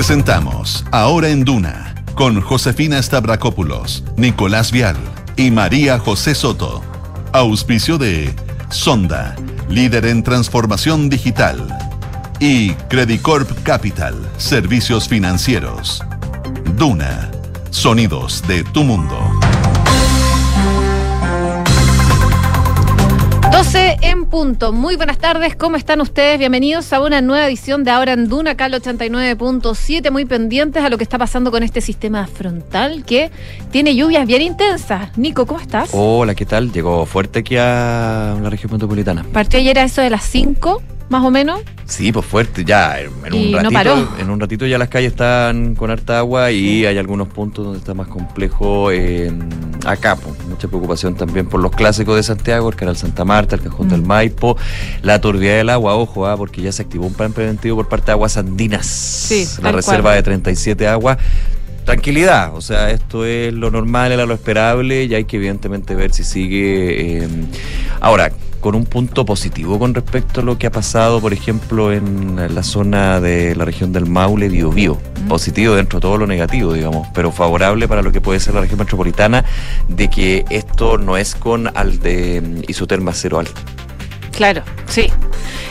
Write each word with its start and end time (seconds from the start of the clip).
Presentamos 0.00 0.82
Ahora 0.92 1.28
en 1.28 1.44
Duna 1.44 1.94
con 2.14 2.40
Josefina 2.40 3.02
Stavrakopoulos, 3.02 4.02
Nicolás 4.16 4.72
Vial 4.72 4.96
y 5.36 5.50
María 5.50 5.98
José 5.98 6.34
Soto. 6.34 6.82
Auspicio 7.34 7.98
de 7.98 8.34
Sonda, 8.70 9.36
líder 9.68 10.06
en 10.06 10.22
transformación 10.22 11.10
digital. 11.10 11.68
Y 12.38 12.70
Credicorp 12.88 13.62
Capital, 13.62 14.14
servicios 14.38 15.06
financieros. 15.06 16.02
Duna, 16.78 17.30
sonidos 17.68 18.42
de 18.48 18.64
tu 18.64 18.84
mundo. 18.84 19.39
12 23.72 23.98
en 24.02 24.24
punto. 24.24 24.72
Muy 24.72 24.96
buenas 24.96 25.18
tardes, 25.18 25.54
¿cómo 25.54 25.76
están 25.76 26.00
ustedes? 26.00 26.40
Bienvenidos 26.40 26.92
a 26.92 27.00
una 27.00 27.20
nueva 27.20 27.46
edición 27.46 27.84
de 27.84 27.92
Ahora 27.92 28.14
en 28.14 28.28
Duna, 28.28 28.50
acá 28.52 28.68
89.7, 28.68 30.10
muy 30.10 30.24
pendientes 30.24 30.82
a 30.82 30.88
lo 30.88 30.98
que 30.98 31.04
está 31.04 31.18
pasando 31.18 31.52
con 31.52 31.62
este 31.62 31.80
sistema 31.80 32.26
frontal 32.26 33.04
que 33.04 33.30
tiene 33.70 33.94
lluvias 33.94 34.26
bien 34.26 34.42
intensas. 34.42 35.16
Nico, 35.16 35.46
¿cómo 35.46 35.60
estás? 35.60 35.90
Hola, 35.92 36.34
¿qué 36.34 36.46
tal? 36.46 36.72
Llegó 36.72 37.06
fuerte 37.06 37.38
aquí 37.38 37.58
a 37.58 38.36
la 38.42 38.50
región 38.50 38.72
metropolitana. 38.72 39.24
Partió 39.32 39.60
ayer 39.60 39.78
a 39.78 39.84
eso 39.84 40.02
de 40.02 40.10
las 40.10 40.24
5 40.24 40.82
más 41.10 41.24
o 41.24 41.30
menos. 41.30 41.60
Sí, 41.86 42.12
pues 42.12 42.24
fuerte, 42.24 42.64
ya 42.64 43.00
en 43.00 43.10
un, 43.34 43.52
ratito, 43.52 44.08
en 44.20 44.30
un 44.30 44.38
ratito 44.38 44.64
ya 44.64 44.78
las 44.78 44.88
calles 44.88 45.10
están 45.10 45.74
con 45.74 45.90
harta 45.90 46.18
agua 46.18 46.52
y 46.52 46.86
hay 46.86 46.96
algunos 46.98 47.26
puntos 47.28 47.64
donde 47.64 47.80
está 47.80 47.94
más 47.94 48.06
complejo 48.06 48.90
acá, 49.84 50.14
pues, 50.14 50.36
mucha 50.48 50.68
preocupación 50.68 51.16
también 51.16 51.48
por 51.48 51.60
los 51.60 51.72
clásicos 51.72 52.14
de 52.14 52.22
Santiago, 52.22 52.68
el 52.68 52.76
canal 52.76 52.96
Santa 52.96 53.24
Marta, 53.24 53.56
el 53.56 53.62
cajón 53.62 53.88
del 53.88 54.02
mm. 54.02 54.06
Maipo, 54.06 54.56
la 55.02 55.20
turbidez 55.20 55.58
del 55.58 55.70
agua, 55.70 55.96
ojo, 55.96 56.28
ah, 56.28 56.36
porque 56.36 56.62
ya 56.62 56.70
se 56.70 56.82
activó 56.82 57.06
un 57.06 57.14
plan 57.14 57.32
preventivo 57.32 57.76
por 57.76 57.88
parte 57.88 58.06
de 58.06 58.12
Aguas 58.12 58.36
Andinas, 58.36 58.86
sí, 58.86 59.48
la 59.60 59.72
reserva 59.72 60.14
de 60.14 60.22
37 60.22 60.86
aguas 60.86 61.18
tranquilidad, 61.84 62.54
o 62.54 62.60
sea, 62.60 62.90
esto 62.90 63.24
es 63.24 63.52
lo 63.52 63.72
normal, 63.72 64.12
era 64.12 64.24
lo 64.24 64.34
esperable 64.34 65.04
y 65.04 65.14
hay 65.14 65.24
que 65.24 65.38
evidentemente 65.38 65.96
ver 65.96 66.12
si 66.12 66.22
sigue. 66.22 67.24
Eh, 67.24 67.28
ahora, 68.00 68.30
con 68.60 68.74
un 68.74 68.84
punto 68.84 69.24
positivo 69.24 69.78
con 69.78 69.94
respecto 69.94 70.40
a 70.40 70.44
lo 70.44 70.58
que 70.58 70.66
ha 70.66 70.70
pasado, 70.70 71.20
por 71.20 71.32
ejemplo, 71.32 71.92
en 71.92 72.54
la 72.54 72.62
zona 72.62 73.20
de 73.20 73.54
la 73.56 73.64
región 73.64 73.92
del 73.92 74.06
Maule, 74.06 74.48
Biobío. 74.48 74.98
Positivo 75.28 75.74
dentro 75.74 75.98
de 75.98 76.02
todo 76.02 76.18
lo 76.18 76.26
negativo, 76.26 76.72
digamos, 76.72 77.08
pero 77.14 77.32
favorable 77.32 77.88
para 77.88 78.02
lo 78.02 78.12
que 78.12 78.20
puede 78.20 78.40
ser 78.40 78.54
la 78.54 78.60
región 78.60 78.78
metropolitana, 78.78 79.44
de 79.88 80.08
que 80.08 80.44
esto 80.50 80.98
no 80.98 81.16
es 81.16 81.34
con 81.34 81.76
al 81.76 81.98
de 82.00 82.62
isoterma 82.68 83.12
cero 83.14 83.38
alto. 83.38 83.60
Claro, 84.32 84.62
sí. 84.86 85.10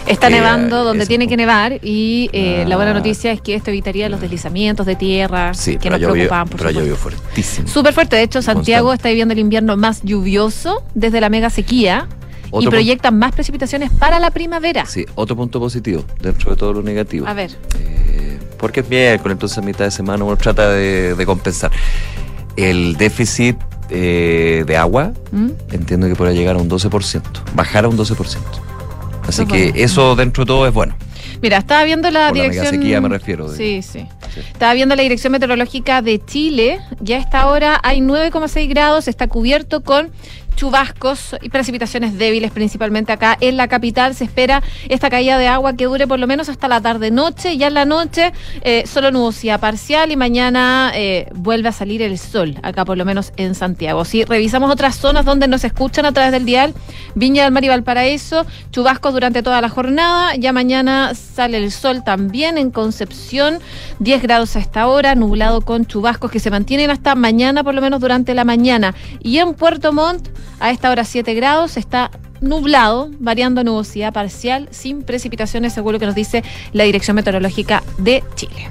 Está 0.05 0.29
nevando 0.29 0.83
donde 0.83 1.05
tiene 1.05 1.27
que 1.27 1.37
nevar 1.37 1.79
y 1.83 2.29
eh, 2.33 2.65
la 2.67 2.75
buena 2.75 2.91
ah. 2.91 2.95
noticia 2.95 3.31
es 3.31 3.41
que 3.41 3.53
esto 3.53 3.69
evitaría 3.69 4.09
los 4.09 4.21
deslizamientos 4.21 4.85
de 4.85 4.95
tierra 4.95 5.51
que 5.79 5.89
nos 5.89 5.99
preocupaban, 5.99 6.47
por 6.47 6.59
Pero 6.59 6.71
llovió 6.71 6.95
fuertísimo. 6.95 7.67
Súper 7.67 7.93
fuerte. 7.93 8.15
De 8.15 8.23
hecho, 8.23 8.41
Santiago 8.41 8.91
está 8.93 9.09
viviendo 9.09 9.33
el 9.33 9.39
invierno 9.39 9.77
más 9.77 10.01
lluvioso 10.03 10.83
desde 10.95 11.21
la 11.21 11.29
mega 11.29 11.49
sequía 11.49 12.07
y 12.51 12.67
proyectan 12.67 13.17
más 13.17 13.33
precipitaciones 13.33 13.91
para 13.91 14.19
la 14.19 14.31
primavera. 14.31 14.85
Sí, 14.85 15.05
otro 15.15 15.35
punto 15.35 15.59
positivo 15.59 16.03
dentro 16.21 16.51
de 16.51 16.57
todo 16.57 16.73
lo 16.73 16.81
negativo. 16.81 17.27
A 17.27 17.33
ver. 17.33 17.51
Eh, 17.79 18.39
porque 18.57 18.81
es 18.81 18.89
miércoles, 18.89 19.35
entonces 19.35 19.57
a 19.57 19.61
mitad 19.61 19.85
de 19.85 19.91
semana 19.91 20.23
uno 20.23 20.37
trata 20.37 20.69
de, 20.69 21.23
compensar. 21.25 21.71
El 22.55 22.97
déficit 22.97 23.57
eh, 23.89 24.63
de 24.67 24.77
agua, 24.77 25.13
¿Mm? 25.31 25.49
entiendo 25.71 26.07
que 26.07 26.15
podrá 26.15 26.33
llegar 26.33 26.55
a 26.55 26.59
un 26.59 26.69
12%, 26.69 27.21
bajar 27.53 27.85
a 27.85 27.87
un 27.87 27.97
12%. 27.97 28.37
Así 29.27 29.45
que 29.45 29.71
eso 29.75 30.15
dentro 30.15 30.43
de 30.43 30.47
todo 30.47 30.67
es 30.67 30.73
bueno. 30.73 30.95
Mira, 31.41 31.57
estaba 31.57 31.83
viendo 31.83 32.09
la 32.11 32.31
dirección. 32.31 32.65
La 32.65 32.71
sequía 32.71 33.01
me 33.01 33.09
refiero. 33.09 33.47
Sí, 33.49 33.81
sí, 33.81 34.07
sí, 34.33 34.41
Estaba 34.51 34.73
viendo 34.73 34.95
la 34.95 35.03
dirección 35.03 35.31
meteorológica 35.31 36.01
de 36.01 36.23
Chile. 36.23 36.79
Ya 36.99 37.17
a 37.17 37.19
esta 37.19 37.47
hora 37.47 37.79
hay 37.81 38.01
9,6 38.01 38.67
grados. 38.67 39.07
Está 39.07 39.27
cubierto 39.27 39.81
con 39.83 40.11
chubascos 40.59 41.37
y 41.41 41.47
precipitaciones 41.47 42.17
débiles, 42.17 42.51
principalmente 42.51 43.13
acá 43.13 43.37
en 43.39 43.55
la 43.55 43.69
capital. 43.69 44.13
Se 44.13 44.25
espera 44.25 44.61
esta 44.89 45.09
caída 45.09 45.37
de 45.37 45.47
agua 45.47 45.77
que 45.77 45.85
dure 45.85 46.05
por 46.05 46.19
lo 46.19 46.27
menos 46.27 46.49
hasta 46.49 46.67
la 46.67 46.81
tarde-noche. 46.81 47.55
Ya 47.55 47.67
en 47.67 47.75
la 47.75 47.85
noche, 47.85 48.33
eh, 48.63 48.83
solo 48.85 49.09
nubosidad 49.09 49.61
parcial 49.61 50.11
y 50.11 50.17
mañana 50.17 50.91
eh, 50.93 51.29
vuelve 51.33 51.69
a 51.69 51.71
salir 51.71 52.01
el 52.01 52.17
sol, 52.17 52.57
acá 52.61 52.83
por 52.83 52.97
lo 52.97 53.05
menos 53.05 53.31
en 53.37 53.55
Santiago. 53.55 54.03
Si 54.03 54.25
revisamos 54.25 54.69
otras 54.69 54.97
zonas 54.97 55.23
donde 55.23 55.47
nos 55.47 55.63
escuchan 55.63 56.05
a 56.05 56.11
través 56.11 56.33
del 56.33 56.43
dial, 56.43 56.73
Viña 57.15 57.43
del 57.43 57.53
Mar 57.53 57.63
y 57.63 57.69
Valparaíso, 57.69 58.45
chubascos 58.71 59.13
durante 59.13 59.41
toda 59.41 59.61
la 59.61 59.69
jornada. 59.69 60.35
Ya 60.35 60.51
mañana 60.51 61.13
sale 61.15 61.57
el 61.57 61.71
sol 61.71 62.03
también 62.03 62.57
en 62.57 62.69
Concepción, 62.69 63.59
10 63.99 64.21
grados 64.23 64.57
a 64.57 64.59
esta 64.59 64.87
hora, 64.87 65.15
nublado 65.15 65.61
con 65.61 65.85
chubascos 65.85 66.31
que 66.31 66.41
se 66.41 66.51
mantienen 66.51 66.89
hasta 66.89 67.15
mañana, 67.15 67.63
por 67.63 67.75
lo 67.75 67.79
menos 67.79 68.01
durante 68.01 68.33
la 68.33 68.43
mañana. 68.43 68.93
Y 69.23 69.37
en 69.37 69.53
Puerto 69.53 69.93
Montt, 69.93 70.27
a 70.59 70.71
esta 70.71 70.91
hora 70.91 71.03
7 71.03 71.33
grados, 71.33 71.77
está 71.77 72.11
nublado, 72.41 73.09
variando 73.19 73.63
nubosidad 73.63 74.13
parcial, 74.13 74.67
sin 74.71 75.03
precipitaciones, 75.03 75.73
según 75.73 75.93
lo 75.93 75.99
que 75.99 76.05
nos 76.05 76.15
dice 76.15 76.43
la 76.73 76.83
Dirección 76.83 77.15
Meteorológica 77.15 77.83
de 77.97 78.23
Chile. 78.35 78.69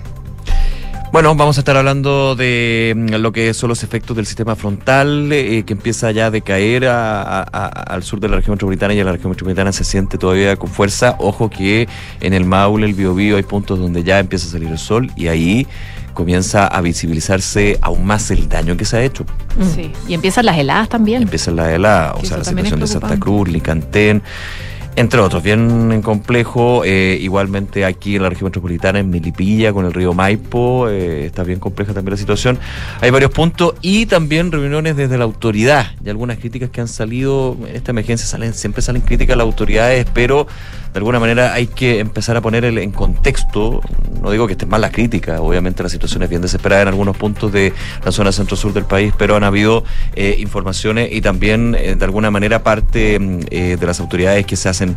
Bueno, 1.11 1.35
vamos 1.35 1.57
a 1.57 1.63
estar 1.63 1.75
hablando 1.75 2.37
de 2.37 2.93
mm, 2.95 3.15
lo 3.15 3.33
que 3.33 3.55
son 3.55 3.71
los 3.71 3.83
efectos 3.83 4.15
del 4.15 4.27
sistema 4.27 4.57
frontal, 4.57 5.33
eh, 5.33 5.63
que 5.65 5.73
empieza 5.73 6.11
ya 6.11 6.27
a 6.27 6.31
decaer 6.31 6.85
al 6.87 8.03
sur 8.03 8.21
de 8.21 8.29
la 8.29 8.37
región 8.37 8.55
metropolitana 8.55 8.93
y 8.93 9.01
en 9.01 9.07
la 9.07 9.13
región 9.13 9.31
metropolitana 9.31 9.73
se 9.73 9.85
siente 9.85 10.19
todavía 10.19 10.57
con 10.57 10.69
fuerza. 10.69 11.17
Ojo 11.19 11.49
que 11.49 11.89
en 12.21 12.35
el 12.35 12.45
Maule, 12.45 12.87
el 12.87 12.93
Biobío, 12.93 13.37
hay 13.37 13.43
puntos 13.43 13.79
donde 13.79 14.05
ya 14.05 14.19
empieza 14.19 14.49
a 14.49 14.51
salir 14.51 14.69
el 14.69 14.79
sol 14.79 15.11
y 15.17 15.29
ahí 15.29 15.67
comienza 16.19 16.67
a 16.67 16.81
visibilizarse 16.81 17.79
aún 17.81 18.05
más 18.05 18.33
el 18.33 18.49
daño 18.49 18.77
que 18.77 18.85
se 18.85 18.97
ha 18.97 19.05
hecho. 19.05 19.25
Sí, 19.73 19.93
y 20.09 20.15
empiezan 20.15 20.47
las 20.47 20.59
heladas 20.59 20.89
también. 20.89 21.23
Empiezan 21.23 21.55
las 21.55 21.69
heladas, 21.69 22.17
o 22.21 22.27
sea, 22.27 22.39
la 22.39 22.45
situación 22.45 22.81
de 22.81 22.89
Santa 22.89 23.21
Cruz, 23.21 23.49
Licantén 23.49 24.21
entre 24.99 25.21
otros, 25.21 25.45
bien 25.45 26.03
complejo. 26.03 26.83
Eh, 26.85 27.19
igualmente 27.21 27.85
aquí 27.85 28.17
en 28.17 28.23
la 28.23 28.31
región 28.31 28.47
metropolitana, 28.47 28.99
en 28.99 29.11
Milipilla, 29.11 29.73
con 29.73 29.87
el 29.87 29.95
río 29.95 30.13
Maipo, 30.13 30.89
eh, 30.89 31.27
está 31.27 31.45
bien 31.45 31.61
compleja 31.61 31.95
también 31.95 32.15
la 32.15 32.17
situación. 32.17 32.59
Hay 33.01 33.11
varios 33.11 33.31
puntos 33.31 33.75
y 33.81 34.07
también 34.07 34.51
reuniones 34.51 34.97
desde 34.97 35.17
la 35.17 35.23
autoridad 35.23 35.87
y 36.05 36.09
algunas 36.09 36.39
críticas 36.39 36.71
que 36.71 36.81
han 36.81 36.89
salido. 36.89 37.57
En 37.69 37.77
esta 37.77 37.93
emergencia 37.93 38.27
salen, 38.27 38.55
siempre 38.55 38.83
salen 38.83 39.03
críticas 39.03 39.35
a 39.35 39.37
las 39.37 39.45
autoridades, 39.45 40.05
pero 40.13 40.49
de 40.93 40.99
alguna 40.99 41.21
manera 41.21 41.53
hay 41.53 41.67
que 41.67 42.01
empezar 42.01 42.37
a 42.37 42.41
poner 42.41 42.65
en 42.65 42.91
contexto, 42.91 43.81
no 44.21 44.31
digo 44.31 44.47
que 44.47 44.53
estén 44.53 44.69
mal 44.69 44.81
las 44.81 44.93
críticas, 44.93 45.41
obviamente 45.41 45.83
la 45.83 45.89
situación 45.89 46.23
es 46.23 46.29
bien 46.29 46.43
desesperada 46.43 46.83
en 46.83 46.89
algunos 46.89 47.17
puntos 47.17 47.53
de 47.53 47.73
la 48.05 48.13
zona 48.13 48.33
centro-sur 48.33 48.73
del 48.73 48.85
país, 48.85 49.13
pero 49.17 49.37
han 49.37 49.45
habido 49.45 49.85
eh, 50.15 50.37
informaciones 50.39 51.11
y 51.13 51.21
también 51.21 51.73
de 51.73 52.05
alguna 52.05 52.31
manera 52.31 52.63
parte 52.63 53.19
mm, 53.19 53.41
de 53.41 53.87
las 53.87 54.01
autoridades 54.01 54.47
que 54.47 54.57
se 54.57 54.69
hacen 54.69 54.97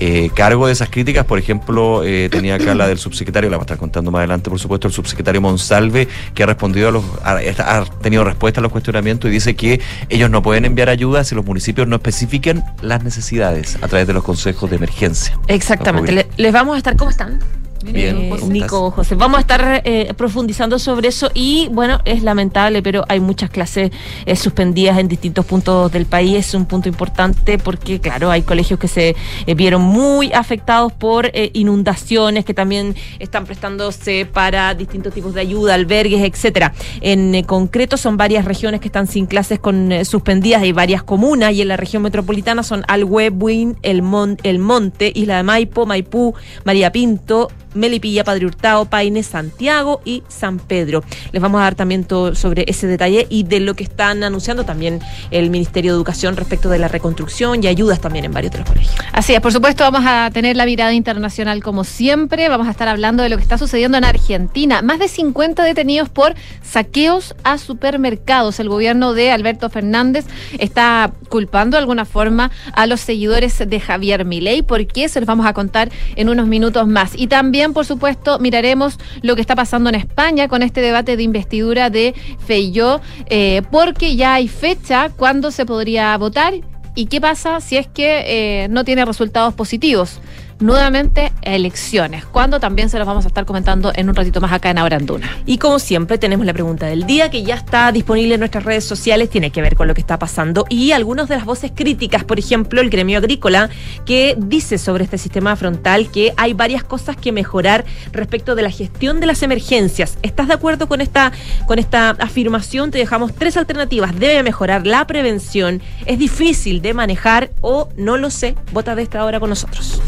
eh, 0.00 0.30
cargo 0.34 0.66
de 0.66 0.72
esas 0.72 0.88
críticas. 0.88 1.26
Por 1.26 1.38
ejemplo, 1.38 2.02
eh, 2.04 2.28
tenía 2.30 2.54
acá 2.54 2.74
la 2.74 2.88
del 2.88 2.98
subsecretario, 2.98 3.50
la 3.50 3.58
va 3.58 3.62
a 3.62 3.64
estar 3.64 3.78
contando 3.78 4.10
más 4.10 4.20
adelante, 4.20 4.48
por 4.48 4.58
supuesto, 4.58 4.88
el 4.88 4.94
subsecretario 4.94 5.40
Monsalve, 5.40 6.08
que 6.34 6.42
ha 6.42 6.46
respondido 6.46 6.88
a 6.88 6.90
los, 6.90 7.04
ha, 7.22 7.84
tenido 8.00 8.24
respuesta 8.24 8.60
a 8.60 8.62
los 8.62 8.72
cuestionamientos 8.72 9.30
y 9.30 9.34
dice 9.34 9.54
que 9.54 9.80
ellos 10.08 10.30
no 10.30 10.42
pueden 10.42 10.64
enviar 10.64 10.88
ayuda 10.88 11.22
si 11.22 11.34
los 11.34 11.44
municipios 11.44 11.86
no 11.86 11.96
especifican 11.96 12.64
las 12.80 13.04
necesidades 13.04 13.76
a 13.82 13.88
través 13.88 14.06
de 14.06 14.14
los 14.14 14.24
consejos 14.24 14.70
de 14.70 14.76
emergencia. 14.76 15.38
Exactamente. 15.46 16.26
les 16.36 16.52
vamos 16.52 16.74
a 16.76 16.78
estar, 16.78 16.96
¿cómo 16.96 17.10
están? 17.10 17.40
Bien, 17.82 18.30
Nico, 18.48 18.90
José. 18.90 19.14
Vamos 19.14 19.38
a 19.38 19.40
estar 19.40 19.82
eh, 19.84 20.12
profundizando 20.14 20.78
sobre 20.78 21.08
eso 21.08 21.30
y 21.32 21.68
bueno, 21.72 22.00
es 22.04 22.22
lamentable, 22.22 22.82
pero 22.82 23.04
hay 23.08 23.20
muchas 23.20 23.48
clases 23.48 23.90
eh, 24.26 24.36
suspendidas 24.36 24.98
en 24.98 25.08
distintos 25.08 25.46
puntos 25.46 25.90
del 25.90 26.04
país. 26.04 26.36
Es 26.36 26.54
un 26.54 26.66
punto 26.66 26.88
importante 26.88 27.58
porque, 27.58 27.98
claro, 27.98 28.30
hay 28.30 28.42
colegios 28.42 28.78
que 28.78 28.88
se 28.88 29.16
eh, 29.46 29.54
vieron 29.54 29.80
muy 29.80 30.32
afectados 30.32 30.92
por 30.92 31.30
inundaciones 31.52 32.44
que 32.44 32.52
también 32.52 32.94
están 33.18 33.46
prestándose 33.46 34.26
para 34.30 34.74
distintos 34.74 35.14
tipos 35.14 35.32
de 35.32 35.40
ayuda, 35.40 35.74
albergues, 35.74 36.22
etcétera. 36.22 36.74
En 37.00 37.42
concreto, 37.44 37.96
son 37.96 38.16
varias 38.16 38.44
regiones 38.44 38.80
que 38.80 38.88
están 38.88 39.06
sin 39.06 39.26
clases 39.26 39.58
con 39.58 39.90
suspendidas. 40.04 40.62
Hay 40.62 40.72
varias 40.72 41.02
comunas 41.02 41.52
y 41.52 41.62
en 41.62 41.68
la 41.68 41.76
región 41.76 42.02
metropolitana 42.02 42.62
son 42.62 42.84
Alhue, 42.88 43.30
Buin, 43.30 43.76
El, 43.82 44.02
El 44.42 44.58
Monte, 44.58 45.12
Isla 45.14 45.38
de 45.38 45.42
Maipo, 45.42 45.86
Maipú, 45.86 46.34
María 46.64 46.92
Pinto, 46.92 47.48
Melipilla, 47.74 48.24
Padre 48.24 48.46
Hurtado, 48.46 48.84
Paine, 48.84 49.22
Santiago 49.22 50.00
y 50.04 50.22
San 50.28 50.58
Pedro. 50.58 51.02
Les 51.32 51.40
vamos 51.40 51.60
a 51.60 51.64
dar 51.64 51.74
también 51.74 52.04
todo 52.04 52.34
sobre 52.34 52.64
ese 52.66 52.86
detalle 52.86 53.26
y 53.28 53.44
de 53.44 53.60
lo 53.60 53.74
que 53.74 53.84
están 53.84 54.22
anunciando 54.24 54.64
también 54.64 55.00
el 55.30 55.50
Ministerio 55.50 55.92
de 55.92 55.96
Educación 55.96 56.36
respecto 56.36 56.68
de 56.68 56.78
la 56.78 56.88
reconstrucción 56.88 57.62
y 57.62 57.66
ayudas 57.66 58.00
también 58.00 58.24
en 58.24 58.32
varios 58.32 58.52
de 58.52 58.58
los 58.58 58.68
colegios. 58.68 58.94
Así 59.12 59.34
es, 59.34 59.40
por 59.40 59.52
supuesto 59.52 59.84
vamos 59.84 60.02
a 60.06 60.30
tener 60.32 60.56
la 60.56 60.64
mirada 60.64 60.92
internacional 60.92 61.62
como 61.62 61.84
siempre. 61.84 62.48
Vamos 62.48 62.66
a 62.66 62.70
estar 62.70 62.88
hablando 62.88 63.22
de 63.22 63.28
lo 63.28 63.36
que 63.36 63.42
está 63.42 63.58
sucediendo 63.58 63.98
en 63.98 64.04
Argentina. 64.04 64.82
Más 64.82 64.98
de 64.98 65.08
50 65.08 65.62
detenidos 65.64 66.08
por 66.08 66.34
saqueos 66.62 67.34
a 67.44 67.58
supermercados. 67.58 68.60
El 68.60 68.68
gobierno 68.68 69.12
de 69.12 69.30
Alberto 69.30 69.68
Fernández 69.70 70.26
está 70.58 71.12
culpando 71.28 71.76
de 71.76 71.80
alguna 71.80 72.04
forma 72.04 72.50
a 72.72 72.86
los 72.86 73.00
seguidores 73.00 73.58
de 73.58 73.80
Javier 73.80 74.24
Milei. 74.24 74.62
¿Por 74.62 74.86
qué? 74.86 75.08
Se 75.08 75.20
los 75.20 75.26
vamos 75.26 75.46
a 75.46 75.52
contar 75.52 75.90
en 76.16 76.28
unos 76.28 76.46
minutos 76.46 76.86
más. 76.86 77.12
Y 77.16 77.26
también 77.26 77.59
también, 77.60 77.74
por 77.74 77.84
supuesto, 77.84 78.38
miraremos 78.38 78.98
lo 79.20 79.34
que 79.34 79.42
está 79.42 79.54
pasando 79.54 79.90
en 79.90 79.96
España 79.96 80.48
con 80.48 80.62
este 80.62 80.80
debate 80.80 81.18
de 81.18 81.24
investidura 81.24 81.90
de 81.90 82.14
Feijó, 82.46 83.02
eh, 83.26 83.60
porque 83.70 84.16
ya 84.16 84.32
hay 84.32 84.48
fecha 84.48 85.10
cuando 85.14 85.50
se 85.50 85.66
podría 85.66 86.16
votar 86.16 86.54
y 86.94 87.04
qué 87.04 87.20
pasa 87.20 87.60
si 87.60 87.76
es 87.76 87.86
que 87.86 88.62
eh, 88.64 88.68
no 88.70 88.86
tiene 88.86 89.04
resultados 89.04 89.52
positivos 89.52 90.20
nuevamente 90.60 91.32
elecciones, 91.42 92.24
cuando 92.26 92.60
también 92.60 92.90
se 92.90 92.98
los 92.98 93.06
vamos 93.06 93.24
a 93.24 93.28
estar 93.28 93.46
comentando 93.46 93.92
en 93.94 94.08
un 94.08 94.14
ratito 94.14 94.40
más 94.40 94.52
acá 94.52 94.70
en 94.70 94.78
Abranduna. 94.78 95.28
Y 95.46 95.58
como 95.58 95.78
siempre 95.78 96.18
tenemos 96.18 96.46
la 96.46 96.52
pregunta 96.52 96.86
del 96.86 97.06
día 97.06 97.30
que 97.30 97.42
ya 97.42 97.54
está 97.54 97.90
disponible 97.92 98.34
en 98.34 98.40
nuestras 98.40 98.64
redes 98.64 98.84
sociales, 98.84 99.30
tiene 99.30 99.50
que 99.50 99.62
ver 99.62 99.74
con 99.74 99.88
lo 99.88 99.94
que 99.94 100.00
está 100.00 100.18
pasando 100.18 100.66
y 100.68 100.92
algunas 100.92 101.28
de 101.28 101.36
las 101.36 101.44
voces 101.44 101.72
críticas, 101.74 102.24
por 102.24 102.38
ejemplo, 102.38 102.80
el 102.80 102.90
gremio 102.90 103.18
agrícola 103.18 103.70
que 104.04 104.36
dice 104.38 104.78
sobre 104.78 105.04
este 105.04 105.18
sistema 105.18 105.56
frontal 105.56 106.10
que 106.10 106.32
hay 106.36 106.52
varias 106.52 106.84
cosas 106.84 107.16
que 107.16 107.32
mejorar 107.32 107.84
respecto 108.12 108.54
de 108.54 108.62
la 108.62 108.70
gestión 108.70 109.20
de 109.20 109.26
las 109.26 109.42
emergencias. 109.42 110.18
¿Estás 110.22 110.48
de 110.48 110.54
acuerdo 110.54 110.88
con 110.88 111.00
esta 111.00 111.32
con 111.66 111.78
esta 111.78 112.10
afirmación? 112.10 112.90
Te 112.90 112.98
dejamos 112.98 113.34
tres 113.34 113.56
alternativas. 113.56 114.18
Debe 114.18 114.42
mejorar 114.42 114.86
la 114.86 115.06
prevención, 115.06 115.80
es 116.06 116.18
difícil 116.18 116.82
de 116.82 116.94
manejar 116.94 117.50
o 117.60 117.88
no 117.96 118.16
lo 118.16 118.30
sé. 118.30 118.54
Vota 118.72 118.94
de 118.94 119.02
esta 119.02 119.24
hora 119.24 119.40
con 119.40 119.50
nosotros. 119.50 120.00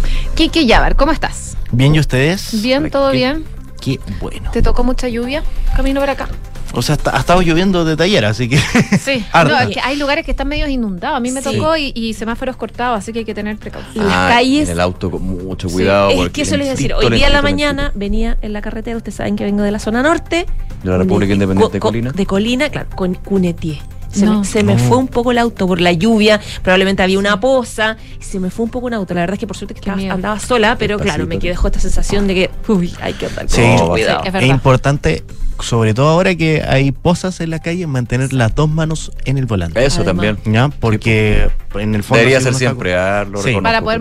Kiki 0.42 0.66
Yabar, 0.66 0.96
¿cómo 0.96 1.12
estás? 1.12 1.56
Bien, 1.70 1.94
¿y 1.94 2.00
ustedes? 2.00 2.60
Bien, 2.60 2.90
todo 2.90 3.12
bien. 3.12 3.44
Qué 3.80 4.00
bueno. 4.20 4.50
¿Te 4.50 4.60
tocó 4.60 4.82
mucha 4.82 5.06
lluvia? 5.06 5.44
Camino 5.76 6.00
para 6.00 6.14
acá. 6.14 6.28
O 6.72 6.82
sea, 6.82 6.98
ha 7.12 7.20
estado 7.20 7.42
lloviendo 7.42 7.84
de 7.84 7.96
taller, 7.96 8.24
así 8.24 8.48
que. 8.48 8.58
Sí, 8.58 9.24
no, 9.34 9.60
es 9.60 9.68
que 9.68 9.78
hay 9.80 9.96
lugares 9.96 10.24
que 10.24 10.32
están 10.32 10.48
medio 10.48 10.66
inundados. 10.66 11.16
A 11.16 11.20
mí 11.20 11.30
me 11.30 11.42
tocó 11.42 11.76
y, 11.76 11.92
y, 11.94 12.14
semáforos 12.14 12.56
cortados, 12.56 12.98
así 12.98 13.12
que 13.12 13.20
hay 13.20 13.24
que 13.24 13.34
tener 13.34 13.56
precaución. 13.56 14.04
las 14.04 14.16
ah, 14.16 14.28
calles. 14.30 14.68
En 14.68 14.72
el 14.72 14.80
auto 14.80 15.12
con 15.12 15.22
mucho 15.22 15.68
cuidado. 15.68 16.10
Es 16.10 16.30
que 16.30 16.42
eso 16.42 16.56
les 16.56 16.70
decir. 16.70 16.92
Hoy 16.92 17.08
día 17.10 17.28
en 17.28 17.34
la 17.34 17.42
mañana 17.42 17.92
venía 17.94 18.36
en 18.42 18.52
la 18.52 18.62
carretera, 18.62 18.96
ustedes 18.96 19.14
saben 19.14 19.36
que 19.36 19.44
vengo 19.44 19.62
de 19.62 19.70
la 19.70 19.78
zona 19.78 20.02
norte. 20.02 20.46
De 20.82 20.90
la 20.90 20.98
República 20.98 21.34
Independiente 21.34 21.74
de 21.74 21.78
Colina. 21.78 22.10
De 22.10 22.26
Colina, 22.26 22.68
claro, 22.68 22.88
con 22.96 23.14
Cunetier. 23.14 23.78
Se, 24.12 24.62
me, 24.62 24.78
fue 24.78 24.98
un 24.98 25.08
poco 25.08 25.32
el 25.32 25.38
auto 25.38 25.66
por 25.66 25.80
la 25.80 25.92
lluvia, 25.92 26.40
probablemente 26.62 27.02
había 27.02 27.18
una 27.18 27.40
poza, 27.40 27.96
y 28.20 28.22
se 28.22 28.38
me 28.38 28.50
fue 28.50 28.64
un 28.64 28.70
poco 28.70 28.86
un 28.86 28.94
auto. 28.94 29.14
La 29.14 29.20
verdad 29.20 29.34
es 29.34 29.40
que 29.40 29.46
por 29.46 29.56
suerte 29.56 29.74
que 29.74 29.90
andaba 29.90 30.38
sola, 30.38 30.76
pero 30.78 30.98
claro, 30.98 31.26
me 31.26 31.38
dejó 31.38 31.68
esta 31.68 31.80
sensación 31.80 32.26
de 32.26 32.34
que, 32.34 32.50
uy, 32.68 32.92
hay 33.00 33.14
que 33.14 33.26
andar 33.26 33.46
con 33.46 33.64
mucho 33.64 33.88
cuidado. 33.88 34.24
Es, 34.24 34.44
importante, 34.44 35.24
sobre 35.60 35.94
todo 35.94 36.08
ahora 36.08 36.34
que 36.34 36.62
hay 36.62 36.92
pozas 36.92 37.40
en 37.40 37.50
la 37.50 37.60
calle, 37.60 37.86
mantener 37.86 38.32
las 38.32 38.54
dos 38.54 38.68
manos 38.68 39.12
en 39.24 39.38
el 39.38 39.46
volante. 39.46 39.84
Eso 39.84 40.02
también. 40.04 40.38
¿Ya? 40.44 40.68
Porque 40.68 41.48
en 41.74 41.94
el 41.94 42.02
fondo. 42.02 42.18
Debería 42.18 42.40
ser 42.40 42.54
siempre, 42.54 42.96
ah, 42.96 43.26
Para 43.62 43.82
poder 43.82 44.00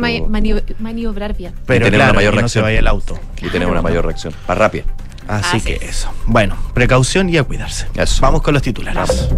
maniobrar 0.80 1.36
bien. 1.36 1.54
Pero 1.66 1.86
tener 1.86 2.02
una 2.02 2.14
mayor 2.14 2.36
reacción. 2.36 2.64
vaya 2.64 2.80
el 2.80 2.88
auto. 2.88 3.20
Y 3.42 3.50
tener 3.50 3.68
una 3.68 3.82
mayor 3.82 4.06
reacción. 4.06 4.34
Más 4.48 4.58
rápida. 4.58 4.84
Así, 5.28 5.62
que 5.62 5.76
eso. 5.76 6.12
Bueno, 6.26 6.58
precaución 6.74 7.30
y 7.30 7.38
a 7.38 7.44
cuidarse. 7.44 7.88
Vamos 8.20 8.42
con 8.42 8.54
los 8.54 8.64
titulares. 8.64 9.30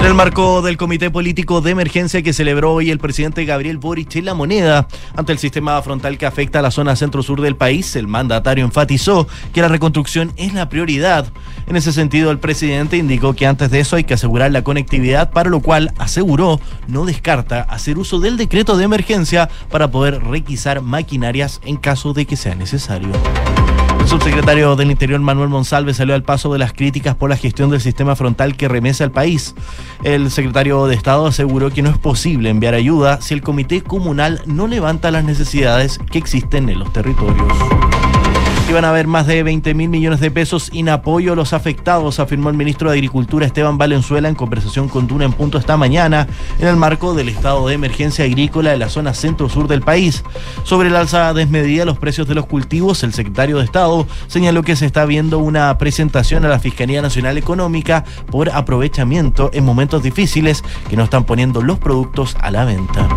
En 0.00 0.06
el 0.06 0.14
marco 0.14 0.62
del 0.62 0.78
Comité 0.78 1.10
Político 1.10 1.60
de 1.60 1.72
Emergencia 1.72 2.22
que 2.22 2.32
celebró 2.32 2.72
hoy 2.72 2.90
el 2.90 2.98
presidente 2.98 3.44
Gabriel 3.44 3.76
Boric 3.76 4.16
en 4.16 4.24
la 4.24 4.32
moneda 4.32 4.88
ante 5.14 5.32
el 5.32 5.38
sistema 5.38 5.80
frontal 5.82 6.16
que 6.16 6.24
afecta 6.24 6.60
a 6.60 6.62
la 6.62 6.70
zona 6.70 6.96
centro-sur 6.96 7.42
del 7.42 7.54
país, 7.54 7.94
el 7.96 8.08
mandatario 8.08 8.64
enfatizó 8.64 9.28
que 9.52 9.60
la 9.60 9.68
reconstrucción 9.68 10.32
es 10.36 10.54
la 10.54 10.70
prioridad. 10.70 11.30
En 11.66 11.76
ese 11.76 11.92
sentido, 11.92 12.30
el 12.30 12.38
presidente 12.38 12.96
indicó 12.96 13.34
que 13.34 13.46
antes 13.46 13.70
de 13.70 13.80
eso 13.80 13.96
hay 13.96 14.04
que 14.04 14.14
asegurar 14.14 14.50
la 14.52 14.64
conectividad, 14.64 15.32
para 15.32 15.50
lo 15.50 15.60
cual 15.60 15.92
aseguró 15.98 16.62
no 16.88 17.04
descarta 17.04 17.60
hacer 17.60 17.98
uso 17.98 18.20
del 18.20 18.38
decreto 18.38 18.78
de 18.78 18.84
emergencia 18.84 19.50
para 19.70 19.90
poder 19.90 20.24
requisar 20.24 20.80
maquinarias 20.80 21.60
en 21.62 21.76
caso 21.76 22.14
de 22.14 22.24
que 22.24 22.36
sea 22.36 22.54
necesario. 22.54 23.10
Subsecretario 24.10 24.74
del 24.74 24.90
Interior 24.90 25.20
Manuel 25.20 25.50
Monsalve 25.50 25.94
salió 25.94 26.16
al 26.16 26.24
paso 26.24 26.52
de 26.52 26.58
las 26.58 26.72
críticas 26.72 27.14
por 27.14 27.30
la 27.30 27.36
gestión 27.36 27.70
del 27.70 27.80
sistema 27.80 28.16
frontal 28.16 28.56
que 28.56 28.66
remesa 28.66 29.04
al 29.04 29.12
país. 29.12 29.54
El 30.02 30.32
secretario 30.32 30.88
de 30.88 30.96
Estado 30.96 31.28
aseguró 31.28 31.70
que 31.70 31.82
no 31.82 31.90
es 31.90 31.98
posible 31.98 32.50
enviar 32.50 32.74
ayuda 32.74 33.20
si 33.20 33.34
el 33.34 33.40
comité 33.40 33.82
comunal 33.82 34.42
no 34.46 34.66
levanta 34.66 35.12
las 35.12 35.22
necesidades 35.22 36.00
que 36.10 36.18
existen 36.18 36.68
en 36.68 36.80
los 36.80 36.92
territorios. 36.92 37.46
Iban 38.70 38.84
a 38.84 38.90
haber 38.90 39.08
más 39.08 39.26
de 39.26 39.42
20 39.42 39.74
mil 39.74 39.88
millones 39.88 40.20
de 40.20 40.30
pesos 40.30 40.70
en 40.72 40.90
apoyo 40.90 41.32
a 41.32 41.36
los 41.36 41.52
afectados, 41.52 42.20
afirmó 42.20 42.50
el 42.50 42.56
ministro 42.56 42.88
de 42.88 42.98
Agricultura 42.98 43.44
Esteban 43.44 43.78
Valenzuela 43.78 44.28
en 44.28 44.36
conversación 44.36 44.88
con 44.88 45.08
Duna 45.08 45.24
en 45.24 45.32
punto 45.32 45.58
esta 45.58 45.76
mañana, 45.76 46.28
en 46.60 46.68
el 46.68 46.76
marco 46.76 47.12
del 47.12 47.30
estado 47.30 47.66
de 47.66 47.74
emergencia 47.74 48.24
agrícola 48.24 48.70
de 48.70 48.76
la 48.76 48.88
zona 48.88 49.12
centro-sur 49.12 49.66
del 49.66 49.82
país. 49.82 50.22
Sobre 50.62 50.88
el 50.88 50.94
alza 50.94 51.34
desmedida 51.34 51.80
de 51.80 51.86
los 51.86 51.98
precios 51.98 52.28
de 52.28 52.36
los 52.36 52.46
cultivos, 52.46 53.02
el 53.02 53.12
secretario 53.12 53.58
de 53.58 53.64
Estado 53.64 54.06
señaló 54.28 54.62
que 54.62 54.76
se 54.76 54.86
está 54.86 55.04
viendo 55.04 55.40
una 55.40 55.76
presentación 55.76 56.44
a 56.44 56.48
la 56.48 56.60
Fiscalía 56.60 57.02
Nacional 57.02 57.38
Económica 57.38 58.04
por 58.30 58.50
aprovechamiento 58.50 59.50
en 59.52 59.64
momentos 59.64 60.04
difíciles 60.04 60.62
que 60.88 60.96
no 60.96 61.02
están 61.02 61.24
poniendo 61.24 61.60
los 61.60 61.80
productos 61.80 62.36
a 62.40 62.52
la 62.52 62.64
venta. 62.64 63.08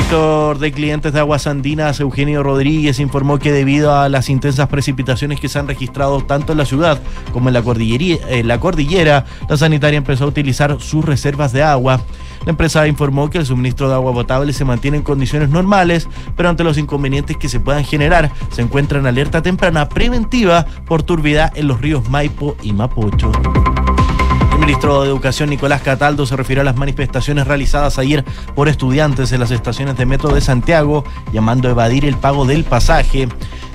Director 0.00 0.58
de 0.58 0.72
clientes 0.72 1.12
de 1.12 1.20
Aguas 1.20 1.46
Andinas, 1.46 2.00
Eugenio 2.00 2.42
Rodríguez, 2.42 2.98
informó 3.00 3.38
que 3.38 3.52
debido 3.52 3.94
a 3.94 4.08
las 4.08 4.30
intensas 4.30 4.66
precipitaciones 4.66 5.38
que 5.38 5.50
se 5.50 5.58
han 5.58 5.68
registrado 5.68 6.22
tanto 6.24 6.52
en 6.52 6.58
la 6.58 6.64
ciudad 6.64 6.98
como 7.34 7.50
en 7.50 7.52
la, 7.52 7.62
en 7.62 8.48
la 8.48 8.58
cordillera, 8.58 9.26
la 9.46 9.58
sanitaria 9.58 9.98
empezó 9.98 10.24
a 10.24 10.28
utilizar 10.28 10.80
sus 10.80 11.04
reservas 11.04 11.52
de 11.52 11.62
agua. 11.62 12.00
La 12.46 12.50
empresa 12.50 12.88
informó 12.88 13.28
que 13.28 13.36
el 13.36 13.46
suministro 13.46 13.88
de 13.88 13.94
agua 13.94 14.14
potable 14.14 14.54
se 14.54 14.64
mantiene 14.64 14.96
en 14.96 15.02
condiciones 15.02 15.50
normales, 15.50 16.08
pero 16.34 16.48
ante 16.48 16.64
los 16.64 16.78
inconvenientes 16.78 17.36
que 17.36 17.50
se 17.50 17.60
puedan 17.60 17.84
generar, 17.84 18.32
se 18.50 18.62
encuentra 18.62 18.98
en 18.98 19.06
alerta 19.06 19.42
temprana 19.42 19.86
preventiva 19.90 20.64
por 20.86 21.02
turbidez 21.02 21.50
en 21.56 21.68
los 21.68 21.78
ríos 21.78 22.08
Maipo 22.08 22.56
y 22.62 22.72
Mapocho. 22.72 23.30
Ministro 24.70 25.02
de 25.02 25.08
Educación 25.08 25.50
Nicolás 25.50 25.82
Cataldo 25.82 26.26
se 26.26 26.36
refirió 26.36 26.60
a 26.60 26.64
las 26.64 26.76
manifestaciones 26.76 27.44
realizadas 27.44 27.98
ayer 27.98 28.24
por 28.54 28.68
estudiantes 28.68 29.32
en 29.32 29.40
las 29.40 29.50
estaciones 29.50 29.96
de 29.96 30.06
metro 30.06 30.32
de 30.32 30.40
Santiago, 30.40 31.02
llamando 31.32 31.66
a 31.66 31.72
evadir 31.72 32.04
el 32.04 32.14
pago 32.14 32.46
del 32.46 32.62
pasaje. 32.62 33.26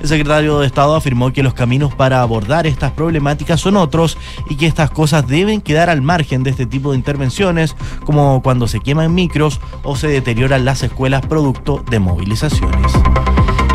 El 0.02 0.08
secretario 0.08 0.60
de 0.60 0.68
Estado 0.68 0.96
afirmó 0.96 1.34
que 1.34 1.44
los 1.44 1.54
caminos 1.54 1.94
para 1.94 2.22
abordar 2.22 2.66
estas 2.66 2.94
problemáticas 2.94 3.60
son 3.60 3.76
otros 3.76 4.18
y 4.50 4.56
que 4.56 4.68
estas 4.68 4.90
cosas 4.90 5.28
deben 5.28 5.60
quedar 5.60 5.90
al 5.90 6.02
margen 6.02 6.44
de 6.44 6.52
este 6.52 6.66
tipo 6.66 6.92
de 6.92 6.98
intervenciones, 6.98 7.76
como 8.06 8.42
cuando 8.42 8.66
se 8.70 8.80
queman 8.80 9.14
micros 9.14 9.60
o 9.84 9.98
se 9.98 10.08
deterioran 10.08 10.64
las 10.64 10.82
escuelas 10.82 11.26
producto 11.26 11.84
de 11.90 12.00
movilizaciones. 12.00 12.94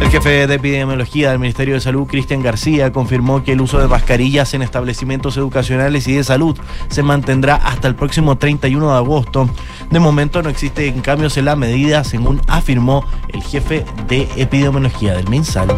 El 0.01 0.09
jefe 0.09 0.47
de 0.47 0.55
epidemiología 0.55 1.31
del 1.31 1.39
Ministerio 1.39 1.75
de 1.75 1.81
Salud, 1.81 2.07
Cristian 2.07 2.43
García, 2.43 2.91
confirmó 2.91 3.45
que 3.45 3.53
el 3.53 3.61
uso 3.61 3.79
de 3.79 3.87
mascarillas 3.87 4.55
en 4.55 4.63
establecimientos 4.63 5.37
educacionales 5.37 6.09
y 6.09 6.15
de 6.15 6.25
salud 6.25 6.57
se 6.89 7.03
mantendrá 7.03 7.55
hasta 7.57 7.87
el 7.87 7.95
próximo 7.95 8.37
31 8.39 8.91
de 8.91 8.97
agosto. 8.97 9.49
De 9.91 10.01
momento 10.01 10.43
no 10.43 10.49
existen 10.49 11.01
cambios 11.01 11.37
en 11.37 11.45
la 11.45 11.55
medida, 11.55 12.03
según 12.03 12.41
afirmó 12.49 13.05
el 13.29 13.43
jefe 13.43 13.85
de 14.09 14.29
epidemiología 14.37 15.15
del 15.15 15.29
MinSal. 15.29 15.69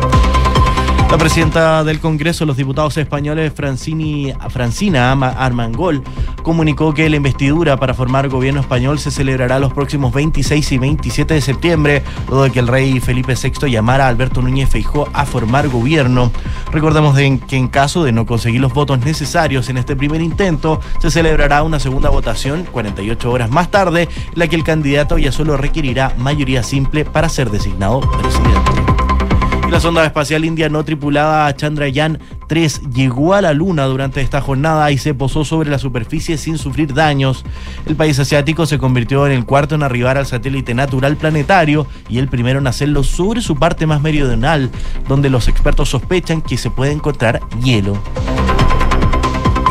La 1.13 1.19
presidenta 1.19 1.85
del 1.85 2.01
Congreso, 2.01 2.47
los 2.47 2.57
diputados 2.57 2.97
españoles 2.97 3.53
Francini, 3.55 4.33
Francina 4.49 5.13
Armangol, 5.13 6.03
comunicó 6.43 6.95
que 6.95 7.11
la 7.11 7.17
investidura 7.17 7.77
para 7.77 7.93
formar 7.93 8.31
gobierno 8.31 8.63
español 8.63 8.99
se 8.99 9.11
celebrará 9.11 9.59
los 9.59 9.75
próximos 9.75 10.15
26 10.15 10.73
y 10.73 10.79
27 10.79 11.35
de 11.35 11.41
septiembre, 11.43 12.03
luego 12.29 12.45
de 12.45 12.51
que 12.51 12.61
el 12.61 12.67
rey 12.67 12.99
Felipe 12.99 13.35
VI 13.35 13.71
llamara 13.71 14.07
a 14.07 14.09
Alberto 14.09 14.41
Núñez 14.41 14.71
Feijó 14.71 15.07
a 15.13 15.27
formar 15.27 15.69
gobierno. 15.69 16.33
Recordemos 16.73 17.15
que 17.15 17.57
en 17.57 17.69
caso 17.69 18.05
de 18.05 18.13
no 18.13 18.25
conseguir 18.25 18.63
los 18.63 18.73
votos 18.73 18.99
necesarios 19.01 19.69
en 19.69 19.77
este 19.77 19.95
primer 19.95 20.23
intento, 20.23 20.81
se 20.99 21.11
celebrará 21.11 21.63
una 21.63 21.79
segunda 21.79 22.09
votación 22.09 22.67
48 22.73 23.31
horas 23.31 23.51
más 23.51 23.71
tarde, 23.71 24.09
en 24.33 24.39
la 24.39 24.49
que 24.49 24.57
el 24.57 24.65
candidato 24.65 25.19
ya 25.19 25.31
solo 25.31 25.59
requerirá 25.59 26.15
mayoría 26.17 26.63
simple 26.63 27.05
para 27.05 27.29
ser 27.29 27.51
designado 27.51 28.01
presidente. 28.01 28.82
La 29.73 29.81
sonda 29.81 30.05
espacial 30.05 30.45
india 30.45 30.69
no 30.69 30.85
tripulada 30.85 31.57
Chandrayaan 31.57 32.19
3 32.47 32.91
llegó 32.93 33.33
a 33.33 33.41
la 33.41 33.55
Luna 33.55 33.87
durante 33.87 34.21
esta 34.21 34.43
jornada 34.43 34.91
y 34.91 34.99
se 34.99 35.15
posó 35.15 35.47
sobre 35.47 35.71
la 35.71 35.79
superficie 35.79 36.37
sin 36.37 36.59
sufrir 36.59 36.93
daños. 36.93 37.43
El 37.87 37.97
país 37.97 38.19
asiático 38.19 38.67
se 38.67 38.77
convirtió 38.77 39.27
en 39.27 39.33
el 39.33 39.47
cuarto 39.47 39.75
en 39.75 39.83
arribar 39.83 40.19
al 40.19 40.27
satélite 40.27 40.75
natural 40.75 41.17
planetario 41.17 41.87
y 42.11 42.19
el 42.19 42.29
primero 42.29 42.59
en 42.59 42.67
hacerlo 42.67 43.03
sobre 43.03 43.41
su 43.41 43.57
parte 43.57 43.87
más 43.87 44.03
meridional, 44.03 44.71
donde 45.09 45.31
los 45.31 45.49
expertos 45.49 45.89
sospechan 45.89 46.43
que 46.43 46.59
se 46.59 46.69
puede 46.69 46.93
encontrar 46.93 47.41
hielo. 47.65 47.97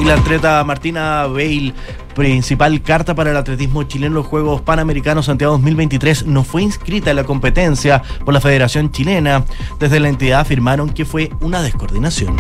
Y 0.02 0.04
la 0.04 0.16
atleta 0.16 0.64
Martina 0.64 1.28
Bale 1.28 1.76
principal 2.22 2.84
carta 2.84 3.16
para 3.16 3.32
el 3.32 3.38
atletismo 3.38 3.82
chileno 3.82 4.12
en 4.12 4.14
los 4.14 4.28
Juegos 4.28 4.62
Panamericanos 4.62 5.26
Santiago 5.26 5.54
2023 5.54 6.28
no 6.28 6.44
fue 6.44 6.62
inscrita 6.62 7.10
en 7.10 7.16
la 7.16 7.24
competencia 7.24 8.04
por 8.24 8.32
la 8.32 8.40
Federación 8.40 8.92
Chilena. 8.92 9.44
Desde 9.80 10.00
la 10.00 10.10
entidad 10.10 10.42
afirmaron 10.42 10.92
que 10.92 11.04
fue 11.04 11.32
una 11.40 11.64
descoordinación. 11.64 12.38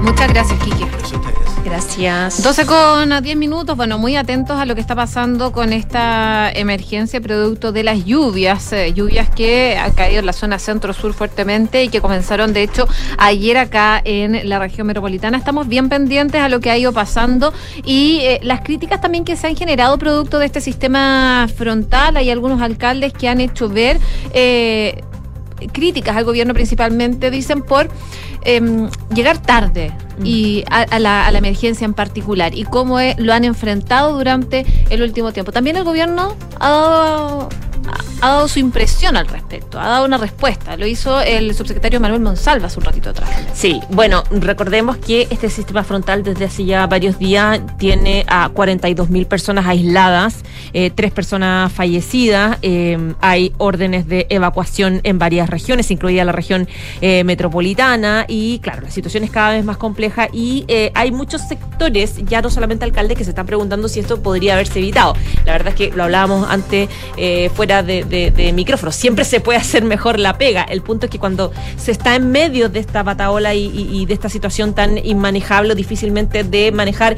Muchas 0.00 0.32
gracias, 0.32 0.58
Kiki. 0.60 0.84
Gracias 0.84 1.12
a 1.12 1.16
ustedes. 1.16 1.53
Gracias. 1.64 2.42
12 2.42 2.66
con 2.66 3.22
10 3.22 3.36
minutos, 3.36 3.74
bueno, 3.74 3.98
muy 3.98 4.16
atentos 4.16 4.60
a 4.60 4.66
lo 4.66 4.74
que 4.74 4.82
está 4.82 4.94
pasando 4.94 5.50
con 5.50 5.72
esta 5.72 6.50
emergencia 6.52 7.22
producto 7.22 7.72
de 7.72 7.82
las 7.82 8.04
lluvias, 8.04 8.70
eh, 8.74 8.92
lluvias 8.92 9.30
que 9.30 9.76
han 9.78 9.92
caído 9.92 10.20
en 10.20 10.26
la 10.26 10.34
zona 10.34 10.58
centro-sur 10.58 11.14
fuertemente 11.14 11.82
y 11.82 11.88
que 11.88 12.02
comenzaron 12.02 12.52
de 12.52 12.64
hecho 12.64 12.86
ayer 13.16 13.56
acá 13.56 14.00
en 14.04 14.46
la 14.46 14.58
región 14.58 14.86
metropolitana. 14.86 15.38
Estamos 15.38 15.66
bien 15.66 15.88
pendientes 15.88 16.42
a 16.42 16.50
lo 16.50 16.60
que 16.60 16.70
ha 16.70 16.76
ido 16.76 16.92
pasando 16.92 17.54
y 17.82 18.18
eh, 18.20 18.40
las 18.42 18.60
críticas 18.60 19.00
también 19.00 19.24
que 19.24 19.36
se 19.36 19.46
han 19.46 19.56
generado 19.56 19.96
producto 19.98 20.38
de 20.38 20.46
este 20.46 20.60
sistema 20.60 21.48
frontal. 21.56 22.18
Hay 22.18 22.28
algunos 22.28 22.60
alcaldes 22.60 23.14
que 23.14 23.26
han 23.26 23.40
hecho 23.40 23.70
ver 23.70 23.98
eh, 24.34 25.02
críticas 25.72 26.16
al 26.16 26.24
gobierno 26.24 26.54
principalmente, 26.54 27.30
dicen, 27.30 27.62
por 27.62 27.88
em, 28.44 28.88
llegar 29.14 29.38
tarde 29.38 29.92
mm. 30.18 30.26
y 30.26 30.64
a, 30.70 30.98
la, 30.98 31.28
emergencia 31.34 31.84
en 31.84 31.94
particular 31.94 32.54
y 32.54 32.64
cómo 32.64 32.98
lo 33.18 33.32
han 33.32 33.44
enfrentado 33.44 34.16
durante 34.16 34.64
el 34.90 35.02
último 35.02 35.32
tiempo. 35.32 35.52
También 35.52 35.76
el 35.76 35.84
gobierno 35.84 36.36
ha 36.60 36.68
dado 36.68 37.48
ha 38.20 38.28
dado 38.28 38.48
su 38.48 38.58
impresión 38.58 39.16
al 39.16 39.26
respecto, 39.26 39.78
ha 39.78 39.88
dado 39.88 40.06
una 40.06 40.18
respuesta. 40.18 40.76
Lo 40.76 40.86
hizo 40.86 41.20
el 41.20 41.54
subsecretario 41.54 42.00
Manuel 42.00 42.22
Monsalva 42.22 42.66
hace 42.66 42.78
un 42.78 42.84
ratito 42.84 43.10
atrás. 43.10 43.30
Sí, 43.52 43.80
bueno, 43.90 44.24
recordemos 44.30 44.96
que 44.96 45.28
este 45.30 45.50
sistema 45.50 45.84
frontal 45.84 46.22
desde 46.22 46.46
hace 46.46 46.64
ya 46.64 46.86
varios 46.86 47.18
días 47.18 47.60
tiene 47.78 48.24
a 48.28 48.48
42 48.48 49.10
mil 49.10 49.26
personas 49.26 49.66
aisladas, 49.66 50.42
eh, 50.72 50.90
tres 50.90 51.12
personas 51.12 51.72
fallecidas, 51.72 52.58
eh, 52.62 53.14
hay 53.20 53.52
órdenes 53.58 54.08
de 54.08 54.26
evacuación 54.30 55.00
en 55.04 55.18
varias 55.18 55.50
regiones, 55.50 55.90
incluida 55.90 56.24
la 56.24 56.32
región 56.32 56.68
eh, 57.00 57.24
metropolitana, 57.24 58.24
y 58.28 58.58
claro, 58.60 58.82
la 58.82 58.90
situación 58.90 59.24
es 59.24 59.30
cada 59.30 59.50
vez 59.50 59.64
más 59.64 59.76
compleja 59.76 60.28
y 60.32 60.64
hay 60.94 61.12
muchos 61.12 61.42
sectores, 61.42 62.16
ya 62.24 62.40
no 62.40 62.50
solamente 62.50 62.84
alcaldes, 62.84 63.18
que 63.18 63.24
se 63.24 63.30
están 63.30 63.46
preguntando 63.46 63.88
si 63.88 64.00
esto 64.00 64.22
podría 64.22 64.54
haberse 64.54 64.78
evitado. 64.78 65.14
La 65.44 65.52
verdad 65.52 65.68
es 65.68 65.74
que 65.74 65.90
lo 65.94 66.04
hablábamos 66.04 66.48
antes 66.48 66.88
fuera 67.54 67.73
de 67.82 68.04
de, 68.04 68.52
micrófono. 68.52 68.92
Siempre 68.92 69.24
se 69.24 69.40
puede 69.40 69.58
hacer 69.58 69.84
mejor 69.84 70.18
la 70.18 70.38
pega. 70.38 70.62
El 70.62 70.82
punto 70.82 71.06
es 71.06 71.10
que 71.10 71.18
cuando 71.18 71.52
se 71.76 71.90
está 71.90 72.14
en 72.14 72.30
medio 72.30 72.68
de 72.68 72.80
esta 72.80 73.02
bataola 73.02 73.54
y, 73.54 74.06
de 74.06 74.14
esta 74.14 74.28
situación 74.28 74.74
tan 74.74 74.98
inmanejable, 74.98 75.74
difícilmente 75.74 76.44
de 76.44 76.72
manejar, 76.72 77.16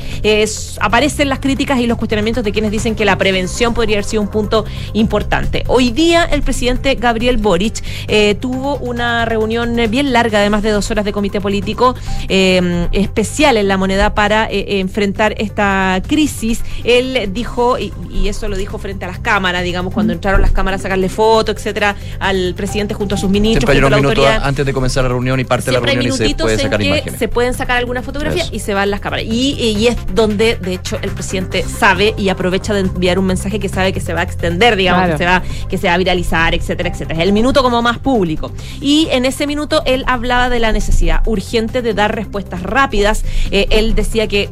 aparecen 0.80 1.28
las 1.28 1.40
críticas 1.40 1.80
y 1.80 1.86
los 1.86 1.98
cuestionamientos 1.98 2.44
de 2.44 2.52
quienes 2.52 2.70
dicen 2.70 2.94
que 2.94 3.04
la 3.04 3.18
prevención 3.18 3.74
podría 3.74 3.96
haber 3.96 4.04
sido 4.04 4.22
un 4.22 4.28
punto 4.28 4.64
importante. 4.92 5.64
Hoy 5.66 5.90
día 5.90 6.24
el 6.24 6.42
presidente 6.42 6.94
Gabriel 6.94 7.36
Boric 7.36 7.82
eh, 8.08 8.34
tuvo 8.34 8.76
una 8.76 9.24
reunión 9.24 9.76
bien 9.90 10.12
larga, 10.12 10.40
de 10.40 10.50
más 10.50 10.62
de 10.62 10.70
dos 10.70 10.90
horas 10.90 11.04
de 11.04 11.12
comité 11.12 11.40
político 11.40 11.94
eh, 12.28 12.88
especial 12.92 13.56
en 13.56 13.68
la 13.68 13.76
moneda 13.76 14.14
para 14.14 14.46
eh, 14.50 14.80
enfrentar 14.80 15.34
esta 15.38 16.00
crisis. 16.06 16.62
Él 16.84 17.30
dijo, 17.32 17.78
y, 17.78 17.92
y, 18.10 18.28
eso 18.28 18.48
lo 18.48 18.56
dijo 18.56 18.78
frente 18.78 19.04
a 19.04 19.08
las 19.08 19.18
cámaras, 19.18 19.62
digamos, 19.64 19.92
cuando 19.92 20.12
entraron 20.12 20.40
las 20.40 20.45
cámaras 20.50 20.82
sacarle 20.82 21.08
fotos, 21.08 21.56
etcétera, 21.56 21.96
al 22.18 22.54
presidente 22.54 22.94
junto 22.94 23.14
a 23.14 23.18
sus 23.18 23.30
ministros. 23.30 23.70
Siempre 23.70 23.86
hay 23.86 24.00
unos 24.00 24.42
antes 24.42 24.66
de 24.66 24.72
comenzar 24.72 25.04
la 25.04 25.08
reunión 25.08 25.40
y 25.40 25.44
parte 25.44 25.66
de 25.66 25.72
la 25.72 25.80
reunión 25.80 26.06
y 26.06 26.12
se 26.12 26.34
puede 26.34 26.58
sacar 26.58 26.82
imágenes. 26.82 27.18
Se 27.18 27.28
pueden 27.28 27.54
sacar 27.54 27.78
algunas 27.78 28.04
fotografías 28.04 28.48
y 28.52 28.58
se 28.60 28.74
van 28.74 28.90
las 28.90 29.00
cámaras. 29.00 29.26
Y, 29.26 29.86
es 29.86 29.96
donde, 30.14 30.56
de 30.56 30.74
hecho, 30.74 30.98
el 31.02 31.10
presidente 31.10 31.62
sabe 31.62 32.14
y 32.16 32.28
aprovecha 32.28 32.74
de 32.74 32.80
enviar 32.80 33.18
un 33.18 33.26
mensaje 33.26 33.60
que 33.60 33.68
sabe 33.68 33.92
que 33.92 34.00
se 34.00 34.12
va 34.14 34.20
a 34.20 34.24
extender, 34.24 34.76
digamos, 34.76 35.10
que, 35.10 35.18
se 35.18 35.26
va, 35.26 35.42
que 35.68 35.78
se 35.78 35.86
va 35.86 35.94
a 35.94 35.98
viralizar, 35.98 36.54
etcétera, 36.54 36.88
etcétera. 36.88 37.20
Es 37.20 37.26
el 37.26 37.32
minuto 37.32 37.62
como 37.62 37.82
más 37.82 37.98
público. 37.98 38.50
Y 38.80 39.08
en 39.10 39.24
ese 39.24 39.46
minuto 39.46 39.82
él 39.86 40.04
hablaba 40.06 40.48
de 40.48 40.58
la 40.58 40.72
necesidad 40.72 41.22
urgente 41.26 41.82
de 41.82 41.94
dar 41.94 42.14
respuestas 42.14 42.62
rápidas. 42.62 43.24
Eh, 43.50 43.66
él 43.70 43.94
decía 43.94 44.26
que 44.26 44.50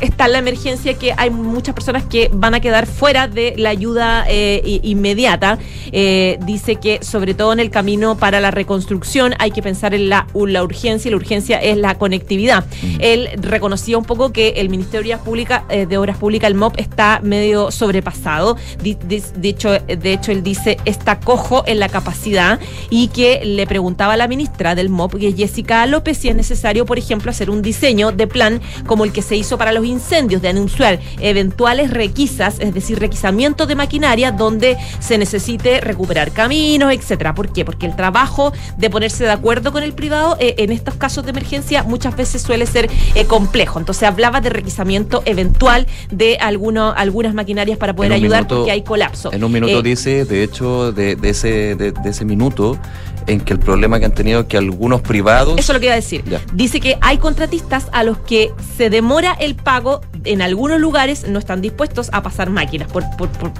está 0.00 0.28
la 0.28 0.38
emergencia 0.38 0.94
que 0.94 1.14
hay 1.16 1.30
muchas 1.30 1.74
personas 1.74 2.04
que 2.04 2.30
van 2.32 2.54
a 2.54 2.60
quedar 2.60 2.86
fuera 2.86 3.28
de 3.28 3.54
la 3.56 3.70
ayuda 3.70 4.24
eh, 4.28 4.80
inmediata. 4.82 5.58
Eh, 5.92 6.38
dice 6.44 6.76
que 6.76 7.02
sobre 7.02 7.34
todo 7.34 7.52
en 7.52 7.60
el 7.60 7.70
camino 7.70 8.16
para 8.16 8.40
la 8.40 8.50
reconstrucción 8.50 9.34
hay 9.38 9.50
que 9.50 9.62
pensar 9.62 9.94
en 9.94 10.08
la, 10.08 10.26
la 10.34 10.62
urgencia 10.62 11.08
y 11.08 11.10
la 11.10 11.16
urgencia 11.16 11.58
es 11.58 11.76
la 11.76 11.96
conectividad. 11.96 12.64
Mm. 12.82 12.96
Él 13.00 13.28
reconocía 13.36 13.98
un 13.98 14.04
poco 14.04 14.32
que 14.32 14.54
el 14.56 14.68
Ministerio 14.68 15.18
de, 15.18 15.60
eh, 15.70 15.86
de 15.86 15.98
Obras 15.98 16.18
Públicas, 16.18 16.48
el 16.50 16.56
MOP, 16.56 16.78
está 16.78 17.20
medio 17.22 17.70
sobrepasado. 17.70 18.56
De, 18.82 18.96
hecho, 19.42 19.72
de 19.72 20.12
hecho, 20.12 20.32
él 20.32 20.42
dice 20.42 20.76
está 20.84 21.20
cojo 21.20 21.64
en 21.66 21.78
la 21.78 21.88
capacidad 21.88 22.58
y 22.90 23.08
que 23.08 23.42
le 23.44 23.66
preguntaba 23.66 24.14
a 24.14 24.16
la 24.16 24.28
ministra 24.28 24.74
del 24.74 24.88
MOP, 24.88 25.16
Jessica 25.18 25.86
López, 25.86 26.18
si 26.18 26.28
es 26.28 26.36
necesario, 26.36 26.86
por 26.86 26.98
ejemplo, 26.98 27.30
hacer 27.30 27.50
un 27.50 27.62
diseño 27.62 28.12
de 28.12 28.26
plan 28.26 28.60
como 28.86 29.04
el 29.04 29.12
que 29.12 29.22
se 29.22 29.36
hizo 29.36 29.58
para 29.58 29.72
los 29.72 29.85
incendios, 29.86 30.42
de 30.42 30.48
anunciar 30.48 31.00
eventuales 31.20 31.90
requisas, 31.90 32.58
es 32.60 32.74
decir, 32.74 32.98
requisamiento 32.98 33.66
de 33.66 33.74
maquinaria 33.74 34.32
donde 34.32 34.76
se 35.00 35.18
necesite 35.18 35.80
recuperar 35.80 36.32
caminos, 36.32 36.92
etcétera. 36.92 37.34
¿Por 37.34 37.52
qué? 37.52 37.64
Porque 37.64 37.86
el 37.86 37.96
trabajo 37.96 38.52
de 38.76 38.90
ponerse 38.90 39.24
de 39.24 39.30
acuerdo 39.30 39.72
con 39.72 39.82
el 39.82 39.92
privado 39.92 40.36
eh, 40.40 40.56
en 40.58 40.72
estos 40.72 40.94
casos 40.94 41.24
de 41.24 41.30
emergencia 41.30 41.82
muchas 41.82 42.16
veces 42.16 42.42
suele 42.42 42.66
ser 42.66 42.90
eh, 43.14 43.24
complejo. 43.24 43.78
Entonces 43.78 44.04
hablaba 44.04 44.40
de 44.40 44.50
requisamiento 44.50 45.22
eventual 45.24 45.86
de 46.10 46.36
alguno, 46.38 46.92
algunas 46.96 47.34
maquinarias 47.34 47.78
para 47.78 47.94
poder 47.94 48.12
ayudar 48.12 48.46
porque 48.46 48.70
hay 48.70 48.82
colapso. 48.82 49.32
En 49.32 49.44
un 49.44 49.52
minuto 49.52 49.80
eh, 49.80 49.82
dice, 49.82 50.24
de 50.24 50.42
hecho, 50.42 50.92
de, 50.92 51.16
ese, 51.22 51.76
de, 51.76 51.94
ese 52.04 52.24
minuto, 52.24 52.78
en 53.26 53.40
que 53.40 53.52
el 53.52 53.58
problema 53.58 53.98
que 53.98 54.06
han 54.06 54.14
tenido 54.14 54.40
es 54.40 54.46
que 54.46 54.56
algunos 54.56 55.00
privados. 55.00 55.58
Eso 55.58 55.72
lo 55.72 55.80
que 55.80 55.86
iba 55.86 55.94
a 55.94 55.96
decir. 55.96 56.24
Dice 56.52 56.80
que 56.80 56.98
hay 57.00 57.18
contratistas 57.18 57.88
a 57.92 58.02
los 58.02 58.18
que 58.18 58.52
se 58.76 58.90
demora 58.90 59.36
el 59.38 59.54
pago 59.54 60.00
en 60.26 60.42
algunos 60.42 60.80
lugares 60.80 61.26
no 61.28 61.38
están 61.38 61.62
dispuestos 61.62 62.10
a 62.12 62.22
pasar 62.22 62.50
máquinas, 62.50 62.90
por, 62.90 63.04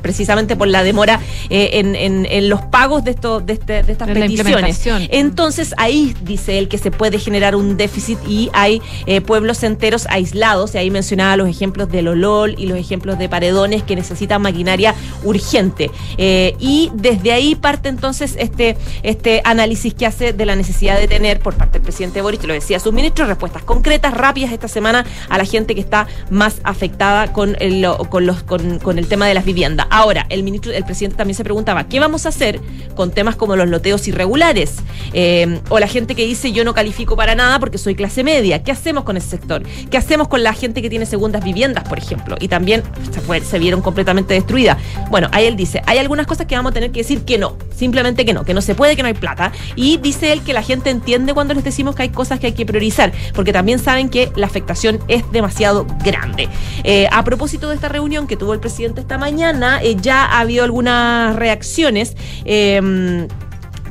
precisamente 0.02 0.56
por 0.56 0.68
la 0.68 0.82
demora 0.82 1.20
eh, 1.48 1.70
en, 1.72 2.48
los 2.48 2.60
pagos 2.62 3.04
de, 3.04 3.12
esto, 3.12 3.40
de, 3.40 3.54
este, 3.54 3.82
de 3.82 3.92
estas 3.92 4.08
peticiones. 4.08 4.82
Entonces 5.10 5.74
ahí 5.78 6.14
dice 6.22 6.58
él 6.58 6.68
que 6.68 6.78
se 6.78 6.90
puede 6.90 7.18
generar 7.18 7.56
un 7.56 7.76
déficit 7.76 8.18
y 8.26 8.50
hay 8.52 8.82
eh, 9.06 9.20
pueblos 9.20 9.62
enteros 9.62 10.06
aislados, 10.10 10.74
y 10.74 10.78
ahí 10.78 10.90
mencionaba 10.90 11.36
los 11.36 11.48
ejemplos 11.48 11.90
de 11.90 12.02
Lolol 12.02 12.54
y 12.58 12.66
los 12.66 12.78
ejemplos 12.78 13.18
de 13.18 13.28
Paredones 13.28 13.82
que 13.82 13.96
necesitan 13.96 14.42
maquinaria 14.42 14.94
urgente. 15.24 15.90
Eh, 16.18 16.54
y 16.58 16.90
desde 16.94 17.32
ahí 17.32 17.54
parte 17.54 17.88
entonces 17.88 18.36
este, 18.38 18.76
este 19.02 19.40
análisis 19.44 19.55
que 19.96 20.06
hace 20.06 20.32
de 20.32 20.46
la 20.46 20.56
necesidad 20.56 20.98
de 20.98 21.08
tener 21.08 21.40
por 21.40 21.54
parte 21.54 21.74
del 21.74 21.82
presidente 21.82 22.20
Boris, 22.22 22.42
lo 22.44 22.52
decía 22.52 22.78
sus 22.80 22.92
ministros, 22.92 23.28
respuestas 23.28 23.62
concretas, 23.62 24.14
rápidas 24.14 24.52
esta 24.52 24.68
semana 24.68 25.04
a 25.28 25.38
la 25.38 25.44
gente 25.44 25.74
que 25.74 25.80
está 25.80 26.06
más 26.30 26.60
afectada 26.64 27.32
con 27.32 27.56
el, 27.60 27.86
con 28.08 28.26
los, 28.26 28.42
con, 28.42 28.98
el 28.98 29.06
tema 29.06 29.26
de 29.26 29.34
las 29.34 29.44
viviendas. 29.44 29.86
Ahora, 29.90 30.26
el 30.28 30.42
ministro, 30.42 30.72
el 30.72 30.84
presidente 30.84 31.16
también 31.16 31.36
se 31.36 31.44
preguntaba, 31.44 31.84
¿qué 31.84 32.00
vamos 32.00 32.26
a 32.26 32.30
hacer 32.30 32.60
con 32.94 33.10
temas 33.10 33.36
como 33.36 33.56
los 33.56 33.68
loteos 33.68 34.06
irregulares? 34.08 34.76
Eh, 35.12 35.60
o 35.68 35.78
la 35.78 35.88
gente 35.88 36.14
que 36.14 36.26
dice 36.26 36.52
yo 36.52 36.64
no 36.64 36.74
califico 36.74 37.16
para 37.16 37.34
nada 37.34 37.58
porque 37.58 37.78
soy 37.78 37.94
clase 37.94 38.24
media. 38.24 38.62
¿Qué 38.62 38.72
hacemos 38.72 39.04
con 39.04 39.16
ese 39.16 39.28
sector? 39.28 39.62
¿Qué 39.90 39.96
hacemos 39.96 40.28
con 40.28 40.42
la 40.42 40.52
gente 40.52 40.82
que 40.82 40.90
tiene 40.90 41.06
segundas 41.06 41.44
viviendas, 41.44 41.88
por 41.88 41.98
ejemplo? 41.98 42.36
Y 42.40 42.48
también 42.48 42.82
se, 43.12 43.44
se 43.44 43.58
vieron 43.58 43.82
completamente 43.82 44.34
destruidas. 44.34 44.78
Bueno, 45.10 45.28
ahí 45.32 45.46
él 45.46 45.56
dice, 45.56 45.82
hay 45.86 45.98
algunas 45.98 46.26
cosas 46.26 46.46
que 46.46 46.56
vamos 46.56 46.70
a 46.70 46.74
tener 46.74 46.90
que 46.92 47.00
decir 47.00 47.24
que 47.24 47.38
no, 47.38 47.56
simplemente 47.74 48.24
que 48.24 48.32
no, 48.32 48.44
que 48.44 48.54
no 48.54 48.60
se 48.60 48.74
puede, 48.74 48.96
que 48.96 49.02
no 49.02 49.08
hay 49.08 49.14
plata. 49.14 49.45
Y 49.74 49.98
dice 49.98 50.32
él 50.32 50.42
que 50.42 50.52
la 50.52 50.62
gente 50.62 50.90
entiende 50.90 51.34
cuando 51.34 51.54
les 51.54 51.64
decimos 51.64 51.94
que 51.94 52.02
hay 52.02 52.08
cosas 52.10 52.40
que 52.40 52.48
hay 52.48 52.52
que 52.52 52.66
priorizar, 52.66 53.12
porque 53.34 53.52
también 53.52 53.78
saben 53.78 54.08
que 54.08 54.30
la 54.36 54.46
afectación 54.46 54.98
es 55.08 55.30
demasiado 55.32 55.86
grande. 56.04 56.48
Eh, 56.84 57.08
a 57.10 57.24
propósito 57.24 57.68
de 57.68 57.74
esta 57.74 57.88
reunión 57.88 58.26
que 58.26 58.36
tuvo 58.36 58.52
el 58.52 58.60
presidente 58.60 59.00
esta 59.00 59.18
mañana, 59.18 59.82
eh, 59.82 59.96
ya 60.00 60.24
ha 60.24 60.40
habido 60.40 60.64
algunas 60.64 61.36
reacciones. 61.36 62.16
Eh, 62.44 63.26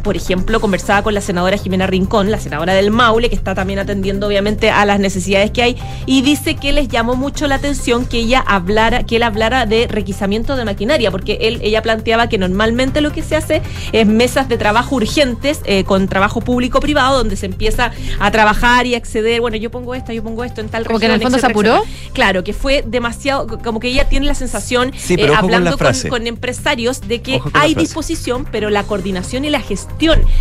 por 0.06 0.16
ejemplo, 0.16 0.62
conversaba 0.62 1.02
con 1.02 1.16
la 1.16 1.20
senadora 1.20 1.58
Jimena 1.58 1.88
Rincón, 1.88 2.30
la 2.30 2.40
senadora 2.40 2.76
del 2.76 2.92
Maule, 2.92 3.28
que 3.28 3.36
está 3.36 3.56
también 3.56 3.80
atendiendo 3.80 4.28
obviamente 4.28 4.70
a 4.70 4.86
las 4.86 5.00
necesidades 5.00 5.50
que 5.50 5.64
hay, 5.64 5.78
y 6.06 6.22
dice 6.22 6.58
que 6.58 6.72
les 6.74 6.90
llamó 6.90 7.16
mucho 7.16 7.48
la 7.48 7.56
atención 7.56 8.06
que 8.06 8.20
ella 8.20 8.44
hablara, 8.46 9.02
que 9.04 9.16
él 9.16 9.24
hablara 9.24 9.66
de 9.66 9.88
requisamiento 9.88 10.56
de 10.56 10.64
maquinaria, 10.64 11.10
porque 11.10 11.40
él, 11.42 11.60
ella 11.64 11.82
planteaba 11.82 12.30
que 12.30 12.38
normalmente 12.38 13.02
lo 13.02 13.12
que 13.12 13.24
se 13.24 13.36
hace 13.36 13.64
es 13.94 14.06
mesas 14.06 14.48
de 14.48 14.60
trabajo 14.60 14.96
urgentes 14.96 15.62
eh, 15.66 15.84
con 15.86 16.08
trabajo 16.08 16.40
público-privado, 16.40 17.18
donde 17.18 17.36
se 17.36 17.48
empieza 17.48 17.92
a 18.20 18.30
trabajar 18.30 18.86
y 18.86 18.94
acceder, 18.94 19.42
bueno, 19.42 19.58
yo 19.58 19.72
pongo 19.72 19.96
esto, 19.96 20.14
yo 20.14 20.22
pongo 20.22 20.44
esto 20.44 20.62
en 20.62 20.70
tal 20.70 20.86
como 20.86 21.00
que 21.00 21.08
en 21.08 21.14
el 21.14 21.22
fondo 21.22 21.40
se 21.40 21.48
apuró. 21.48 21.82
Claro, 22.14 22.44
que 22.44 22.54
fue 22.54 22.84
demasiado, 22.86 23.48
como 23.64 23.80
que 23.80 23.88
ella 23.88 24.08
tiene 24.08 24.28
la 24.28 24.36
sensación, 24.36 24.94
eh, 25.10 25.32
hablando 25.36 25.76
con, 26.10 26.28
empresarios, 26.28 27.02
de 27.08 27.24
que 27.24 27.42
hay 27.54 27.74
disposición, 27.74 28.46
pero 28.52 28.70
la 28.70 28.84
coordinación 28.84 29.46
y 29.46 29.50
la 29.50 29.62
gestión 29.62 29.95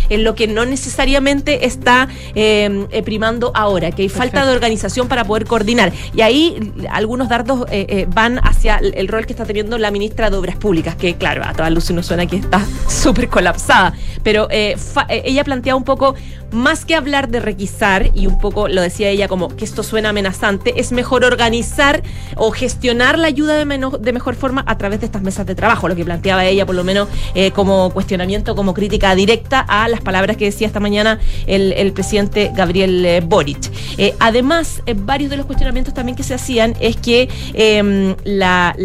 en 0.09 0.23
lo 0.23 0.35
que 0.35 0.47
no 0.47 0.65
necesariamente 0.65 1.65
está 1.65 2.07
eh, 2.35 2.87
eh, 2.91 3.03
primando 3.03 3.51
ahora, 3.55 3.91
que 3.91 4.03
hay 4.03 4.09
falta 4.09 4.45
de 4.45 4.53
organización 4.53 5.07
para 5.07 5.23
poder 5.25 5.45
coordinar. 5.45 5.91
Y 6.13 6.21
ahí 6.21 6.73
algunos 6.89 7.29
dardos 7.29 7.65
eh, 7.71 8.05
van 8.13 8.39
hacia 8.39 8.77
el, 8.77 9.07
rol 9.07 9.25
que 9.25 9.33
está 9.33 9.45
teniendo 9.45 9.77
la 9.77 9.91
ministra 9.91 10.29
de 10.29 10.37
Obras 10.37 10.55
Públicas, 10.55 10.95
que 10.95 11.15
claro, 11.15 11.43
a 11.43 11.53
todas 11.53 11.71
luces 11.71 11.95
nos 11.95 12.05
suena 12.05 12.25
que 12.25 12.37
está 12.37 12.65
súper 12.87 13.29
colapsada. 13.29 13.93
pero 14.23 14.47
eh, 14.49 14.75
eh, 15.09 15.21
ella 15.25 15.43
planteaba 15.43 15.77
un 15.77 15.83
poco, 15.83 16.15
más 16.51 16.85
que 16.85 16.95
hablar 16.95 17.29
de 17.29 17.39
requisar, 17.39 18.11
y 18.13 18.27
un 18.27 18.39
poco 18.39 18.67
lo 18.67 18.81
decía 18.81 19.09
ella 19.09 19.27
como 19.27 19.49
que 19.55 19.65
esto 19.65 19.83
suena 19.83 20.09
amenazante, 20.09 20.79
es 20.79 20.91
mejor 20.91 21.25
organizar 21.25 22.01
o 22.35 22.51
gestionar 22.51 23.19
la 23.19 23.27
ayuda 23.27 23.53
de, 23.53 23.65
de 23.99 24.13
mejor 24.13 24.35
forma 24.35 24.63
a 24.67 24.77
través 24.77 25.01
de 25.01 25.05
estas 25.05 25.21
mesas 25.21 25.45
de 25.45 25.55
trabajo, 25.55 25.87
lo 25.87 25.95
que 25.95 26.05
planteaba 26.05 26.45
ella 26.45 26.65
por 26.65 26.75
lo 26.75 26.83
menos 26.83 27.07
eh, 27.33 27.51
como 27.51 27.89
cuestionamiento, 27.91 28.55
como 28.55 28.73
crítica 28.73 29.13
directa 29.15 29.44
a 29.51 29.87
las 29.87 30.01
palabras 30.01 30.37
que 30.37 30.45
decía 30.45 30.67
esta 30.67 30.79
mañana 30.79 31.19
el, 31.47 31.93
presidente 31.93 32.51
Gabriel 32.53 33.23
Boric. 33.25 33.71
además, 34.19 34.81
varios 34.95 35.29
de 35.29 35.37
los 35.37 35.45
cuestionamientos 35.45 35.93
también 35.93 36.15
que 36.15 36.23
se 36.23 36.33
hacían 36.33 36.75
es 36.79 36.97
que 36.97 37.29
em, 37.53 38.15
la 38.23 38.75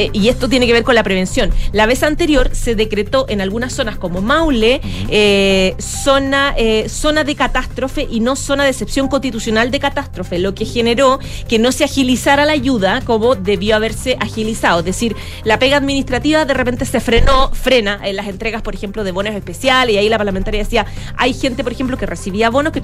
eh, 0.00 0.08
y 0.14 0.28
esto 0.28 0.48
tiene 0.48 0.66
que 0.66 0.72
ver 0.72 0.82
con 0.82 0.94
la 0.94 1.02
prevención. 1.02 1.50
La 1.72 1.84
vez 1.84 2.02
anterior 2.02 2.50
se 2.54 2.74
decretó 2.74 3.26
en 3.28 3.42
algunas 3.42 3.74
zonas 3.74 3.98
como 3.98 4.22
Maule 4.22 4.80
eh, 5.10 5.74
zona, 5.78 6.54
eh, 6.56 6.88
zona 6.88 7.22
de 7.22 7.34
catástrofe 7.34 8.08
y 8.10 8.20
no 8.20 8.34
zona 8.34 8.64
de 8.64 8.70
excepción 8.70 9.08
constitucional 9.08 9.70
de 9.70 9.78
catástrofe, 9.78 10.38
lo 10.38 10.54
que 10.54 10.64
generó 10.64 11.18
que 11.48 11.58
no 11.58 11.70
se 11.70 11.84
agilizara 11.84 12.46
la 12.46 12.52
ayuda 12.52 13.02
como 13.04 13.34
debió 13.34 13.76
haberse 13.76 14.16
agilizado. 14.20 14.78
Es 14.78 14.86
decir, 14.86 15.14
la 15.44 15.58
pega 15.58 15.76
administrativa 15.76 16.46
de 16.46 16.54
repente 16.54 16.86
se 16.86 17.00
frenó, 17.00 17.50
frena 17.52 18.00
en 18.02 18.16
las 18.16 18.26
entregas, 18.26 18.62
por 18.62 18.74
ejemplo, 18.74 19.04
de 19.04 19.12
bonos 19.12 19.34
especiales 19.34 19.94
y 19.94 19.98
ahí 19.98 20.08
la 20.08 20.16
parlamentaria 20.16 20.62
decía, 20.62 20.86
hay 21.18 21.34
gente, 21.34 21.62
por 21.62 21.72
ejemplo, 21.72 21.98
que 21.98 22.06
recibía 22.06 22.48
bonos, 22.48 22.72
que, 22.72 22.80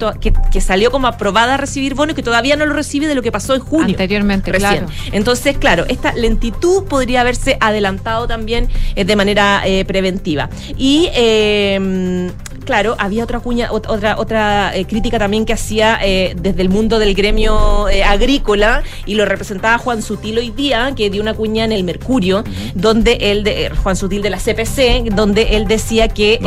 que, 0.51 0.61
salió 0.61 0.91
como 0.91 1.07
aprobada 1.07 1.55
a 1.55 1.57
recibir 1.57 1.95
bonos 1.95 2.15
que 2.15 2.21
todavía 2.21 2.55
no 2.57 2.67
lo 2.67 2.73
recibe 2.73 3.07
de 3.07 3.15
lo 3.15 3.23
que 3.23 3.31
pasó 3.31 3.55
en 3.55 3.61
junio. 3.61 3.87
Anteriormente, 3.87 4.51
claro. 4.51 4.85
Entonces, 5.11 5.57
claro, 5.57 5.85
esta 5.87 6.13
lentitud 6.13 6.83
podría 6.83 7.06
haberse 7.15 7.57
adelantado 7.59 8.27
también 8.27 8.67
eh, 8.95 9.05
de 9.05 9.15
manera 9.15 9.61
eh, 9.65 9.85
preventiva. 9.85 10.49
Y 10.77 11.09
em, 11.13 12.29
claro, 12.65 12.95
había 12.99 13.23
otra 13.23 13.39
cuña, 13.39 13.69
otra, 13.71 14.17
otra 14.17 14.75
eh, 14.75 14.85
crítica 14.85 15.19
también 15.19 15.45
que 15.45 15.53
hacía 15.53 15.99
desde 16.35 16.61
el 16.61 16.69
mundo 16.69 16.99
del 16.99 17.13
gremio 17.15 17.87
agrícola 18.05 18.83
y 19.05 19.15
lo 19.15 19.25
representaba 19.25 19.77
Juan 19.77 20.01
Sutil 20.01 20.37
hoy 20.37 20.51
día, 20.51 20.93
que 20.95 21.09
dio 21.09 21.21
una 21.21 21.33
cuña 21.33 21.65
en 21.65 21.71
el 21.71 21.83
Mercurio, 21.83 22.43
donde 22.75 23.17
él, 23.31 23.43
de, 23.43 23.71
Juan 23.83 23.95
Sutil 23.95 24.21
de 24.21 24.29
la 24.29 24.37
CPC, 24.37 25.13
donde 25.13 25.55
él 25.55 25.67
decía 25.67 26.07
que 26.07 26.39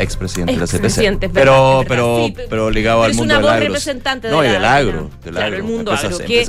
expresidente 0.00 0.52
de 0.52 0.58
la 0.58 0.66
CPC. 0.66 1.30
pero, 1.32 1.84
pero, 1.86 2.28
pero 2.48 2.70
ligado 2.70 3.02
al 3.02 3.14
mundo 3.14 3.34
del 3.34 3.46
agro. 3.46 3.66
representante 3.66 4.28
no, 4.28 4.44
y 4.44 4.48
del 4.48 4.64
agro. 4.64 5.10
Del 5.24 5.34
claro, 5.34 5.56
el 5.56 5.62
mundo 5.62 5.92
agro. 5.92 6.18
Que 6.18 6.46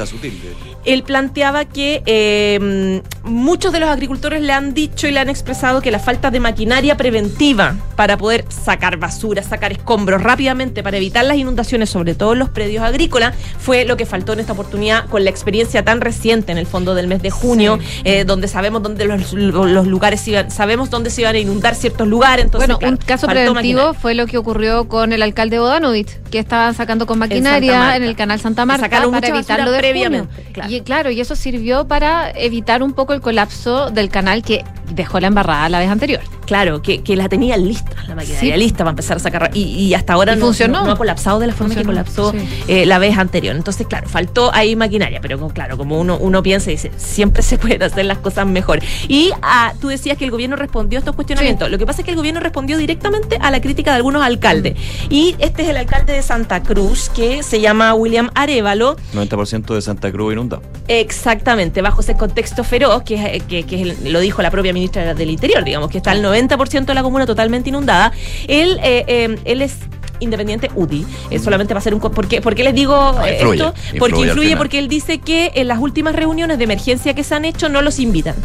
él 0.85 1.03
planteaba 1.03 1.65
que 1.65 2.01
eh, 2.05 3.01
muchos 3.23 3.73
de 3.73 3.79
los 3.79 3.89
agricultores 3.89 4.41
le 4.41 4.53
han 4.53 4.73
dicho 4.73 5.07
y 5.07 5.11
le 5.11 5.19
han 5.19 5.29
expresado 5.29 5.81
que 5.81 5.91
la 5.91 5.99
falta 5.99 6.31
de 6.31 6.39
maquinaria 6.39 6.95
preventiva 6.97 7.75
para 7.95 8.17
poder 8.17 8.45
sacar 8.49 8.97
basura, 8.97 9.43
sacar 9.43 9.71
escombros 9.71 10.21
rápidamente 10.21 10.83
para 10.83 10.97
evitar 10.97 11.25
las 11.25 11.37
inundaciones, 11.37 11.89
sobre 11.89 12.15
todo 12.15 12.33
en 12.33 12.39
los 12.39 12.49
predios 12.49 12.83
agrícolas, 12.83 13.35
fue 13.59 13.85
lo 13.85 13.97
que 13.97 14.05
faltó 14.05 14.33
en 14.33 14.39
esta 14.39 14.53
oportunidad 14.53 15.07
con 15.07 15.23
la 15.23 15.29
experiencia 15.29 15.83
tan 15.83 16.01
reciente 16.01 16.51
en 16.51 16.57
el 16.57 16.65
fondo 16.65 16.95
del 16.95 17.07
mes 17.07 17.21
de 17.21 17.29
junio, 17.29 17.79
eh, 18.03 18.23
donde 18.23 18.47
sabemos 18.47 18.81
dónde 18.81 19.05
los, 19.05 19.33
lugares 19.33 20.27
iban, 20.27 20.51
sabemos 20.51 20.89
dónde 20.89 21.09
se 21.09 21.21
iban 21.21 21.35
a 21.35 21.39
inundar 21.39 21.75
ciertos 21.75 22.07
lugares. 22.07 22.45
Entonces, 22.45 22.69
bueno, 22.77 22.89
un 22.89 22.97
caso 22.97 23.27
preventivo 23.45 23.93
fue 23.93 24.13
lo 24.15 24.27
que 24.27 24.37
ocurrió 24.37 24.87
con 24.87 25.13
el 25.13 25.21
alcalde 25.21 25.59
Bodanovich, 25.59 26.21
que 26.31 26.39
estaban 26.39 26.73
sacando 26.75 27.05
con 27.05 27.19
maquinaria 27.19 27.95
en, 27.95 28.03
el 28.03 28.15
canal 28.15 28.39
Santa 28.39 28.65
Marta 28.65 28.89
para 28.89 29.27
evitarlo 29.27 29.71
de 29.71 29.79
previamente. 29.79 30.45
Y 30.67 30.81
claro, 30.81 31.11
y 31.11 31.21
eso 31.21 31.35
sirvió 31.35 31.87
para 31.87 32.31
evitar 32.31 32.83
un 32.83 32.93
poco 32.93 33.13
el 33.13 33.21
colapso 33.21 33.89
del 33.91 34.09
canal 34.09 34.43
que 34.43 34.63
dejó 34.93 35.19
la 35.19 35.27
embarrada 35.27 35.69
la 35.69 35.79
vez 35.79 35.89
anterior. 35.89 36.21
Claro, 36.45 36.81
que, 36.81 37.03
que 37.03 37.15
la 37.15 37.29
tenía 37.29 37.57
lista, 37.57 37.91
la 38.07 38.15
maquinaria 38.15 38.57
lista 38.57 38.79
para 38.79 38.89
empezar 38.89 39.17
a 39.17 39.19
sacar. 39.19 39.51
Y, 39.53 39.61
y 39.61 39.93
hasta 39.93 40.13
ahora 40.13 40.35
no, 40.35 40.47
funcionó. 40.47 40.83
No, 40.83 40.91
ha 40.91 40.97
colapsado 40.97 41.39
de 41.39 41.45
la 41.45 41.53
forma 41.53 41.75
que 41.75 41.83
colapsó 41.83 42.33
eh, 42.67 42.87
la 42.87 42.97
vez 42.97 43.19
anterior. 43.19 43.55
Entonces, 43.55 43.85
claro, 43.85 44.09
faltó 44.09 44.51
ahí 44.51 44.75
maquinaria, 44.75 45.21
pero 45.21 45.47
claro, 45.49 45.77
como 45.77 45.99
uno, 45.99 46.17
uno 46.17 46.41
piensa 46.41 46.71
y 46.71 46.73
dice, 46.73 46.91
siempre 46.97 47.43
se 47.43 47.59
pueden 47.59 47.83
hacer 47.83 48.05
las 48.05 48.17
cosas 48.17 48.47
mejor. 48.47 48.79
Y 49.07 49.31
ah, 49.43 49.73
tú 49.79 49.89
decías 49.89 50.17
que 50.17 50.25
el 50.25 50.31
gobierno 50.31 50.55
respondió 50.55 50.97
a 50.97 51.01
estos 51.01 51.15
cuestionamientos. 51.15 51.69
Lo 51.69 51.77
que 51.77 51.85
pasa 51.85 52.01
es 52.01 52.05
que 52.05 52.11
el 52.11 52.17
gobierno 52.17 52.39
respondió 52.39 52.79
directamente 52.79 53.28
a 53.39 53.51
la 53.51 53.61
crítica 53.61 53.91
de 53.91 53.97
algunos 53.97 54.23
alcaldes. 54.23 54.75
Mm. 54.75 55.13
Y 55.13 55.35
este 55.39 55.63
es 55.63 55.69
el 55.69 55.77
alcalde 55.77 56.13
de 56.13 56.21
Santa 56.21 56.63
Cruz, 56.63 57.09
que 57.09 57.43
se 57.43 57.61
llama 57.61 57.93
William 57.93 58.29
Arevalo. 58.35 58.95
90% 59.13 59.73
de 59.73 59.81
Santa 59.81 60.11
Cruz 60.11 60.33
inundado. 60.33 60.61
Exactamente, 60.87 61.81
bajo 61.81 62.01
ese 62.01 62.15
contexto 62.15 62.63
feroz, 62.63 63.03
que, 63.03 63.41
que, 63.47 63.63
que 63.63 63.95
lo 64.05 64.19
dijo 64.19 64.41
la 64.41 64.51
propia 64.51 64.73
ministra 64.73 65.13
del 65.13 65.29
Interior, 65.29 65.63
digamos, 65.63 65.89
que 65.89 65.97
está 65.97 66.11
el 66.13 66.23
90% 66.23 66.85
de 66.85 66.93
la 66.93 67.03
comuna 67.03 67.25
totalmente 67.25 67.69
inundada. 67.69 68.11
Él, 68.47 68.79
eh, 68.83 69.05
eh, 69.07 69.37
él 69.45 69.61
es 69.61 69.77
independiente 70.19 70.69
UDI. 70.75 71.05
Eh, 71.29 71.39
solamente 71.39 71.73
va 71.73 71.79
a 71.79 71.83
ser 71.83 71.93
un... 71.93 71.99
¿Por 71.99 72.27
qué, 72.27 72.63
les 72.63 72.73
digo 72.73 73.15
esto? 73.25 73.73
Porque 73.97 74.21
influye, 74.21 74.57
porque 74.57 74.79
él 74.79 74.87
dice 74.87 75.19
que 75.19 75.51
en 75.55 75.67
las 75.67 75.79
últimas 75.79 76.15
reuniones 76.15 76.57
de 76.57 76.63
emergencia 76.63 77.13
que 77.13 77.23
se 77.23 77.35
han 77.35 77.45
hecho 77.45 77.69
no 77.69 77.81
los 77.81 77.99
invitan. 77.99 78.35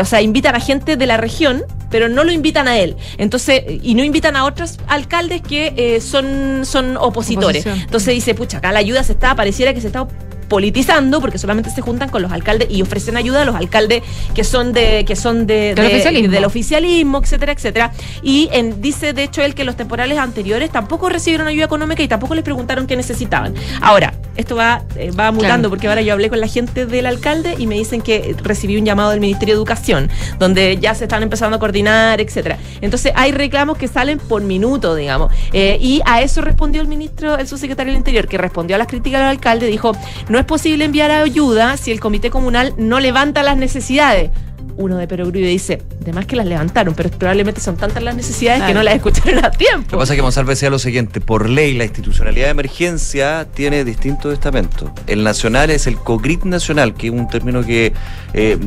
o 0.00 0.04
sea, 0.04 0.22
invitan 0.22 0.54
a 0.54 0.60
gente 0.60 0.96
de 0.96 1.06
la 1.06 1.16
región, 1.16 1.64
pero 1.90 2.08
no 2.08 2.24
lo 2.24 2.32
invitan 2.32 2.68
a 2.68 2.78
él. 2.78 2.96
Entonces, 3.18 3.62
y 3.82 3.94
no 3.94 4.04
invitan 4.04 4.36
a 4.36 4.44
otros 4.44 4.78
alcaldes 4.88 5.42
que 5.42 6.00
son, 6.00 6.64
son 6.64 6.96
opositores. 6.96 7.66
Entonces 7.66 8.14
dice, 8.14 8.34
pucha, 8.34 8.58
acá 8.58 8.72
la 8.72 8.78
ayuda 8.78 9.02
se 9.04 9.12
está, 9.12 9.34
pareciera 9.34 9.74
que 9.74 9.80
se 9.80 9.88
está 9.88 10.06
politizando 10.52 11.22
porque 11.22 11.38
solamente 11.38 11.70
se 11.70 11.80
juntan 11.80 12.10
con 12.10 12.20
los 12.20 12.30
alcaldes 12.30 12.68
y 12.70 12.82
ofrecen 12.82 13.16
ayuda 13.16 13.40
a 13.40 13.44
los 13.46 13.54
alcaldes 13.54 14.02
que 14.34 14.44
son 14.44 14.74
de 14.74 15.06
que 15.06 15.16
son 15.16 15.46
de, 15.46 15.74
del, 15.74 16.44
oficialismo. 16.44 17.20
etcétera, 17.22 17.52
etcétera. 17.52 17.92
Y 18.22 18.50
en, 18.52 18.82
dice 18.82 19.14
de 19.14 19.22
hecho 19.22 19.40
él 19.40 19.54
que 19.54 19.64
los 19.64 19.76
temporales 19.76 20.18
anteriores 20.18 20.68
tampoco 20.70 21.08
recibieron 21.08 21.46
ayuda 21.46 21.64
económica 21.64 22.02
y 22.02 22.08
tampoco 22.08 22.34
les 22.34 22.44
preguntaron 22.44 22.86
qué 22.86 22.96
necesitaban. 22.96 23.54
Ahora, 23.80 24.12
esto 24.36 24.56
va 24.56 24.82
eh, 24.96 25.10
va 25.10 25.30
mutando 25.32 25.68
porque 25.70 25.88
ahora 25.88 26.02
yo 26.02 26.12
hablé 26.12 26.28
con 26.28 26.40
la 26.40 26.46
gente 26.46 26.86
del 26.86 27.06
alcalde 27.06 27.54
y 27.58 27.66
me 27.66 27.76
dicen 27.76 28.00
que 28.00 28.34
recibí 28.42 28.76
un 28.76 28.84
llamado 28.84 29.10
del 29.10 29.20
Ministerio 29.20 29.54
de 29.54 29.58
Educación 29.58 30.10
donde 30.38 30.78
ya 30.78 30.94
se 30.94 31.04
están 31.04 31.22
empezando 31.22 31.56
a 31.56 31.60
coordinar, 31.60 32.20
etcétera. 32.20 32.58
Entonces 32.80 33.12
hay 33.14 33.32
reclamos 33.32 33.78
que 33.78 33.88
salen 33.88 34.18
por 34.18 34.42
minuto, 34.42 34.94
digamos. 34.94 35.32
Eh, 35.52 35.78
y 35.80 36.00
a 36.04 36.22
eso 36.22 36.40
respondió 36.40 36.80
el 36.80 36.88
ministro, 36.88 37.36
el 37.36 37.46
subsecretario 37.46 37.92
del 37.92 37.98
Interior, 37.98 38.26
que 38.26 38.38
respondió 38.38 38.76
a 38.76 38.78
las 38.78 38.88
críticas 38.88 39.20
del 39.20 39.28
alcalde, 39.28 39.66
dijo, 39.66 39.92
no 40.28 40.38
es 40.38 40.44
posible 40.44 40.84
enviar 40.84 41.10
ayuda 41.10 41.76
si 41.76 41.90
el 41.90 42.00
comité 42.00 42.30
comunal 42.30 42.74
no 42.76 43.00
levanta 43.00 43.42
las 43.42 43.56
necesidades 43.56 44.30
uno 44.76 44.96
de 44.96 45.08
Perogrullo 45.08 45.46
dice, 45.46 45.82
además 46.02 46.26
que 46.26 46.36
las 46.36 46.46
levantaron, 46.46 46.94
pero 46.94 47.10
probablemente 47.10 47.60
son 47.60 47.76
tantas 47.76 48.02
las 48.02 48.14
necesidades 48.14 48.62
que 48.62 48.74
no 48.74 48.82
las 48.82 48.94
escucharon 48.94 49.44
a 49.44 49.50
tiempo. 49.50 49.86
Lo 49.90 49.90
que 49.90 49.96
pasa 49.98 50.12
es 50.14 50.16
que 50.16 50.22
Monsalve 50.22 50.50
decía 50.50 50.70
lo 50.70 50.78
siguiente, 50.78 51.20
por 51.20 51.48
ley 51.48 51.74
la 51.74 51.84
institucionalidad 51.84 52.46
de 52.46 52.50
emergencia 52.50 53.46
tiene 53.54 53.84
distintos 53.84 54.32
estamentos. 54.32 54.90
El 55.06 55.24
nacional 55.24 55.70
es 55.70 55.86
el 55.86 55.96
COGRIT 55.96 56.44
nacional, 56.44 56.94
que 56.94 57.08
es 57.08 57.12
un 57.12 57.28
término 57.28 57.64
que 57.64 57.92
eh, 58.34 58.58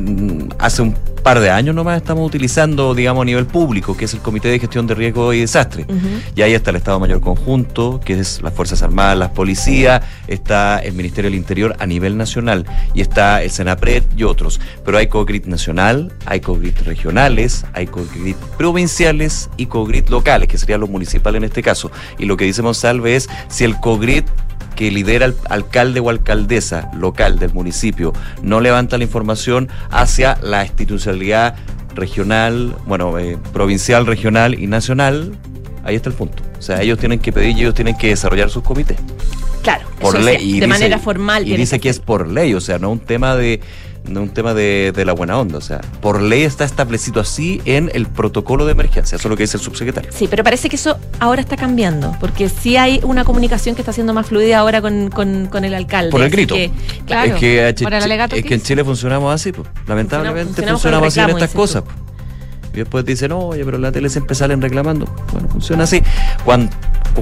hace 0.58 0.82
un 0.82 0.96
par 1.26 1.40
de 1.40 1.50
años 1.50 1.74
nomás 1.74 1.96
estamos 1.96 2.24
utilizando, 2.24 2.94
digamos, 2.94 3.22
a 3.22 3.24
nivel 3.24 3.46
público, 3.46 3.96
que 3.96 4.04
es 4.04 4.14
el 4.14 4.20
Comité 4.20 4.46
de 4.46 4.60
Gestión 4.60 4.86
de 4.86 4.94
Riesgo 4.94 5.32
y 5.32 5.40
Desastre. 5.40 5.84
Y 6.36 6.42
ahí 6.42 6.54
está 6.54 6.70
el 6.70 6.76
Estado 6.76 7.00
Mayor 7.00 7.20
Conjunto, 7.20 8.00
que 8.04 8.20
es 8.20 8.40
las 8.42 8.54
Fuerzas 8.54 8.80
Armadas, 8.82 9.18
las 9.18 9.30
policías, 9.30 10.04
está 10.28 10.78
el 10.78 10.92
Ministerio 10.92 11.28
del 11.28 11.36
Interior 11.36 11.74
a 11.80 11.86
nivel 11.86 12.16
nacional, 12.16 12.64
y 12.94 13.00
está 13.00 13.42
el 13.42 13.50
SENAPRED 13.50 14.04
y 14.16 14.22
otros. 14.22 14.60
Pero 14.84 14.98
hay 14.98 15.08
COGRIT 15.08 15.46
nacional, 15.46 16.12
hay 16.26 16.38
COGRIT 16.38 16.82
regionales, 16.82 17.66
hay 17.72 17.88
COGRIT 17.88 18.36
provinciales 18.56 19.50
y 19.56 19.66
COGRIT 19.66 20.10
locales, 20.10 20.46
que 20.46 20.58
sería 20.58 20.78
lo 20.78 20.86
municipal 20.86 21.34
en 21.34 21.42
este 21.42 21.60
caso. 21.60 21.90
Y 22.20 22.26
lo 22.26 22.36
que 22.36 22.44
dice 22.44 22.62
Monsalve 22.62 23.16
es 23.16 23.28
si 23.48 23.64
el 23.64 23.74
COGRIT 23.80 24.26
que 24.76 24.90
lidera 24.90 25.26
el 25.26 25.34
alcalde 25.48 25.98
o 25.98 26.10
alcaldesa 26.10 26.90
local 26.96 27.38
del 27.38 27.52
municipio 27.52 28.12
no 28.42 28.60
levanta 28.60 28.98
la 28.98 29.04
información 29.04 29.68
hacia 29.90 30.38
la 30.42 30.64
institucionalidad 30.64 31.56
regional, 31.94 32.76
bueno, 32.86 33.18
eh, 33.18 33.38
provincial, 33.52 34.06
regional 34.06 34.54
y 34.60 34.66
nacional, 34.66 35.32
ahí 35.82 35.96
está 35.96 36.10
el 36.10 36.14
punto. 36.14 36.42
O 36.58 36.62
sea, 36.62 36.82
ellos 36.82 36.98
tienen 36.98 37.18
que 37.18 37.32
pedir 37.32 37.56
y 37.56 37.60
ellos 37.60 37.74
tienen 37.74 37.96
que 37.96 38.08
desarrollar 38.08 38.50
sus 38.50 38.62
comités. 38.62 38.98
Claro, 39.62 39.88
por 39.98 40.20
ley. 40.20 40.60
de 40.60 40.66
manera 40.66 40.98
formal. 40.98 41.48
Y 41.48 41.56
dice 41.56 41.80
que 41.80 41.88
es 41.88 41.98
por 41.98 42.28
ley, 42.28 42.54
o 42.54 42.60
sea, 42.60 42.78
no 42.78 42.90
un 42.90 43.00
tema 43.00 43.34
de 43.34 43.60
no 44.08 44.22
un 44.22 44.30
tema 44.30 44.54
de, 44.54 44.92
la 45.04 45.12
buena 45.12 45.38
onda. 45.38 45.58
O 45.58 45.60
sea, 45.60 45.80
por 46.00 46.20
ley 46.20 46.42
está 46.42 46.64
establecido 46.64 47.20
así 47.20 47.60
en 47.64 47.90
el 47.94 48.06
protocolo 48.06 48.66
de 48.66 48.72
emergencia. 48.72 49.16
Eso 49.16 49.28
es 49.28 49.30
lo 49.30 49.36
que 49.36 49.44
dice 49.44 49.56
el 49.56 49.62
subsecretario. 49.62 50.10
Sí, 50.12 50.26
pero 50.28 50.42
parece 50.44 50.68
que 50.68 50.76
eso 50.76 50.98
ahora 51.18 51.40
está 51.40 51.56
cambiando, 51.56 52.16
porque 52.20 52.48
sí 52.48 52.76
hay 52.76 53.00
una 53.02 53.24
comunicación 53.24 53.74
que 53.74 53.82
está 53.82 53.92
siendo 53.92 54.14
más 54.14 54.26
fluida 54.26 54.58
ahora 54.58 54.80
con, 54.80 55.64
el 55.64 55.74
alcalde. 55.74 56.10
Por 56.10 56.22
el 56.22 56.30
grito. 56.30 56.54
claro, 57.06 57.34
es 57.34 57.40
que, 57.40 57.68
es 57.68 58.44
que 58.44 58.54
en 58.54 58.62
Chile 58.62 58.84
funcionamos 58.84 59.34
así, 59.34 59.52
pues. 59.52 59.68
lamentablemente 59.86 60.62
funcionamos, 60.66 61.08
así 61.08 61.20
en 61.20 61.30
estas 61.30 61.50
cosas. 61.50 61.84
Y 62.76 62.80
después 62.80 63.06
dicen, 63.06 63.32
oye, 63.32 63.64
pero 63.64 63.78
la 63.78 63.90
tele 63.90 64.10
siempre 64.10 64.34
salen 64.34 64.60
reclamando. 64.60 65.06
Bueno, 65.32 65.48
funciona 65.48 65.84
así. 65.84 66.02
Cuando, 66.44 66.70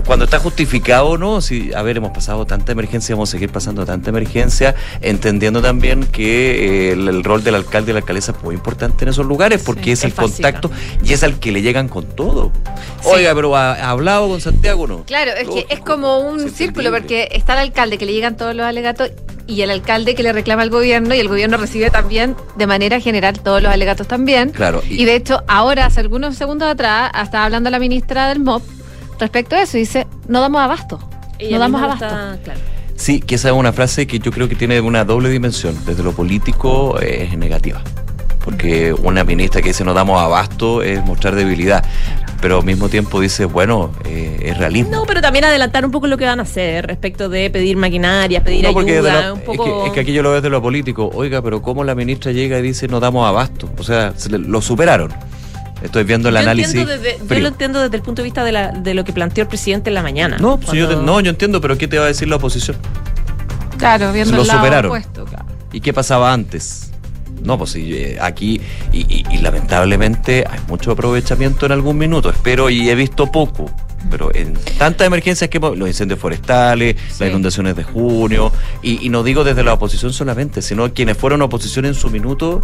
cuando 0.04 0.24
está 0.24 0.40
justificado 0.40 1.16
no, 1.16 1.40
si, 1.40 1.72
a 1.72 1.82
ver, 1.82 1.98
hemos 1.98 2.10
pasado 2.10 2.44
tanta 2.44 2.72
emergencia, 2.72 3.14
vamos 3.14 3.30
a 3.30 3.32
seguir 3.32 3.50
pasando 3.50 3.86
tanta 3.86 4.10
emergencia, 4.10 4.74
entendiendo 5.00 5.62
también 5.62 6.04
que 6.04 6.88
eh, 6.88 6.92
el, 6.92 7.22
rol 7.22 7.44
del 7.44 7.54
alcalde 7.54 7.92
y 7.92 7.94
la 7.94 8.00
alcaldesa 8.00 8.32
es 8.32 8.42
muy 8.42 8.56
importante 8.56 9.04
en 9.04 9.10
esos 9.10 9.26
lugares, 9.26 9.62
porque 9.64 9.92
es 9.92 10.02
el 10.02 10.12
contacto 10.12 10.72
y 11.04 11.12
es 11.12 11.22
al 11.22 11.38
que 11.38 11.52
le 11.52 11.62
llegan 11.62 11.88
con 11.88 12.04
todo. 12.04 12.50
Oiga, 13.04 13.32
pero 13.34 13.54
ha, 13.56 13.74
hablado 13.88 14.28
con 14.28 14.40
Santiago, 14.40 14.88
¿no? 14.88 15.04
Claro, 15.04 15.30
es 15.32 15.48
que 15.48 15.66
es 15.68 15.78
como 15.78 16.18
un 16.18 16.50
círculo, 16.50 16.90
porque 16.90 17.28
está 17.30 17.52
el 17.52 17.60
alcalde 17.60 17.96
que 17.96 18.06
le 18.06 18.12
llegan 18.12 18.36
todos 18.36 18.56
los 18.56 18.66
alegatos 18.66 19.10
y 19.46 19.62
el 19.62 19.70
alcalde 19.70 20.14
que 20.14 20.22
le 20.22 20.32
reclama 20.32 20.62
al 20.62 20.70
gobierno 20.70 21.14
y 21.14 21.20
el 21.20 21.28
gobierno 21.28 21.56
recibe 21.56 21.90
también 21.90 22.34
de 22.56 22.66
manera 22.66 23.00
general 23.00 23.38
todos 23.40 23.62
los 23.62 23.72
alegatos 23.72 24.08
también. 24.08 24.50
Claro. 24.50 24.82
Y, 24.88 25.04
de 25.04 25.16
hecho, 25.16 25.43
ahora, 25.46 25.86
hace 25.86 26.00
algunos 26.00 26.36
segundos 26.36 26.68
atrás, 26.68 27.10
estaba 27.22 27.44
hablando 27.44 27.70
la 27.70 27.78
ministra 27.78 28.28
del 28.28 28.40
MOP 28.40 28.62
respecto 29.18 29.56
a 29.56 29.62
eso 29.62 29.76
y 29.76 29.80
dice, 29.80 30.06
no 30.28 30.40
damos 30.40 30.60
abasto. 30.60 30.98
no 31.50 31.58
damos 31.58 31.82
abasto. 31.82 32.06
Sí, 32.96 33.20
que 33.20 33.34
esa 33.34 33.48
es 33.48 33.54
una 33.54 33.72
frase 33.72 34.06
que 34.06 34.18
yo 34.18 34.30
creo 34.30 34.48
que 34.48 34.54
tiene 34.54 34.80
una 34.80 35.04
doble 35.04 35.28
dimensión. 35.28 35.76
Desde 35.84 36.02
lo 36.02 36.12
político 36.12 37.00
eh, 37.00 37.28
es 37.30 37.38
negativa. 37.38 37.82
Porque 38.44 38.92
una 38.92 39.24
ministra 39.24 39.62
que 39.62 39.68
dice 39.68 39.84
no 39.84 39.94
damos 39.94 40.20
abasto 40.20 40.82
es 40.82 41.04
mostrar 41.04 41.34
debilidad 41.34 41.84
pero 42.44 42.58
al 42.58 42.64
mismo 42.66 42.90
tiempo 42.90 43.22
dice, 43.22 43.46
bueno, 43.46 43.90
eh, 44.04 44.38
es 44.42 44.58
realismo. 44.58 44.90
No, 44.90 45.06
pero 45.06 45.22
también 45.22 45.46
adelantar 45.46 45.82
un 45.86 45.90
poco 45.90 46.08
lo 46.08 46.18
que 46.18 46.26
van 46.26 46.40
a 46.40 46.42
hacer 46.42 46.86
respecto 46.86 47.30
de 47.30 47.48
pedir 47.48 47.78
maquinaria, 47.78 48.44
pedir 48.44 48.66
ayuda. 48.66 49.32
un 49.32 49.40
poco... 49.40 49.86
es, 49.86 49.92
que, 49.92 50.00
aquí 50.00 50.12
yo 50.12 50.22
lo 50.22 50.30
veo 50.30 50.42
de 50.42 50.50
lo 50.50 50.60
político. 50.60 51.10
Oiga, 51.14 51.40
pero 51.40 51.62
¿cómo 51.62 51.84
la 51.84 51.94
ministra 51.94 52.32
llega 52.32 52.58
y 52.58 52.62
dice 52.62 52.86
no 52.86 53.00
damos 53.00 53.26
abasto? 53.26 53.70
O 53.78 53.82
sea, 53.82 54.12
lo 54.28 54.60
superaron. 54.60 55.10
Estoy 55.82 56.04
viendo 56.04 56.28
el 56.28 56.36
análisis. 56.36 56.74
yo 56.74 57.38
lo 57.38 57.48
entiendo 57.48 57.80
desde 57.80 57.96
el 57.96 58.02
punto 58.02 58.20
de 58.20 58.24
vista 58.24 58.44
de, 58.44 58.52
la, 58.52 58.72
de 58.72 58.92
lo 58.92 59.04
que 59.04 59.14
planteó 59.14 59.40
el 59.40 59.48
presidente 59.48 59.88
en 59.88 59.94
la 59.94 60.02
mañana. 60.02 60.36
No, 60.36 60.60
yo 60.70 61.00
no, 61.00 61.20
yo 61.20 61.30
entiendo, 61.30 61.62
pero 61.62 61.78
¿qué 61.78 61.88
te 61.88 61.96
va 61.96 62.04
a 62.04 62.08
decir 62.08 62.28
la 62.28 62.36
oposición? 62.36 62.76
Claro, 63.78 64.12
viendo 64.12 64.36
lo 64.36 64.44
superaron. 64.44 65.02
¿Y 65.72 65.80
qué 65.80 65.94
pasaba 65.94 66.30
antes? 66.30 66.92
No, 67.44 67.58
pues 67.58 67.76
eh, 67.76 68.16
aquí, 68.20 68.60
y, 68.92 69.22
lamentablemente 69.38 70.44
hay 70.48 70.60
mucho 70.66 70.92
aprovechamiento 70.92 71.66
en 71.66 71.72
algún 71.72 71.98
minuto, 71.98 72.30
espero 72.30 72.70
y 72.70 72.88
he 72.88 72.94
visto 72.94 73.30
poco 73.30 73.70
pero 74.10 74.34
en 74.34 74.54
tantas 74.78 75.06
emergencias 75.06 75.50
que 75.50 75.58
los 75.58 75.88
incendios 75.88 76.20
forestales, 76.20 76.96
las 77.18 77.28
inundaciones 77.28 77.76
de 77.76 77.84
junio, 77.84 78.52
y, 78.82 79.08
no 79.08 79.22
digo 79.22 79.44
desde 79.44 79.62
la 79.62 79.74
oposición 79.74 80.12
solamente, 80.12 80.62
sino 80.62 80.92
quienes 80.92 81.16
fueron 81.16 81.42
oposición 81.42 81.84
en 81.84 81.94
su 81.94 82.10
minuto, 82.10 82.60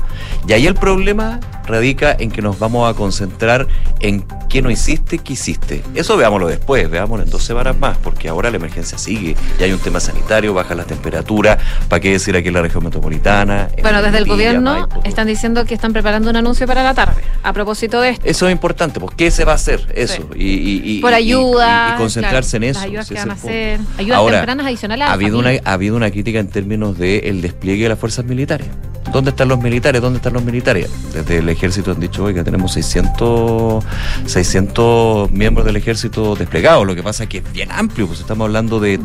y 0.48 0.52
ahí 0.52 0.66
el 0.66 0.74
problema 0.74 1.40
radica 1.66 2.16
en 2.18 2.30
que 2.30 2.42
nos 2.42 2.58
vamos 2.58 2.90
a 2.90 2.94
concentrar 2.94 3.66
en 4.00 4.24
qué 4.48 4.62
no 4.62 4.70
hiciste, 4.70 5.18
qué 5.18 5.34
hiciste. 5.34 5.82
Eso 5.94 6.16
veámoslo 6.16 6.48
después, 6.48 6.90
veámoslo 6.90 7.24
en 7.24 7.30
dos 7.30 7.44
semanas 7.44 7.78
más, 7.78 7.96
porque 7.98 8.28
ahora 8.28 8.50
la 8.50 8.56
emergencia 8.56 8.98
sigue, 8.98 9.36
y 9.58 9.62
hay 9.62 9.72
un 9.72 9.78
tema 9.78 10.00
sanitario, 10.00 10.52
baja 10.54 10.74
las 10.74 10.86
temperaturas, 10.86 11.58
¿para 11.88 12.00
qué 12.00 12.10
decir 12.10 12.36
aquí 12.36 12.48
en 12.48 12.54
la 12.54 12.62
región 12.62 12.82
metropolitana? 12.84 13.68
Bueno, 13.82 14.02
desde 14.02 14.18
el 14.18 14.26
gobierno 14.26 14.88
están 15.04 15.26
diciendo 15.26 15.64
que 15.64 15.74
están 15.74 15.92
preparando 15.92 16.30
un 16.30 16.36
anuncio 16.36 16.66
para 16.66 16.82
la 16.82 16.94
tarde, 16.94 17.22
a 17.42 17.52
propósito 17.52 18.00
de 18.00 18.10
esto. 18.10 18.26
Eso 18.26 18.46
es 18.46 18.52
importante, 18.52 19.00
pues 19.00 19.14
¿qué 19.16 19.30
se 19.30 19.44
va 19.44 19.52
a 19.52 19.56
hacer? 19.56 19.86
Eso. 19.94 20.28
Y, 20.34 21.00
Por 21.00 21.14
ayuda. 21.38 21.94
Y, 21.94 21.98
concentrarse 21.98 22.56
en 22.56 22.64
eso. 22.64 22.80
Ayudas 22.80 23.08
que 23.08 23.14
van 23.14 23.30
a 23.30 23.34
hacer. 23.34 23.80
Ayudas 23.98 24.26
tempranas 24.30 24.66
adicionales. 24.66 25.08
Ha 25.08 25.12
habido, 25.12 25.38
una, 25.38 25.50
ha 25.64 25.72
habido 25.72 25.96
una 25.96 26.10
crítica 26.10 26.38
en 26.38 26.48
términos 26.48 26.98
del 26.98 27.24
el 27.24 27.42
despliegue 27.42 27.84
de 27.84 27.88
las 27.90 27.98
fuerzas 27.98 28.24
militares. 28.24 28.66
¿Dónde 29.12 29.30
están 29.30 29.48
los 29.48 29.60
militares? 29.60 30.00
¿Dónde 30.00 30.18
están 30.18 30.34
los 30.34 30.44
militares? 30.44 30.88
Desde 31.12 31.38
el 31.38 31.48
ejército 31.48 31.90
han 31.90 31.98
dicho 31.98 32.24
hoy 32.24 32.34
que 32.34 32.44
tenemos 32.44 32.72
600, 32.74 33.82
600 34.26 35.30
miembros 35.32 35.66
del 35.66 35.76
ejército 35.76 36.36
desplegados. 36.36 36.86
Lo 36.86 36.94
que 36.94 37.02
pasa 37.02 37.24
es 37.24 37.28
que 37.28 37.38
es 37.38 37.52
bien 37.52 37.70
amplio, 37.72 38.06
pues 38.06 38.20
estamos 38.20 38.46
hablando 38.46 38.78
de 38.78 39.00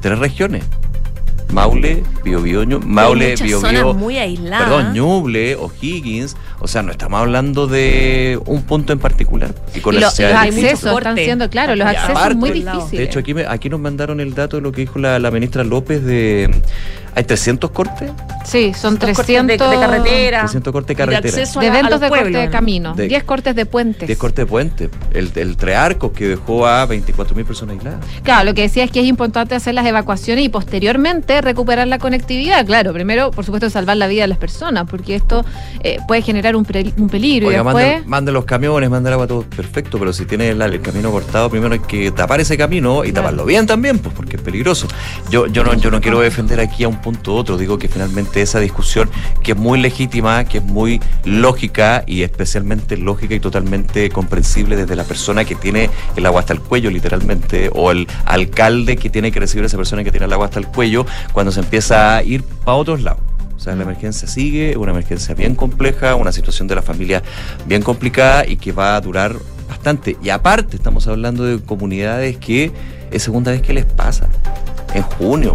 tres 0.00 0.18
regiones. 0.18 0.64
Maule, 1.52 2.02
Biobío, 2.24 2.64
Maule, 2.80 3.34
Biobío, 3.36 3.94
muy 3.94 4.18
aisladas. 4.18 4.68
Perdón, 4.68 4.92
Ñuble, 4.94 5.56
O'Higgins, 5.56 6.36
o 6.60 6.68
sea, 6.68 6.82
no 6.82 6.92
estamos 6.92 7.20
hablando 7.20 7.66
de 7.66 8.40
un 8.46 8.62
punto 8.62 8.92
en 8.92 8.98
particular. 8.98 9.54
Y 9.74 9.80
con 9.80 9.94
los 9.94 10.04
accesos 10.20 10.96
están 10.98 11.16
siendo, 11.16 11.48
claro, 11.50 11.76
los 11.76 11.86
accesos 11.86 12.18
son 12.18 12.38
muy 12.38 12.50
difíciles. 12.50 12.90
De 12.90 13.02
hecho, 13.04 13.18
aquí, 13.18 13.34
aquí 13.48 13.68
nos 13.68 13.80
mandaron 13.80 14.20
el 14.20 14.34
dato 14.34 14.56
de 14.56 14.62
lo 14.62 14.72
que 14.72 14.82
dijo 14.82 14.98
la, 14.98 15.18
la 15.18 15.30
ministra 15.30 15.64
López 15.64 16.04
de 16.04 16.50
¿Hay 17.14 17.24
300 17.24 17.70
cortes? 17.70 18.10
Sí, 18.44 18.72
son 18.72 18.96
300 18.96 19.46
de, 19.46 19.76
carretera. 19.78 20.40
300 20.40 20.72
cortes 20.72 20.88
de 20.88 20.96
carretera. 20.96 21.36
De, 21.36 21.66
eventos 21.66 22.00
de 22.00 22.08
corte 22.08 22.30
de 22.30 22.50
camino. 22.50 22.94
10 22.94 23.24
cortes 23.24 23.54
de 23.54 23.66
puentes. 23.66 24.06
10 24.06 24.18
cortes 24.18 24.44
de 24.44 24.46
puentes. 24.46 24.90
El, 25.12 25.30
el 25.34 25.56
Trearco 25.56 26.12
que 26.12 26.28
dejó 26.28 26.66
a 26.66 26.86
24.000 26.86 27.44
personas 27.44 27.76
aisladas. 27.76 28.04
Claro, 28.22 28.44
lo 28.44 28.54
que 28.54 28.62
decía 28.62 28.84
es 28.84 28.90
que 28.90 29.00
es 29.00 29.06
importante 29.06 29.54
hacer 29.54 29.74
las 29.74 29.86
evacuaciones 29.86 30.44
y 30.44 30.48
posteriormente 30.48 31.39
recuperar 31.40 31.88
la 31.88 31.98
conectividad. 31.98 32.64
Claro, 32.66 32.92
primero, 32.92 33.30
por 33.30 33.44
supuesto, 33.44 33.70
salvar 33.70 33.96
la 33.96 34.06
vida 34.06 34.22
de 34.22 34.28
las 34.28 34.38
personas, 34.38 34.88
porque 34.88 35.14
esto 35.14 35.44
eh, 35.82 35.98
puede 36.06 36.22
generar 36.22 36.56
un, 36.56 36.66
un 36.96 37.08
peligro. 37.08 37.48
Oiga, 37.48 37.60
y 37.60 37.64
después... 37.64 38.06
mande, 38.06 38.32
los 38.32 38.44
camiones, 38.44 38.90
mande 38.90 39.08
el 39.08 39.14
agua, 39.14 39.26
todo 39.26 39.42
perfecto, 39.42 39.98
pero 39.98 40.12
si 40.12 40.24
tiene 40.24 40.50
el, 40.50 40.80
camino 40.80 41.10
cortado, 41.10 41.50
primero 41.50 41.72
hay 41.74 41.80
que 41.80 42.10
tapar 42.10 42.40
ese 42.40 42.56
camino 42.56 43.04
y 43.04 43.12
taparlo 43.12 43.44
bien 43.44 43.66
también, 43.66 43.98
pues 43.98 44.14
porque 44.14 44.36
es 44.36 44.42
peligroso. 44.42 44.86
Yo, 45.30 45.46
yo, 45.46 45.64
no, 45.64 45.74
yo 45.74 45.90
no 45.90 46.00
quiero 46.00 46.20
defender 46.20 46.60
aquí 46.60 46.84
a 46.84 46.88
un 46.88 47.00
punto 47.00 47.34
otro. 47.34 47.56
Digo 47.56 47.78
que 47.78 47.88
finalmente 47.88 48.40
esa 48.42 48.60
discusión, 48.60 49.10
que 49.42 49.52
es 49.52 49.58
muy 49.58 49.80
legítima, 49.80 50.44
que 50.44 50.58
es 50.58 50.64
muy 50.64 51.00
lógica 51.24 52.04
y 52.06 52.22
especialmente 52.22 52.96
lógica 52.96 53.34
y 53.34 53.40
totalmente 53.40 54.10
comprensible 54.10 54.76
desde 54.76 54.96
la 54.96 55.04
persona 55.04 55.44
que 55.44 55.54
tiene 55.54 55.90
el 56.16 56.26
agua 56.26 56.40
hasta 56.40 56.52
el 56.52 56.60
cuello, 56.60 56.90
literalmente, 56.90 57.70
o 57.74 57.90
el 57.90 58.06
alcalde 58.24 58.96
que 58.96 59.10
tiene 59.10 59.32
que 59.32 59.40
recibir 59.40 59.64
a 59.64 59.66
esa 59.66 59.76
persona 59.76 60.04
que 60.04 60.10
tiene 60.10 60.26
el 60.26 60.32
agua 60.32 60.46
hasta 60.46 60.58
el 60.58 60.66
cuello, 60.66 61.06
cuando 61.32 61.52
se 61.52 61.60
empieza 61.60 62.16
a 62.16 62.22
ir 62.22 62.42
para 62.42 62.76
otros 62.76 63.02
lados. 63.02 63.22
O 63.56 63.60
sea, 63.62 63.76
la 63.76 63.82
emergencia 63.82 64.26
sigue, 64.26 64.76
una 64.78 64.92
emergencia 64.92 65.34
bien 65.34 65.54
compleja, 65.54 66.14
una 66.14 66.32
situación 66.32 66.66
de 66.66 66.74
la 66.74 66.82
familia 66.82 67.22
bien 67.66 67.82
complicada 67.82 68.46
y 68.46 68.56
que 68.56 68.72
va 68.72 68.96
a 68.96 69.00
durar 69.02 69.36
bastante. 69.68 70.16
Y 70.22 70.30
aparte, 70.30 70.76
estamos 70.76 71.06
hablando 71.06 71.44
de 71.44 71.60
comunidades 71.60 72.38
que 72.38 72.72
es 73.10 73.22
segunda 73.22 73.52
vez 73.52 73.60
que 73.60 73.74
les 73.74 73.84
pasa. 73.84 74.28
En 74.94 75.02
junio, 75.02 75.52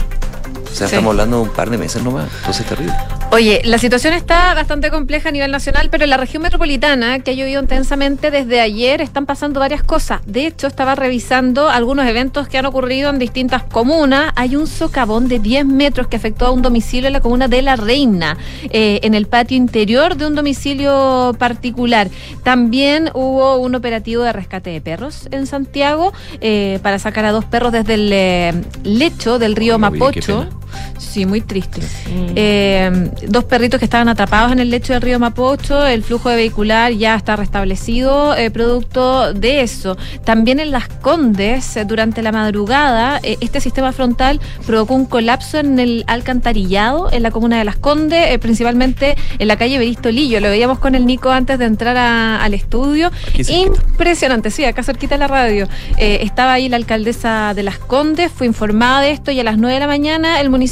o 0.76 0.78
sea, 0.78 0.88
estamos 0.88 1.12
hablando 1.12 1.38
de 1.38 1.44
un 1.44 1.50
par 1.50 1.70
de 1.70 1.78
meses 1.78 2.04
nomás. 2.04 2.28
Entonces 2.40 2.62
es 2.62 2.68
terrible. 2.68 2.94
Oye, 3.32 3.62
la 3.64 3.78
situación 3.78 4.14
está 4.14 4.54
bastante 4.54 4.92
compleja 4.92 5.30
a 5.30 5.32
nivel 5.32 5.50
nacional, 5.50 5.88
pero 5.90 6.04
en 6.04 6.10
la 6.10 6.18
región 6.18 6.44
metropolitana, 6.44 7.20
que 7.20 7.32
ha 7.32 7.34
llovido 7.34 7.62
intensamente 7.62 8.30
desde 8.30 8.60
ayer, 8.60 9.00
están 9.00 9.26
pasando 9.26 9.62
varias 9.62 9.84
cosas. 9.84 10.20
De 10.26 10.46
hecho, 10.46 10.68
estaba 10.68 10.96
revisando 10.96 11.70
algunos 11.70 12.06
eventos 12.08 12.50
que 12.50 12.58
han 12.58 12.66
ocurrido 12.66 13.10
en 13.10 13.20
distintas 13.20 13.64
comunas. 13.64 14.34
Hay 14.36 14.58
un 14.58 14.68
socavón 14.68 15.30
de 15.30 15.40
10 15.40 15.66
metros 15.66 16.08
que 16.08 16.18
afectó 16.18 16.46
a 16.46 16.52
un 16.52 16.62
domicilio 16.62 17.08
en 17.08 17.14
la 17.14 17.22
comuna 17.22 17.48
de 17.48 17.62
La 17.62 17.78
Reina, 17.78 18.38
eh, 18.70 19.00
en 19.04 19.14
el 19.14 19.28
patio 19.28 19.56
interior 19.56 20.18
de 20.18 20.28
un 20.28 20.36
domicilio 20.36 21.36
particular. 21.40 22.10
También 22.44 23.12
hubo 23.14 23.58
un 23.58 23.76
operativo 23.76 24.24
de 24.24 24.34
rescate 24.34 24.72
de 24.72 24.82
perros 24.82 25.30
en 25.32 25.48
Santiago 25.48 26.12
eh, 26.42 26.80
para 26.84 27.00
sacar 27.00 27.24
a 27.24 27.32
dos 27.32 27.46
perros 27.46 27.72
desde 27.72 27.94
el 27.94 28.10
eh, 28.12 28.54
lecho 28.84 29.40
del 29.40 29.56
río 29.56 29.80
Mapocho. 29.80 30.50
Sí, 30.98 31.26
muy 31.26 31.40
triste. 31.40 31.82
Eh, 32.36 33.10
dos 33.30 33.46
perritos 33.46 33.80
que 33.80 33.86
estaban 33.86 34.10
atrapados 34.10 34.52
en 34.52 34.60
el 34.60 34.70
lecho 34.70 34.92
del 34.92 35.02
río 35.02 35.18
Mapocho, 35.18 35.86
el 35.86 36.04
flujo 36.04 36.30
de 36.30 36.36
vehicular 36.36 36.92
ya 36.92 37.16
está 37.16 37.38
restablecido, 37.38 38.36
eh, 38.36 38.52
producto 38.52 39.34
de 39.34 39.62
eso. 39.62 39.96
También 40.26 40.60
en 40.60 40.72
Las 40.72 40.90
Condes, 40.90 41.78
eh, 41.78 41.86
durante 41.86 42.22
la 42.22 42.34
madrugada, 42.34 43.22
este 43.24 43.62
sistema 43.62 43.94
frontal 43.94 44.42
provocó 44.66 44.94
un 44.94 45.06
colapso 45.06 45.58
en 45.58 45.80
el 45.80 46.04
alcantarillado 46.08 47.10
en 47.14 47.24
la 47.24 47.32
comuna 47.32 47.60
de 47.60 47.64
Las 47.64 47.78
Condes, 47.78 48.38
principalmente 48.40 49.16
en 49.40 49.48
la 49.48 49.56
calle 49.56 49.80
Beristo 49.80 50.12
Lillo. 50.12 50.42
Lo 50.42 50.50
veíamos 50.50 50.80
con 50.80 50.96
el 50.96 51.06
Nico 51.06 51.30
antes 51.32 51.60
de 51.60 51.66
entrar 51.66 51.96
al 51.96 52.54
estudio. 52.54 53.10
Impresionante, 53.48 54.52
sí, 54.52 54.66
acá 54.66 54.84
cerquita 54.84 55.16
de 55.16 55.20
la 55.20 55.28
radio. 55.28 55.70
estaba 55.98 56.52
ahí 56.52 56.68
la 56.68 56.76
alcaldesa 56.76 57.54
de 57.54 57.64
Las 57.64 57.80
Condes, 57.80 58.34
fue 58.34 58.48
informada 58.48 59.00
de 59.00 59.12
esto 59.12 59.32
y 59.32 59.40
a 59.40 59.44
las 59.46 59.58
9 59.58 59.76
de 59.76 59.80
la 59.80 59.88
mañana 59.88 60.42
el 60.42 60.50
municipio 60.50 60.65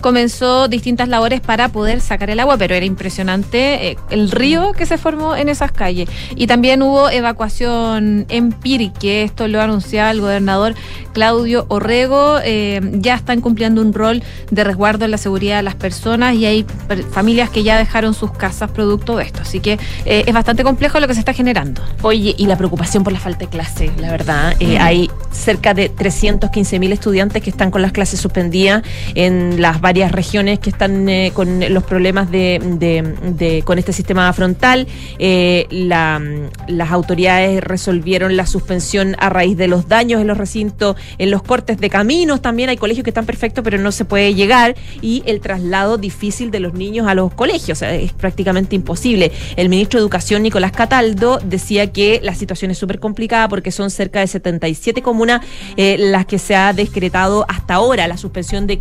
comenzó 0.00 0.68
distintas 0.68 1.08
labores 1.08 1.40
para 1.40 1.68
poder 1.68 2.00
sacar 2.00 2.30
el 2.30 2.40
agua, 2.40 2.56
pero 2.56 2.74
era 2.74 2.86
impresionante 2.86 3.90
eh, 3.90 3.96
el 4.10 4.30
río 4.30 4.72
que 4.72 4.86
se 4.86 4.98
formó 4.98 5.36
en 5.36 5.48
esas 5.48 5.72
calles. 5.72 6.08
Y 6.36 6.46
también 6.46 6.82
hubo 6.82 7.10
evacuación 7.10 8.26
en 8.28 8.52
Pirque, 8.52 9.22
esto 9.22 9.48
lo 9.48 9.60
anunciaba 9.60 10.10
el 10.10 10.20
gobernador 10.20 10.74
Claudio 11.12 11.66
Orrego. 11.68 12.38
Eh, 12.44 12.80
ya 12.94 13.14
están 13.14 13.40
cumpliendo 13.40 13.80
un 13.80 13.92
rol 13.92 14.22
de 14.50 14.64
resguardo 14.64 15.04
en 15.04 15.10
la 15.10 15.18
seguridad 15.18 15.56
de 15.56 15.62
las 15.62 15.74
personas 15.74 16.34
y 16.34 16.46
hay 16.46 16.66
familias 17.10 17.50
que 17.50 17.62
ya 17.62 17.78
dejaron 17.78 18.14
sus 18.14 18.32
casas 18.32 18.70
producto 18.70 19.16
de 19.16 19.24
esto. 19.24 19.40
Así 19.42 19.60
que 19.60 19.78
eh, 20.04 20.24
es 20.26 20.34
bastante 20.34 20.64
complejo 20.64 21.00
lo 21.00 21.08
que 21.08 21.14
se 21.14 21.20
está 21.20 21.32
generando. 21.32 21.82
Oye, 22.02 22.34
y 22.36 22.46
la 22.46 22.56
preocupación 22.56 23.04
por 23.04 23.12
la 23.12 23.20
falta 23.20 23.40
de 23.40 23.48
clase, 23.48 23.90
la 23.98 24.10
verdad. 24.10 24.54
Mm. 24.60 24.76
Hay 24.80 25.10
cerca 25.30 25.74
de 25.74 25.88
315 25.88 26.78
mil 26.78 26.92
estudiantes 26.92 27.42
que 27.42 27.50
están 27.50 27.70
con 27.70 27.82
las 27.82 27.92
clases 27.92 28.20
suspendidas 28.20 28.82
en 29.26 29.60
las 29.60 29.82
varias 29.82 30.12
regiones 30.12 30.58
que 30.60 30.70
están 30.70 31.08
eh, 31.08 31.32
con 31.34 31.60
los 31.72 31.84
problemas 31.84 32.30
de, 32.30 33.62
con 33.66 33.78
este 33.78 33.92
sistema 33.92 34.32
frontal. 34.32 34.86
Eh, 35.18 35.66
las 35.70 36.90
autoridades 36.90 37.62
resolvieron 37.62 38.36
la 38.36 38.46
suspensión 38.46 39.16
a 39.18 39.28
raíz 39.28 39.58
de 39.58 39.68
los 39.68 39.88
daños 39.88 40.22
en 40.22 40.26
los 40.26 40.38
recintos, 40.38 40.96
en 41.18 41.30
los 41.30 41.42
cortes 41.42 41.78
de 41.78 41.90
caminos 41.90 42.40
también. 42.40 42.70
Hay 42.70 42.78
colegios 42.78 43.04
que 43.04 43.10
están 43.10 43.26
perfectos, 43.26 43.62
pero 43.62 43.76
no 43.76 43.92
se 43.92 44.06
puede 44.06 44.34
llegar. 44.34 44.74
Y 45.02 45.22
el 45.26 45.40
traslado 45.40 45.98
difícil 45.98 46.50
de 46.50 46.60
los 46.60 46.72
niños 46.72 47.06
a 47.06 47.14
los 47.14 47.34
colegios. 47.34 47.82
es 47.82 48.12
prácticamente 48.14 48.74
imposible. 48.74 49.32
El 49.56 49.68
ministro 49.68 49.98
de 49.98 50.02
Educación, 50.02 50.42
Nicolás 50.42 50.72
Cataldo, 50.72 51.40
decía 51.44 51.92
que 51.92 52.20
la 52.22 52.34
situación 52.34 52.70
es 52.70 52.78
súper 52.78 53.00
complicada 53.00 53.48
porque 53.48 53.70
son 53.70 53.90
cerca 53.90 54.20
de 54.20 54.26
77 54.26 55.02
comunas 55.02 55.42
eh, 55.76 55.96
las 55.98 56.24
que 56.24 56.38
se 56.38 56.56
ha 56.56 56.72
decretado 56.72 57.44
hasta 57.48 57.74
ahora 57.74 58.08
la 58.08 58.16
suspensión 58.16 58.66
de 58.66 58.78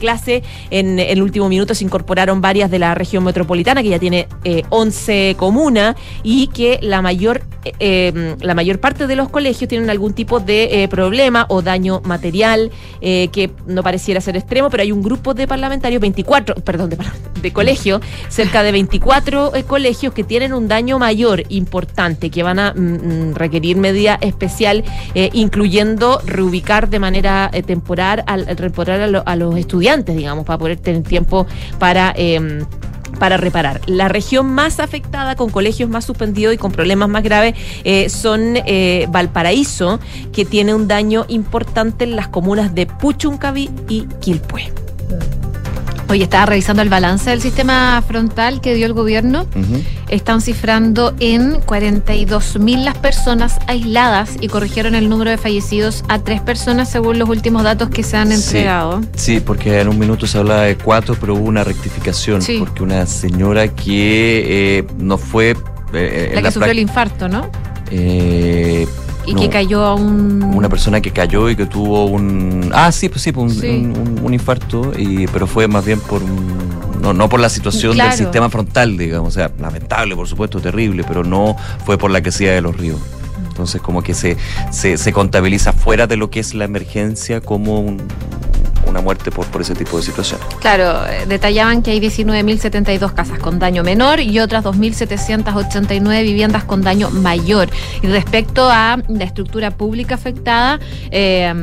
En 0.70 1.00
el 1.00 1.22
último 1.22 1.50
minuto. 1.50 1.74
Se 1.74 1.84
incorporaron 1.84 2.42
varias 2.42 2.72
de 2.72 2.80
la 2.80 2.96
región 2.96 3.24
metropolitana, 3.24 3.84
que 3.84 3.90
ya 3.90 4.00
tiene 4.00 4.28
11 4.70 5.30
eh, 5.30 5.36
comunas, 5.36 5.96
y 6.24 6.48
que 6.48 6.80
la 6.82 7.02
mayor, 7.02 7.42
eh, 7.80 8.36
la 8.40 8.54
mayor 8.54 8.80
parte 8.80 9.08
de 9.08 9.16
los 9.16 9.30
colegios 9.30 9.68
tienen 9.68 9.90
algún 9.90 10.14
tipo 10.14 10.40
de 10.40 10.88
problema 10.90 11.46
o 11.50 11.62
daño 11.62 12.02
material 12.04 12.72
que 13.02 13.52
no 13.66 13.84
pareciera 13.84 14.22
ser 14.22 14.36
extremo, 14.38 14.70
pero 14.70 14.84
hay 14.84 14.92
un 14.92 15.02
grupo 15.02 15.34
de 15.34 15.48
parlamentarios, 15.48 16.02
24, 16.02 16.56
perdón, 16.56 16.90
de, 16.90 16.98
de 17.42 17.54
colegio, 17.54 18.02
cerca 18.28 18.64
de 18.64 18.72
24 18.72 19.52
colegios 19.68 20.14
que 20.14 20.24
tienen 20.24 20.54
un 20.54 20.68
daño 20.68 21.00
mayor 21.00 21.44
importante, 21.50 22.30
que 22.30 22.44
van 22.44 22.60
a 22.60 22.74
mm, 22.74 22.80
mm, 22.80 23.36
requerir 23.36 23.78
medida 23.78 24.18
especial, 24.22 24.84
incluyendo 25.34 26.22
reubicar 26.26 26.90
de 26.90 27.00
manera 27.00 27.52
temporal, 27.66 28.24
al, 28.26 29.24
a, 29.26 29.36
los 29.36 29.58
estudiantes, 29.58 30.09
digamos, 30.16 30.46
para 30.46 30.58
poder 30.58 30.78
tener 30.78 31.04
tiempo 31.04 31.48
para... 31.78 32.14
Em, 32.16 32.66
para 33.18 33.38
reparar. 33.38 33.82
La 33.88 34.08
región 34.08 34.54
más 34.54 34.80
afectada 34.80 35.36
con 35.36 35.50
colegios 35.50 35.90
más 35.90 36.06
suspendidos 36.06 36.54
y 36.54 36.58
con 36.58 36.72
problemas 36.72 37.10
más 37.10 37.24
graves 37.24 37.56
eh, 37.84 38.08
son 38.10 38.54
eh, 38.66 39.08
Valparaíso, 39.10 40.00
que 40.32 40.46
tiene 40.46 40.74
un 40.74 40.88
daño 40.88 41.26
importante 41.28 42.04
en 42.04 42.16
las 42.16 42.28
comunas 42.28 42.76
de 42.76 42.86
Puchuncaví 42.86 43.70
y 43.90 44.06
Quilpué. 44.22 44.72
Oye, 46.10 46.24
estaba 46.24 46.48
revisando 46.48 46.82
el 46.82 46.90
balance 46.90 47.30
del 47.30 47.40
sistema 47.40 48.04
frontal 48.06 48.62
que 48.62 48.74
dio 48.74 48.88
el 48.88 48.94
gobierno. 48.94 49.46
Están 50.08 50.42
cifrando 50.42 51.14
en 51.20 51.62
42 51.62 52.58
mil 52.60 52.84
las 52.84 52.98
personas 52.98 53.60
aisladas 53.68 54.32
y 54.42 54.48
corrigieron 54.48 54.96
el 54.96 55.08
número 55.08 55.30
de 55.30 55.38
fallecidos 55.38 56.04
a 56.08 56.18
tres 56.18 56.42
personas 56.42 56.90
según 56.90 57.20
los 57.20 57.30
últimos 57.30 57.62
datos 57.62 57.90
que 57.90 58.02
se 58.02 58.18
han 58.18 58.32
entregado. 58.32 59.02
Sí, 59.16 59.40
porque 59.40 59.82
en 59.82 59.88
un 59.88 60.00
minuto 60.00 60.26
se 60.26 60.40
hablaba 60.40 60.64
de 60.64 60.78
cuatro, 60.78 61.16
pero 61.20 61.36
hubo 61.36 61.48
una 61.48 61.64
rectificación. 61.64 62.42
Porque 62.58 62.82
una 62.82 63.06
señora 63.06 63.68
que 63.68 64.80
eh, 64.80 64.88
no 64.98 65.20
fue. 65.20 65.56
Eh, 65.94 66.32
la 66.34 66.42
que 66.42 66.52
sufrió 66.52 66.72
el 66.72 66.80
infarto, 66.80 67.30
¿no? 67.30 67.52
Eh, 67.92 68.88
y 69.30 69.36
que 69.36 69.50
cayó 69.50 69.84
a 69.84 69.94
un... 69.94 70.44
Una 70.44 70.70
persona 70.70 71.02
que 71.02 71.12
cayó 71.12 71.50
y 71.50 71.56
que 71.56 71.66
tuvo 71.66 72.06
un... 72.06 72.72
Ah, 72.74 72.92
sí, 72.92 73.10
pues 73.10 73.22
sí, 73.22 73.32
pues 73.32 73.58
un, 73.62 74.34
infarto, 74.34 74.92
y, 74.98 75.28
pero 75.28 75.48
fue 75.48 75.68
más 75.68 75.86
bien 75.86 76.00
por 76.00 76.22
No, 77.02 77.14
no 77.14 77.30
por 77.30 77.40
la 77.40 77.50
situación 77.50 77.98
del 77.98 78.12
sistema 78.14 78.50
frontal, 78.50 78.98
digamos. 78.98 79.30
O 79.30 79.32
sea, 79.32 79.52
lamentable, 79.60 80.16
por 80.16 80.28
supuesto, 80.28 80.60
terrible, 80.60 81.04
pero 81.08 81.24
no 81.24 81.56
fue 81.86 81.98
por 81.98 82.12
la 82.12 82.24
sea 82.32 82.54
de 82.54 82.62
los 82.62 82.76
ríos. 82.76 83.00
Entonces, 83.48 83.82
como 83.82 84.02
que 84.02 84.14
se, 84.14 84.38
se, 84.72 84.98
se 84.98 85.14
contabiliza 85.14 85.74
fuera 85.74 86.08
de 86.08 86.16
lo 86.16 86.30
que 86.30 86.40
es 86.40 86.54
la 86.54 86.66
emergencia 86.66 87.42
como 87.42 87.80
un, 87.80 87.98
una 88.90 89.02
muerte 89.02 89.32
por, 89.32 89.46
por 89.48 89.62
ese 89.62 89.76
tipo 89.76 89.98
de 89.98 90.04
situación. 90.04 90.40
Claro, 90.60 91.06
eh, 91.08 91.26
detallaban 91.28 91.82
que 91.82 91.92
hay 91.92 92.00
19.072 92.00 93.14
casas 93.14 93.40
con 93.40 93.60
daño 93.60 93.84
menor 93.84 94.20
y 94.20 94.40
otras 94.40 94.64
2.789 94.64 96.24
viviendas 96.24 96.64
con 96.64 96.82
daño 96.82 97.10
mayor. 97.10 97.70
Y 98.02 98.08
respecto 98.08 98.70
a 98.70 98.98
la 99.08 99.24
estructura 99.24 99.72
pública 99.72 100.16
afectada, 100.16 100.80
eh, 101.12 101.54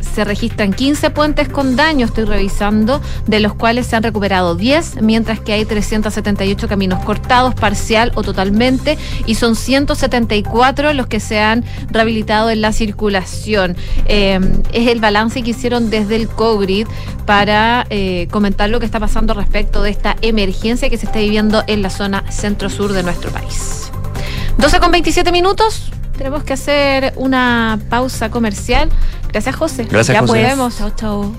se 0.00 0.24
registran 0.24 0.72
15 0.72 1.10
puentes 1.10 1.48
con 1.48 1.76
daño, 1.76 2.06
estoy 2.06 2.24
revisando, 2.24 3.00
de 3.26 3.40
los 3.40 3.54
cuales 3.54 3.86
se 3.86 3.96
han 3.96 4.02
recuperado 4.02 4.54
10, 4.54 5.02
mientras 5.02 5.40
que 5.40 5.52
hay 5.52 5.64
378 5.64 6.68
caminos 6.68 7.04
cortados 7.04 7.54
parcial 7.54 8.12
o 8.14 8.22
totalmente 8.22 8.98
y 9.26 9.34
son 9.34 9.56
174 9.56 10.92
los 10.92 11.06
que 11.06 11.20
se 11.20 11.40
han 11.40 11.64
rehabilitado 11.90 12.50
en 12.50 12.60
la 12.60 12.72
circulación. 12.72 13.76
Eh, 14.06 14.38
es 14.72 14.88
el 14.88 15.00
balance 15.00 15.42
que 15.42 15.50
hicieron 15.50 15.90
desde 15.90 16.16
el 16.16 16.28
COVID 16.28 16.86
para 17.26 17.86
eh, 17.90 18.28
comentar 18.30 18.70
lo 18.70 18.80
que 18.80 18.86
está 18.86 19.00
pasando 19.00 19.34
respecto 19.34 19.82
de 19.82 19.90
esta 19.90 20.16
emergencia 20.22 20.88
que 20.90 20.98
se 20.98 21.06
está 21.06 21.18
viviendo 21.18 21.62
en 21.66 21.82
la 21.82 21.90
zona 21.90 22.24
centro-sur 22.30 22.92
de 22.92 23.02
nuestro 23.02 23.30
país. 23.30 23.90
12 24.58 24.80
con 24.80 24.90
27 24.90 25.30
minutos. 25.30 25.90
Tenemos 26.18 26.42
que 26.42 26.52
hacer 26.52 27.12
una 27.16 27.78
pausa 27.88 28.28
comercial. 28.28 28.90
Gracias, 29.32 29.54
José. 29.54 29.84
Gracias, 29.84 30.14
ya 30.14 30.20
José. 30.20 30.32
podemos. 30.32 30.76
Chao, 30.76 30.90
chao. 30.96 31.32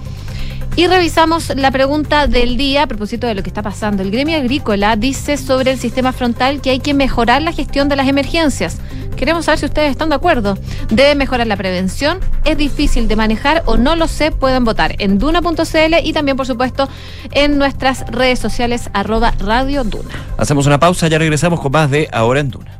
Y 0.75 0.87
revisamos 0.87 1.53
la 1.57 1.71
pregunta 1.71 2.27
del 2.27 2.55
día 2.55 2.83
a 2.83 2.87
propósito 2.87 3.27
de 3.27 3.35
lo 3.35 3.43
que 3.43 3.49
está 3.49 3.61
pasando. 3.61 4.01
El 4.01 4.11
gremio 4.11 4.37
agrícola 4.37 4.95
dice 4.95 5.35
sobre 5.35 5.71
el 5.71 5.79
sistema 5.79 6.13
frontal 6.13 6.61
que 6.61 6.69
hay 6.69 6.79
que 6.79 6.93
mejorar 6.93 7.41
la 7.41 7.51
gestión 7.51 7.89
de 7.89 7.97
las 7.97 8.07
emergencias. 8.07 8.77
Queremos 9.17 9.43
saber 9.43 9.59
si 9.59 9.65
ustedes 9.65 9.91
están 9.91 10.07
de 10.07 10.15
acuerdo. 10.15 10.57
Debe 10.89 11.15
mejorar 11.15 11.47
la 11.47 11.57
prevención, 11.57 12.19
es 12.45 12.57
difícil 12.57 13.09
de 13.09 13.17
manejar 13.17 13.63
o 13.65 13.75
no 13.75 13.97
lo 13.97 14.07
sé, 14.07 14.31
pueden 14.31 14.63
votar 14.63 14.95
en 14.99 15.19
duna.cl 15.19 15.95
y 16.01 16.13
también, 16.13 16.37
por 16.37 16.45
supuesto, 16.45 16.87
en 17.31 17.57
nuestras 17.57 18.05
redes 18.07 18.39
sociales 18.39 18.89
arroba 18.93 19.33
Radio 19.39 19.83
Duna. 19.83 20.11
Hacemos 20.37 20.65
una 20.65 20.79
pausa, 20.79 21.09
ya 21.09 21.17
regresamos 21.17 21.59
con 21.59 21.73
más 21.73 21.91
de 21.91 22.07
Ahora 22.13 22.39
en 22.39 22.51
Duna. 22.51 22.79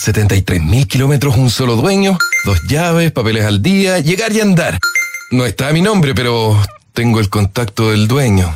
73 0.00 0.62
mil 0.62 0.88
kilómetros, 0.88 1.36
un 1.36 1.50
solo 1.50 1.76
dueño, 1.76 2.16
dos 2.46 2.62
llaves, 2.66 3.12
papeles 3.12 3.44
al 3.44 3.60
día, 3.60 3.98
llegar 3.98 4.32
y 4.32 4.40
andar. 4.40 4.78
No 5.30 5.44
está 5.44 5.68
a 5.68 5.72
mi 5.74 5.82
nombre, 5.82 6.14
pero 6.14 6.58
tengo 6.94 7.20
el 7.20 7.28
contacto 7.28 7.90
del 7.90 8.08
dueño. 8.08 8.50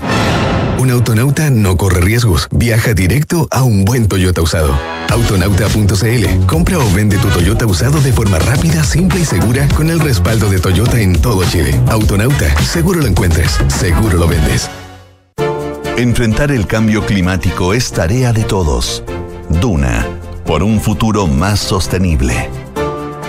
Un 0.79 0.91
autonauta 0.91 1.51
no 1.51 1.77
corre 1.77 2.01
riesgos. 2.01 2.49
Viaja 2.51 2.95
directo 2.95 3.47
a 3.51 3.63
un 3.63 3.85
buen 3.85 4.09
Toyota 4.09 4.41
usado. 4.41 4.75
Autonauta.cl. 5.11 6.47
Compra 6.47 6.79
o 6.79 6.93
vende 6.95 7.19
tu 7.19 7.29
Toyota 7.29 7.67
usado 7.67 8.01
de 8.01 8.15
forma 8.15 8.39
rápida, 8.39 8.83
simple 8.83 9.21
y 9.21 9.27
segura 9.27 9.69
con 9.77 9.91
el 9.91 10.01
respaldo 10.01 10.49
de 10.49 10.61
Toyota 10.61 10.99
en 10.99 11.21
todo 11.21 11.45
Chile. 11.45 11.79
Autonauta. 11.89 12.59
Seguro 12.63 13.01
lo 13.01 13.07
encuentres. 13.07 13.59
Seguro 13.69 14.17
lo 14.17 14.27
vendes. 14.27 14.71
Enfrentar 15.99 16.51
el 16.51 16.67
cambio 16.67 17.05
climático 17.05 17.75
es 17.75 17.93
tarea 17.93 18.33
de 18.33 18.45
todos. 18.45 19.05
Duna 19.51 20.07
por 20.45 20.63
un 20.63 20.81
futuro 20.81 21.27
más 21.27 21.61
sostenible. 21.61 22.49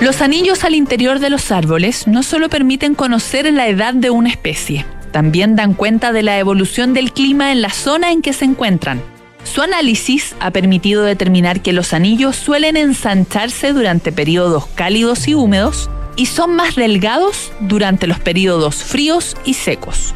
Los 0.01 0.21
anillos 0.21 0.63
al 0.63 0.75
interior 0.75 1.19
de 1.19 1.29
los 1.29 1.51
árboles 1.51 2.07
no 2.07 2.21
solo 2.21 2.49
permiten 2.49 2.95
conocer 2.95 3.51
la 3.53 3.67
edad 3.67 3.93
de 3.93 4.09
una 4.09 4.29
especie, 4.29 4.85
también 5.11 5.55
dan 5.55 5.73
cuenta 5.73 6.11
de 6.11 6.23
la 6.23 6.37
evolución 6.37 6.93
del 6.93 7.13
clima 7.13 7.51
en 7.53 7.61
la 7.61 7.69
zona 7.69 8.11
en 8.11 8.21
que 8.21 8.33
se 8.33 8.43
encuentran. 8.43 9.01
Su 9.45 9.61
análisis 9.61 10.35
ha 10.41 10.51
permitido 10.51 11.03
determinar 11.03 11.61
que 11.61 11.71
los 11.71 11.93
anillos 11.93 12.35
suelen 12.35 12.75
ensancharse 12.75 13.71
durante 13.71 14.11
periodos 14.11 14.65
cálidos 14.75 15.27
y 15.27 15.35
húmedos 15.35 15.89
y 16.17 16.25
son 16.25 16.55
más 16.55 16.75
delgados 16.75 17.53
durante 17.61 18.07
los 18.07 18.19
periodos 18.19 18.83
fríos 18.83 19.37
y 19.45 19.53
secos. 19.53 20.13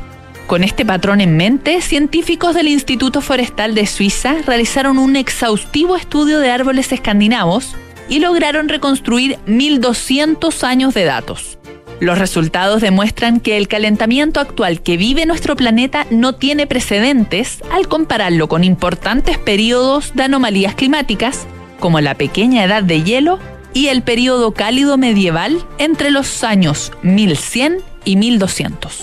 Con 0.49 0.63
este 0.63 0.83
patrón 0.83 1.21
en 1.21 1.37
mente, 1.37 1.79
científicos 1.79 2.55
del 2.55 2.69
Instituto 2.69 3.21
Forestal 3.21 3.75
de 3.75 3.85
Suiza 3.85 4.37
realizaron 4.47 4.97
un 4.97 5.15
exhaustivo 5.15 5.95
estudio 5.95 6.39
de 6.39 6.49
árboles 6.49 6.91
escandinavos 6.91 7.75
y 8.09 8.17
lograron 8.17 8.67
reconstruir 8.67 9.37
1.200 9.45 10.63
años 10.63 10.95
de 10.95 11.03
datos. 11.03 11.59
Los 11.99 12.17
resultados 12.17 12.81
demuestran 12.81 13.41
que 13.41 13.57
el 13.57 13.67
calentamiento 13.67 14.39
actual 14.39 14.81
que 14.81 14.97
vive 14.97 15.27
nuestro 15.27 15.55
planeta 15.55 16.07
no 16.09 16.33
tiene 16.33 16.65
precedentes 16.65 17.59
al 17.71 17.87
compararlo 17.87 18.47
con 18.49 18.63
importantes 18.63 19.37
periodos 19.37 20.15
de 20.15 20.23
anomalías 20.23 20.73
climáticas, 20.73 21.45
como 21.79 22.01
la 22.01 22.15
pequeña 22.15 22.63
edad 22.63 22.81
de 22.81 23.03
hielo 23.03 23.37
y 23.75 23.89
el 23.89 24.01
periodo 24.01 24.51
cálido 24.55 24.97
medieval 24.97 25.63
entre 25.77 26.09
los 26.09 26.43
años 26.43 26.91
1100 27.03 27.83
y 28.03 28.15
1200. 28.15 29.01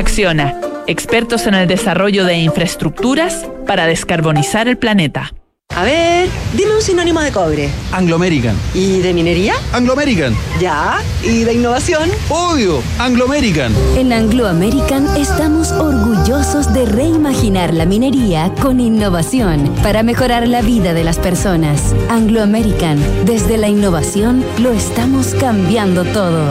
Acciona, 0.00 0.58
expertos 0.86 1.46
en 1.46 1.52
el 1.52 1.68
desarrollo 1.68 2.24
de 2.24 2.38
infraestructuras 2.38 3.46
para 3.66 3.84
descarbonizar 3.84 4.66
el 4.66 4.78
planeta. 4.78 5.30
A 5.76 5.84
ver, 5.84 6.26
dime 6.56 6.74
un 6.74 6.80
sinónimo 6.80 7.20
de 7.20 7.30
cobre. 7.30 7.68
Anglo 7.92 8.16
American. 8.16 8.56
¿Y 8.72 9.00
de 9.00 9.12
minería? 9.12 9.56
Anglo 9.74 9.92
American. 9.92 10.34
Ya. 10.58 11.02
¿Y 11.22 11.44
de 11.44 11.52
innovación? 11.52 12.10
Obvio, 12.30 12.82
Anglo 12.98 13.26
American. 13.26 13.74
En 13.94 14.14
Anglo 14.14 14.48
American 14.48 15.06
estamos 15.18 15.70
orgullosos 15.70 16.72
de 16.72 16.86
reimaginar 16.86 17.74
la 17.74 17.84
minería 17.84 18.50
con 18.62 18.80
innovación 18.80 19.70
para 19.82 20.02
mejorar 20.02 20.48
la 20.48 20.62
vida 20.62 20.94
de 20.94 21.04
las 21.04 21.18
personas. 21.18 21.94
Anglo 22.08 22.42
American, 22.42 22.98
desde 23.26 23.58
la 23.58 23.68
innovación 23.68 24.42
lo 24.60 24.72
estamos 24.72 25.34
cambiando 25.34 26.04
todo. 26.04 26.50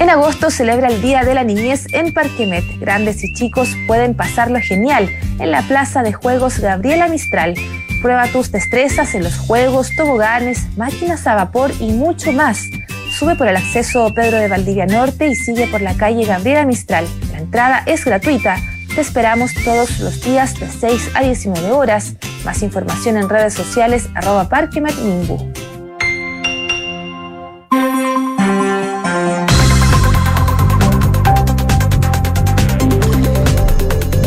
En 0.00 0.08
agosto 0.08 0.48
celebra 0.48 0.88
el 0.88 1.02
Día 1.02 1.24
de 1.24 1.34
la 1.34 1.44
Niñez 1.44 1.84
en 1.92 2.14
Parquemet. 2.14 2.64
Grandes 2.78 3.22
y 3.22 3.34
chicos 3.34 3.76
pueden 3.86 4.14
pasarlo 4.14 4.58
genial 4.58 5.10
en 5.38 5.50
la 5.50 5.60
Plaza 5.60 6.02
de 6.02 6.14
Juegos 6.14 6.58
Gabriela 6.58 7.06
Mistral. 7.06 7.54
Prueba 8.00 8.26
tus 8.28 8.50
destrezas 8.50 9.14
en 9.14 9.24
los 9.24 9.36
juegos, 9.36 9.90
toboganes, 9.94 10.74
máquinas 10.78 11.26
a 11.26 11.34
vapor 11.34 11.70
y 11.80 11.92
mucho 11.92 12.32
más. 12.32 12.62
Sube 13.10 13.36
por 13.36 13.46
el 13.46 13.58
acceso 13.58 14.10
Pedro 14.14 14.38
de 14.38 14.48
Valdivia 14.48 14.86
Norte 14.86 15.28
y 15.28 15.34
sigue 15.34 15.66
por 15.66 15.82
la 15.82 15.94
calle 15.94 16.24
Gabriela 16.24 16.64
Mistral. 16.64 17.06
La 17.32 17.38
entrada 17.40 17.82
es 17.84 18.02
gratuita. 18.02 18.56
Te 18.94 19.02
esperamos 19.02 19.50
todos 19.66 20.00
los 20.00 20.22
días 20.22 20.58
de 20.58 20.66
6 20.66 21.10
a 21.12 21.20
19 21.20 21.72
horas. 21.72 22.14
Más 22.46 22.62
información 22.62 23.18
en 23.18 23.28
redes 23.28 23.52
sociales 23.52 24.08
arroba. 24.14 24.48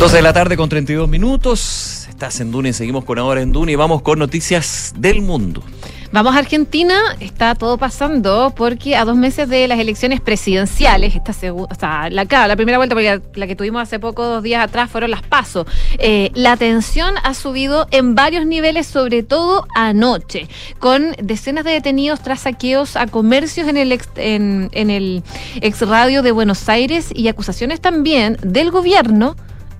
12 0.04 0.16
de 0.16 0.22
la 0.22 0.34
tarde 0.34 0.58
con 0.58 0.68
32 0.68 1.08
minutos. 1.08 2.06
Estás 2.10 2.38
en 2.40 2.52
Duna 2.52 2.68
y 2.68 2.72
seguimos 2.74 3.06
con 3.06 3.18
ahora 3.18 3.40
en 3.40 3.52
Duna 3.52 3.72
y 3.72 3.74
vamos 3.74 4.02
con 4.02 4.18
noticias 4.18 4.92
del 4.98 5.22
mundo. 5.22 5.62
Vamos 6.12 6.36
a 6.36 6.40
Argentina, 6.40 6.94
está 7.20 7.54
todo 7.54 7.78
pasando 7.78 8.52
porque 8.54 8.96
a 8.96 9.06
dos 9.06 9.16
meses 9.16 9.48
de 9.48 9.66
las 9.66 9.78
elecciones 9.78 10.20
presidenciales, 10.20 11.16
esta 11.16 11.32
o 11.54 11.74
sea, 11.74 12.10
la, 12.10 12.54
primera 12.54 12.76
vuelta, 12.76 12.94
porque 12.94 13.22
la, 13.34 13.46
que 13.46 13.56
tuvimos 13.56 13.80
hace 13.80 13.98
pocos 13.98 14.26
dos 14.26 14.42
días 14.42 14.62
atrás 14.62 14.90
fueron 14.90 15.10
las 15.10 15.22
pasos. 15.22 15.66
Eh, 15.98 16.30
la 16.34 16.58
tensión 16.58 17.14
ha 17.22 17.32
subido 17.32 17.86
en 17.90 18.14
varios 18.14 18.44
niveles, 18.44 18.86
sobre 18.86 19.22
todo 19.22 19.66
anoche, 19.74 20.48
con 20.80 21.12
decenas 21.22 21.64
de 21.64 21.70
detenidos 21.70 22.20
tras 22.22 22.40
saqueos 22.40 22.96
a 22.96 23.06
comercios 23.06 23.68
en 23.68 23.78
el 23.78 23.90
ex, 23.90 24.06
en 24.16 24.68
el 24.74 25.22
ex 25.62 25.80
radio 25.80 26.20
de 26.20 26.30
Buenos 26.30 26.68
Aires 26.68 27.08
y 27.14 27.28
acusaciones 27.28 27.80
también 27.80 28.36
del 28.42 28.70
gobierno 28.70 29.34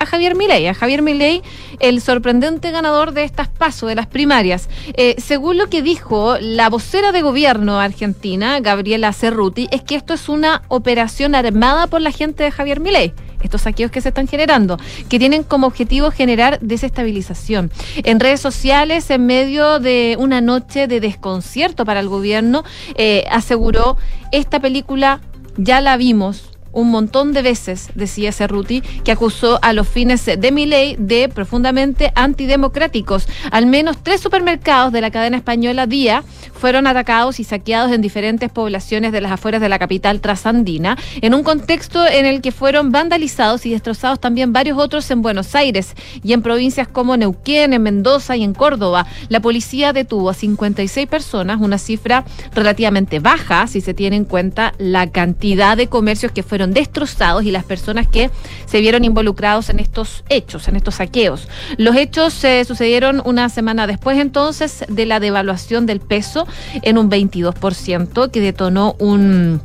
Javier 0.06 0.34
Milei, 0.34 0.66
a 0.68 0.74
Javier 0.74 1.02
Milei, 1.02 1.42
el 1.80 2.00
sorprendente 2.00 2.70
ganador 2.70 3.12
de 3.12 3.24
estas 3.24 3.48
pasos, 3.48 3.88
de 3.88 3.94
las 3.94 4.06
primarias. 4.06 4.68
Eh, 4.94 5.16
según 5.18 5.58
lo 5.58 5.68
que 5.68 5.82
dijo 5.82 6.36
la 6.40 6.68
vocera 6.68 7.12
de 7.12 7.22
gobierno 7.22 7.80
argentina, 7.80 8.60
Gabriela 8.60 9.12
Cerruti, 9.12 9.68
es 9.70 9.82
que 9.82 9.94
esto 9.94 10.14
es 10.14 10.28
una 10.28 10.62
operación 10.68 11.34
armada 11.34 11.86
por 11.86 12.00
la 12.00 12.10
gente 12.10 12.44
de 12.44 12.50
Javier 12.50 12.80
Milei 12.80 13.12
estos 13.44 13.62
saqueos 13.62 13.90
que 13.90 14.00
se 14.00 14.08
están 14.08 14.26
generando, 14.26 14.78
que 15.08 15.18
tienen 15.18 15.42
como 15.42 15.66
objetivo 15.66 16.10
generar 16.10 16.58
desestabilización. 16.60 17.70
En 17.96 18.18
redes 18.18 18.40
sociales, 18.40 19.10
en 19.10 19.26
medio 19.26 19.80
de 19.80 20.16
una 20.18 20.40
noche 20.40 20.86
de 20.86 21.00
desconcierto 21.00 21.84
para 21.84 22.00
el 22.00 22.08
gobierno, 22.08 22.64
eh, 22.96 23.24
aseguró, 23.30 23.96
esta 24.32 24.60
película 24.60 25.20
ya 25.56 25.80
la 25.80 25.96
vimos, 25.96 26.53
un 26.74 26.90
montón 26.90 27.32
de 27.32 27.42
veces, 27.42 27.88
decía 27.94 28.32
Cerruti, 28.32 28.82
que 28.82 29.12
acusó 29.12 29.58
a 29.62 29.72
los 29.72 29.88
fines 29.88 30.24
de 30.26 30.52
Milei 30.52 30.96
de 30.98 31.28
profundamente 31.28 32.12
antidemocráticos. 32.14 33.26
Al 33.50 33.66
menos 33.66 33.96
tres 34.02 34.20
supermercados 34.20 34.92
de 34.92 35.00
la 35.00 35.10
cadena 35.10 35.36
española 35.36 35.86
Día 35.86 36.24
fueron 36.64 36.86
atacados 36.86 37.40
y 37.40 37.44
saqueados 37.44 37.92
en 37.92 38.00
diferentes 38.00 38.50
poblaciones 38.50 39.12
de 39.12 39.20
las 39.20 39.32
afueras 39.32 39.60
de 39.60 39.68
la 39.68 39.78
capital 39.78 40.22
trasandina, 40.22 40.96
en 41.20 41.34
un 41.34 41.42
contexto 41.42 42.06
en 42.06 42.24
el 42.24 42.40
que 42.40 42.52
fueron 42.52 42.90
vandalizados 42.90 43.66
y 43.66 43.70
destrozados 43.70 44.18
también 44.18 44.54
varios 44.54 44.78
otros 44.78 45.10
en 45.10 45.20
Buenos 45.20 45.54
Aires 45.54 45.92
y 46.22 46.32
en 46.32 46.40
provincias 46.40 46.88
como 46.88 47.18
Neuquén, 47.18 47.74
en 47.74 47.82
Mendoza 47.82 48.34
y 48.38 48.44
en 48.44 48.54
Córdoba. 48.54 49.06
La 49.28 49.40
policía 49.40 49.92
detuvo 49.92 50.30
a 50.30 50.32
56 50.32 51.06
personas, 51.06 51.60
una 51.60 51.76
cifra 51.76 52.24
relativamente 52.54 53.18
baja 53.18 53.66
si 53.66 53.82
se 53.82 53.92
tiene 53.92 54.16
en 54.16 54.24
cuenta 54.24 54.72
la 54.78 55.10
cantidad 55.10 55.76
de 55.76 55.88
comercios 55.88 56.32
que 56.32 56.42
fueron 56.42 56.72
destrozados 56.72 57.44
y 57.44 57.50
las 57.50 57.64
personas 57.64 58.08
que 58.08 58.30
se 58.64 58.80
vieron 58.80 59.04
involucrados 59.04 59.68
en 59.68 59.80
estos 59.80 60.24
hechos, 60.30 60.66
en 60.68 60.76
estos 60.76 60.94
saqueos. 60.94 61.46
Los 61.76 61.94
hechos 61.94 62.32
se 62.32 62.64
sucedieron 62.64 63.20
una 63.26 63.50
semana 63.50 63.86
después 63.86 64.18
entonces 64.18 64.86
de 64.88 65.04
la 65.04 65.20
devaluación 65.20 65.84
del 65.84 66.00
peso 66.00 66.46
en 66.82 66.98
un 66.98 67.10
22%, 67.10 68.30
que 68.30 68.40
detonó 68.40 68.96
un 68.98 69.60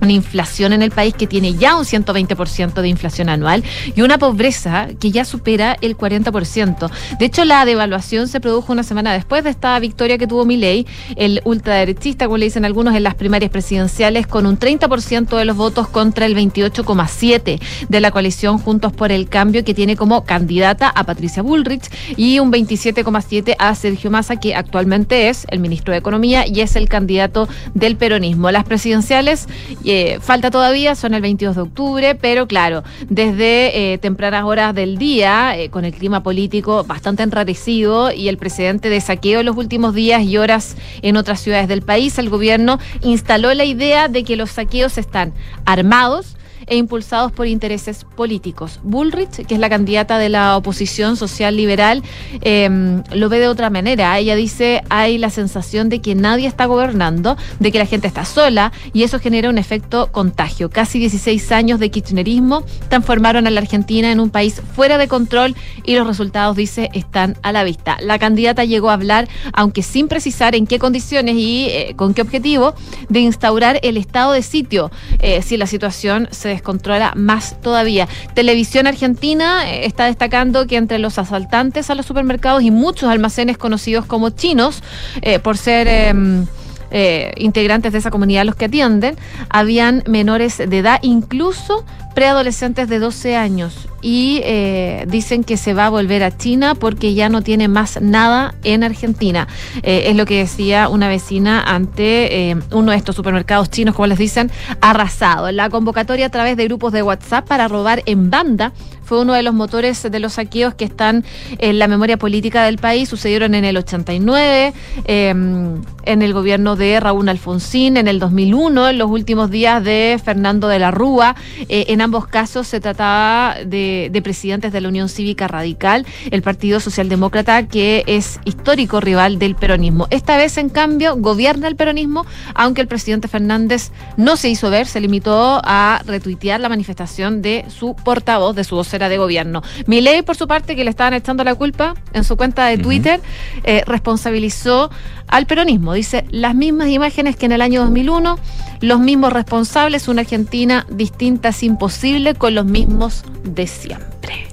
una 0.00 0.12
inflación 0.12 0.72
en 0.72 0.82
el 0.82 0.90
país 0.90 1.14
que 1.14 1.26
tiene 1.26 1.54
ya 1.54 1.76
un 1.76 1.84
120% 1.84 2.80
de 2.80 2.88
inflación 2.88 3.28
anual 3.28 3.64
y 3.94 4.02
una 4.02 4.18
pobreza 4.18 4.88
que 5.00 5.10
ya 5.10 5.24
supera 5.24 5.76
el 5.80 5.96
40%. 5.96 6.90
De 7.18 7.24
hecho, 7.24 7.44
la 7.44 7.64
devaluación 7.64 8.28
se 8.28 8.40
produjo 8.40 8.72
una 8.72 8.82
semana 8.82 9.12
después 9.12 9.44
de 9.44 9.50
esta 9.50 9.78
victoria 9.78 10.18
que 10.18 10.26
tuvo 10.26 10.44
Milei, 10.44 10.86
el 11.16 11.40
ultraderechista, 11.44 12.26
como 12.26 12.38
le 12.38 12.46
dicen 12.46 12.64
algunos, 12.64 12.94
en 12.94 13.02
las 13.02 13.14
primarias 13.14 13.50
presidenciales, 13.50 14.26
con 14.26 14.46
un 14.46 14.58
30% 14.58 15.36
de 15.36 15.44
los 15.44 15.56
votos 15.56 15.88
contra 15.88 16.26
el 16.26 16.36
28,7% 16.36 17.60
de 17.88 18.00
la 18.00 18.10
coalición 18.10 18.58
Juntos 18.58 18.92
por 18.92 19.12
el 19.12 19.28
Cambio, 19.28 19.64
que 19.64 19.74
tiene 19.74 19.96
como 19.96 20.24
candidata 20.24 20.88
a 20.88 21.04
Patricia 21.04 21.42
Bullrich 21.42 21.90
y 22.16 22.38
un 22.38 22.52
27,7% 22.52 23.56
a 23.58 23.74
Sergio 23.74 24.10
Massa, 24.10 24.36
que 24.36 24.54
actualmente 24.54 25.28
es 25.28 25.46
el 25.50 25.60
ministro 25.60 25.92
de 25.92 25.98
Economía 25.98 26.46
y 26.46 26.60
es 26.60 26.76
el 26.76 26.88
candidato 26.88 27.48
del 27.74 27.96
peronismo. 27.96 28.50
Las 28.50 28.64
presidenciales 28.64 29.48
eh, 29.88 30.18
falta 30.20 30.50
todavía, 30.50 30.94
son 30.94 31.14
el 31.14 31.22
22 31.22 31.56
de 31.56 31.62
octubre, 31.62 32.14
pero 32.14 32.46
claro, 32.46 32.82
desde 33.08 33.92
eh, 33.92 33.98
tempranas 33.98 34.44
horas 34.44 34.74
del 34.74 34.98
día, 34.98 35.56
eh, 35.56 35.70
con 35.70 35.84
el 35.84 35.94
clima 35.94 36.22
político 36.22 36.84
bastante 36.84 37.22
enrarecido 37.22 38.10
y 38.10 38.28
el 38.28 38.36
precedente 38.36 38.90
de 38.90 39.00
saqueo 39.00 39.40
en 39.40 39.46
los 39.46 39.56
últimos 39.56 39.94
días 39.94 40.22
y 40.22 40.38
horas 40.38 40.76
en 41.02 41.16
otras 41.16 41.40
ciudades 41.40 41.68
del 41.68 41.82
país, 41.82 42.18
el 42.18 42.30
gobierno 42.30 42.78
instaló 43.02 43.54
la 43.54 43.64
idea 43.64 44.08
de 44.08 44.24
que 44.24 44.36
los 44.36 44.50
saqueos 44.50 44.98
están 44.98 45.32
armados 45.64 46.36
e 46.66 46.76
impulsados 46.76 47.32
por 47.32 47.46
intereses 47.46 48.04
políticos. 48.16 48.80
Bullrich, 48.82 49.46
que 49.46 49.54
es 49.54 49.60
la 49.60 49.68
candidata 49.68 50.18
de 50.18 50.28
la 50.28 50.56
oposición 50.56 51.16
social 51.16 51.56
liberal, 51.56 52.02
eh, 52.42 53.02
lo 53.12 53.28
ve 53.28 53.38
de 53.38 53.48
otra 53.48 53.70
manera. 53.70 54.18
Ella 54.18 54.34
dice, 54.34 54.82
hay 54.88 55.18
la 55.18 55.30
sensación 55.30 55.88
de 55.88 56.00
que 56.00 56.14
nadie 56.14 56.46
está 56.46 56.66
gobernando, 56.66 57.36
de 57.60 57.72
que 57.72 57.78
la 57.78 57.86
gente 57.86 58.06
está 58.06 58.24
sola 58.24 58.72
y 58.92 59.04
eso 59.04 59.20
genera 59.20 59.48
un 59.48 59.58
efecto 59.58 60.10
contagio. 60.10 60.70
Casi 60.70 60.98
16 60.98 61.52
años 61.52 61.80
de 61.80 61.90
kirchnerismo 61.90 62.64
transformaron 62.88 63.46
a 63.46 63.50
la 63.50 63.60
Argentina 63.60 64.10
en 64.10 64.20
un 64.20 64.30
país 64.30 64.60
fuera 64.74 64.98
de 64.98 65.08
control 65.08 65.54
y 65.84 65.94
los 65.94 66.06
resultados, 66.06 66.56
dice, 66.56 66.90
están 66.92 67.36
a 67.42 67.52
la 67.52 67.64
vista. 67.64 67.96
La 68.00 68.18
candidata 68.18 68.64
llegó 68.64 68.90
a 68.90 68.94
hablar, 68.94 69.28
aunque 69.52 69.82
sin 69.82 70.08
precisar 70.08 70.54
en 70.54 70.66
qué 70.66 70.78
condiciones 70.78 71.36
y 71.36 71.68
eh, 71.70 71.94
con 71.96 72.14
qué 72.14 72.22
objetivo, 72.22 72.74
de 73.08 73.20
instaurar 73.20 73.78
el 73.82 73.96
estado 73.96 74.32
de 74.32 74.42
sitio 74.42 74.90
eh, 75.18 75.42
si 75.42 75.56
la 75.56 75.66
situación 75.66 76.28
se 76.30 76.55
descontrola 76.56 77.12
más 77.14 77.60
todavía. 77.60 78.08
Televisión 78.34 78.86
Argentina 78.86 79.70
eh, 79.70 79.86
está 79.86 80.06
destacando 80.06 80.66
que 80.66 80.76
entre 80.76 80.98
los 80.98 81.18
asaltantes 81.18 81.90
a 81.90 81.94
los 81.94 82.06
supermercados 82.06 82.62
y 82.62 82.70
muchos 82.70 83.08
almacenes 83.08 83.58
conocidos 83.58 84.06
como 84.06 84.30
chinos, 84.30 84.82
eh, 85.22 85.38
por 85.38 85.56
ser... 85.56 85.86
Em, 85.88 86.46
eh, 86.90 87.32
integrantes 87.36 87.92
de 87.92 87.98
esa 87.98 88.10
comunidad 88.10 88.44
los 88.44 88.56
que 88.56 88.66
atienden, 88.66 89.16
habían 89.48 90.02
menores 90.06 90.58
de 90.58 90.78
edad, 90.78 90.98
incluso 91.02 91.84
preadolescentes 92.14 92.88
de 92.88 92.98
12 92.98 93.36
años. 93.36 93.88
Y 94.00 94.40
eh, 94.44 95.04
dicen 95.08 95.44
que 95.44 95.56
se 95.56 95.74
va 95.74 95.86
a 95.86 95.90
volver 95.90 96.22
a 96.22 96.36
China 96.36 96.74
porque 96.74 97.12
ya 97.14 97.28
no 97.28 97.42
tiene 97.42 97.68
más 97.68 98.00
nada 98.00 98.54
en 98.64 98.84
Argentina. 98.84 99.48
Eh, 99.82 100.04
es 100.06 100.16
lo 100.16 100.24
que 100.24 100.38
decía 100.38 100.88
una 100.88 101.08
vecina 101.08 101.62
ante 101.62 102.56
uno 102.70 102.92
de 102.92 102.96
estos 102.96 103.16
supermercados 103.16 103.68
chinos, 103.68 103.94
como 103.94 104.06
les 104.06 104.18
dicen, 104.18 104.50
arrasado. 104.80 105.50
La 105.52 105.68
convocatoria 105.68 106.26
a 106.26 106.30
través 106.30 106.56
de 106.56 106.64
grupos 106.64 106.92
de 106.92 107.02
WhatsApp 107.02 107.46
para 107.46 107.68
robar 107.68 108.02
en 108.06 108.30
banda 108.30 108.72
fue 109.06 109.20
uno 109.20 109.34
de 109.34 109.44
los 109.44 109.54
motores 109.54 110.02
de 110.02 110.18
los 110.18 110.34
saqueos 110.34 110.74
que 110.74 110.84
están 110.84 111.24
en 111.58 111.78
la 111.78 111.86
memoria 111.86 112.16
política 112.16 112.64
del 112.64 112.78
país. 112.78 113.08
Sucedieron 113.08 113.54
en 113.54 113.64
el 113.64 113.76
89, 113.76 114.74
eh, 115.04 115.28
en 115.28 116.22
el 116.22 116.32
gobierno 116.32 116.74
de 116.74 116.98
Raúl 116.98 117.28
Alfonsín, 117.28 117.96
en 117.96 118.08
el 118.08 118.18
2001, 118.18 118.88
en 118.88 118.98
los 118.98 119.08
últimos 119.08 119.50
días 119.50 119.82
de 119.84 120.20
Fernando 120.22 120.66
de 120.66 120.80
la 120.80 120.90
Rúa. 120.90 121.36
Eh, 121.68 121.86
en 121.88 122.00
ambos 122.00 122.26
casos 122.26 122.66
se 122.66 122.80
trataba 122.80 123.56
de, 123.64 124.08
de, 124.10 124.22
presidentes 124.22 124.72
de 124.72 124.80
la 124.80 124.88
Unión 124.88 125.08
Cívica 125.08 125.46
Radical, 125.46 126.04
el 126.32 126.42
Partido 126.42 126.80
Socialdemócrata, 126.80 127.68
que 127.68 128.02
es 128.08 128.40
histórico 128.44 129.00
rival 129.00 129.38
del 129.38 129.54
peronismo. 129.54 130.08
Esta 130.10 130.36
vez, 130.36 130.58
en 130.58 130.68
cambio, 130.68 131.14
gobierna 131.16 131.68
el 131.68 131.76
peronismo, 131.76 132.26
aunque 132.54 132.80
el 132.80 132.88
presidente 132.88 133.28
Fernández 133.28 133.92
no 134.16 134.36
se 134.36 134.48
hizo 134.48 134.68
ver, 134.68 134.88
se 134.88 135.00
limitó 135.00 135.60
a 135.64 136.02
retuitear 136.06 136.60
la 136.60 136.68
manifestación 136.68 137.40
de 137.40 137.64
su 137.68 137.94
portavoz, 137.94 138.56
de 138.56 138.64
su 138.64 138.74
vocero 138.74 138.95
de 138.98 139.18
gobierno. 139.18 139.62
Milei, 139.86 140.22
por 140.22 140.36
su 140.36 140.46
parte, 140.48 140.74
que 140.74 140.84
le 140.84 140.90
estaban 140.90 141.14
echando 141.14 141.44
la 141.44 141.54
culpa 141.54 141.94
en 142.12 142.24
su 142.24 142.36
cuenta 142.36 142.66
de 142.66 142.78
Twitter, 142.78 143.20
uh 143.20 143.22
-huh. 143.22 143.60
eh, 143.64 143.82
responsabilizó 143.86 144.90
al 145.28 145.46
peronismo. 145.46 145.94
Dice, 145.94 146.24
las 146.30 146.54
mismas 146.54 146.88
imágenes 146.88 147.36
que 147.36 147.46
en 147.46 147.52
el 147.52 147.62
año 147.62 147.82
2001, 147.82 148.38
los 148.80 149.00
mismos 149.00 149.32
responsables, 149.32 150.08
una 150.08 150.22
Argentina 150.22 150.86
distinta 150.90 151.50
es 151.50 151.62
imposible 151.62 152.34
con 152.34 152.54
los 152.54 152.64
mismos 152.64 153.24
de 153.44 153.66
siempre. 153.66 154.46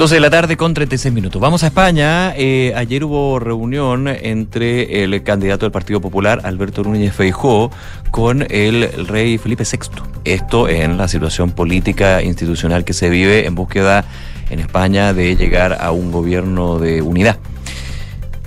12 0.00 0.14
de 0.14 0.20
la 0.22 0.30
tarde 0.30 0.56
con 0.56 0.72
36 0.72 1.12
minutos. 1.12 1.42
Vamos 1.42 1.62
a 1.62 1.66
España. 1.66 2.32
Eh, 2.34 2.72
ayer 2.74 3.04
hubo 3.04 3.38
reunión 3.38 4.08
entre 4.08 5.04
el 5.04 5.22
candidato 5.22 5.66
del 5.66 5.72
Partido 5.72 6.00
Popular, 6.00 6.40
Alberto 6.44 6.82
Núñez 6.82 7.14
Feijó, 7.14 7.70
con 8.10 8.46
el 8.50 9.06
rey 9.06 9.38
Felipe 9.38 9.64
VI. 9.64 10.02
Esto 10.24 10.68
en 10.68 10.96
la 10.96 11.08
situación 11.08 11.50
política 11.50 12.22
institucional 12.22 12.84
que 12.84 12.92
se 12.92 13.08
vive 13.08 13.46
en 13.46 13.54
búsqueda 13.54 14.04
en 14.50 14.58
España 14.60 15.12
de 15.12 15.36
llegar 15.36 15.78
a 15.80 15.92
un 15.92 16.12
gobierno 16.12 16.78
de 16.78 17.02
unidad 17.02 17.38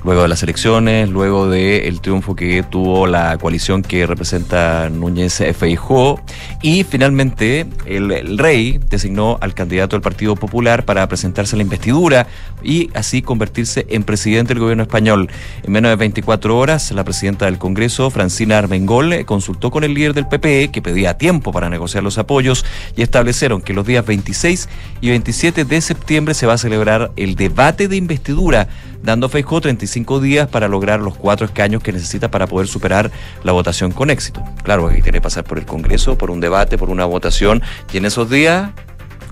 luego 0.04 0.24
de 0.24 0.28
las 0.28 0.44
elecciones, 0.44 1.10
luego 1.10 1.50
del 1.50 1.86
el 1.86 2.02
triunfo 2.02 2.36
que 2.36 2.64
tuvo 2.64 3.08
la 3.08 3.38
coalición 3.38 3.82
que 3.82 4.06
representa 4.06 4.90
Núñez 4.90 5.42
Feijó 5.58 6.20
y 6.62 6.84
finalmente 6.84 7.66
el, 7.86 8.38
rey 8.38 8.80
designó 8.90 9.38
al 9.42 9.54
candidato 9.54 9.96
del 9.96 10.02
Partido 10.02 10.36
Popular 10.36 10.86
para 10.86 11.08
presentarse 11.08 11.56
a 11.56 11.58
la 11.58 11.64
investidura 11.64 12.28
y 12.62 12.90
así 12.94 13.22
convertirse 13.22 13.86
en 13.90 14.04
presidente 14.04 14.54
del 14.54 14.60
gobierno 14.60 14.84
español. 14.84 15.30
En 15.64 15.72
menos 15.72 15.90
de 15.90 15.96
24 15.96 16.58
horas, 16.58 16.92
la 16.92 17.04
presidenta 17.04 17.46
del 17.46 17.58
Congreso, 17.58 18.10
Francina 18.10 18.58
Armengol, 18.58 19.26
consultó 19.26 19.72
con 19.72 19.84
el 19.84 19.94
líder 19.94 20.14
del 20.14 20.28
PPE 20.28 20.72
que 20.72 20.82
pedía 20.82 21.18
tiempo 21.18 21.52
para 21.52 21.70
negociar 21.70 22.04
los 22.04 22.18
apoyos 22.18 22.66
y 22.96 23.02
establecieron 23.02 23.62
que 23.62 23.74
los 23.74 23.86
días 23.86 24.06
26 24.06 24.68
y 25.02 25.10
27 25.10 25.66
de 25.66 25.82
septiembre 25.82 26.34
se 26.34 26.46
va 26.46 26.54
a 26.54 26.58
celebrar 26.58 27.12
el 27.16 27.36
debate 27.36 27.88
de 27.88 27.96
investidura 27.96 28.68
dando 29.04 29.28
Feijó 29.28 29.60
35 29.60 29.93
días 30.22 30.48
para 30.48 30.68
lograr 30.68 31.00
los 31.00 31.16
cuatro 31.16 31.46
escaños 31.46 31.84
que 31.84 31.92
necesita 31.92 32.30
para 32.30 32.48
poder 32.48 32.68
superar 32.68 33.12
la 33.44 33.52
votación 33.52 33.92
con 33.92 34.10
éxito. 34.10 34.44
Claro, 34.64 34.88
aquí 34.88 35.02
tiene 35.02 35.20
que 35.20 35.22
pasar 35.22 35.44
por 35.44 35.58
el 35.58 35.66
Congreso, 35.66 36.18
por 36.18 36.32
un 36.32 36.40
debate, 36.40 36.78
por 36.78 36.90
una 36.90 37.06
votación, 37.06 37.62
y 37.92 37.98
en 37.98 38.06
esos 38.06 38.30
días 38.30 38.72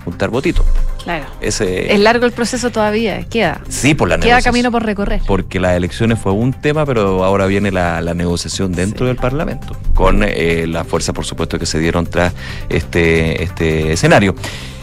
juntar 0.03 0.29
votitos. 0.29 0.65
Claro. 1.03 1.25
Ese, 1.41 1.93
es 1.93 1.99
largo 1.99 2.25
el 2.25 2.31
proceso 2.31 2.69
todavía, 2.69 3.23
queda. 3.23 3.61
Sí, 3.69 3.93
por 3.93 4.07
la 4.09 4.19
Queda 4.19 4.41
camino 4.41 4.71
por 4.71 4.83
recorrer. 4.83 5.21
Porque 5.25 5.59
las 5.59 5.75
elecciones 5.75 6.19
fue 6.19 6.31
un 6.31 6.53
tema, 6.53 6.85
pero 6.85 7.23
ahora 7.23 7.45
viene 7.47 7.71
la, 7.71 8.01
la 8.01 8.13
negociación 8.13 8.71
dentro 8.71 9.05
sí. 9.05 9.07
del 9.07 9.17
Parlamento, 9.17 9.75
con 9.93 10.23
eh, 10.23 10.65
la 10.67 10.83
fuerza, 10.83 11.13
por 11.13 11.25
supuesto, 11.25 11.57
que 11.57 11.65
se 11.65 11.79
dieron 11.79 12.05
tras 12.05 12.33
este, 12.69 13.43
este 13.43 13.93
escenario. 13.93 14.35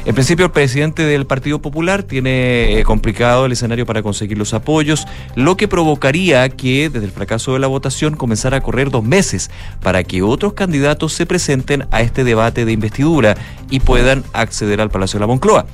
En 0.08 0.14
principio, 0.14 0.46
el 0.46 0.52
presidente 0.52 1.02
del 1.02 1.26
Partido 1.26 1.60
Popular 1.60 2.02
tiene 2.02 2.78
eh, 2.78 2.82
complicado 2.82 3.44
el 3.44 3.52
escenario 3.52 3.84
para 3.84 4.02
conseguir 4.02 4.38
los 4.38 4.54
apoyos, 4.54 5.06
lo 5.34 5.58
que 5.58 5.68
provocaría 5.68 6.48
que 6.48 6.88
desde 6.88 7.04
el 7.04 7.12
fracaso 7.12 7.52
de 7.52 7.58
la 7.58 7.66
votación 7.66 8.16
comenzara 8.16 8.56
a 8.56 8.60
correr 8.62 8.90
dos 8.90 9.04
meses 9.04 9.50
para 9.82 10.02
que 10.04 10.22
otros 10.22 10.54
candidatos 10.54 11.12
se 11.12 11.26
presenten 11.26 11.86
a 11.90 12.00
este 12.00 12.24
debate 12.24 12.64
de 12.64 12.72
investidura 12.72 13.36
y 13.68 13.80
puedan 13.80 14.24
acceder 14.32 14.80
al 14.80 14.88
Palacio 14.88 15.18
de 15.18 15.20
la 15.20 15.26
Moncloa. 15.26 15.66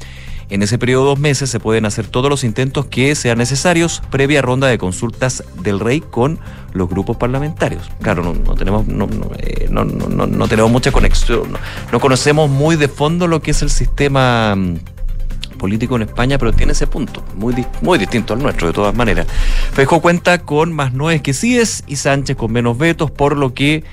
En 0.51 0.63
ese 0.63 0.79
periodo 0.79 1.05
de 1.05 1.09
dos 1.11 1.19
meses 1.19 1.51
se 1.51 1.61
pueden 1.61 1.87
hacer 1.87 2.07
todos 2.07 2.29
los 2.29 2.45
intentos 2.45 2.87
que 2.87 3.15
sean 3.15 3.39
necesarios 3.39 4.03
previa 4.11 4.43
ronda 4.43 4.69
de 4.69 4.79
consultas 4.79 5.43
del 5.63 5.81
rey 5.81 6.01
con 6.01 6.39
los 6.73 6.89
grupos 6.89 7.17
parlamentarios. 7.17 7.91
Claro, 8.03 8.23
no, 8.23 8.35
no 8.35 8.55
tenemos 8.55 8.87
no, 8.87 9.09
eh, 9.39 9.69
no, 9.71 9.85
no, 9.85 10.27
no, 10.27 10.49
tenemos 10.49 10.71
mucha 10.71 10.93
conexión, 10.93 11.43
no, 11.93 12.01
conocemos 12.01 12.51
muy 12.51 12.77
de 12.77 12.89
fondo 12.89 13.27
lo 13.27 13.41
que 13.41 13.53
es 13.53 13.63
el 13.63 13.71
sistema 13.71 14.55
mm, 14.55 14.77
político 15.59 15.97
en 15.97 16.03
España, 16.03 16.37
pero 16.37 16.53
tiene 16.53 16.73
ese 16.73 16.87
punto, 16.87 17.23
muy, 17.37 17.55
muy 17.81 17.99
distinto 17.99 18.35
al 18.35 18.43
nuestro, 18.43 18.67
de 18.67 18.75
todas 18.75 18.95
maneras. 18.95 19.27
Feijó 19.73 20.01
cuenta 20.01 20.39
con 20.39 20.73
más 20.73 20.93
nueve 20.93 21.23
que 21.23 21.33
síes 21.33 21.85
y 21.87 21.97
Sánchez 21.97 22.37
con 22.37 22.53
menos 22.53 22.77
vetos, 22.77 23.11
por 23.11 23.37
lo 23.37 23.55
que 23.55 23.85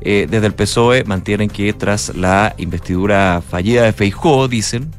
eh, 0.00 0.26
desde 0.28 0.46
el 0.46 0.54
PSOE 0.54 1.04
mantienen 1.04 1.48
que 1.48 1.72
tras 1.74 2.16
la 2.16 2.54
investidura 2.58 3.40
fallida 3.48 3.84
de 3.84 3.92
Feijó, 3.92 4.48
dicen, 4.48 4.90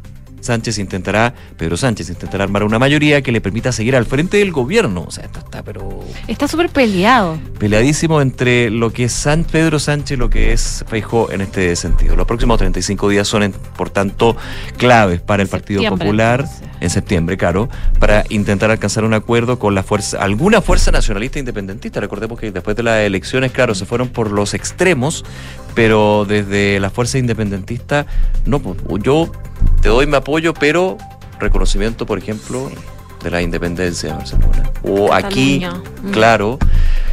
Sánchez 0.43 0.77
intentará, 0.77 1.33
Pedro 1.57 1.77
Sánchez 1.77 2.09
intentará 2.09 2.43
armar 2.43 2.63
una 2.63 2.79
mayoría 2.79 3.21
que 3.21 3.31
le 3.31 3.41
permita 3.41 3.71
seguir 3.71 3.95
al 3.95 4.05
frente 4.05 4.37
del 4.37 4.51
gobierno. 4.51 5.05
O 5.07 5.11
sea, 5.11 5.25
esto 5.25 5.39
está, 5.39 5.63
pero. 5.63 6.01
Está 6.27 6.47
súper 6.47 6.69
peleado. 6.69 7.37
Peleadísimo 7.59 8.21
entre 8.21 8.69
lo 8.69 8.91
que 8.91 9.05
es 9.05 9.13
San 9.13 9.43
Pedro 9.43 9.79
Sánchez 9.79 10.11
y 10.11 10.19
lo 10.19 10.29
que 10.29 10.53
es 10.53 10.83
Feijó 10.87 11.31
en 11.31 11.41
este 11.41 11.75
sentido. 11.75 12.15
Los 12.15 12.27
próximos 12.27 12.57
35 12.57 13.09
días 13.09 13.27
son, 13.27 13.53
por 13.77 13.89
tanto, 13.89 14.35
claves 14.77 15.21
para 15.21 15.43
el 15.43 15.49
Partido 15.49 15.81
septiembre, 15.81 16.05
Popular, 16.05 16.39
entonces. 16.41 16.67
en 16.81 16.89
septiembre, 16.89 17.37
claro, 17.37 17.69
para 17.99 18.23
intentar 18.29 18.71
alcanzar 18.71 19.03
un 19.03 19.13
acuerdo 19.13 19.59
con 19.59 19.75
la 19.75 19.83
fuerza, 19.83 20.21
alguna 20.21 20.61
fuerza 20.61 20.91
nacionalista 20.91 21.39
independentista. 21.39 21.99
Recordemos 21.99 22.39
que 22.39 22.51
después 22.51 22.75
de 22.75 22.83
las 22.83 22.99
elecciones, 23.01 23.51
claro, 23.51 23.75
se 23.75 23.85
fueron 23.85 24.09
por 24.09 24.31
los 24.31 24.53
extremos, 24.53 25.25
pero 25.75 26.25
desde 26.27 26.79
la 26.79 26.89
fuerza 26.89 27.17
independentista, 27.17 28.05
no, 28.45 28.61
yo 28.99 29.31
te 29.83 29.89
doy 29.89 30.07
mi 30.07 30.15
apoyo, 30.15 30.53
pero 30.53 30.97
reconocimiento, 31.39 32.05
por 32.05 32.17
ejemplo, 32.17 32.71
de 33.21 33.29
la 33.29 33.41
independencia 33.41 34.11
de 34.11 34.15
Barcelona. 34.15 34.71
O 34.81 35.13
aquí, 35.13 35.61
mm. 36.03 36.11
claro, 36.11 36.57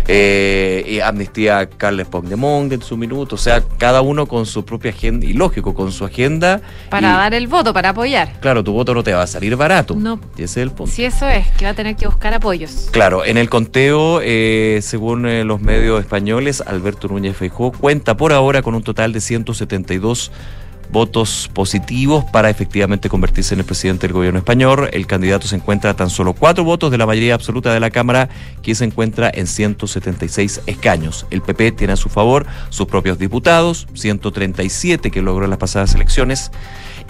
eh, 0.07 1.01
Amnistía 1.05 1.69
Carles 1.69 2.07
Pogdemont 2.07 2.73
en 2.73 2.81
su 2.81 2.97
minuto, 2.97 3.35
o 3.35 3.39
sea, 3.39 3.61
cada 3.77 4.03
uno 4.03 4.27
con 4.27 4.47
su 4.47 4.65
propia 4.65 4.93
agenda, 4.93 5.27
y 5.27 5.33
lógico, 5.33 5.75
con 5.75 5.91
su 5.91 6.05
agenda. 6.05 6.61
Para 6.91 7.09
dar 7.17 7.35
el 7.35 7.49
voto, 7.49 7.75
para 7.75 7.89
apoyar. 7.89 8.39
Claro, 8.39 8.63
tu 8.63 8.73
voto 8.73 8.95
no 8.95 9.03
te 9.03 9.15
va 9.15 9.23
a 9.23 9.27
salir 9.27 9.57
barato. 9.57 9.97
No. 9.97 10.21
Y 10.37 10.45
ese 10.45 10.61
es 10.61 10.69
el 10.69 10.71
punto. 10.71 10.93
Si 10.93 11.05
eso 11.05 11.29
es, 11.29 11.49
que 11.59 11.65
va 11.65 11.73
a 11.73 11.75
tener 11.75 11.97
que 11.97 12.07
buscar 12.07 12.33
apoyos. 12.35 12.89
Claro, 12.93 13.25
en 13.25 13.37
el 13.37 13.51
conteo, 13.51 14.21
eh, 14.23 14.79
según 14.81 15.27
eh, 15.27 15.43
los 15.43 15.61
medios 15.61 15.99
españoles, 15.99 16.63
Alberto 16.65 17.09
Núñez 17.09 17.37
Feijóo 17.37 17.73
cuenta 17.73 18.17
por 18.17 18.33
ahora 18.33 18.63
con 18.63 18.77
un 18.77 18.85
total 18.85 19.13
de 19.13 19.21
172 19.21 20.31
votos 20.91 21.51
positivos 21.53 22.25
para 22.25 22.51
efectivamente 22.51 23.09
convertirse 23.09 23.55
en 23.55 23.61
el 23.61 23.67
presidente 23.67 24.07
del 24.07 24.15
gobierno 24.15 24.39
español. 24.39 24.89
El 24.93 25.07
candidato 25.07 25.47
se 25.47 25.57
encuentra 25.57 25.91
a 25.91 25.97
tan 25.97 26.11
solo 26.11 26.33
cuatro 26.33 26.65
votos 26.65 26.91
de 26.91 26.99
la 26.99 27.07
mayoría 27.07 27.35
absoluta 27.35 27.73
de 27.73 27.81
la 27.81 27.91
Cámara, 27.91 28.29
que 28.63 28.75
se 28.75 28.85
encuentra 28.85 29.31
en 29.33 29.47
176 29.47 30.63
escaños. 30.67 31.27
El 31.31 31.43
PP 31.43 31.73
tiene 31.73 31.93
a 31.93 31.97
su 31.97 32.09
favor 32.09 32.47
sus 32.71 32.87
propios 32.87 33.19
diputados, 33.19 33.87
137 33.95 35.11
que 35.11 35.23
logró 35.23 35.45
en 35.45 35.51
las 35.51 35.59
pasadas 35.59 35.95
elecciones. 35.95 36.51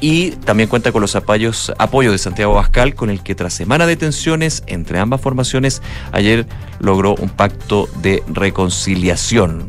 Y 0.01 0.31
también 0.31 0.69
cuenta 0.69 0.93
con 0.93 1.03
los 1.03 1.15
apoyos, 1.15 1.73
apoyos 1.79 2.13
de 2.13 2.19
Santiago 2.19 2.55
Bascal, 2.55 2.95
con 2.95 3.11
el 3.11 3.23
que 3.23 3.35
tras 3.35 3.53
semana 3.53 3.87
de 3.87 3.97
tensiones 3.97 4.63
entre 4.67 4.99
ambas 4.99 5.21
formaciones, 5.21 5.83
ayer 6.13 6.47
logró 6.79 7.15
un 7.17 7.29
pacto 7.29 7.89
de 8.01 8.23
reconciliación. 8.29 9.69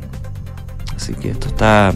Así 0.95 1.13
que 1.15 1.31
esto 1.31 1.47
está 1.47 1.93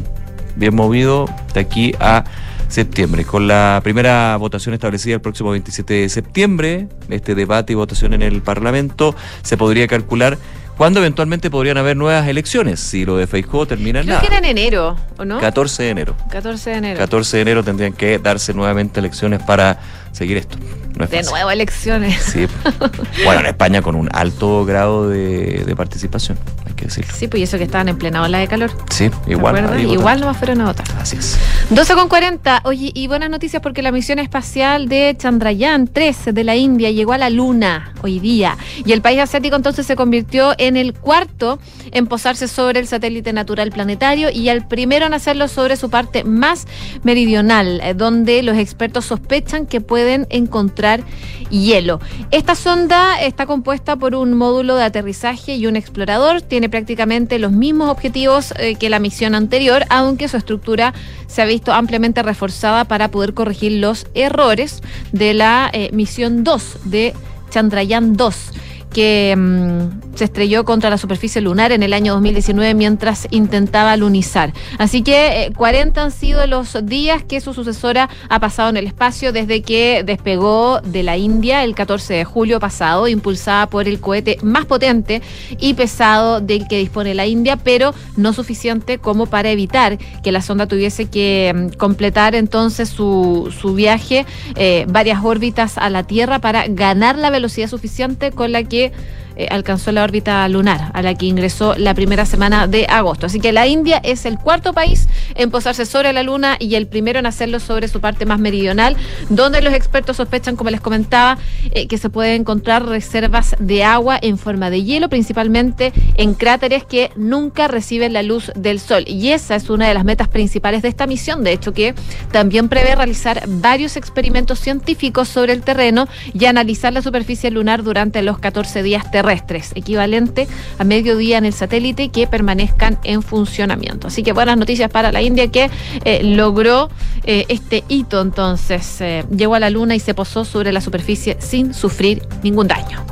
bien 0.56 0.76
movido 0.76 1.26
de 1.54 1.60
aquí 1.60 1.94
a 2.00 2.24
septiembre. 2.68 3.26
Con 3.26 3.48
la 3.48 3.80
primera 3.84 4.36
votación 4.38 4.74
establecida 4.74 5.16
el 5.16 5.22
próximo 5.22 5.52
27 5.52 5.94
de 5.94 6.10
septiembre, 6.10 6.88
este 7.10 7.36
debate 7.36 7.74
y 7.74 7.76
votación 7.76 8.14
en 8.14 8.22
el 8.22 8.42
Parlamento, 8.42 9.16
se 9.44 9.56
podría 9.58 9.88
calcular 9.88 10.38
cuándo 10.78 11.00
eventualmente 11.00 11.50
podrían 11.50 11.78
haber 11.78 11.96
nuevas 11.96 12.28
elecciones, 12.28 12.80
si 12.80 13.06
lo 13.06 13.16
de 13.18 13.28
Feijóo 13.28 13.66
termina 13.66 14.00
en 14.00 14.06
Creo 14.08 14.16
nada. 14.18 14.22
que 14.28 14.28
era 14.28 14.38
en 14.40 14.58
enero, 14.58 14.96
¿o 15.18 15.24
no? 15.26 15.40
14 15.40 15.84
de 15.84 15.90
enero. 15.90 16.16
14 16.32 16.70
de 16.72 16.76
enero. 16.78 17.00
14 17.00 17.38
de 17.38 17.42
enero 17.42 17.64
tendrían 17.64 17.94
que 17.94 18.20
darse 18.20 18.54
nuevamente 18.54 19.00
elecciones 19.00 19.42
para 19.44 19.80
seguir 20.12 20.38
esto. 20.38 20.58
No 20.98 21.06
es 21.06 21.12
De 21.12 21.18
fácil. 21.18 21.32
nuevo 21.32 21.52
elecciones. 21.52 22.22
Sí. 22.22 22.48
Bueno, 23.24 23.42
en 23.42 23.46
España 23.48 23.82
con 23.82 23.96
un 23.96 24.10
alto 24.14 24.66
grado 24.66 25.08
de, 25.10 25.64
de 25.66 25.76
participación, 25.76 26.38
que 26.76 26.86
decirlo. 26.86 27.14
Sí, 27.16 27.28
pues 27.28 27.40
y 27.42 27.44
eso 27.44 27.58
que 27.58 27.64
estaban 27.64 27.90
en 27.90 27.98
plena 27.98 28.22
ola 28.22 28.40
de 28.40 28.48
calor. 28.48 28.72
Sí, 28.90 29.10
igual. 29.28 29.56
Ahí 29.72 29.92
Igual 29.92 30.22
no 30.22 30.34
fueron 30.34 30.62
a 30.62 30.66
votar. 30.66 30.86
Así 31.00 31.18
es. 31.18 31.38
12 31.70 31.94
con 31.96 32.10
40. 32.10 32.62
Oye, 32.66 32.92
y 32.94 33.08
buenas 33.08 33.30
noticias 33.30 33.62
porque 33.62 33.82
la 33.82 33.92
misión 33.92 34.20
espacial 34.20 34.88
de 34.88 35.16
Chandrayaan 35.18 35.88
3 35.88 36.34
de 36.34 36.44
la 36.44 36.56
India 36.56 36.92
llegó 36.92 37.14
a 37.14 37.18
la 37.18 37.30
Luna 37.30 37.94
hoy 38.02 38.20
día. 38.20 38.58
Y 38.86 38.92
el 38.92 39.02
país 39.02 39.20
asiático 39.20 39.56
entonces 39.56 39.86
se 39.86 39.96
convirtió 39.96 40.54
en 40.58 40.78
el 40.78 40.94
cuarto 40.94 41.60
en 41.92 42.08
posarse 42.08 42.48
sobre 42.48 42.80
el 42.80 42.88
satélite 42.88 43.34
natural 43.34 43.72
planetario 43.72 44.30
y 44.30 44.50
el 44.50 44.66
primero 44.68 45.06
en 45.06 45.14
hacerlo 45.14 45.48
sobre 45.48 45.78
su 45.78 45.90
parte 45.90 46.24
más 46.24 46.68
meridional, 47.04 47.80
eh, 47.82 47.94
donde 47.94 48.44
los 48.44 48.58
expertos 48.58 49.06
sospechan 49.06 49.66
que 49.66 49.82
pueden 49.82 50.28
encontrar 50.30 51.04
hielo. 51.50 52.00
Esta 52.32 52.56
sonda 52.56 53.22
está 53.22 53.46
compuesta 53.46 53.96
por 53.96 54.16
un 54.16 54.34
módulo 54.34 54.76
de 54.76 54.84
aterrizaje 54.84 55.56
y 55.56 55.68
un 55.68 55.76
explorador. 55.76 56.42
Tiene 56.42 56.70
prácticamente 56.76 57.40
los 57.40 57.54
mismos 57.54 57.90
objetivos 57.90 58.54
eh, 58.58 58.76
que 58.76 58.90
la 58.90 59.00
misión 59.00 59.34
anterior, 59.34 59.86
aunque 59.88 60.28
su 60.28 60.36
estructura 60.36 60.94
se 61.26 61.42
ha 61.42 61.46
visto 61.46 61.72
ampliamente 61.72 62.22
reforzada 62.22 62.84
para 62.84 63.12
poder 63.12 63.34
corregir 63.34 63.72
los 63.80 64.08
errores 64.14 64.84
de 65.14 65.34
la 65.34 65.70
eh, 65.72 65.90
misión 65.94 66.44
2 66.44 66.80
de 66.84 67.14
Chandrayaan 67.50 68.18
2 68.18 68.52
que 68.96 69.36
mm, 69.38 70.16
se 70.16 70.24
estrelló 70.24 70.64
contra 70.64 70.90
la 70.90 70.98
superficie 70.98 71.42
lunar 71.42 71.74
en 71.74 71.84
el 71.84 71.92
año 71.92 72.14
2019 72.14 72.74
mientras 72.76 73.28
intentaba 73.30 73.98
lunizar. 73.98 74.54
Así 74.78 75.02
que 75.02 75.48
eh, 75.48 75.52
40 75.54 76.02
han 76.02 76.12
sido 76.12 76.48
los 76.48 76.78
días 76.86 77.22
que 77.22 77.42
su 77.42 77.54
sucesora 77.54 78.08
ha 78.30 78.40
pasado 78.40 78.70
en 78.70 78.78
el 78.78 78.88
espacio 78.88 79.34
desde 79.34 79.64
que 79.64 80.04
despegó 80.06 80.80
de 80.80 81.04
la 81.04 81.18
India 81.18 81.66
el 81.66 81.76
14 81.76 82.14
de 82.14 82.24
julio 82.24 82.62
pasado, 82.62 83.10
impulsada 83.10 83.68
por 83.68 83.90
el 83.90 84.00
cohete 84.00 84.38
más 84.42 84.66
potente 84.66 85.22
y 85.60 85.74
pesado 85.74 86.40
del 86.40 86.66
que 86.70 86.78
dispone 86.78 87.14
la 87.16 87.26
India, 87.26 87.58
pero 87.58 87.94
no 88.16 88.32
suficiente 88.32 88.98
como 88.98 89.26
para 89.26 89.50
evitar 89.50 89.98
que 90.24 90.32
la 90.32 90.42
sonda 90.42 90.68
tuviese 90.68 91.08
que 91.08 91.54
mm, 91.54 91.78
completar 91.78 92.34
entonces 92.34 92.88
su, 92.88 93.54
su 93.60 93.74
viaje 93.74 94.26
eh, 94.56 94.86
varias 94.88 95.20
órbitas 95.22 95.78
a 95.78 95.90
la 95.90 96.04
Tierra 96.04 96.40
para 96.40 96.68
ganar 96.70 97.18
la 97.18 97.30
velocidad 97.30 97.68
suficiente 97.68 98.32
con 98.32 98.54
la 98.54 98.64
que 98.64 98.85
você 98.90 99.25
eh, 99.36 99.48
alcanzó 99.50 99.92
la 99.92 100.04
órbita 100.04 100.48
lunar, 100.50 100.92
a 100.94 101.02
la 101.02 101.16
que 101.16 101.26
ingresó 101.26 101.76
la 101.78 101.94
primera 101.94 102.26
semana 102.26 102.68
de 102.68 102.86
agosto. 102.88 103.26
Así 103.26 103.40
que 103.40 103.52
la 103.52 103.68
India 103.68 104.00
es 104.04 104.26
el 104.26 104.38
cuarto 104.38 104.74
país 104.74 105.08
en 105.36 105.52
posarse 105.52 105.86
sobre 105.86 106.14
la 106.14 106.24
Luna 106.24 106.58
y 106.60 106.76
el 106.76 106.88
primero 106.88 107.20
en 107.20 107.26
hacerlo 107.26 107.60
sobre 107.60 107.88
su 107.88 108.02
parte 108.02 108.26
más 108.26 108.40
meridional, 108.40 108.96
donde 109.30 109.62
los 109.62 109.74
expertos 109.74 110.18
sospechan, 110.18 110.56
como 110.56 110.70
les 110.70 110.82
comentaba, 110.82 111.38
eh, 111.72 111.88
que 111.88 111.98
se 111.98 112.10
pueden 112.10 112.42
encontrar 112.42 112.86
reservas 112.86 113.56
de 113.60 113.84
agua 113.84 114.18
en 114.22 114.38
forma 114.38 114.70
de 114.70 114.84
hielo, 114.84 115.10
principalmente 115.10 115.94
en 116.16 116.34
cráteres 116.34 116.84
que 116.84 117.12
nunca 117.16 117.68
reciben 117.68 118.14
la 118.14 118.24
luz 118.24 118.52
del 118.56 118.80
Sol. 118.80 119.04
Y 119.08 119.30
esa 119.30 119.56
es 119.56 119.70
una 119.70 119.88
de 119.88 119.94
las 119.94 120.06
metas 120.06 120.28
principales 120.28 120.82
de 120.82 120.90
esta 120.90 121.08
misión, 121.08 121.44
de 121.44 121.54
hecho, 121.54 121.74
que 121.74 121.94
también 122.32 122.70
prevé 122.70 122.96
realizar 122.96 123.44
varios 123.48 123.98
experimentos 123.98 124.60
científicos 124.60 125.28
sobre 125.28 125.54
el 125.54 125.62
terreno 125.62 126.08
y 126.34 126.46
analizar 126.46 126.94
la 126.94 127.02
superficie 127.02 127.52
lunar 127.52 127.84
durante 127.84 128.22
los 128.22 128.40
14 128.40 128.84
días 128.84 129.10
terrestres, 129.12 129.25
equivalente 129.32 130.48
a 130.78 130.84
medio 130.84 131.18
día 131.18 131.38
en 131.38 131.46
el 131.46 131.54
satélite 131.54 132.10
que 132.10 132.28
permanezcan 132.28 133.00
en 133.04 133.22
funcionamiento. 133.22 134.08
Así 134.08 134.24
que 134.24 134.32
buenas 134.34 134.58
noticias 134.58 134.90
para 134.90 135.12
la 135.12 135.22
India 135.22 135.48
que 135.50 135.70
eh, 136.04 136.24
logró 136.24 136.90
eh, 137.24 137.46
este 137.50 137.84
hito 137.88 138.22
entonces. 138.22 139.02
eh, 139.02 139.26
llegó 139.36 139.56
a 139.56 139.60
la 139.60 139.70
Luna 139.70 139.96
y 139.96 140.00
se 140.00 140.14
posó 140.14 140.46
sobre 140.46 140.72
la 140.72 140.82
superficie 140.82 141.38
sin 141.40 141.74
sufrir 141.74 142.22
ningún 142.44 142.68
daño. 142.68 143.04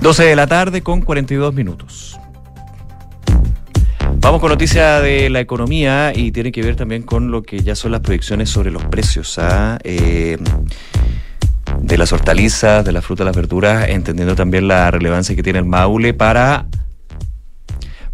12 0.00 0.24
de 0.24 0.36
la 0.36 0.46
tarde 0.46 0.82
con 0.82 1.02
42 1.02 1.52
minutos. 1.54 2.18
Vamos 4.20 4.40
con 4.40 4.50
noticia 4.50 5.00
de 5.00 5.30
la 5.30 5.40
economía 5.40 6.12
y 6.14 6.32
tiene 6.32 6.52
que 6.52 6.60
ver 6.60 6.76
también 6.76 7.02
con 7.02 7.30
lo 7.30 7.42
que 7.42 7.60
ya 7.60 7.74
son 7.74 7.92
las 7.92 8.00
proyecciones 8.00 8.50
sobre 8.50 8.70
los 8.70 8.84
precios 8.84 9.38
¿ah? 9.38 9.78
De 11.80 11.98
las 11.98 12.12
hortalizas, 12.12 12.84
de 12.84 12.92
las 12.92 13.04
frutas, 13.04 13.24
las 13.24 13.36
verduras, 13.36 13.88
entendiendo 13.88 14.34
también 14.34 14.68
la 14.68 14.90
relevancia 14.90 15.34
que 15.34 15.42
tiene 15.42 15.58
el 15.58 15.64
Maule 15.64 16.14
para 16.14 16.66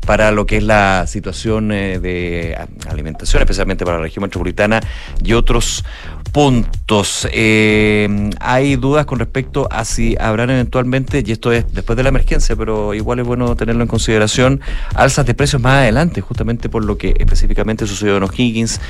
para 0.06 0.30
lo 0.30 0.46
que 0.46 0.58
es 0.58 0.62
la 0.62 1.06
situación 1.06 1.72
eh, 1.72 1.98
de 1.98 2.56
alimentación, 2.88 3.42
especialmente 3.42 3.84
para 3.84 3.98
la 3.98 4.04
región 4.04 4.22
metropolitana 4.22 4.80
y 5.22 5.32
otros 5.32 5.84
puntos. 6.32 7.28
Eh, 7.32 8.30
hay 8.40 8.76
dudas 8.76 9.06
con 9.06 9.18
respecto 9.18 9.68
a 9.70 9.84
si 9.84 10.16
habrán 10.18 10.50
eventualmente, 10.50 11.22
y 11.24 11.30
esto 11.30 11.52
es 11.52 11.72
después 11.72 11.96
de 11.96 12.02
la 12.02 12.08
emergencia, 12.08 12.56
pero 12.56 12.92
igual 12.92 13.20
es 13.20 13.26
bueno 13.26 13.54
tenerlo 13.54 13.82
en 13.82 13.88
consideración, 13.88 14.60
alzas 14.94 15.26
de 15.26 15.34
precios 15.34 15.62
más 15.62 15.74
adelante, 15.74 16.20
justamente 16.20 16.68
por 16.68 16.84
lo 16.84 16.98
que 16.98 17.14
específicamente 17.18 17.86
sucedió 17.86 18.16
en 18.16 18.24
O'Higgins, 18.24 18.80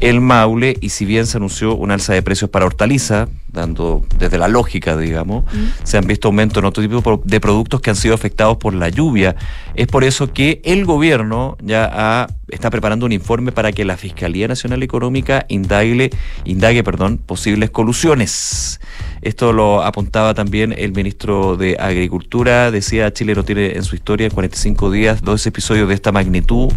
el 0.00 0.20
Maule, 0.20 0.76
y 0.80 0.90
si 0.90 1.04
bien 1.04 1.26
se 1.26 1.36
anunció 1.36 1.74
un 1.74 1.90
alza 1.90 2.12
de 2.12 2.22
precios 2.22 2.48
para 2.48 2.64
hortaliza, 2.64 3.28
dando 3.54 4.04
desde 4.18 4.38
la 4.38 4.48
lógica, 4.48 4.96
digamos, 4.96 5.44
se 5.82 5.98
han 5.98 6.06
visto 6.06 6.28
aumentos 6.28 6.58
en 6.58 6.66
otro 6.66 6.82
tipo 6.82 7.22
de 7.24 7.40
productos 7.40 7.80
que 7.80 7.90
han 7.90 7.96
sido 7.96 8.14
afectados 8.14 8.56
por 8.56 8.74
la 8.74 8.88
lluvia. 8.88 9.36
Es 9.74 9.86
por 9.86 10.04
eso 10.04 10.32
que 10.32 10.53
el 10.64 10.84
gobierno 10.84 11.56
ya 11.62 12.28
está 12.48 12.70
preparando 12.70 13.06
un 13.06 13.12
informe 13.12 13.52
para 13.52 13.72
que 13.72 13.84
la 13.84 13.96
Fiscalía 13.96 14.46
Nacional 14.48 14.82
Económica 14.82 15.46
indague, 15.48 16.10
indague 16.44 16.84
perdón, 16.84 17.18
posibles 17.18 17.70
colusiones. 17.70 18.80
Esto 19.22 19.52
lo 19.52 19.82
apuntaba 19.82 20.34
también 20.34 20.74
el 20.76 20.92
ministro 20.92 21.56
de 21.56 21.76
Agricultura. 21.78 22.70
Decía, 22.70 23.12
Chile 23.12 23.34
no 23.34 23.44
tiene 23.44 23.72
en 23.72 23.82
su 23.82 23.96
historia 23.96 24.26
en 24.26 24.32
45 24.32 24.90
días 24.90 25.22
dos 25.22 25.46
episodios 25.46 25.88
de 25.88 25.94
esta 25.94 26.12
magnitud 26.12 26.72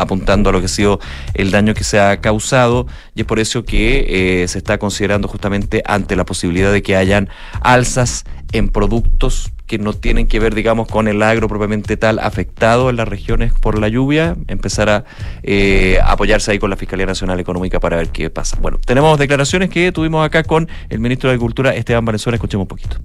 apuntando 0.00 0.50
a 0.50 0.52
lo 0.52 0.60
que 0.60 0.66
ha 0.66 0.68
sido 0.68 1.00
el 1.34 1.50
daño 1.50 1.74
que 1.74 1.84
se 1.84 2.00
ha 2.00 2.20
causado 2.20 2.86
y 3.14 3.20
es 3.20 3.26
por 3.26 3.38
eso 3.38 3.64
que 3.64 4.42
eh, 4.42 4.48
se 4.48 4.58
está 4.58 4.78
considerando 4.78 5.28
justamente 5.28 5.82
ante 5.86 6.16
la 6.16 6.24
posibilidad 6.24 6.72
de 6.72 6.82
que 6.82 6.96
hayan 6.96 7.28
alzas 7.60 8.24
en 8.52 8.68
productos 8.68 9.52
que 9.70 9.78
no 9.78 9.92
tienen 9.92 10.26
que 10.26 10.40
ver, 10.40 10.56
digamos, 10.56 10.88
con 10.88 11.06
el 11.06 11.22
agro 11.22 11.46
propiamente 11.46 11.96
tal 11.96 12.18
afectado 12.18 12.90
en 12.90 12.96
las 12.96 13.06
regiones 13.06 13.52
por 13.52 13.78
la 13.78 13.86
lluvia, 13.86 14.36
empezar 14.48 14.88
a 14.88 15.04
eh, 15.44 16.00
apoyarse 16.04 16.50
ahí 16.50 16.58
con 16.58 16.70
la 16.70 16.76
Fiscalía 16.76 17.06
Nacional 17.06 17.38
Económica 17.38 17.78
para 17.78 17.96
ver 17.96 18.08
qué 18.08 18.30
pasa. 18.30 18.58
Bueno, 18.60 18.80
tenemos 18.84 19.16
declaraciones 19.16 19.70
que 19.70 19.92
tuvimos 19.92 20.26
acá 20.26 20.42
con 20.42 20.68
el 20.88 20.98
ministro 20.98 21.28
de 21.30 21.34
Agricultura, 21.34 21.72
Esteban 21.72 22.04
Valenzuela, 22.04 22.34
escuchemos 22.34 22.64
un 22.64 22.68
poquito. 22.68 22.96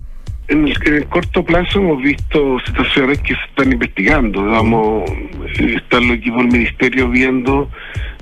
En 0.47 0.67
el, 0.67 0.77
en 0.85 0.93
el 0.93 1.05
corto 1.07 1.43
plazo 1.43 1.79
hemos 1.79 2.01
visto 2.01 2.59
situaciones 2.65 3.19
que 3.19 3.33
se 3.33 3.41
están 3.49 3.71
investigando. 3.73 4.45
Digamos, 4.45 5.09
eh, 5.59 5.75
están 5.77 6.07
los 6.07 6.17
equipos 6.17 6.43
del 6.43 6.51
ministerio 6.51 7.09
viendo 7.09 7.69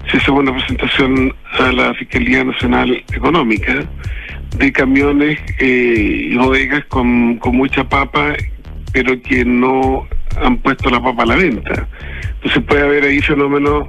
si 0.09 0.17
hacemos 0.17 0.41
una 0.41 0.53
presentación 0.53 1.33
a 1.59 1.71
la 1.71 1.93
Fiscalía 1.93 2.43
Nacional 2.43 3.03
Económica 3.13 3.83
de 4.57 4.71
camiones 4.71 5.39
eh, 5.59 6.29
y 6.31 6.35
bodegas 6.35 6.85
con 6.85 7.39
mucha 7.53 7.83
papa, 7.87 8.33
pero 8.91 9.19
que 9.21 9.43
no 9.43 10.07
han 10.41 10.57
puesto 10.57 10.89
la 10.89 11.01
papa 11.01 11.23
a 11.23 11.25
la 11.27 11.35
venta. 11.35 11.87
Entonces 12.35 12.63
puede 12.63 12.81
haber 12.83 13.03
ahí 13.03 13.19
fenómenos 13.19 13.87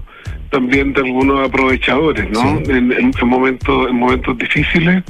también 0.55 0.93
de 0.93 1.01
algunos 1.01 1.49
aprovechadores, 1.49 2.31
¿no? 2.31 2.61
En, 2.69 2.93
en, 2.93 3.13
momentos 3.25 3.89
en 3.91 3.97
momentos 3.97 4.39
difíciles, 4.39 5.03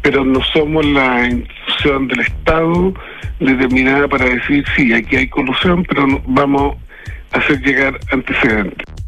pero 0.00 0.24
no 0.24 0.40
somos 0.44 0.86
la 0.86 1.26
institución 1.26 2.06
del 2.06 2.20
Estado 2.20 2.94
determinada 3.40 4.06
para 4.06 4.26
decir 4.26 4.64
sí, 4.76 4.92
aquí 4.92 5.16
hay 5.16 5.28
colusión, 5.28 5.84
pero 5.88 6.06
vamos 6.28 6.76
a 7.32 7.38
hacer 7.38 7.60
llegar 7.62 7.98
antecedentes. 8.12 9.05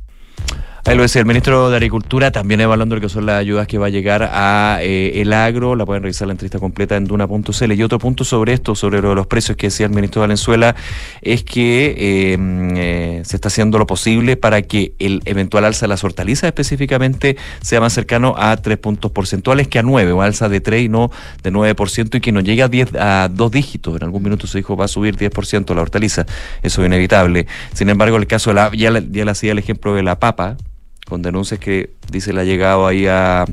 Ahí 0.89 0.97
lo 0.97 1.03
decía 1.03 1.21
el 1.21 1.27
ministro 1.27 1.69
de 1.69 1.77
Agricultura, 1.77 2.31
también 2.31 2.63
evaluando 2.63 2.95
lo 2.95 3.03
que 3.03 3.11
son 3.11 3.27
las 3.27 3.39
ayudas 3.39 3.67
que 3.67 3.77
va 3.77 3.89
a 3.89 3.91
llegar 3.91 4.23
a 4.33 4.79
eh, 4.81 5.21
el 5.21 5.35
agro. 5.35 5.77
La 5.77 5.85
pueden 5.85 6.03
revisar 6.03 6.29
la 6.29 6.33
entrevista 6.33 6.59
completa 6.59 6.97
en 6.97 7.05
duna.cl. 7.05 7.73
Y 7.73 7.83
otro 7.83 7.99
punto 7.99 8.25
sobre 8.25 8.55
esto, 8.55 8.75
sobre 8.75 9.03
los 9.03 9.27
precios 9.27 9.55
que 9.59 9.67
decía 9.67 9.85
el 9.85 9.93
ministro 9.93 10.23
de 10.23 10.29
Valenzuela, 10.29 10.75
es 11.21 11.45
que 11.45 11.89
eh, 11.89 12.39
eh, 12.75 13.23
se 13.23 13.37
está 13.37 13.49
haciendo 13.49 13.77
lo 13.77 13.87
posible 13.87 14.39
para 14.39 14.63
que 14.63 14.95
el 14.99 15.21
eventual 15.27 15.67
alza 15.67 15.85
de 15.85 15.89
las 15.89 16.05
hortalizas 16.05 16.45
específicamente 16.45 17.37
sea 17.61 17.83
más 17.83 17.93
cercano 17.93 18.35
a 18.39 18.57
tres 18.57 18.79
puntos 18.79 19.13
porcentuales 19.13 19.69
que 19.69 19.79
a 19.79 19.83
nueve, 19.83 20.13
o 20.13 20.23
alza 20.23 20.49
de 20.49 20.63
tres 20.63 20.85
y 20.85 20.89
no 20.89 21.11
de 21.43 21.53
9%, 21.53 22.15
y 22.15 22.21
que 22.23 22.33
no 22.33 22.41
llegue 22.41 22.63
a, 22.63 22.69
10, 22.69 22.95
a 22.95 23.29
dos 23.31 23.51
dígitos. 23.51 23.95
En 23.97 24.05
algún 24.05 24.23
minuto 24.23 24.47
se 24.47 24.57
dijo 24.57 24.75
va 24.75 24.87
a 24.87 24.89
subir 24.89 25.19
10% 25.19 25.75
la 25.75 25.83
hortaliza. 25.83 26.25
Eso 26.63 26.81
es 26.81 26.87
inevitable. 26.87 27.47
Sin 27.75 27.91
embargo, 27.91 28.17
el 28.17 28.27
caso 28.27 28.49
de 28.49 28.55
la, 28.55 28.71
ya 28.73 28.91
le 28.91 29.31
hacía 29.31 29.53
el 29.53 29.59
ejemplo 29.59 29.95
de 29.95 30.03
la 30.03 30.19
papa, 30.19 30.57
con 31.09 31.23
denuncias 31.23 31.59
que 31.59 31.91
dice 32.11 32.33
le 32.33 32.43
ha 32.43 32.45
llegado 32.45 32.87
ahí 32.87 33.07
a, 33.07 33.47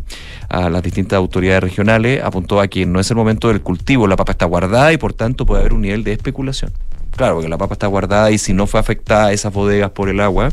a, 0.49 0.69
las 0.69 0.83
distintas 0.83 1.17
autoridades 1.17 1.63
regionales, 1.63 2.21
apuntó 2.23 2.59
a 2.59 2.67
que 2.67 2.85
no 2.85 2.99
es 2.99 3.09
el 3.09 3.15
momento 3.15 3.47
del 3.47 3.61
cultivo, 3.61 4.07
la 4.07 4.17
papa 4.17 4.33
está 4.33 4.45
guardada 4.45 4.91
y 4.91 4.97
por 4.97 5.13
tanto 5.13 5.45
puede 5.45 5.61
haber 5.61 5.73
un 5.73 5.81
nivel 5.81 6.03
de 6.03 6.13
especulación. 6.13 6.71
Claro, 7.15 7.35
porque 7.35 7.49
la 7.49 7.57
papa 7.57 7.73
está 7.73 7.87
guardada 7.87 8.29
y 8.31 8.37
si 8.37 8.53
no 8.53 8.67
fue 8.67 8.79
afectada 8.79 9.27
a 9.27 9.31
esas 9.31 9.53
bodegas 9.53 9.91
por 9.91 10.09
el 10.09 10.19
agua, 10.19 10.49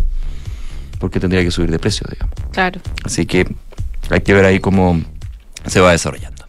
porque 1.01 1.19
tendría 1.19 1.43
que 1.43 1.51
subir 1.51 1.71
de 1.71 1.81
precio, 1.81 2.07
digamos. 2.09 2.35
Claro. 2.53 2.81
Así 3.05 3.27
que 3.27 3.53
hay 4.11 4.21
que 4.21 4.33
ver 4.33 4.45
ahí 4.45 4.61
cómo 4.61 5.03
se 5.67 5.81
va 5.81 5.91
desarrollando. 5.91 6.42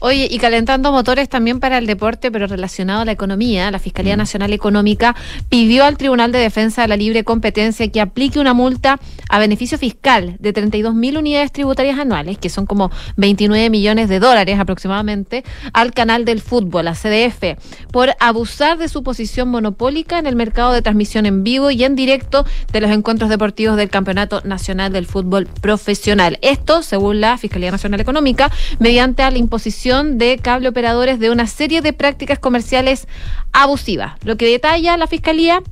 Oye, 0.00 0.28
y 0.30 0.38
calentando 0.38 0.92
motores 0.92 1.28
también 1.28 1.58
para 1.58 1.78
el 1.78 1.86
deporte, 1.86 2.30
pero 2.30 2.46
relacionado 2.46 3.00
a 3.00 3.04
la 3.04 3.12
economía, 3.12 3.70
la 3.70 3.80
Fiscalía 3.80 4.14
Mm. 4.14 4.18
Nacional 4.18 4.52
Económica 4.52 5.16
pidió 5.48 5.84
al 5.84 5.96
Tribunal 5.96 6.30
de 6.30 6.38
Defensa 6.38 6.82
de 6.82 6.88
la 6.88 6.96
Libre 6.96 7.24
Competencia 7.24 7.88
que 7.88 8.00
aplique 8.00 8.38
una 8.38 8.54
multa 8.54 9.00
a 9.28 9.38
beneficio 9.38 9.76
fiscal 9.76 10.36
de 10.38 10.52
32 10.52 10.94
mil 10.94 11.18
unidades 11.18 11.50
tributarias 11.50 11.98
anuales, 11.98 12.38
que 12.38 12.48
son 12.48 12.66
como 12.66 12.90
29 13.16 13.70
millones 13.70 14.08
de 14.08 14.20
dólares 14.20 14.60
aproximadamente, 14.60 15.44
al 15.72 15.92
canal 15.92 16.24
del 16.24 16.40
fútbol, 16.40 16.86
a 16.86 16.94
CDF, 16.94 17.58
por 17.90 18.10
abusar 18.20 18.78
de 18.78 18.88
su 18.88 19.02
posición 19.02 19.48
monopólica 19.48 20.18
en 20.18 20.26
el 20.26 20.36
mercado 20.36 20.72
de 20.72 20.82
transmisión 20.82 21.26
en 21.26 21.42
vivo 21.42 21.70
y 21.72 21.82
en 21.82 21.96
directo 21.96 22.46
de 22.72 22.80
los 22.80 22.90
encuentros 22.92 23.30
deportivos 23.30 23.76
del 23.76 23.90
Campeonato 23.90 24.42
Nacional 24.44 24.92
del 24.92 25.06
Fútbol 25.06 25.46
Profesional. 25.60 26.38
Esto, 26.42 26.82
según 26.82 27.20
la 27.20 27.36
Fiscalía 27.36 27.72
Nacional 27.72 28.00
Económica, 28.00 28.50
mediante 28.78 29.28
la 29.28 29.38
imposición 29.38 29.87
de 29.88 30.38
cable 30.38 30.68
operadores 30.68 31.18
de 31.18 31.30
una 31.30 31.46
serie 31.46 31.80
de 31.80 31.94
prácticas 31.94 32.38
comerciales 32.38 33.08
abusivas. 33.52 34.12
Lo 34.22 34.36
que 34.36 34.46
detalla 34.46 34.98
la 34.98 35.06
Fiscalía 35.06 35.62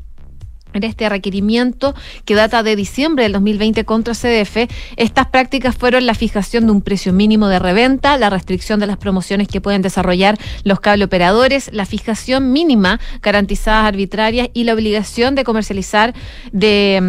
en 0.73 0.85
este 0.85 1.09
requerimiento 1.09 1.95
que 2.25 2.35
data 2.35 2.63
de 2.63 2.77
diciembre 2.77 3.25
del 3.25 3.33
2020 3.33 3.85
contra 3.85 4.15
CDF, 4.15 4.71
estas 4.97 5.27
prácticas 5.27 5.77
fueron 5.77 6.07
la 6.07 6.15
fijación 6.15 6.67
de 6.67 6.73
un 6.73 6.83
precio 6.83 7.13
mínimo 7.13 7.49
de 7.49 7.59
reventa, 7.59 8.17
la 8.17 8.31
restricción 8.31 8.81
de 8.81 8.87
las 8.87 8.97
promociones 8.97 9.49
que 9.49 9.61
pueden 9.61 9.83
desarrollar 9.83 10.39
los 10.65 10.81
cable 10.81 11.05
operadores, 11.05 11.71
la 11.73 11.85
fijación 11.85 12.53
mínima 12.53 13.01
garantizadas 13.23 13.87
arbitrarias 13.87 14.49
y 14.55 14.65
la 14.65 14.73
obligación 14.73 15.35
de 15.35 15.45
comercializar 15.45 16.15
de... 16.53 17.01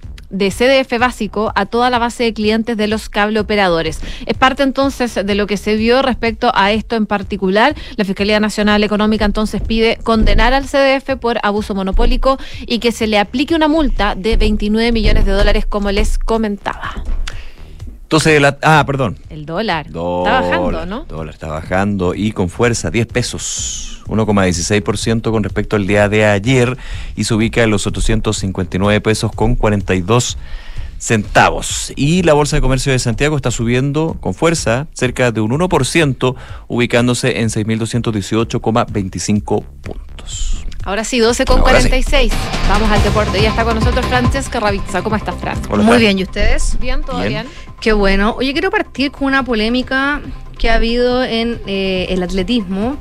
mm, 0.00 0.13
de 0.34 0.50
CDF 0.50 0.98
básico 0.98 1.52
a 1.54 1.66
toda 1.66 1.90
la 1.90 1.98
base 1.98 2.24
de 2.24 2.34
clientes 2.34 2.76
de 2.76 2.88
los 2.88 3.08
cable 3.08 3.40
operadores. 3.40 4.00
Es 4.26 4.36
parte 4.36 4.62
entonces 4.62 5.14
de 5.14 5.34
lo 5.34 5.46
que 5.46 5.56
se 5.56 5.76
vio 5.76 6.02
respecto 6.02 6.50
a 6.54 6.72
esto 6.72 6.96
en 6.96 7.06
particular. 7.06 7.74
La 7.96 8.04
Fiscalía 8.04 8.40
Nacional 8.40 8.82
Económica 8.82 9.24
entonces 9.24 9.62
pide 9.62 9.98
condenar 10.02 10.52
al 10.52 10.64
CDF 10.64 11.16
por 11.20 11.38
abuso 11.42 11.74
monopólico 11.74 12.36
y 12.66 12.80
que 12.80 12.92
se 12.92 13.06
le 13.06 13.18
aplique 13.18 13.54
una 13.54 13.68
multa 13.68 14.14
de 14.14 14.36
29 14.36 14.92
millones 14.92 15.24
de 15.24 15.32
dólares 15.32 15.66
como 15.66 15.90
les 15.90 16.18
comentaba. 16.18 17.04
Entonces, 18.14 18.40
la, 18.40 18.56
ah, 18.62 18.84
perdón. 18.86 19.18
El 19.28 19.44
dólar. 19.44 19.90
Dólar, 19.90 20.44
Está 20.44 20.48
bajando, 20.48 20.86
¿no? 20.86 21.04
Dólar 21.06 21.34
está 21.34 21.48
bajando 21.48 22.14
y 22.14 22.30
con 22.30 22.48
fuerza, 22.48 22.92
10 22.92 23.08
pesos. 23.08 24.04
1,16% 24.06 25.32
con 25.32 25.42
respecto 25.42 25.74
al 25.74 25.88
día 25.88 26.08
de 26.08 26.24
ayer 26.24 26.78
y 27.16 27.24
se 27.24 27.34
ubica 27.34 27.64
en 27.64 27.70
los 27.70 27.88
859 27.88 29.00
pesos 29.00 29.32
con 29.32 29.56
42 29.56 30.04
centavos. 30.04 30.38
Y 31.96 32.22
la 32.22 32.32
Bolsa 32.32 32.56
de 32.56 32.62
Comercio 32.62 32.92
de 32.92 32.98
Santiago 32.98 33.36
está 33.36 33.50
subiendo 33.50 34.16
con 34.20 34.32
fuerza, 34.32 34.86
cerca 34.94 35.32
de 35.32 35.42
un 35.42 35.50
1%, 35.50 36.34
ubicándose 36.68 37.40
en 37.40 37.48
6.218,25 37.48 39.64
puntos. 39.82 40.64
Ahora 40.84 41.04
sí, 41.04 41.18
12 41.18 41.44
con 41.44 41.60
Ahora 41.60 41.80
sí. 41.80 41.88
46. 41.88 42.32
Vamos 42.68 42.90
al 42.90 43.02
deporte. 43.02 43.42
Ya 43.42 43.50
está 43.50 43.64
con 43.64 43.74
nosotros 43.74 44.06
Francesca 44.06 44.60
Ravizza. 44.60 45.02
¿Cómo 45.02 45.16
estás, 45.16 45.34
Fran? 45.36 45.58
Hola, 45.68 45.82
Muy 45.82 45.92
Fran. 45.92 46.00
bien, 46.00 46.18
¿y 46.18 46.22
ustedes? 46.22 46.78
Bien, 46.80 47.02
todo 47.02 47.18
bien. 47.18 47.28
Bien. 47.28 47.46
Qué 47.80 47.92
bueno. 47.92 48.34
Oye, 48.38 48.52
quiero 48.52 48.70
partir 48.70 49.10
con 49.10 49.26
una 49.28 49.42
polémica 49.44 50.22
que 50.58 50.70
ha 50.70 50.76
habido 50.76 51.22
en 51.24 51.60
eh, 51.66 52.06
el 52.10 52.22
atletismo. 52.22 52.96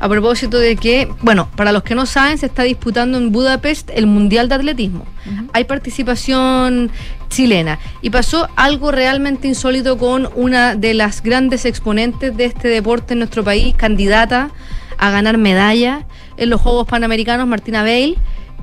A 0.00 0.08
propósito 0.08 0.58
de 0.58 0.76
que, 0.76 1.08
bueno, 1.20 1.48
para 1.56 1.72
los 1.72 1.82
que 1.82 1.94
no 1.94 2.06
saben, 2.06 2.38
se 2.38 2.46
está 2.46 2.62
disputando 2.62 3.18
en 3.18 3.32
Budapest 3.32 3.90
el 3.94 4.06
Mundial 4.06 4.48
de 4.48 4.54
Atletismo. 4.54 5.04
Hay 5.52 5.64
participación 5.64 6.90
chilena. 7.28 7.78
Y 8.00 8.08
pasó 8.08 8.48
algo 8.56 8.92
realmente 8.92 9.46
insólito 9.46 9.98
con 9.98 10.28
una 10.34 10.74
de 10.74 10.94
las 10.94 11.22
grandes 11.22 11.66
exponentes 11.66 12.34
de 12.34 12.46
este 12.46 12.68
deporte 12.68 13.12
en 13.12 13.18
nuestro 13.18 13.44
país, 13.44 13.74
candidata 13.76 14.50
a 14.96 15.10
ganar 15.10 15.36
medalla 15.36 16.06
en 16.38 16.48
los 16.48 16.60
Juegos 16.62 16.86
Panamericanos, 16.86 17.46
Martina 17.46 17.82
Bale, 17.82 18.16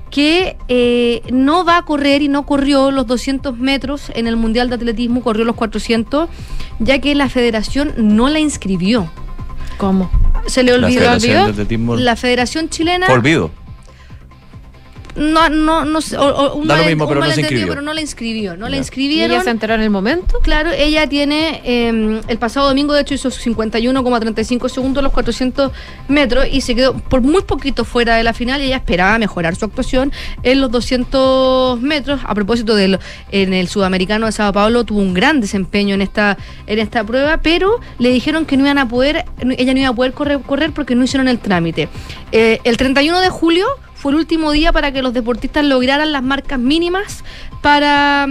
que 0.09 0.57
eh, 0.67 1.21
no 1.31 1.65
va 1.65 1.77
a 1.77 1.85
correr 1.85 2.21
y 2.23 2.29
no 2.29 2.45
corrió 2.45 2.91
los 2.91 3.05
200 3.05 3.57
metros 3.57 4.11
en 4.15 4.27
el 4.27 4.37
Mundial 4.37 4.69
de 4.69 4.75
Atletismo, 4.75 5.21
corrió 5.21 5.45
los 5.45 5.55
400, 5.55 6.29
ya 6.79 6.99
que 6.99 7.13
la 7.13 7.29
federación 7.29 7.93
no 7.97 8.29
la 8.29 8.39
inscribió. 8.39 9.09
¿Cómo? 9.77 10.09
Se 10.47 10.63
le 10.63 10.77
La 10.77 10.87
olvidó. 10.87 11.51
De 11.53 11.97
La 11.99 12.15
Federación 12.15 12.69
Chilena 12.69 13.07
olvido. 13.07 13.51
No, 15.17 15.49
no, 15.49 15.83
no 15.85 16.01
sé, 16.01 16.17
o- 16.17 16.23
o 16.25 16.55
un 16.55 16.67
Da 16.67 16.77
lo 16.77 16.83
mismo, 16.85 17.03
un 17.05 17.09
pero 17.09 17.19
no 17.21 17.25
se 17.25 17.29
malentendido, 17.31 17.41
inscribió. 17.51 17.67
pero 17.73 17.81
no 17.81 17.93
la 17.93 18.01
inscribió, 18.01 18.55
no 18.57 18.65
la 18.65 18.71
Ya. 18.71 18.75
¿Y 18.75 18.79
inscribieron. 18.79 19.31
ella 19.31 19.43
se 19.43 19.49
enteró 19.49 19.73
en 19.73 19.81
el 19.81 19.89
momento? 19.89 20.39
Claro, 20.41 20.71
ella 20.71 21.07
tiene, 21.07 21.61
eh, 21.65 22.21
el 22.27 22.37
pasado 22.37 22.67
domingo 22.67 22.93
de 22.93 23.01
hecho 23.01 23.13
hizo 23.15 23.29
51,35 23.31 24.69
segundos 24.69 25.03
los 25.03 25.11
400 25.11 25.71
metros 26.07 26.45
y 26.51 26.61
se 26.61 26.75
quedó 26.75 26.93
por 26.97 27.21
muy 27.21 27.41
poquito 27.41 27.83
fuera 27.85 28.15
de 28.15 28.23
la 28.23 28.33
final 28.33 28.61
y 28.61 28.65
ella 28.65 28.77
esperaba 28.77 29.17
mejorar 29.17 29.55
su 29.55 29.65
actuación 29.65 30.11
en 30.43 30.61
los 30.61 30.71
200 30.71 31.81
metros. 31.81 32.21
A 32.25 32.35
propósito 32.35 32.75
de 32.75 32.87
lo- 32.89 32.99
en 33.31 33.53
el 33.53 33.67
sudamericano 33.67 34.25
de 34.25 34.31
Sao 34.31 34.53
Paulo 34.53 34.83
tuvo 34.83 34.99
un 34.99 35.13
gran 35.13 35.41
desempeño 35.41 35.95
en 35.95 36.01
esta, 36.01 36.37
en 36.67 36.79
esta 36.79 37.03
prueba, 37.03 37.37
pero 37.37 37.79
le 37.99 38.09
dijeron 38.09 38.45
que 38.45 38.57
no 38.57 38.63
iban 38.63 38.77
a 38.77 38.87
poder, 38.87 39.25
ella 39.57 39.73
no 39.73 39.79
iba 39.79 39.89
a 39.89 39.93
poder 39.95 40.13
correr, 40.13 40.39
correr 40.41 40.71
porque 40.71 40.95
no 40.95 41.03
hicieron 41.03 41.27
el 41.27 41.39
trámite. 41.39 41.89
Eh, 42.31 42.59
el 42.63 42.77
31 42.77 43.19
de 43.21 43.29
julio 43.29 43.65
fue 43.97 44.11
el 44.11 44.17
último 44.19 44.51
día 44.51 44.71
para 44.71 44.91
que 44.91 45.01
los 45.01 45.13
deportistas 45.13 45.65
lograran 45.65 46.11
las 46.11 46.23
marcas 46.23 46.59
mínimas 46.59 47.23
para 47.61 48.27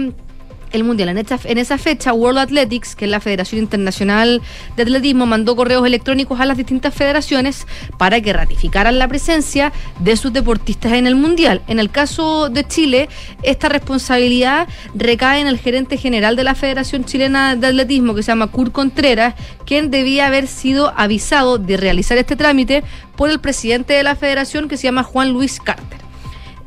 el 0.71 0.83
mundial. 0.83 1.09
En 1.09 1.57
esa, 1.57 1.77
fecha, 1.77 2.13
World 2.13 2.39
Athletics, 2.39 2.95
que 2.95 3.05
es 3.05 3.11
la 3.11 3.19
Federación 3.19 3.61
Internacional 3.61 4.41
de 4.75 4.83
Atletismo, 4.83 5.25
mandó 5.25 5.55
correos 5.55 5.85
electrónicos 5.85 6.39
a 6.39 6.45
las 6.45 6.57
distintas 6.57 6.93
federaciones 6.93 7.67
para 7.97 8.21
que 8.21 8.33
ratificaran 8.33 8.99
la 8.99 9.07
presencia 9.07 9.71
de 9.99 10.17
sus 10.17 10.33
deportistas 10.33 10.93
en 10.93 11.07
el 11.07 11.15
mundial. 11.15 11.61
En 11.67 11.79
el 11.79 11.89
caso 11.89 12.49
de 12.49 12.65
Chile, 12.65 13.09
esta 13.43 13.69
responsabilidad 13.69 14.67
recae 14.93 15.41
en 15.41 15.47
el 15.47 15.59
gerente 15.59 15.97
general 15.97 16.35
de 16.35 16.43
la 16.43 16.55
Federación 16.55 17.05
Chilena 17.05 17.55
de 17.55 17.67
Atletismo, 17.67 18.15
que 18.15 18.23
se 18.23 18.31
llama 18.31 18.47
Kurt 18.47 18.71
Contreras, 18.71 19.35
quien 19.65 19.91
debía 19.91 20.27
haber 20.27 20.47
sido 20.47 20.93
avisado 20.97 21.57
de 21.57 21.77
realizar 21.77 22.17
este 22.17 22.35
trámite 22.35 22.83
por 23.15 23.29
el 23.29 23.39
presidente 23.39 23.93
de 23.93 24.03
la 24.03 24.15
federación, 24.15 24.67
que 24.67 24.77
se 24.77 24.83
llama 24.83 25.03
Juan 25.03 25.31
Luis 25.31 25.59
Carter. 25.59 25.99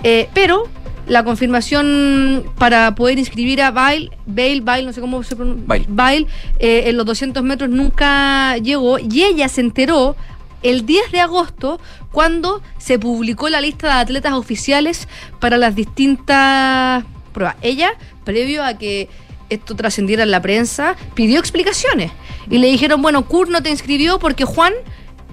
Eh, 0.03 0.29
pero 0.33 0.69
la 1.11 1.25
confirmación 1.25 2.45
para 2.57 2.95
poder 2.95 3.19
inscribir 3.19 3.61
a 3.63 3.73
Bail, 3.73 4.13
Bail, 4.27 4.61
Bail, 4.61 4.87
no 4.87 4.93
sé 4.93 5.01
cómo 5.01 5.25
se 5.25 5.35
pronuncia, 5.35 5.65
Bail. 5.67 5.87
Bail, 5.89 6.27
eh, 6.61 6.85
en 6.87 6.97
los 6.97 7.05
200 7.05 7.43
metros 7.43 7.69
nunca 7.69 8.57
llegó 8.59 9.01
y 9.01 9.25
ella 9.25 9.49
se 9.49 9.61
enteró 9.61 10.15
el 10.63 10.87
10 10.87 11.11
de 11.11 11.19
agosto 11.19 11.81
cuando 12.13 12.63
se 12.79 13.01
publicó 13.01 13.49
la 13.49 13.61
lista 13.61 13.89
de 13.89 13.93
atletas 13.95 14.35
oficiales 14.35 15.09
para 15.41 15.57
las 15.57 15.75
distintas 15.75 17.05
pruebas. 17.33 17.57
Ella, 17.61 17.91
previo 18.23 18.63
a 18.63 18.75
que 18.75 19.09
esto 19.49 19.75
trascendiera 19.75 20.23
en 20.23 20.31
la 20.31 20.41
prensa, 20.41 20.95
pidió 21.15 21.41
explicaciones 21.41 22.13
y 22.49 22.59
le 22.59 22.69
dijeron, 22.69 23.03
bueno, 23.03 23.27
Kurt 23.27 23.51
no 23.51 23.65
te 23.65 23.71
inscribió 23.71 24.21
porque 24.21 24.45
Juan 24.45 24.75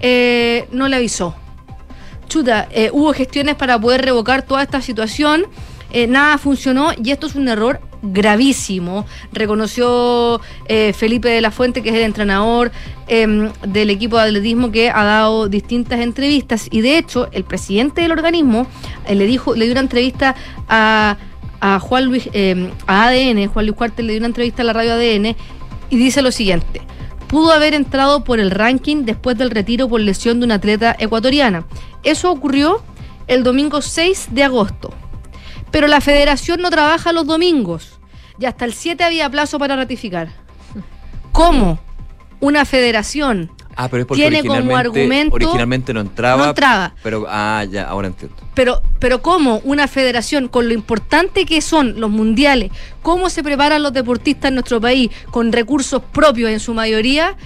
eh, 0.00 0.66
no 0.72 0.88
le 0.88 0.96
avisó. 0.96 1.36
Chuta, 2.28 2.68
eh, 2.70 2.90
hubo 2.92 3.12
gestiones 3.12 3.54
para 3.56 3.80
poder 3.80 4.02
revocar 4.02 4.42
toda 4.42 4.62
esta 4.62 4.80
situación, 4.80 5.46
eh, 5.90 6.06
nada 6.06 6.38
funcionó 6.38 6.90
y 7.02 7.10
esto 7.10 7.26
es 7.26 7.34
un 7.34 7.48
error 7.48 7.80
gravísimo, 8.02 9.06
reconoció 9.32 10.40
eh, 10.66 10.92
Felipe 10.92 11.28
de 11.28 11.40
la 11.40 11.50
Fuente, 11.50 11.82
que 11.82 11.88
es 11.88 11.94
el 11.96 12.02
entrenador 12.02 12.70
em, 13.08 13.50
del 13.66 13.90
equipo 13.90 14.16
de 14.18 14.24
atletismo 14.24 14.70
que 14.70 14.90
ha 14.90 15.02
dado 15.02 15.48
distintas 15.48 16.00
entrevistas 16.00 16.68
y 16.70 16.82
de 16.82 16.98
hecho 16.98 17.28
el 17.32 17.44
presidente 17.44 18.02
del 18.02 18.12
organismo 18.12 18.66
le 19.08 19.26
dijo, 19.26 19.56
le 19.56 19.64
dio 19.64 19.72
una 19.72 19.80
entrevista 19.80 20.36
a, 20.68 21.16
a 21.60 21.80
Juan 21.80 22.04
Luis, 22.04 22.28
em, 22.32 22.70
a 22.86 23.06
ADN, 23.06 23.48
Juan 23.48 23.66
Luis 23.66 23.76
Cuartel 23.76 24.06
le 24.06 24.12
dio 24.12 24.20
una 24.20 24.28
entrevista 24.28 24.62
a 24.62 24.66
la 24.66 24.74
radio 24.74 24.92
ADN 24.92 25.34
y 25.90 25.96
dice 25.96 26.22
lo 26.22 26.30
siguiente. 26.30 26.82
Pudo 27.28 27.52
haber 27.52 27.74
entrado 27.74 28.24
por 28.24 28.40
el 28.40 28.50
ranking 28.50 29.04
después 29.04 29.36
del 29.36 29.50
retiro 29.50 29.86
por 29.86 30.00
lesión 30.00 30.40
de 30.40 30.46
una 30.46 30.54
atleta 30.54 30.96
ecuatoriana. 30.98 31.66
Eso 32.10 32.30
ocurrió 32.30 32.82
el 33.26 33.42
domingo 33.44 33.82
6 33.82 34.28
de 34.30 34.44
agosto. 34.44 34.92
Pero 35.70 35.86
la 35.86 36.00
federación 36.00 36.60
no 36.62 36.70
trabaja 36.70 37.12
los 37.12 37.26
domingos. 37.26 37.98
Y 38.40 38.46
hasta 38.46 38.64
el 38.64 38.72
7 38.72 39.04
había 39.04 39.28
plazo 39.28 39.58
para 39.58 39.76
ratificar. 39.76 40.28
¿Cómo 41.32 41.78
una 42.40 42.64
federación 42.64 43.50
Ah, 43.80 43.88
pero 43.88 44.00
es 44.02 44.06
porque 44.08 44.22
tiene 44.22 44.42
como 44.42 44.76
argumento- 44.76 45.36
originalmente 45.36 45.94
no 45.94 46.00
entraba. 46.00 46.42
No 46.42 46.48
entraba. 46.48 46.94
Pero, 47.00 47.26
ah, 47.28 47.64
ya, 47.70 47.84
ahora 47.88 48.08
entiendo. 48.08 48.34
Pero, 48.54 48.82
pero 48.98 49.22
cómo 49.22 49.60
una 49.62 49.86
federación, 49.86 50.48
con 50.48 50.66
lo 50.66 50.74
importante 50.74 51.46
que 51.46 51.60
son 51.60 52.00
los 52.00 52.10
mundiales, 52.10 52.72
cómo 53.02 53.30
se 53.30 53.44
preparan 53.44 53.84
los 53.84 53.92
deportistas 53.92 54.48
en 54.48 54.54
nuestro 54.54 54.80
país, 54.80 55.10
con 55.30 55.52
recursos 55.52 56.02
propios 56.02 56.50
en 56.50 56.58
su 56.58 56.74
mayoría, 56.74 57.36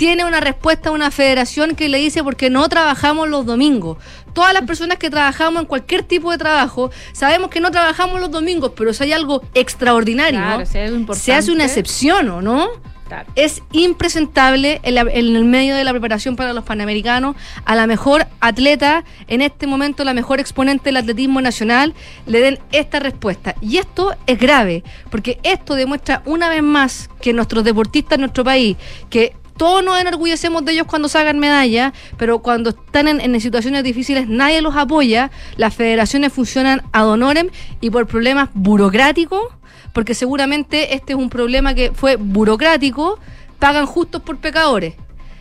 tiene 0.00 0.24
una 0.24 0.40
respuesta 0.40 0.88
a 0.88 0.92
una 0.92 1.10
federación 1.10 1.76
que 1.76 1.90
le 1.90 1.98
dice 1.98 2.24
porque 2.24 2.48
no 2.48 2.66
trabajamos 2.70 3.28
los 3.28 3.44
domingos. 3.44 3.98
Todas 4.32 4.54
las 4.54 4.62
personas 4.62 4.96
que 4.96 5.10
trabajamos 5.10 5.60
en 5.60 5.66
cualquier 5.66 6.04
tipo 6.04 6.30
de 6.32 6.38
trabajo, 6.38 6.90
sabemos 7.12 7.50
que 7.50 7.60
no 7.60 7.70
trabajamos 7.70 8.18
los 8.18 8.30
domingos, 8.30 8.72
pero 8.74 8.94
si 8.94 9.02
hay 9.04 9.12
algo 9.12 9.42
extraordinario, 9.52 10.40
Claro, 10.40 10.64
si 10.64 10.78
hay 10.78 10.86
algo 10.88 11.14
se 11.14 11.34
hace 11.34 11.52
una 11.52 11.66
excepción, 11.66 12.30
¿o 12.30 12.40
no? 12.40 12.68
Claro. 13.08 13.30
Es 13.34 13.62
impresentable 13.72 14.80
en, 14.84 14.94
la- 14.94 15.00
en 15.02 15.36
el 15.36 15.44
medio 15.44 15.74
de 15.76 15.84
la 15.84 15.90
preparación 15.90 16.34
para 16.34 16.54
los 16.54 16.64
Panamericanos 16.64 17.36
a 17.66 17.74
la 17.76 17.86
mejor 17.86 18.26
atleta, 18.40 19.04
en 19.28 19.42
este 19.42 19.66
momento 19.66 20.02
la 20.04 20.14
mejor 20.14 20.40
exponente 20.40 20.84
del 20.84 20.96
atletismo 20.96 21.42
nacional, 21.42 21.92
le 22.26 22.40
den 22.40 22.58
esta 22.72 23.00
respuesta. 23.00 23.54
Y 23.60 23.76
esto 23.76 24.14
es 24.26 24.38
grave, 24.38 24.82
porque 25.10 25.40
esto 25.42 25.74
demuestra 25.74 26.22
una 26.24 26.48
vez 26.48 26.62
más 26.62 27.10
que 27.20 27.34
nuestros 27.34 27.64
deportistas 27.64 28.14
en 28.14 28.20
nuestro 28.22 28.44
país, 28.44 28.78
que 29.10 29.34
todos 29.60 29.84
nos 29.84 30.00
enorgullecemos 30.00 30.64
de 30.64 30.72
ellos 30.72 30.86
cuando 30.86 31.06
sacan 31.06 31.38
medallas, 31.38 31.92
pero 32.16 32.38
cuando 32.38 32.70
están 32.70 33.08
en, 33.08 33.20
en 33.20 33.38
situaciones 33.42 33.84
difíciles 33.84 34.26
nadie 34.26 34.62
los 34.62 34.74
apoya, 34.74 35.30
las 35.58 35.74
federaciones 35.74 36.32
funcionan 36.32 36.80
ad 36.92 37.06
honorem 37.06 37.50
y 37.82 37.90
por 37.90 38.06
problemas 38.06 38.48
burocráticos 38.54 39.42
porque 39.92 40.14
seguramente 40.14 40.94
este 40.94 41.12
es 41.12 41.18
un 41.18 41.28
problema 41.28 41.74
que 41.74 41.92
fue 41.92 42.16
burocrático, 42.16 43.18
pagan 43.58 43.84
justos 43.84 44.22
por 44.22 44.38
pecadores. 44.38 44.94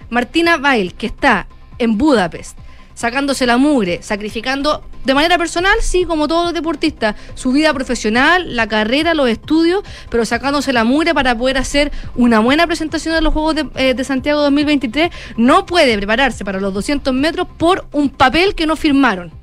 Martina 0.10 0.58
Bail, 0.58 0.96
que 0.96 1.06
está 1.06 1.48
en 1.78 1.98
Budapest, 1.98 2.58
sacándose 3.00 3.46
la 3.46 3.56
mugre, 3.56 4.04
sacrificando 4.04 4.84
de 5.06 5.14
manera 5.14 5.38
personal, 5.38 5.78
sí, 5.80 6.04
como 6.04 6.28
todos 6.28 6.44
los 6.44 6.54
deportistas, 6.54 7.16
su 7.34 7.54
vida 7.54 7.74
profesional, 7.74 8.58
la 8.58 8.68
carrera, 8.68 9.14
los 9.14 9.30
estudios, 9.30 9.84
pero 10.10 10.26
sacándose 10.26 10.74
la 10.74 10.84
mugre 10.84 11.14
para 11.14 11.34
poder 11.34 11.58
hacer 11.58 11.94
una 12.18 12.40
buena 12.40 12.68
presentación 12.68 13.16
en 13.16 13.24
los 13.24 13.32
Juegos 13.32 13.56
de, 13.56 13.70
eh, 13.76 13.94
de 13.94 14.04
Santiago 14.04 14.42
2023, 14.42 15.12
no 15.38 15.66
puede 15.66 15.96
prepararse 15.96 16.44
para 16.44 16.60
los 16.60 16.74
200 16.74 17.14
metros 17.14 17.48
por 17.58 17.88
un 17.94 18.10
papel 18.10 18.54
que 18.54 18.68
no 18.68 18.76
firmaron. 18.76 19.39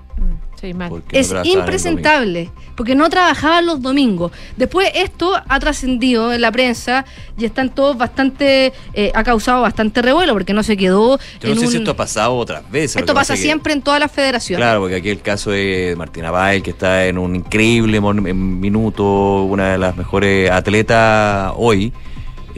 Sí, 0.60 0.72
mal. 0.72 0.88
Porque 0.88 1.14
no 1.14 1.40
Es 1.42 1.46
impresentable, 1.46 2.50
porque 2.76 2.94
no 2.94 3.08
trabajaban 3.10 3.66
los 3.66 3.82
domingos. 3.82 4.32
Después 4.56 4.90
esto 4.94 5.32
ha 5.46 5.60
trascendido 5.60 6.32
en 6.32 6.40
la 6.40 6.50
prensa 6.50 7.04
y 7.36 7.44
están 7.44 7.74
todos 7.74 7.98
bastante, 7.98 8.72
eh, 8.94 9.12
ha 9.14 9.22
causado 9.22 9.60
bastante 9.62 10.00
revuelo 10.00 10.32
porque 10.32 10.54
no 10.54 10.62
se 10.62 10.76
quedó. 10.76 11.18
Yo 11.40 11.54
no 11.54 11.60
sé 11.60 11.66
si 11.66 11.76
esto 11.76 11.90
ha 11.90 11.96
pasado 11.96 12.34
otras 12.36 12.68
veces. 12.70 12.96
esto 12.96 13.12
pasa 13.12 13.34
que- 13.34 13.40
siempre 13.42 13.74
en 13.74 13.82
todas 13.82 14.00
las 14.00 14.10
federaciones. 14.10 14.62
Claro, 14.64 14.80
porque 14.80 14.96
aquí 14.96 15.10
el 15.10 15.20
caso 15.20 15.50
de 15.50 15.94
Martina 15.98 16.30
Bail, 16.30 16.62
que 16.62 16.70
está 16.70 17.04
en 17.06 17.18
un 17.18 17.36
increíble 17.36 18.00
minuto, 18.00 19.42
una 19.44 19.72
de 19.72 19.78
las 19.78 19.96
mejores 19.96 20.50
atletas 20.50 21.52
hoy. 21.56 21.92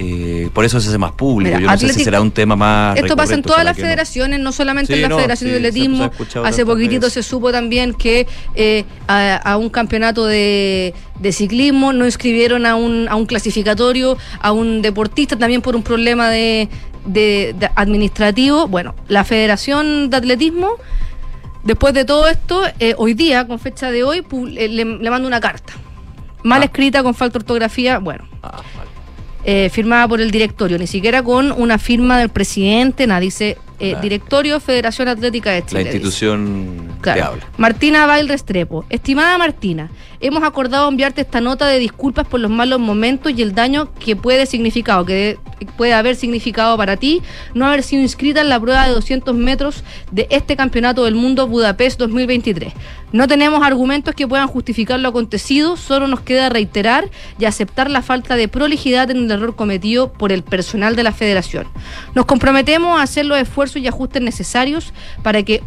Eh, 0.00 0.48
por 0.54 0.64
eso 0.64 0.80
se 0.80 0.88
hace 0.90 0.96
más 0.98 1.10
público. 1.12 1.56
Mira, 1.58 1.74
Yo 1.74 1.86
no 1.86 1.92
sé 1.92 1.98
si 1.98 2.04
será 2.04 2.20
un 2.20 2.30
tema 2.30 2.54
más. 2.54 2.96
Esto 2.96 3.16
pasa 3.16 3.34
en 3.34 3.42
todas 3.42 3.64
las 3.64 3.76
federaciones, 3.76 4.38
no 4.38 4.52
solamente 4.52 4.92
Sí, 4.92 4.94
en 4.94 5.02
la 5.02 5.08
no, 5.08 5.16
Federación 5.16 5.48
sí, 5.48 5.52
de 5.52 5.56
Atletismo. 5.58 6.10
Hace 6.44 6.64
poquitito 6.64 7.06
veces. 7.06 7.24
se 7.24 7.28
supo 7.28 7.50
también 7.50 7.92
que 7.94 8.26
eh, 8.54 8.84
a, 9.08 9.34
a 9.36 9.56
un 9.56 9.68
campeonato 9.70 10.24
de, 10.24 10.94
de 11.18 11.32
ciclismo 11.32 11.92
no 11.92 12.04
inscribieron 12.06 12.64
a 12.64 12.76
un, 12.76 13.08
a 13.08 13.16
un 13.16 13.26
clasificatorio, 13.26 14.16
a 14.40 14.52
un 14.52 14.82
deportista 14.82 15.36
también 15.36 15.62
por 15.62 15.74
un 15.74 15.82
problema 15.82 16.30
de, 16.30 16.68
de- 17.04 17.56
de 17.58 17.68
administrativo. 17.74 18.68
Bueno, 18.68 18.94
la 19.08 19.24
Federación 19.24 20.10
de 20.10 20.16
Atletismo, 20.16 20.76
después 21.64 21.92
de 21.92 22.04
todo 22.04 22.28
esto, 22.28 22.62
eh, 22.78 22.94
hoy 22.98 23.14
día, 23.14 23.48
con 23.48 23.58
fecha 23.58 23.90
de 23.90 24.04
hoy, 24.04 24.18
eh, 24.56 24.68
le, 24.68 24.84
le 24.84 25.10
manda 25.10 25.26
una 25.26 25.40
carta. 25.40 25.72
Mal 26.44 26.62
escrita, 26.62 27.02
con 27.02 27.14
falta 27.16 27.32
de 27.38 27.42
ortografía, 27.42 27.98
bueno 27.98 28.24
Ah. 28.40 28.62
Eh, 29.44 29.70
firmada 29.70 30.06
por 30.08 30.20
el 30.20 30.30
directorio, 30.30 30.78
ni 30.78 30.86
siquiera 30.86 31.22
con 31.22 31.52
una 31.52 31.78
firma 31.78 32.18
del 32.18 32.28
presidente, 32.28 33.06
nada, 33.06 33.20
dice 33.20 33.56
eh, 33.80 33.90
Claro. 33.90 34.00
Directorio 34.02 34.60
Federación 34.60 35.06
Atlética 35.08 35.50
de 35.52 35.60
La 35.60 35.66
Chile. 35.66 35.84
dice. 35.84 35.96
institución 35.96 36.88
Claro. 37.00 37.16
que 37.20 37.22
habla. 37.26 37.46
Martina 37.58 38.06
Bail 38.06 38.28
Restrepo. 38.28 38.84
Estimada 38.90 39.38
Martina, 39.38 39.88
hemos 40.20 40.42
acordado 40.42 40.88
enviarte 40.88 41.20
esta 41.20 41.40
nota 41.40 41.66
de 41.66 41.78
disculpas 41.78 42.26
por 42.26 42.40
los 42.40 42.50
malos 42.50 42.80
momentos 42.80 43.32
y 43.34 43.42
el 43.42 43.54
daño 43.54 43.92
que 43.94 44.16
puede 44.16 44.46
significado, 44.46 45.04
que 45.04 45.38
puede 45.76 45.92
haber 45.92 46.16
significado 46.16 46.76
para 46.76 46.96
ti 46.96 47.22
no 47.54 47.66
haber 47.66 47.82
sido 47.82 48.02
inscrita 48.02 48.40
en 48.40 48.48
la 48.48 48.60
prueba 48.60 48.86
de 48.86 48.92
200 48.92 49.34
metros 49.34 49.84
de 50.10 50.26
este 50.30 50.56
Campeonato 50.56 51.04
del 51.04 51.14
Mundo 51.14 51.46
Budapest 51.46 51.98
2023. 51.98 52.72
No 53.12 53.26
tenemos 53.26 53.62
argumentos 53.62 54.14
que 54.14 54.28
puedan 54.28 54.48
justificar 54.48 55.00
lo 55.00 55.08
acontecido, 55.08 55.76
solo 55.76 56.06
nos 56.06 56.20
queda 56.20 56.48
reiterar 56.48 57.08
y 57.38 57.46
aceptar 57.46 57.90
la 57.90 58.02
falta 58.02 58.36
de 58.36 58.48
prolijidad 58.48 59.10
en 59.10 59.18
el 59.18 59.30
error 59.30 59.56
cometido 59.56 60.12
por 60.12 60.32
el 60.32 60.42
personal 60.42 60.94
de 60.94 61.04
la 61.04 61.12
federación. 61.12 61.66
Nos 62.14 62.26
comprometemos 62.26 62.98
a 62.98 63.02
hacer 63.02 63.24
los 63.24 63.38
esfuerzos 63.38 63.80
y 63.80 63.88
ajustes 63.88 64.22
necesarios 64.22 64.92
para 65.22 65.42
que 65.42 65.62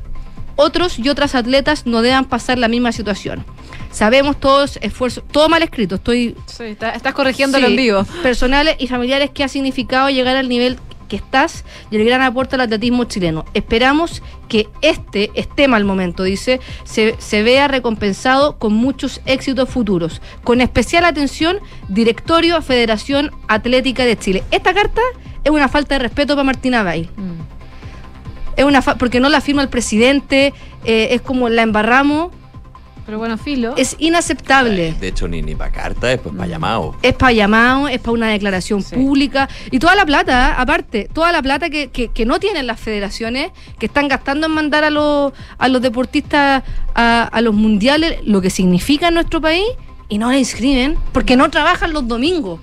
otros 0.56 0.99
y 0.99 1.10
otras 1.10 1.36
atletas 1.36 1.86
no 1.86 2.02
deban 2.02 2.26
pasar 2.26 2.58
la 2.58 2.68
misma 2.68 2.91
situación. 2.91 3.45
Sabemos 3.91 4.39
todos 4.39 4.78
esfuerzos, 4.82 5.24
todo 5.32 5.49
mal 5.49 5.64
escrito, 5.64 5.95
estoy 5.95 6.36
Sí, 6.45 6.64
está- 6.64 6.91
estás 6.91 7.14
corrigiéndolo 7.14 7.66
Sí, 7.68 7.74
en 7.74 7.78
vivo. 7.78 8.04
Personales 8.24 8.76
y 8.80 8.88
familiares 8.88 9.30
que 9.32 9.43
ha 9.43 9.47
significado 9.49 10.10
llegar 10.10 10.36
al 10.38 10.47
nivel 10.47 10.80
que 11.10 11.18
estás 11.18 11.66
y 11.89 11.97
el 11.97 12.06
gran 12.06 12.22
aporte 12.22 12.56
al 12.56 12.62
atletismo 12.62 13.04
chileno. 13.04 13.43
Esperamos 13.54 14.24
que 14.47 14.70
este, 14.82 15.30
este 15.36 15.68
mal 15.68 15.84
momento, 15.84 16.24
dice, 16.24 16.62
se, 16.86 17.16
se 17.20 17.43
vea 17.43 17.68
recompensado 17.68 18.58
con 18.58 18.72
muchos 18.74 19.20
éxitos 19.26 19.68
futuros. 19.68 20.22
Con 20.45 20.62
especial 20.62 21.04
atención, 21.04 21.60
Directorio 21.89 22.62
Federación 22.62 23.32
Atlética 23.49 24.06
de 24.06 24.18
Chile. 24.18 24.43
Esta 24.52 24.74
carta 24.74 25.02
es 25.43 25.52
una 25.52 25.68
falta 25.68 25.95
de 25.95 25.99
respeto 25.99 26.34
para 26.36 26.45
Martina 26.45 26.82
Bail. 26.82 27.10
Es 28.56 28.66
una 28.66 28.82
fa- 28.82 28.95
porque 28.95 29.20
no 29.20 29.30
la 29.30 29.41
firma 29.41 29.62
el 29.62 29.70
presidente, 29.70 30.54
eh, 30.86 31.10
es 31.12 31.22
como 31.22 31.49
la 31.49 31.62
embarramos. 31.62 32.32
Pero 33.06 33.18
bueno, 33.18 33.38
filo. 33.38 33.74
Es 33.78 33.95
inaceptable. 33.99 34.93
De 34.99 35.08
hecho, 35.08 35.28
ni, 35.28 35.41
ni 35.41 35.56
para 35.56 35.72
carta, 35.72 36.08
después 36.08 36.34
Mm. 36.34 36.38
para 36.38 36.49
llamado. 36.49 36.95
Es 37.02 37.14
para 37.14 37.32
llamado, 37.34 37.88
es 37.88 37.99
para 37.99 38.12
una 38.12 38.30
declaración 38.30 38.84
pública 38.84 39.49
y 39.72 39.80
toda 39.80 39.95
la 39.95 40.06
plata, 40.06 40.49
¿eh? 40.52 40.54
aparte, 40.58 41.10
toda 41.12 41.32
la 41.32 41.41
plata 41.41 41.70
que, 41.70 41.89
que- 41.89 42.10
que 42.10 42.26
no 42.26 42.39
tienen 42.39 42.68
las 42.68 42.80
federaciones, 42.80 43.52
que 43.80 43.88
están 43.88 44.08
gastando 44.08 44.45
en 44.47 44.54
mandar 44.54 44.84
a 44.84 44.89
los, 44.91 45.34
a 45.58 45.68
los 45.68 45.82
deportistas 45.82 46.64
a, 46.93 47.24
a 47.24 47.41
los 47.41 47.54
mundiales, 47.56 48.20
lo 48.24 48.39
que 48.39 48.49
significa 48.49 49.08
en 49.08 49.16
nuestro 49.16 49.41
país, 49.41 49.66
y 50.08 50.18
no 50.18 50.30
la 50.32 50.38
inscriben 50.38 50.97
porque 51.12 51.36
no 51.36 51.49
trabajan 51.49 51.93
los 51.93 52.08
domingos. 52.08 52.60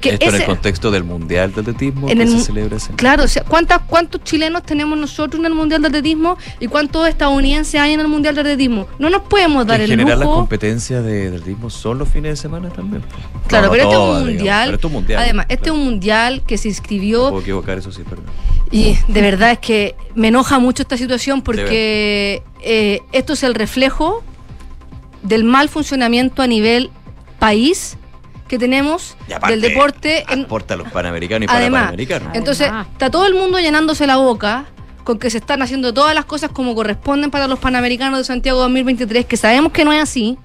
Que 0.00 0.10
Esto 0.10 0.26
en 0.26 0.34
el 0.36 0.44
contexto 0.44 0.90
del 0.90 1.02
Mundial 1.02 1.52
de 1.52 1.60
Atletismo 1.60 2.08
En 2.08 2.18
que 2.18 2.22
el 2.24 2.30
se 2.30 2.40
celebra 2.40 2.76
ese 2.76 2.92
Claro, 2.92 3.24
o 3.24 3.28
sea, 3.28 3.42
¿cuántas, 3.42 3.80
¿cuántos 3.82 4.22
chilenos 4.22 4.62
tenemos 4.62 4.96
nosotros 4.96 5.40
en 5.40 5.46
el 5.46 5.54
Mundial 5.54 5.82
de 5.82 5.88
Atletismo 5.88 6.36
y 6.60 6.68
cuántos 6.68 7.08
estadounidenses 7.08 7.80
hay 7.80 7.92
en 7.94 8.00
el 8.00 8.08
Mundial 8.08 8.34
de 8.36 8.42
Atletismo? 8.42 8.86
No 8.98 9.10
nos 9.10 9.22
podemos 9.22 9.66
dar 9.66 9.80
en 9.80 9.84
el 9.84 9.90
general, 9.90 10.18
las 10.20 10.26
lujo. 10.26 10.36
competencias 10.40 11.04
de 11.04 11.28
atletismo 11.28 11.68
son 11.70 11.98
los 11.98 12.08
fines 12.08 12.32
de 12.32 12.36
semana 12.36 12.68
también. 12.70 13.02
Claro, 13.48 13.66
No, 13.68 13.72
no 13.72 13.72
pero 13.72 13.82
este 13.82 13.94
es 13.94 13.98
un 14.00 14.06
digamos, 14.06 14.24
mundial. 14.28 14.64
pero 14.66 14.74
esto 14.76 14.86
es 14.88 14.90
un 14.90 15.00
mundial. 15.00 15.22
Además, 15.22 15.46
este 15.48 15.64
es 15.66 15.74
un 15.74 15.84
mundial 15.84 16.42
que 16.46 16.58
se 16.58 16.68
inscribió 16.68 17.28
Puedo 17.30 17.40
equivocar, 17.42 17.78
eso 17.78 17.90
sí, 17.90 18.02
perdón. 18.02 18.26
Y 18.70 18.96
de 19.08 19.20
verdad 19.22 19.50
es 19.52 19.58
que 19.58 19.96
me 20.14 20.28
enoja 20.28 20.58
mucho 20.58 20.82
esta 20.82 20.96
situación 20.96 21.42
porque 21.42 22.42
eh, 22.62 23.00
esto 23.12 23.32
es 23.32 23.42
el 23.42 23.54
reflejo 23.54 24.22
del 25.22 25.44
mal 25.44 25.68
funcionamiento 25.68 26.42
a 26.42 26.46
nivel 26.46 26.90
país 27.38 27.96
que 28.48 28.58
tenemos 28.58 29.16
aparte, 29.34 29.52
del 29.52 29.60
deporte 29.60 30.24
en, 30.28 30.44
Aporta 30.44 30.74
a 30.74 30.76
los 30.76 30.90
panamericanos 30.90 31.44
y 31.44 31.46
para 31.46 31.58
Además, 31.58 31.80
panamericanos. 31.82 32.34
entonces 32.34 32.70
está 32.92 33.10
todo 33.10 33.26
el 33.26 33.34
mundo 33.34 33.58
llenándose 33.58 34.06
la 34.06 34.16
boca 34.16 34.66
con 35.06 35.18
que 35.18 35.30
se 35.30 35.38
están 35.38 35.62
haciendo 35.62 35.94
todas 35.94 36.14
las 36.14 36.24
cosas 36.24 36.50
como 36.50 36.74
corresponden 36.74 37.30
para 37.30 37.46
los 37.46 37.60
Panamericanos 37.60 38.18
de 38.18 38.24
Santiago 38.24 38.58
2023, 38.58 39.24
que 39.24 39.36
sabemos 39.36 39.70
que 39.70 39.84
no 39.84 39.92
es 39.92 40.02
así. 40.02 40.36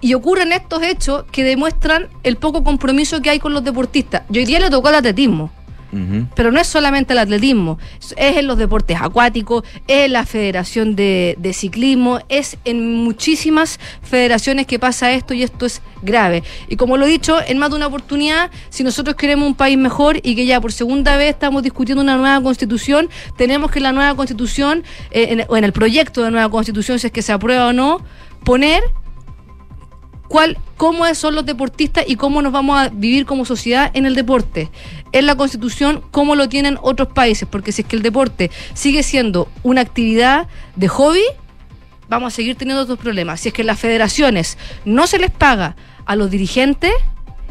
Y 0.00 0.14
ocurren 0.14 0.52
estos 0.52 0.82
hechos 0.82 1.24
que 1.30 1.44
demuestran 1.44 2.08
el 2.24 2.36
poco 2.36 2.64
compromiso 2.64 3.22
que 3.22 3.30
hay 3.30 3.38
con 3.38 3.54
los 3.54 3.62
deportistas. 3.62 4.22
Y 4.30 4.38
hoy 4.38 4.46
día 4.46 4.58
le 4.58 4.68
tocó 4.68 4.88
al 4.88 4.96
atletismo. 4.96 5.50
Pero 6.34 6.52
no 6.52 6.60
es 6.60 6.66
solamente 6.66 7.14
el 7.14 7.18
atletismo, 7.18 7.78
es 8.16 8.36
en 8.36 8.46
los 8.46 8.58
deportes 8.58 8.98
acuáticos, 9.00 9.64
es 9.86 10.06
en 10.06 10.12
la 10.12 10.26
Federación 10.26 10.96
de, 10.96 11.36
Ciclismo, 11.54 12.20
es 12.28 12.58
en 12.64 12.96
muchísimas 12.96 13.80
federaciones 14.02 14.66
que 14.66 14.78
pasa 14.78 15.12
esto 15.12 15.34
y 15.34 15.42
esto 15.42 15.66
es 15.66 15.80
grave. 16.02 16.42
Y 16.68 16.76
como 16.76 16.96
lo 16.96 17.06
he 17.06 17.08
dicho, 17.08 17.38
en 17.46 17.58
más 17.58 17.70
de 17.70 17.76
una 17.76 17.86
oportunidad, 17.86 18.50
si 18.68 18.84
nosotros 18.84 19.16
queremos 19.16 19.46
un 19.46 19.54
país 19.54 19.78
mejor 19.78 20.18
y 20.22 20.34
que 20.36 20.44
ya 20.44 20.60
por 20.60 20.72
segunda 20.72 21.16
vez 21.16 21.30
estamos 21.30 21.62
discutiendo 21.62 22.02
una 22.02 22.16
nueva 22.16 22.40
constitución, 22.42 23.08
tenemos 23.36 23.70
que 23.70 23.80
la 23.80 23.92
nueva 23.92 24.14
constitución, 24.14 24.84
eh, 25.10 25.28
en, 25.30 25.44
o 25.48 25.56
en 25.56 25.64
el 25.64 25.72
proyecto 25.72 26.22
de 26.22 26.30
nueva 26.30 26.50
constitución, 26.50 26.98
si 26.98 27.06
es 27.06 27.12
que 27.12 27.22
se 27.22 27.32
aprueba 27.32 27.68
o 27.68 27.72
no, 27.72 28.02
poner 28.44 28.82
cuál, 30.28 30.58
cómo 30.76 31.12
son 31.14 31.34
los 31.34 31.46
deportistas 31.46 32.04
y 32.06 32.16
cómo 32.16 32.42
nos 32.42 32.52
vamos 32.52 32.78
a 32.78 32.88
vivir 32.90 33.26
como 33.26 33.44
sociedad 33.44 33.90
en 33.94 34.06
el 34.06 34.14
deporte. 34.14 34.70
En 35.12 35.26
la 35.26 35.36
constitución, 35.36 36.02
cómo 36.10 36.34
lo 36.34 36.48
tienen 36.48 36.78
otros 36.82 37.08
países, 37.08 37.48
porque 37.50 37.72
si 37.72 37.82
es 37.82 37.88
que 37.88 37.96
el 37.96 38.02
deporte 38.02 38.50
sigue 38.74 39.02
siendo 39.02 39.48
una 39.62 39.80
actividad 39.80 40.46
de 40.76 40.88
hobby, 40.88 41.24
vamos 42.08 42.32
a 42.32 42.36
seguir 42.36 42.56
teniendo 42.56 42.82
otros 42.82 42.98
problemas. 42.98 43.40
Si 43.40 43.48
es 43.48 43.54
que 43.54 43.64
las 43.64 43.78
federaciones 43.78 44.58
no 44.84 45.06
se 45.06 45.18
les 45.18 45.30
paga 45.30 45.76
a 46.04 46.16
los 46.16 46.30
dirigentes 46.30 46.92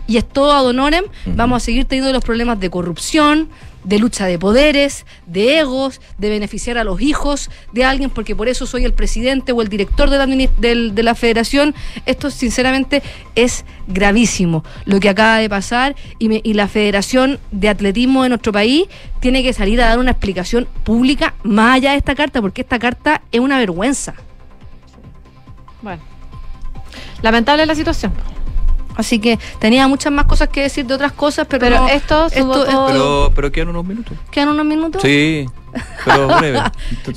y 0.08 0.18
es 0.18 0.28
todo 0.28 0.54
ad 0.54 0.66
honorem, 0.66 1.06
vamos 1.26 1.62
a 1.62 1.66
seguir 1.66 1.86
teniendo 1.86 2.14
los 2.14 2.24
problemas 2.24 2.60
de 2.60 2.70
corrupción, 2.70 3.50
de 3.88 4.00
lucha 4.00 4.26
de 4.26 4.38
poderes, 4.38 5.06
de 5.26 5.60
egos, 5.60 6.02
de 6.18 6.30
beneficiar 6.30 6.78
a 6.78 6.84
los 6.84 7.02
hijos 7.02 7.50
de 7.72 7.86
alguien, 7.86 8.10
porque 8.10 8.36
por 8.36 8.50
eso 8.50 8.66
soy 8.66 8.84
el 8.84 8.94
presidente 8.94 9.54
o 9.54 9.62
el 9.62 9.70
director 9.70 10.10
de 10.10 10.18
la, 10.18 11.04
la 11.04 11.16
federación. 11.16 11.74
Esto 12.06 12.30
sinceramente 12.30 13.02
es 13.36 13.64
gravísimo 13.88 14.66
lo 14.86 15.00
que 15.00 15.10
acaba 15.10 15.38
de 15.38 15.50
pasar 15.50 15.96
y, 16.20 16.28
me, 16.28 16.42
y 16.44 16.54
la 16.54 16.68
Federación 16.68 17.40
de 17.52 17.70
Atletismo 17.70 18.24
de 18.24 18.30
nuestro 18.30 18.52
país 18.52 18.88
tiene 19.22 19.42
que 19.42 19.54
salir 19.54 19.82
a 19.82 19.88
dar 19.88 20.00
una 20.00 20.12
explicación 20.12 20.68
pública 20.84 21.34
más 21.44 21.78
allá 21.78 21.92
de 21.92 21.98
esta 21.98 22.14
carta, 22.14 22.42
porque 22.42 22.62
esta 22.62 22.80
carta 22.80 23.22
es 23.32 23.40
una 23.40 23.58
vergüenza. 23.58 24.16
Bueno, 25.82 26.02
lamentable 27.22 27.66
la 27.66 27.76
situación. 27.76 28.12
Así 28.98 29.20
que 29.20 29.40
tenía 29.60 29.88
muchas 29.88 30.12
más 30.12 30.26
cosas 30.26 30.50
que 30.50 30.64
decir 30.64 30.86
de 30.86 30.96
otras 30.96 31.12
cosas, 31.12 31.48
pero, 31.48 31.62
pero 31.62 31.78
no, 31.78 31.88
esto, 31.88 32.26
esto, 32.26 32.66
esto 32.66 32.86
pero, 32.88 33.32
pero 33.34 33.52
quedan 33.52 33.70
unos 33.70 33.86
minutos. 33.86 34.18
¿Quedan 34.32 34.50
unos 34.50 34.66
minutos? 34.66 35.02
Sí, 35.02 35.46
pero 36.04 36.28
breve. 36.40 36.60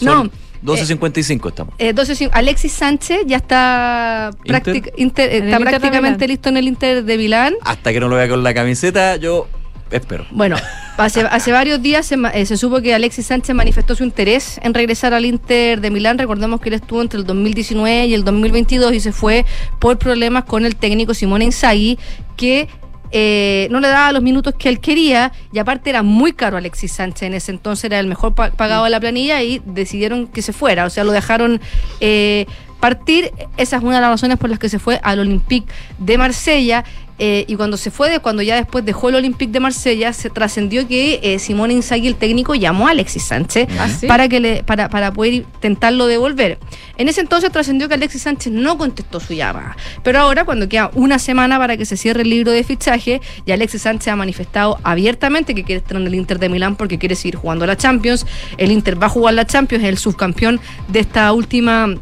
no. 0.02 0.30
12.55 0.62 1.48
estamos. 1.48 1.74
Eh, 1.78 1.94
12, 1.94 2.28
Alexis 2.32 2.72
Sánchez 2.72 3.22
ya 3.26 3.38
está, 3.38 4.30
Inter. 4.44 4.92
Inter, 4.96 5.30
está 5.30 5.56
Inter 5.56 5.60
prácticamente 5.60 6.28
listo 6.28 6.50
en 6.50 6.58
el 6.58 6.68
Inter 6.68 7.02
de 7.02 7.16
Milán. 7.16 7.54
Hasta 7.64 7.92
que 7.92 8.00
no 8.00 8.08
lo 8.08 8.16
vea 8.16 8.28
con 8.28 8.42
la 8.42 8.52
camiseta, 8.52 9.16
yo 9.16 9.48
espero. 9.90 10.26
Bueno, 10.30 10.56
hace, 11.00 11.22
hace 11.22 11.52
varios 11.52 11.82
días 11.82 12.06
se, 12.06 12.16
eh, 12.34 12.46
se, 12.46 12.56
supo 12.56 12.80
que 12.80 12.94
Alexis 12.94 13.26
Sánchez 13.26 13.54
manifestó 13.54 13.94
su 13.94 14.04
interés 14.04 14.60
en 14.62 14.74
regresar 14.74 15.14
al 15.14 15.24
Inter 15.24 15.80
de 15.80 15.90
Milán. 15.90 16.18
Recordemos 16.18 16.60
que 16.60 16.68
él 16.68 16.74
estuvo 16.74 17.02
entre 17.02 17.18
el 17.18 17.26
2019 17.26 18.06
y 18.06 18.14
el 18.14 18.24
2022 18.24 18.92
y 18.94 19.00
se 19.00 19.12
fue 19.12 19.44
por 19.78 19.98
problemas 19.98 20.44
con 20.44 20.64
el 20.64 20.76
técnico 20.76 21.14
Simone 21.14 21.46
Inzaghi, 21.46 21.98
que 22.36 22.68
eh, 23.12 23.66
no 23.70 23.80
le 23.80 23.88
daba 23.88 24.12
los 24.12 24.22
minutos 24.22 24.54
que 24.56 24.68
él 24.68 24.78
quería 24.78 25.32
y 25.52 25.58
aparte 25.58 25.90
era 25.90 26.02
muy 26.02 26.32
caro 26.32 26.56
Alexis 26.56 26.92
Sánchez. 26.92 27.22
En 27.22 27.34
ese 27.34 27.52
entonces 27.52 27.84
era 27.84 27.98
el 27.98 28.06
mejor 28.06 28.34
pagado 28.34 28.84
de 28.84 28.90
la 28.90 29.00
planilla 29.00 29.42
y 29.42 29.60
decidieron 29.64 30.26
que 30.28 30.42
se 30.42 30.52
fuera. 30.52 30.84
O 30.84 30.90
sea 30.90 31.04
lo 31.04 31.12
dejaron 31.12 31.60
eh, 32.00 32.46
partir. 32.78 33.32
Esa 33.56 33.76
es 33.76 33.82
una 33.82 33.96
de 33.96 34.02
las 34.02 34.10
razones 34.10 34.38
por 34.38 34.50
las 34.50 34.58
que 34.58 34.68
se 34.68 34.78
fue 34.78 35.00
al 35.02 35.20
Olympique 35.20 35.72
de 35.98 36.18
Marsella 36.18 36.84
eh, 37.22 37.44
y 37.46 37.54
cuando 37.54 37.76
se 37.76 37.90
fue, 37.90 38.18
cuando 38.20 38.40
ya 38.40 38.56
después 38.56 38.82
dejó 38.82 39.10
el 39.10 39.16
Olympique 39.16 39.52
de 39.52 39.60
Marsella, 39.60 40.14
se 40.14 40.30
trascendió 40.30 40.88
que 40.88 41.20
eh, 41.22 41.38
Simón 41.38 41.70
Inzaghi, 41.70 42.08
el 42.08 42.16
técnico, 42.16 42.54
llamó 42.54 42.88
a 42.88 42.92
Alexis 42.92 43.24
Sánchez 43.24 43.68
¿Ah, 43.78 43.88
sí? 43.88 44.06
para 44.06 44.26
que 44.26 44.40
le, 44.40 44.62
para, 44.64 44.88
para 44.88 45.12
poder 45.12 45.34
intentarlo 45.34 46.06
devolver. 46.06 46.58
En 46.96 47.10
ese 47.10 47.20
entonces 47.20 47.52
trascendió 47.52 47.88
que 47.88 47.94
Alexis 47.94 48.22
Sánchez 48.22 48.54
no 48.54 48.78
contestó 48.78 49.20
su 49.20 49.34
llamada. 49.34 49.76
Pero 50.02 50.18
ahora, 50.18 50.46
cuando 50.46 50.66
queda 50.66 50.90
una 50.94 51.18
semana 51.18 51.58
para 51.58 51.76
que 51.76 51.84
se 51.84 51.98
cierre 51.98 52.22
el 52.22 52.30
libro 52.30 52.52
de 52.52 52.64
fichaje, 52.64 53.20
y 53.44 53.52
Alexis 53.52 53.82
Sánchez 53.82 54.08
ha 54.08 54.16
manifestado 54.16 54.78
abiertamente 54.82 55.54
que 55.54 55.62
quiere 55.62 55.80
estar 55.80 55.98
en 55.98 56.06
el 56.06 56.14
Inter 56.14 56.38
de 56.38 56.48
Milán 56.48 56.76
porque 56.76 56.98
quiere 56.98 57.16
seguir 57.16 57.36
jugando 57.36 57.66
la 57.66 57.76
Champions. 57.76 58.26
El 58.56 58.72
Inter 58.72 59.00
va 59.00 59.08
a 59.08 59.10
jugar 59.10 59.34
la 59.34 59.46
Champions, 59.46 59.84
es 59.84 59.90
el 59.90 59.98
subcampeón 59.98 60.58
de 60.88 61.00
esta 61.00 61.30
última 61.34 61.94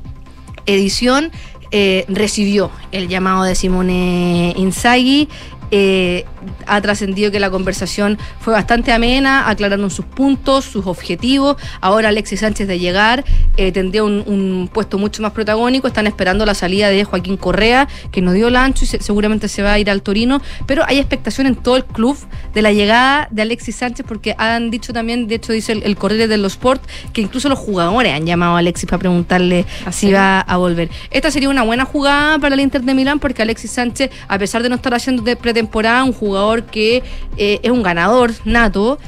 edición. 0.66 1.33
Eh, 1.71 2.07
recibió 2.09 2.71
el 2.93 3.09
llamado 3.09 3.45
de 3.45 3.55
Simone 3.55 4.55
Inzaghi. 4.57 5.29
Eh, 5.71 6.25
ha 6.66 6.81
trascendido 6.81 7.31
que 7.31 7.41
la 7.41 7.51
conversación 7.51 8.19
fue 8.41 8.53
bastante 8.53 8.93
amena, 8.93 9.49
aclararon 9.49 9.91
sus 9.91 10.05
puntos, 10.05 10.64
sus 10.64 10.87
objetivos. 10.87 11.57
Ahora 11.81 12.09
Alexis 12.09 12.41
Sánchez 12.41 12.69
de 12.69 12.79
llegar 12.79 13.25
eh, 13.57 13.73
tendría 13.73 14.05
un, 14.05 14.23
un, 14.27 14.71
puesto 14.73 14.99
mucho 14.99 15.23
más 15.23 15.33
protagónico. 15.33 15.87
Están 15.87 16.07
esperando 16.07 16.47
la 16.47 16.55
salida 16.55 16.89
de 16.89 17.05
Joaquín 17.05 17.37
Correa, 17.37 17.89
que 18.11 18.21
no 18.21 18.33
dio 18.33 18.49
el 18.49 18.57
ancho 18.57 18.85
y 18.85 18.89
se, 18.89 19.01
seguramente 19.01 19.49
se 19.49 19.62
va 19.62 19.73
a 19.73 19.79
ir 19.79 19.91
al 19.91 20.03
Torino. 20.03 20.41
Pero 20.66 20.85
hay 20.87 20.99
expectación 20.99 21.47
en 21.47 21.57
todo 21.57 21.77
el 21.77 21.85
club 21.85 22.16
de 22.55 22.62
la 22.62 22.73
llegada 22.73 23.29
de 23.31 23.43
Alexis 23.43 23.77
Sánchez, 23.77 24.07
porque 24.09 24.35
han 24.39 24.71
dicho 24.71 24.93
también, 24.93 25.29
de 25.29 25.37
hecho 25.37 25.53
dice 25.53 25.73
el, 25.73 25.83
el 25.83 25.97
Correo 25.97 26.29
de 26.29 26.37
los 26.37 26.53
Sport, 26.53 26.83
que 27.12 27.21
incluso 27.21 27.49
los 27.49 27.59
jugadores 27.59 28.12
han 28.12 28.27
llamado 28.27 28.57
a 28.57 28.59
Alexis 28.59 28.89
para 28.89 28.99
preguntarle 28.99 29.66
Así 29.85 30.09
si 30.09 30.12
va 30.12 30.41
a 30.41 30.57
volver. 30.57 30.91
Esta 31.11 31.31
sería 31.31 31.49
una 31.49 31.62
buena 31.62 31.85
jugada 31.85 32.39
para 32.39 32.55
el 32.55 32.61
Inter 32.61 32.83
de 32.83 32.95
Milán, 32.95 33.19
porque 33.19 33.43
Alexis 33.43 33.71
Sánchez, 33.71 34.11
a 34.27 34.39
pesar 34.39 34.62
de 34.62 34.69
no 34.69 34.77
estar 34.77 34.95
haciendo 34.95 35.23
de 35.23 35.37
pretemporada, 35.59 36.04
un 36.04 36.12
jugador 36.12 36.64
que 36.64 37.02
eh, 37.36 37.61
es 37.62 37.70
un 37.70 37.82
ganador 37.82 38.32
nato. 38.44 38.98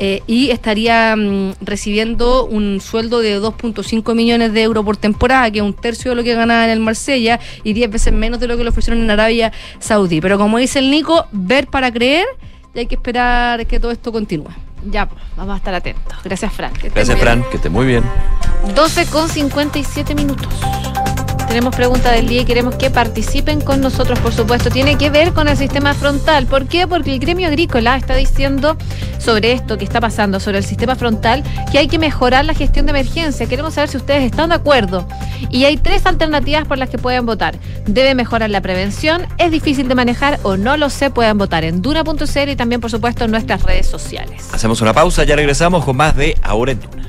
Eh, 0.00 0.22
y 0.28 0.50
estaría 0.50 1.16
mm, 1.16 1.54
recibiendo 1.60 2.44
un 2.44 2.80
sueldo 2.80 3.18
de 3.18 3.40
2.5 3.40 4.14
millones 4.14 4.52
de 4.52 4.62
euros 4.62 4.84
por 4.84 4.96
temporada, 4.96 5.50
que 5.50 5.58
es 5.58 5.64
un 5.64 5.74
tercio 5.74 6.12
de 6.12 6.14
lo 6.14 6.22
que 6.22 6.34
ganaba 6.34 6.64
en 6.64 6.70
el 6.70 6.78
Marsella 6.78 7.40
y 7.64 7.72
10 7.72 7.90
veces 7.90 8.12
menos 8.12 8.38
de 8.38 8.46
lo 8.46 8.56
que 8.56 8.62
le 8.62 8.70
ofrecieron 8.70 9.02
en 9.02 9.10
Arabia 9.10 9.52
Saudí. 9.80 10.20
Pero 10.20 10.38
como 10.38 10.58
dice 10.58 10.78
el 10.78 10.88
Nico, 10.92 11.26
ver 11.32 11.66
para 11.66 11.90
creer 11.90 12.26
y 12.76 12.78
hay 12.78 12.86
que 12.86 12.94
esperar 12.94 13.66
que 13.66 13.80
todo 13.80 13.90
esto 13.90 14.12
continúe. 14.12 14.52
Ya, 14.88 15.08
pues, 15.08 15.20
vamos 15.36 15.54
a 15.54 15.56
estar 15.56 15.74
atentos. 15.74 16.16
Gracias, 16.22 16.52
Fran. 16.52 16.72
Gracias, 16.94 17.18
Fran, 17.18 17.42
que 17.50 17.56
esté 17.56 17.68
muy 17.68 17.84
bien. 17.84 18.04
12 18.76 19.06
con 19.06 19.28
57 19.28 20.14
minutos. 20.14 20.46
Tenemos 21.48 21.74
pregunta 21.74 22.12
del 22.12 22.28
día 22.28 22.42
y 22.42 22.44
queremos 22.44 22.74
que 22.76 22.90
participen 22.90 23.62
con 23.62 23.80
nosotros, 23.80 24.18
por 24.18 24.34
supuesto. 24.34 24.68
Tiene 24.68 24.98
que 24.98 25.08
ver 25.08 25.32
con 25.32 25.48
el 25.48 25.56
sistema 25.56 25.94
frontal. 25.94 26.46
¿Por 26.46 26.66
qué? 26.66 26.86
Porque 26.86 27.14
el 27.14 27.18
gremio 27.20 27.48
agrícola 27.48 27.96
está 27.96 28.14
diciendo 28.14 28.76
sobre 29.18 29.52
esto 29.52 29.78
que 29.78 29.84
está 29.84 29.98
pasando, 29.98 30.40
sobre 30.40 30.58
el 30.58 30.64
sistema 30.64 30.94
frontal, 30.94 31.42
que 31.72 31.78
hay 31.78 31.88
que 31.88 31.98
mejorar 31.98 32.44
la 32.44 32.52
gestión 32.52 32.84
de 32.84 32.90
emergencia. 32.90 33.46
Queremos 33.46 33.74
saber 33.74 33.88
si 33.88 33.96
ustedes 33.96 34.24
están 34.24 34.50
de 34.50 34.56
acuerdo. 34.56 35.08
Y 35.50 35.64
hay 35.64 35.78
tres 35.78 36.04
alternativas 36.04 36.68
por 36.68 36.76
las 36.76 36.90
que 36.90 36.98
pueden 36.98 37.24
votar. 37.24 37.58
Debe 37.86 38.14
mejorar 38.14 38.50
la 38.50 38.60
prevención, 38.60 39.26
es 39.38 39.50
difícil 39.50 39.88
de 39.88 39.94
manejar 39.94 40.38
o 40.42 40.58
no 40.58 40.76
lo 40.76 40.90
sé, 40.90 41.10
pueden 41.10 41.38
votar 41.38 41.64
en 41.64 41.80
duna.cl 41.80 42.48
y 42.50 42.56
también, 42.56 42.82
por 42.82 42.90
supuesto, 42.90 43.24
en 43.24 43.30
nuestras 43.30 43.62
redes 43.62 43.86
sociales. 43.86 44.50
Hacemos 44.52 44.82
una 44.82 44.92
pausa, 44.92 45.24
ya 45.24 45.34
regresamos 45.34 45.86
con 45.86 45.96
más 45.96 46.14
de 46.14 46.36
Ahora 46.42 46.72
en 46.72 46.80
Duna. 46.80 47.08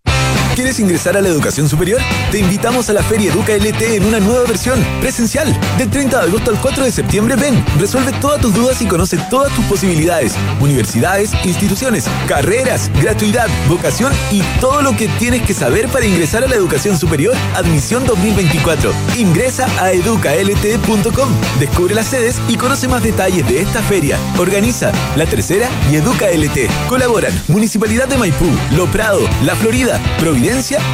¿Quieres 0.55 0.79
ingresar 0.81 1.15
a 1.15 1.21
la 1.21 1.29
educación 1.29 1.69
superior? 1.69 2.01
Te 2.29 2.39
invitamos 2.39 2.89
a 2.89 2.93
la 2.93 3.01
Feria 3.01 3.31
Educa 3.31 3.53
LT 3.55 3.81
en 3.95 4.05
una 4.05 4.19
nueva 4.19 4.43
versión, 4.45 4.83
presencial. 4.99 5.57
Del 5.77 5.89
30 5.89 6.17
de 6.19 6.23
agosto 6.27 6.51
al 6.51 6.59
4 6.59 6.83
de 6.83 6.91
septiembre, 6.91 7.37
ven, 7.37 7.63
resuelve 7.79 8.11
todas 8.19 8.41
tus 8.41 8.53
dudas 8.53 8.81
y 8.81 8.85
conoce 8.85 9.17
todas 9.29 9.53
tus 9.55 9.63
posibilidades. 9.65 10.33
Universidades, 10.59 11.31
instituciones, 11.45 12.05
carreras, 12.27 12.91
gratuidad, 13.01 13.47
vocación 13.69 14.11
y 14.29 14.41
todo 14.59 14.81
lo 14.81 14.95
que 14.95 15.07
tienes 15.19 15.41
que 15.43 15.53
saber 15.53 15.87
para 15.87 16.05
ingresar 16.05 16.43
a 16.43 16.47
la 16.47 16.55
educación 16.55 16.97
superior, 16.97 17.33
admisión 17.55 18.05
2024. 18.05 18.91
Ingresa 19.17 19.67
a 19.81 19.93
educalt.com, 19.93 21.29
descubre 21.59 21.95
las 21.95 22.07
sedes 22.07 22.41
y 22.49 22.57
conoce 22.57 22.89
más 22.89 23.03
detalles 23.03 23.47
de 23.47 23.61
esta 23.61 23.81
feria. 23.81 24.17
Organiza 24.37 24.91
La 25.15 25.25
Tercera 25.25 25.69
y 25.89 25.95
Educa 25.95 26.27
LT. 26.29 26.69
Colaboran 26.89 27.33
Municipalidad 27.47 28.09
de 28.09 28.17
Maipú, 28.17 28.49
Lo 28.75 28.85
Prado, 28.87 29.21
La 29.45 29.55
Florida, 29.55 29.99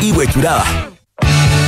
Y 0.01 0.11
Huechuraba. 0.11 0.96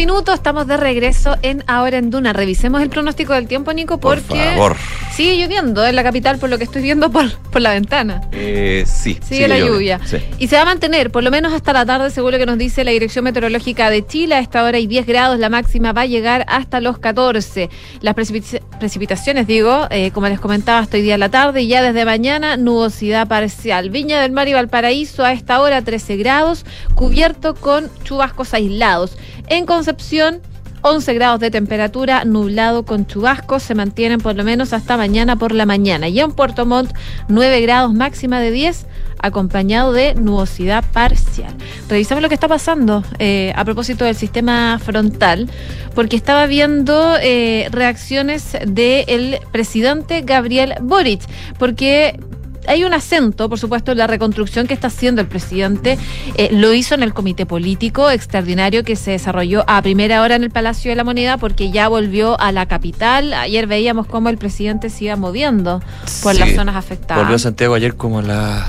Estamos 0.00 0.66
de 0.66 0.78
regreso 0.78 1.36
en 1.42 1.62
Ahora 1.66 1.98
en 1.98 2.10
Duna. 2.10 2.32
Revisemos 2.32 2.80
el 2.80 2.88
pronóstico 2.88 3.34
del 3.34 3.46
tiempo, 3.46 3.72
Nico, 3.74 3.98
porque 3.98 4.54
por 4.56 4.74
favor. 4.74 4.76
sigue 5.12 5.36
lloviendo 5.36 5.86
en 5.86 5.94
la 5.94 6.02
capital 6.02 6.38
por 6.38 6.48
lo 6.48 6.56
que 6.56 6.64
estoy 6.64 6.80
viendo 6.80 7.10
por, 7.10 7.30
por 7.50 7.60
la 7.60 7.72
ventana. 7.72 8.22
Eh, 8.32 8.84
sí. 8.86 9.18
Sigue, 9.22 9.46
la 9.46 9.58
lluvia. 9.58 10.00
Y 10.38 10.48
se 10.48 10.56
va 10.56 10.62
a 10.62 10.64
mantener 10.64 11.10
por 11.10 11.22
lo 11.22 11.30
menos 11.30 11.52
hasta 11.52 11.74
la 11.74 11.84
tarde, 11.84 12.10
seguro 12.10 12.38
que 12.38 12.46
nos 12.46 12.56
dice 12.56 12.82
la 12.82 12.92
Dirección 12.92 13.24
Meteorológica 13.24 13.90
de 13.90 14.06
Chile. 14.06 14.36
A 14.36 14.38
esta 14.38 14.64
hora 14.64 14.78
hay 14.78 14.86
10 14.86 15.06
grados, 15.06 15.38
la 15.38 15.50
máxima 15.50 15.92
va 15.92 16.02
a 16.02 16.06
llegar 16.06 16.46
hasta 16.48 16.80
los 16.80 16.98
14. 16.98 17.68
Las 18.00 18.14
precipitaciones, 18.14 19.46
digo, 19.46 19.86
eh, 19.90 20.12
como 20.12 20.28
les 20.28 20.40
comentaba, 20.40 20.78
hasta 20.78 20.96
hoy 20.96 21.02
día 21.02 21.14
en 21.14 21.20
la 21.20 21.28
tarde 21.28 21.60
y 21.60 21.68
ya 21.68 21.82
desde 21.82 22.06
mañana 22.06 22.56
nubosidad 22.56 23.28
parcial. 23.28 23.90
Viña 23.90 24.22
del 24.22 24.32
Mar 24.32 24.48
y 24.48 24.54
Valparaíso 24.54 25.24
a 25.24 25.32
esta 25.32 25.60
hora 25.60 25.82
13 25.82 26.16
grados, 26.16 26.64
cubierto 26.94 27.54
con 27.54 27.90
chubascos 28.02 28.54
aislados. 28.54 29.18
En 29.50 29.66
Concepción, 29.66 30.40
11 30.82 31.12
grados 31.12 31.40
de 31.40 31.50
temperatura, 31.50 32.24
nublado 32.24 32.84
con 32.84 33.08
chubascos, 33.08 33.64
se 33.64 33.74
mantienen 33.74 34.20
por 34.20 34.36
lo 34.36 34.44
menos 34.44 34.72
hasta 34.72 34.96
mañana 34.96 35.34
por 35.34 35.50
la 35.50 35.66
mañana. 35.66 36.06
Y 36.06 36.20
en 36.20 36.30
Puerto 36.30 36.66
Montt, 36.66 36.92
9 37.26 37.60
grados 37.60 37.92
máxima 37.92 38.38
de 38.38 38.52
10, 38.52 38.86
acompañado 39.18 39.92
de 39.92 40.14
nubosidad 40.14 40.84
parcial. 40.92 41.52
Revisamos 41.88 42.22
lo 42.22 42.28
que 42.28 42.36
está 42.36 42.46
pasando 42.46 43.02
eh, 43.18 43.52
a 43.56 43.64
propósito 43.64 44.04
del 44.04 44.14
sistema 44.14 44.78
frontal, 44.78 45.50
porque 45.96 46.14
estaba 46.14 46.46
viendo 46.46 47.16
eh, 47.20 47.66
reacciones 47.72 48.56
del 48.64 49.40
presidente 49.50 50.22
Gabriel 50.22 50.74
Boric, 50.80 51.22
porque 51.58 52.20
hay 52.66 52.84
un 52.84 52.92
acento, 52.92 53.48
por 53.48 53.58
supuesto, 53.58 53.92
en 53.92 53.98
la 53.98 54.06
reconstrucción 54.06 54.66
que 54.66 54.74
está 54.74 54.88
haciendo 54.88 55.20
el 55.20 55.26
presidente. 55.26 55.98
Eh, 56.36 56.50
lo 56.52 56.72
hizo 56.72 56.94
en 56.94 57.02
el 57.02 57.12
comité 57.12 57.46
político 57.46 58.10
extraordinario 58.10 58.84
que 58.84 58.96
se 58.96 59.12
desarrolló 59.12 59.64
a 59.66 59.80
primera 59.82 60.22
hora 60.22 60.36
en 60.36 60.44
el 60.44 60.50
Palacio 60.50 60.90
de 60.90 60.96
la 60.96 61.04
Moneda 61.04 61.38
porque 61.38 61.70
ya 61.70 61.88
volvió 61.88 62.38
a 62.40 62.52
la 62.52 62.66
capital. 62.66 63.32
Ayer 63.34 63.66
veíamos 63.66 64.06
cómo 64.06 64.28
el 64.28 64.38
presidente 64.38 64.90
se 64.90 65.04
iba 65.04 65.16
moviendo 65.16 65.82
por 66.22 66.34
las 66.34 66.54
zonas 66.54 66.76
afectadas. 66.76 67.22
Volvió 67.22 67.36
a 67.36 67.40
Santiago 67.40 67.74
ayer 67.74 67.96
como 67.96 68.18
a 68.18 68.22
las... 68.22 68.66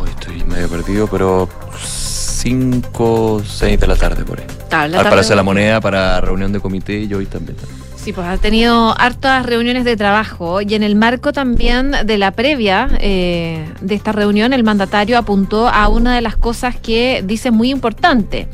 Uy, 0.00 0.08
estoy 0.08 0.44
medio 0.44 0.68
perdido, 0.68 1.06
pero 1.08 1.48
5, 1.82 3.42
6 3.44 3.80
de 3.80 3.86
la 3.86 3.96
tarde 3.96 4.24
por 4.24 4.40
ahí. 4.40 4.46
Al 4.70 4.92
Palacio 4.92 5.30
de 5.30 5.36
la 5.36 5.42
Moneda 5.42 5.80
para 5.80 6.20
reunión 6.20 6.52
de 6.52 6.60
comité 6.60 7.00
y 7.00 7.12
hoy 7.12 7.26
también. 7.26 7.56
Sí, 8.02 8.14
pues 8.14 8.26
ha 8.26 8.38
tenido 8.38 8.98
hartas 8.98 9.44
reuniones 9.44 9.84
de 9.84 9.94
trabajo 9.94 10.62
y 10.62 10.74
en 10.74 10.82
el 10.82 10.96
marco 10.96 11.34
también 11.34 11.92
de 12.06 12.16
la 12.16 12.30
previa 12.30 12.88
eh, 12.98 13.68
de 13.82 13.94
esta 13.94 14.10
reunión 14.12 14.54
el 14.54 14.64
mandatario 14.64 15.18
apuntó 15.18 15.68
a 15.68 15.86
una 15.88 16.14
de 16.14 16.22
las 16.22 16.34
cosas 16.34 16.76
que 16.76 17.22
dice 17.26 17.50
muy 17.50 17.68
importante 17.68 18.48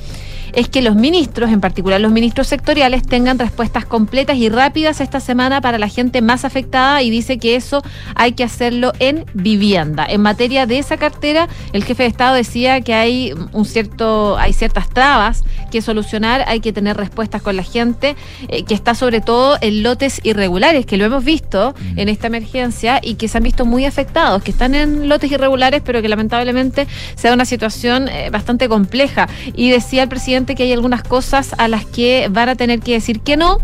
es 0.53 0.69
que 0.69 0.83
los 0.83 0.95
ministros, 0.95 1.51
en 1.51 1.61
particular 1.61 2.01
los 2.01 2.13
ministros 2.13 2.47
sectoriales, 2.47 3.03
tengan 3.03 3.39
respuestas 3.39 3.85
completas 3.85 4.37
y 4.37 4.49
rápidas 4.49 5.01
esta 5.01 5.21
semana 5.21 5.61
para 5.61 5.79
la 5.79 5.89
gente 5.89 6.23
más 6.23 6.45
afectada 6.45 7.03
y 7.03 7.11
dice 7.11 7.39
que 7.39 7.57
eso 7.57 7.83
hay 8.15 8.33
que 8.33 8.45
hacerlo 8.45 8.93
en 8.99 9.25
vivienda. 9.35 10.07
En 10.09 10.23
materia 10.23 10.67
de 10.67 10.79
esa 10.79 10.97
cartera, 10.97 11.49
el 11.73 11.85
jefe 11.85 12.05
de 12.05 12.09
Estado 12.09 12.35
decía 12.35 12.81
que 12.81 12.95
hay 12.95 13.35
un 13.53 13.65
cierto, 13.65 14.37
hay 14.39 14.53
ciertas 14.53 14.89
trabas 14.89 15.45
que 15.71 15.83
solucionar, 15.83 16.45
hay 16.47 16.61
que 16.61 16.73
tener 16.73 16.97
respuestas 16.97 17.43
con 17.43 17.57
la 17.57 17.63
gente, 17.63 18.17
eh, 18.49 18.65
que 18.65 18.75
está 18.75 18.95
sobre 18.95 19.21
todo 19.21 19.59
en 19.61 19.83
lotes 19.83 20.21
irregulares, 20.25 20.87
que 20.87 20.97
lo 20.97 21.05
hemos 21.05 21.25
visto 21.25 21.75
en 21.97 22.09
esta 22.09 22.27
emergencia 22.29 23.01
y 23.03 23.15
que 23.15 23.29
se 23.29 23.39
han 23.39 23.45
visto 23.45 23.65
muy 23.65 23.85
afectados, 23.85 24.43
que 24.43 24.51
están 24.51 24.75
en 24.75 25.09
lotes 25.09 25.31
irregulares, 25.31 25.83
pero 25.85 26.03
que 26.03 26.09
lamentablemente 26.09 26.87
se 27.15 27.29
da 27.29 27.35
una 27.35 27.45
situación 27.45 28.09
eh, 28.09 28.31
bastante 28.31 28.69
compleja. 28.69 29.29
Y 29.55 29.71
decía 29.71 30.03
el 30.03 30.09
presidente 30.09 30.46
que 30.55 30.63
hay 30.63 30.73
algunas 30.73 31.03
cosas 31.03 31.55
a 31.59 31.69
las 31.69 31.85
que 31.85 32.29
van 32.31 32.49
a 32.49 32.55
tener 32.55 32.81
que 32.81 32.93
decir 32.93 33.21
que 33.21 33.37
no 33.37 33.59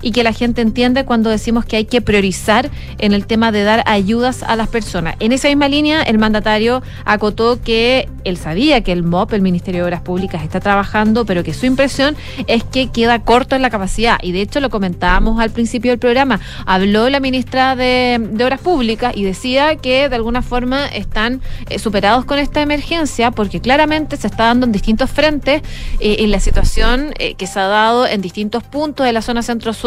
y 0.00 0.12
que 0.12 0.22
la 0.22 0.32
gente 0.32 0.62
entiende 0.62 1.04
cuando 1.04 1.30
decimos 1.30 1.64
que 1.64 1.76
hay 1.76 1.84
que 1.84 2.00
priorizar 2.00 2.70
en 2.98 3.12
el 3.12 3.26
tema 3.26 3.52
de 3.52 3.64
dar 3.64 3.82
ayudas 3.86 4.42
a 4.42 4.56
las 4.56 4.68
personas. 4.68 5.16
En 5.20 5.32
esa 5.32 5.48
misma 5.48 5.68
línea, 5.68 6.02
el 6.02 6.18
mandatario 6.18 6.82
acotó 7.04 7.60
que 7.60 8.08
él 8.24 8.36
sabía 8.36 8.82
que 8.82 8.92
el 8.92 9.02
MOP, 9.02 9.32
el 9.32 9.42
Ministerio 9.42 9.80
de 9.80 9.86
Obras 9.86 10.00
Públicas, 10.00 10.42
está 10.42 10.60
trabajando, 10.60 11.26
pero 11.26 11.42
que 11.42 11.54
su 11.54 11.66
impresión 11.66 12.16
es 12.46 12.64
que 12.64 12.90
queda 12.90 13.18
corto 13.20 13.56
en 13.56 13.62
la 13.62 13.70
capacidad. 13.70 14.18
Y 14.22 14.32
de 14.32 14.40
hecho 14.40 14.60
lo 14.60 14.70
comentábamos 14.70 15.40
al 15.40 15.50
principio 15.50 15.90
del 15.92 15.98
programa. 15.98 16.40
Habló 16.66 17.08
la 17.10 17.20
ministra 17.20 17.76
de, 17.76 18.20
Obras 18.42 18.60
Públicas 18.60 19.12
y 19.16 19.24
decía 19.24 19.76
que 19.76 20.08
de 20.08 20.16
alguna 20.16 20.42
forma 20.42 20.86
están 20.86 21.40
eh, 21.68 21.78
superados 21.78 22.24
con 22.24 22.38
esta 22.38 22.60
emergencia 22.60 23.30
porque 23.30 23.60
claramente 23.60 24.16
se 24.16 24.26
está 24.26 24.46
dando 24.46 24.66
en 24.66 24.72
distintos 24.72 25.10
frentes 25.10 25.62
eh, 26.00 26.16
en 26.20 26.30
la 26.30 26.40
situación 26.40 27.14
eh, 27.18 27.34
que 27.34 27.46
se 27.46 27.60
ha 27.60 27.66
dado 27.66 28.06
en 28.06 28.20
distintos 28.20 28.64
puntos 28.64 29.06
de 29.06 29.12
la 29.12 29.22
zona 29.22 29.42
centro-sur 29.42 29.81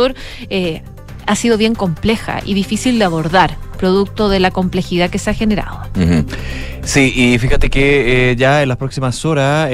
ha 1.27 1.35
sido 1.35 1.57
bien 1.57 1.75
compleja 1.75 2.41
y 2.45 2.53
difícil 2.53 2.99
de 2.99 3.05
abordar 3.05 3.57
producto 3.75 4.29
de 4.29 4.39
la 4.39 4.51
complejidad 4.51 5.09
que 5.09 5.19
se 5.19 5.29
ha 5.29 5.33
generado. 5.33 5.79
Sí, 6.85 7.11
y 7.15 7.39
fíjate 7.39 7.71
que 7.71 8.31
eh, 8.31 8.35
ya 8.35 8.61
en 8.61 8.69
las 8.69 8.77
próximas 8.77 9.25
horas, 9.25 9.71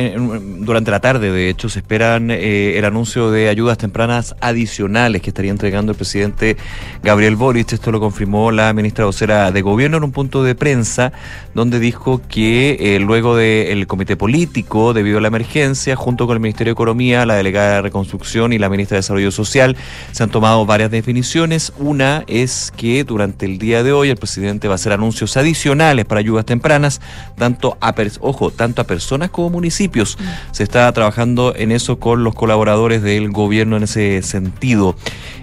durante 0.59 0.91
la 0.91 1.01
tarde 1.01 1.29
de 1.29 1.49
hecho, 1.49 1.67
se 1.67 1.79
esperan 1.79 2.31
eh, 2.31 2.77
el 2.77 2.85
anuncio 2.85 3.31
de 3.31 3.49
ayudas 3.49 3.77
tempranas 3.77 4.33
adicionales 4.39 5.21
que 5.21 5.29
estaría 5.29 5.51
entregando 5.51 5.91
el 5.91 5.97
presidente 5.97 6.55
Gabriel 7.03 7.35
Boric. 7.35 7.73
Esto 7.73 7.91
lo 7.91 7.99
confirmó 7.99 8.51
la 8.51 8.71
ministra 8.71 9.03
vocera 9.03 9.51
de 9.51 9.61
Gobierno 9.61 9.97
en 9.97 10.05
un 10.05 10.13
punto 10.13 10.41
de 10.41 10.55
prensa 10.55 11.11
donde 11.53 11.79
dijo 11.79 12.21
que 12.29 12.77
eh, 12.79 12.99
luego 12.99 13.35
del 13.35 13.87
comité 13.87 14.15
político, 14.15 14.93
debido 14.93 15.17
a 15.17 15.21
la 15.21 15.27
emergencia, 15.27 15.97
junto 15.97 16.27
con 16.27 16.37
el 16.37 16.39
Ministerio 16.39 16.71
de 16.71 16.75
Economía, 16.75 17.25
la 17.25 17.35
delegada 17.35 17.75
de 17.75 17.81
Reconstrucción 17.81 18.53
y 18.53 18.57
la 18.57 18.69
ministra 18.69 18.95
de 18.95 18.99
Desarrollo 18.99 19.31
Social, 19.31 19.75
se 20.13 20.23
han 20.23 20.29
tomado 20.29 20.65
varias 20.65 20.91
definiciones. 20.91 21.73
Una 21.77 22.23
es 22.27 22.71
que 22.77 23.03
durante 23.03 23.45
el 23.45 23.57
día 23.57 23.83
de 23.83 23.90
hoy 23.91 24.09
el 24.09 24.17
presidente 24.17 24.67
va 24.67 24.73
a 24.73 24.75
hacer 24.75 24.93
anuncios 24.93 25.37
adicionales 25.37 26.05
para 26.05 26.19
ayudas 26.19 26.45
tempranas, 26.45 27.01
tanto 27.37 27.77
a, 27.81 27.93
ojo, 28.19 28.51
tanto 28.51 28.81
a 28.81 28.85
personas 28.85 29.29
como 29.29 29.49
municipios. 29.49 30.17
Mm. 30.19 30.53
Se 30.53 30.63
está 30.63 30.91
trabajando 30.91 31.53
en 31.55 31.71
eso 31.71 31.99
con 31.99 32.23
los 32.23 32.33
colaboradores 32.33 33.01
del 33.01 33.31
gobierno 33.31 33.77
en 33.77 33.83
ese 33.83 34.21
sentido. 34.21 34.95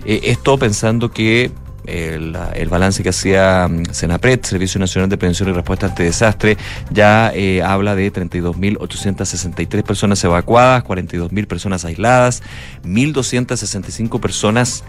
Eh, 0.05 0.21
esto 0.25 0.59
pensando 0.59 1.11
que 1.11 1.53
el, 1.89 2.69
balance 2.69 3.03
que 3.03 3.09
hacía 3.09 3.67
mm, 3.69 3.93
Senapred, 3.93 4.41
Servicio 4.43 4.79
Nacional 4.79 5.09
de 5.09 5.17
Prevención 5.17 5.49
y 5.49 5.53
Respuesta 5.53 5.87
ante 5.87 6.03
Desastre, 6.03 6.57
ya 6.91 7.33
eh, 7.35 7.63
habla 7.63 7.95
de 7.95 8.13
32.863 8.13 9.83
personas 9.83 10.23
evacuadas, 10.23 10.85
42.000 10.85 11.47
personas 11.47 11.85
aisladas, 11.85 12.43
1.265 12.85 14.21
personas 14.21 14.85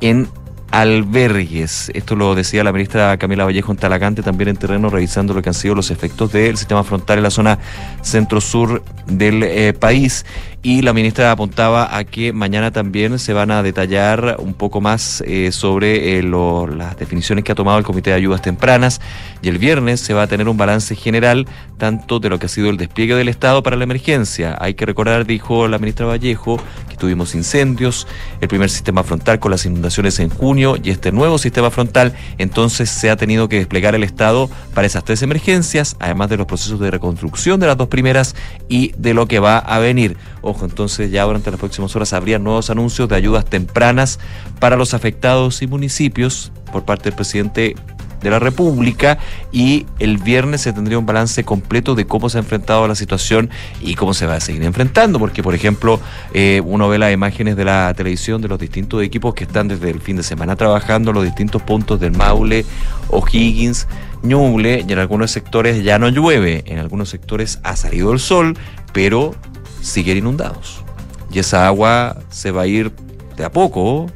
en 0.00 0.28
albergues. 0.72 1.90
Esto 1.94 2.16
lo 2.16 2.34
decía 2.34 2.64
la 2.64 2.72
ministra 2.72 3.16
Camila 3.18 3.44
Vallejo 3.44 3.70
en 3.70 3.78
Talagante, 3.78 4.22
también 4.22 4.48
en 4.48 4.56
terreno, 4.56 4.90
revisando 4.90 5.34
lo 5.34 5.42
que 5.42 5.50
han 5.50 5.54
sido 5.54 5.74
los 5.74 5.90
efectos 5.90 6.32
del 6.32 6.56
sistema 6.56 6.82
frontal 6.82 7.18
en 7.18 7.22
la 7.22 7.30
zona 7.30 7.58
centro-sur 8.00 8.82
del 9.06 9.42
eh, 9.44 9.74
país 9.74 10.24
y 10.62 10.82
la 10.82 10.92
ministra 10.92 11.32
apuntaba 11.32 11.96
a 11.96 12.04
que 12.04 12.32
mañana 12.32 12.70
también 12.70 13.18
se 13.18 13.32
van 13.32 13.50
a 13.50 13.64
detallar 13.64 14.36
un 14.38 14.54
poco 14.54 14.80
más 14.80 15.22
eh, 15.26 15.50
sobre 15.50 16.18
eh, 16.18 16.22
las 16.22 16.96
definiciones 16.96 17.44
que 17.44 17.50
ha 17.50 17.56
tomado 17.56 17.78
el 17.78 17.84
Comité 17.84 18.10
de 18.10 18.16
Ayudas 18.16 18.42
Tempranas 18.42 19.00
y 19.42 19.48
el 19.48 19.58
viernes 19.58 20.00
se 20.00 20.14
va 20.14 20.22
a 20.22 20.26
tener 20.28 20.48
un 20.48 20.56
balance 20.56 20.94
general 20.94 21.48
tanto 21.78 22.20
de 22.20 22.28
lo 22.28 22.38
que 22.38 22.46
ha 22.46 22.48
sido 22.48 22.70
el 22.70 22.76
despliegue 22.76 23.16
del 23.16 23.28
Estado 23.28 23.64
para 23.64 23.74
la 23.74 23.82
emergencia. 23.82 24.56
Hay 24.60 24.74
que 24.74 24.86
recordar, 24.86 25.26
dijo 25.26 25.66
la 25.66 25.78
ministra 25.78 26.06
Vallejo, 26.06 26.60
que 26.88 26.94
tuvimos 26.94 27.34
incendios, 27.34 28.06
el 28.40 28.46
primer 28.46 28.70
sistema 28.70 29.02
frontal 29.02 29.40
con 29.40 29.50
las 29.50 29.66
inundaciones 29.66 30.20
en 30.20 30.30
junio 30.30 30.76
y 30.80 30.90
este 30.90 31.10
nuevo 31.10 31.38
sistema 31.38 31.72
frontal, 31.72 32.14
entonces 32.38 32.88
se 32.88 33.10
ha 33.10 33.16
tenido 33.16 33.48
que 33.48 33.56
desplegar 33.56 33.96
el 33.96 34.04
Estado 34.04 34.48
para 34.74 34.86
esas 34.86 35.02
tres 35.02 35.22
emergencias, 35.22 35.96
además 35.98 36.30
de 36.30 36.36
los 36.36 36.46
procesos 36.46 36.78
de 36.78 36.92
reconstrucción 36.92 37.58
de 37.58 37.66
las 37.66 37.76
dos 37.76 37.88
primeras 37.88 38.36
y 38.68 38.92
de 38.96 39.12
lo 39.12 39.26
que 39.26 39.40
va 39.40 39.58
a 39.58 39.80
venir. 39.80 40.16
Entonces 40.62 41.10
ya 41.10 41.24
durante 41.24 41.50
las 41.50 41.58
próximas 41.58 41.94
horas 41.96 42.12
habría 42.12 42.38
nuevos 42.38 42.68
anuncios 42.70 43.08
de 43.08 43.16
ayudas 43.16 43.44
tempranas 43.44 44.18
para 44.60 44.76
los 44.76 44.94
afectados 44.94 45.62
y 45.62 45.66
municipios 45.66 46.52
por 46.72 46.84
parte 46.84 47.04
del 47.04 47.14
presidente 47.14 47.74
de 48.22 48.30
la 48.30 48.38
República 48.38 49.18
y 49.50 49.86
el 49.98 50.18
viernes 50.18 50.62
se 50.62 50.72
tendría 50.72 50.98
un 50.98 51.06
balance 51.06 51.44
completo 51.44 51.94
de 51.94 52.06
cómo 52.06 52.28
se 52.28 52.38
ha 52.38 52.40
enfrentado 52.40 52.86
la 52.86 52.94
situación 52.94 53.50
y 53.80 53.94
cómo 53.94 54.14
se 54.14 54.26
va 54.26 54.34
a 54.34 54.40
seguir 54.40 54.62
enfrentando, 54.62 55.18
porque 55.18 55.42
por 55.42 55.54
ejemplo 55.54 56.00
eh, 56.32 56.62
uno 56.64 56.88
ve 56.88 56.98
las 56.98 57.12
imágenes 57.12 57.56
de 57.56 57.64
la 57.64 57.92
televisión 57.94 58.40
de 58.40 58.48
los 58.48 58.58
distintos 58.58 59.02
equipos 59.02 59.34
que 59.34 59.44
están 59.44 59.68
desde 59.68 59.90
el 59.90 60.00
fin 60.00 60.16
de 60.16 60.22
semana 60.22 60.56
trabajando 60.56 61.10
en 61.10 61.16
los 61.16 61.24
distintos 61.24 61.62
puntos 61.62 62.00
del 62.00 62.12
Maule, 62.12 62.64
O'Higgins, 63.08 63.88
Ñuble 64.22 64.84
y 64.88 64.92
en 64.92 64.98
algunos 65.00 65.32
sectores 65.32 65.82
ya 65.82 65.98
no 65.98 66.08
llueve, 66.08 66.62
en 66.66 66.78
algunos 66.78 67.08
sectores 67.08 67.58
ha 67.64 67.74
salido 67.74 68.12
el 68.12 68.20
sol, 68.20 68.56
pero 68.92 69.34
siguen 69.82 70.18
inundados. 70.18 70.82
Y 71.30 71.38
esa 71.38 71.66
agua 71.66 72.16
se 72.30 72.50
va 72.50 72.62
a 72.62 72.66
ir 72.66 72.92
de 73.36 73.44
a 73.44 73.52
poco, 73.52 74.06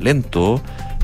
lento, 0.00 0.60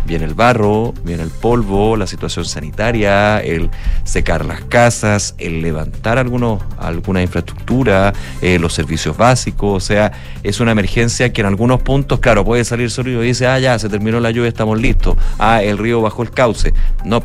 viene 0.07 0.25
el 0.25 0.35
barro, 0.35 0.95
viene 1.05 1.23
el 1.23 1.31
polvo, 1.31 1.97
la 1.97 2.07
situación 2.07 2.45
sanitaria, 2.45 3.41
el 3.41 3.71
secar 4.05 4.45
las 4.45 4.63
casas, 4.63 5.35
el 5.39 5.61
levantar 5.61 6.19
algunos, 6.19 6.63
alguna 6.79 7.23
infraestructura, 7.23 8.13
eh, 8.41 8.59
los 8.59 8.73
servicios 8.73 9.17
básicos, 9.17 9.83
o 9.83 9.85
sea, 9.85 10.13
es 10.43 10.61
una 10.61 10.73
emergencia 10.73 11.33
que 11.33 11.41
en 11.41 11.49
algunos 11.49 11.83
puntos, 11.83 12.21
claro, 12.21 12.45
puede 12.45 12.65
salir 12.65 12.91
solo 12.91 13.11
y 13.23 13.27
dice, 13.27 13.47
ah, 13.47 13.59
ya, 13.59 13.79
se 13.79 13.89
terminó 13.89 14.21
la 14.21 14.31
lluvia, 14.31 14.49
estamos 14.49 14.81
listos, 14.81 15.17
ah, 15.39 15.63
el 15.63 15.79
río 15.79 16.01
bajó 16.01 16.23
el 16.23 16.31
cauce. 16.31 16.73
No, 17.05 17.23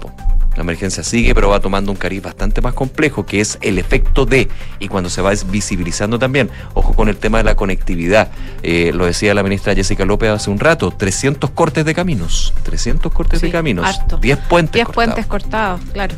la 0.56 0.62
emergencia 0.62 1.04
sigue, 1.04 1.34
pero 1.34 1.50
va 1.50 1.60
tomando 1.60 1.92
un 1.92 1.98
cariz 1.98 2.22
bastante 2.22 2.62
más 2.62 2.74
complejo, 2.74 3.26
que 3.26 3.40
es 3.40 3.58
el 3.62 3.80
efecto 3.80 4.26
de, 4.26 4.50
y 4.80 4.88
cuando 4.88 5.10
se 5.10 5.22
va 5.22 5.32
visibilizando 5.50 6.20
también, 6.20 6.50
ojo 6.74 6.94
con 6.94 7.10
el 7.10 7.18
tema 7.18 7.38
de 7.38 7.46
la 7.46 7.56
conectividad, 7.56 8.32
eh, 8.64 8.92
lo 8.94 9.06
decía 9.06 9.34
la 9.34 9.44
ministra 9.44 9.74
Jessica 9.74 10.06
López 10.06 10.30
hace 10.30 10.50
un 10.50 10.60
rato, 10.60 10.92
300 10.92 11.52
cortes 11.52 11.86
de 11.86 11.94
caminos, 11.94 12.54
300 12.64 13.12
cortes 13.12 13.42
de 13.42 13.50
caminos, 13.50 14.00
10 14.20 14.38
puentes 14.50 14.74
10 14.74 14.90
puentes 14.90 15.26
cortados, 15.26 15.82
claro. 15.94 16.16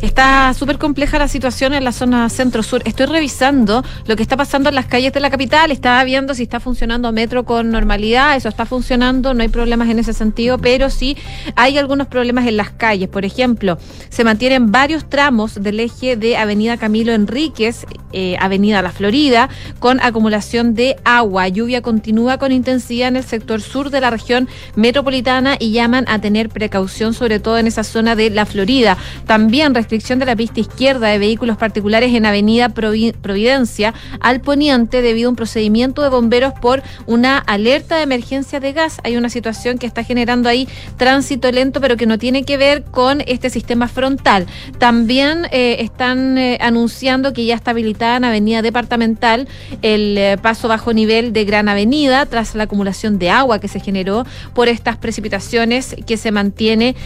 Está 0.00 0.52
súper 0.54 0.78
compleja 0.78 1.18
la 1.18 1.28
situación 1.28 1.74
en 1.74 1.84
la 1.84 1.92
zona 1.92 2.28
centro-sur. 2.28 2.82
Estoy 2.84 3.06
revisando 3.06 3.84
lo 4.06 4.16
que 4.16 4.22
está 4.24 4.36
pasando 4.36 4.68
en 4.68 4.74
las 4.74 4.86
calles 4.86 5.12
de 5.12 5.20
la 5.20 5.30
capital, 5.30 5.70
estaba 5.70 6.02
viendo 6.02 6.34
si 6.34 6.42
está 6.42 6.58
funcionando 6.58 7.12
metro 7.12 7.44
con 7.44 7.70
normalidad, 7.70 8.34
eso 8.36 8.48
está 8.48 8.66
funcionando, 8.66 9.32
no 9.32 9.42
hay 9.42 9.48
problemas 9.48 9.88
en 9.88 10.00
ese 10.00 10.12
sentido, 10.12 10.58
pero 10.58 10.90
sí 10.90 11.16
hay 11.54 11.78
algunos 11.78 12.08
problemas 12.08 12.46
en 12.48 12.56
las 12.56 12.70
calles, 12.70 13.08
por 13.08 13.24
ejemplo, 13.24 13.61
se 14.08 14.24
mantienen 14.24 14.72
varios 14.72 15.08
tramos 15.08 15.62
del 15.62 15.80
eje 15.80 16.16
de 16.16 16.36
Avenida 16.36 16.76
Camilo 16.76 17.12
Enríquez, 17.12 17.86
eh, 18.12 18.36
Avenida 18.40 18.82
La 18.82 18.92
Florida, 18.92 19.48
con 19.78 20.00
acumulación 20.00 20.74
de 20.74 20.96
agua. 21.04 21.48
Lluvia 21.48 21.82
continúa 21.82 22.38
con 22.38 22.52
intensidad 22.52 23.08
en 23.08 23.16
el 23.16 23.24
sector 23.24 23.60
sur 23.60 23.90
de 23.90 24.00
la 24.00 24.10
región 24.10 24.48
metropolitana 24.76 25.56
y 25.58 25.72
llaman 25.72 26.04
a 26.08 26.20
tener 26.20 26.48
precaución, 26.48 27.14
sobre 27.14 27.40
todo 27.40 27.58
en 27.58 27.66
esa 27.66 27.84
zona 27.84 28.16
de 28.16 28.30
La 28.30 28.46
Florida. 28.46 28.96
También 29.26 29.74
restricción 29.74 30.18
de 30.18 30.26
la 30.26 30.36
pista 30.36 30.60
izquierda 30.60 31.08
de 31.08 31.18
vehículos 31.18 31.56
particulares 31.56 32.14
en 32.14 32.26
Avenida 32.26 32.70
Providencia 32.70 33.94
al 34.20 34.40
poniente 34.40 35.02
debido 35.02 35.28
a 35.28 35.30
un 35.30 35.36
procedimiento 35.36 36.02
de 36.02 36.08
bomberos 36.08 36.52
por 36.60 36.82
una 37.06 37.38
alerta 37.38 37.96
de 37.96 38.02
emergencia 38.02 38.60
de 38.60 38.72
gas. 38.72 38.98
Hay 39.04 39.16
una 39.16 39.30
situación 39.30 39.78
que 39.78 39.86
está 39.86 40.04
generando 40.04 40.48
ahí 40.48 40.68
tránsito 40.96 41.50
lento, 41.50 41.80
pero 41.80 41.96
que 41.96 42.06
no 42.06 42.18
tiene 42.18 42.44
que 42.44 42.56
ver 42.56 42.84
con 42.84 43.22
este 43.26 43.50
sistema 43.52 43.86
frontal. 43.86 44.46
También 44.78 45.46
eh, 45.52 45.76
están 45.80 46.38
eh, 46.38 46.58
anunciando 46.60 47.32
que 47.32 47.44
ya 47.44 47.54
está 47.54 47.70
habilitada 47.70 48.16
en 48.16 48.24
Avenida 48.24 48.62
Departamental 48.62 49.46
el 49.82 50.18
eh, 50.18 50.36
paso 50.40 50.68
bajo 50.68 50.92
nivel 50.92 51.32
de 51.32 51.44
Gran 51.44 51.68
Avenida 51.68 52.26
tras 52.26 52.54
la 52.54 52.64
acumulación 52.64 53.18
de 53.18 53.30
agua 53.30 53.60
que 53.60 53.68
se 53.68 53.80
generó 53.80 54.24
por 54.54 54.68
estas 54.68 54.96
precipitaciones 54.96 55.94
que 56.06 56.16
se 56.16 56.32
mantiene 56.32 56.96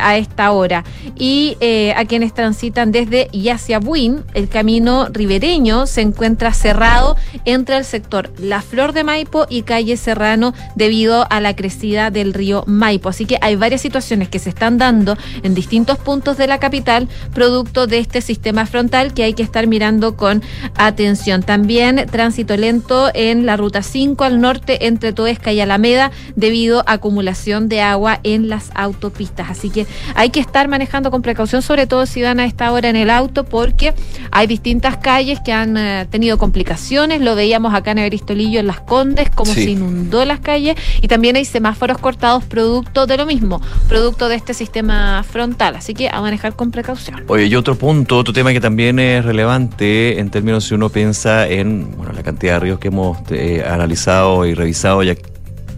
a 0.00 0.16
esta 0.16 0.52
hora. 0.52 0.84
Y 1.16 1.56
a 1.96 2.04
quienes 2.04 2.32
transitan 2.34 2.92
desde 2.92 3.28
y 3.32 3.48
hacia 3.48 3.78
Buin, 3.78 4.22
el 4.34 4.48
camino 4.48 5.08
ribereño 5.10 5.86
se 5.86 6.00
encuentra 6.00 6.52
cerrado 6.52 7.16
entre 7.44 7.76
el 7.76 7.84
sector 7.84 8.32
La 8.38 8.62
Flor 8.62 8.92
de 8.92 9.04
Maipo 9.04 9.46
y 9.48 9.62
calle 9.62 9.96
Serrano 9.96 10.54
debido 10.76 11.26
a 11.30 11.40
la 11.40 11.56
crecida 11.56 12.10
del 12.10 12.34
río 12.34 12.64
Maipo. 12.66 13.08
Así 13.08 13.26
que 13.26 13.38
hay 13.40 13.56
varias 13.56 13.80
situaciones 13.80 14.28
que 14.28 14.38
se 14.38 14.50
están 14.50 14.78
dando 14.78 15.16
en 15.42 15.54
distintos 15.54 15.71
distintos 15.72 15.96
puntos 15.96 16.36
de 16.36 16.46
la 16.46 16.58
capital, 16.58 17.08
producto 17.32 17.86
de 17.86 17.96
este 17.96 18.20
sistema 18.20 18.66
frontal 18.66 19.14
que 19.14 19.24
hay 19.24 19.32
que 19.32 19.42
estar 19.42 19.66
mirando 19.66 20.18
con 20.18 20.42
atención. 20.76 21.42
También 21.42 22.04
tránsito 22.10 22.58
lento 22.58 23.10
en 23.14 23.46
la 23.46 23.56
ruta 23.56 23.82
5 23.82 24.22
al 24.22 24.38
norte 24.38 24.86
entre 24.86 25.14
Toesca 25.14 25.50
y 25.50 25.60
Alameda 25.60 26.10
debido 26.36 26.80
a 26.80 26.92
acumulación 26.92 27.70
de 27.70 27.80
agua 27.80 28.20
en 28.22 28.50
las 28.50 28.70
autopistas. 28.74 29.48
Así 29.48 29.70
que 29.70 29.86
hay 30.14 30.28
que 30.28 30.40
estar 30.40 30.68
manejando 30.68 31.10
con 31.10 31.22
precaución, 31.22 31.62
sobre 31.62 31.86
todo 31.86 32.04
si 32.04 32.20
van 32.20 32.38
a 32.38 32.44
esta 32.44 32.70
hora 32.70 32.90
en 32.90 32.96
el 32.96 33.08
auto, 33.08 33.44
porque 33.44 33.94
hay 34.30 34.46
distintas 34.46 34.98
calles 34.98 35.40
que 35.42 35.54
han 35.54 35.78
eh, 35.78 36.06
tenido 36.10 36.36
complicaciones. 36.36 37.22
Lo 37.22 37.34
veíamos 37.34 37.72
acá 37.72 37.92
en 37.92 37.98
Everistolillo, 37.98 38.60
en 38.60 38.66
Las 38.66 38.80
Condes, 38.82 39.30
como 39.30 39.54
Sí. 39.54 39.64
se 39.64 39.70
inundó 39.70 40.22
las 40.26 40.40
calles. 40.40 40.76
Y 41.00 41.08
también 41.08 41.36
hay 41.36 41.46
semáforos 41.46 41.96
cortados 41.96 42.44
producto 42.44 43.06
de 43.06 43.16
lo 43.16 43.24
mismo, 43.24 43.62
producto 43.88 44.28
de 44.28 44.34
este 44.34 44.52
sistema 44.52 45.22
frontal. 45.22 45.61
Así 45.68 45.94
que 45.94 46.08
a 46.08 46.20
manejar 46.20 46.54
con 46.54 46.70
precaución. 46.70 47.24
Oye, 47.28 47.46
y 47.46 47.54
otro 47.54 47.76
punto, 47.76 48.18
otro 48.18 48.32
tema 48.32 48.52
que 48.52 48.60
también 48.60 48.98
es 48.98 49.24
relevante 49.24 50.18
en 50.18 50.30
términos 50.30 50.64
si 50.64 50.74
uno 50.74 50.88
piensa 50.88 51.48
en 51.48 51.96
bueno, 51.96 52.12
la 52.12 52.22
cantidad 52.22 52.54
de 52.54 52.60
ríos 52.60 52.78
que 52.78 52.88
hemos 52.88 53.18
eh, 53.30 53.64
analizado 53.66 54.44
y 54.46 54.54
revisado 54.54 55.02
y 55.02 55.16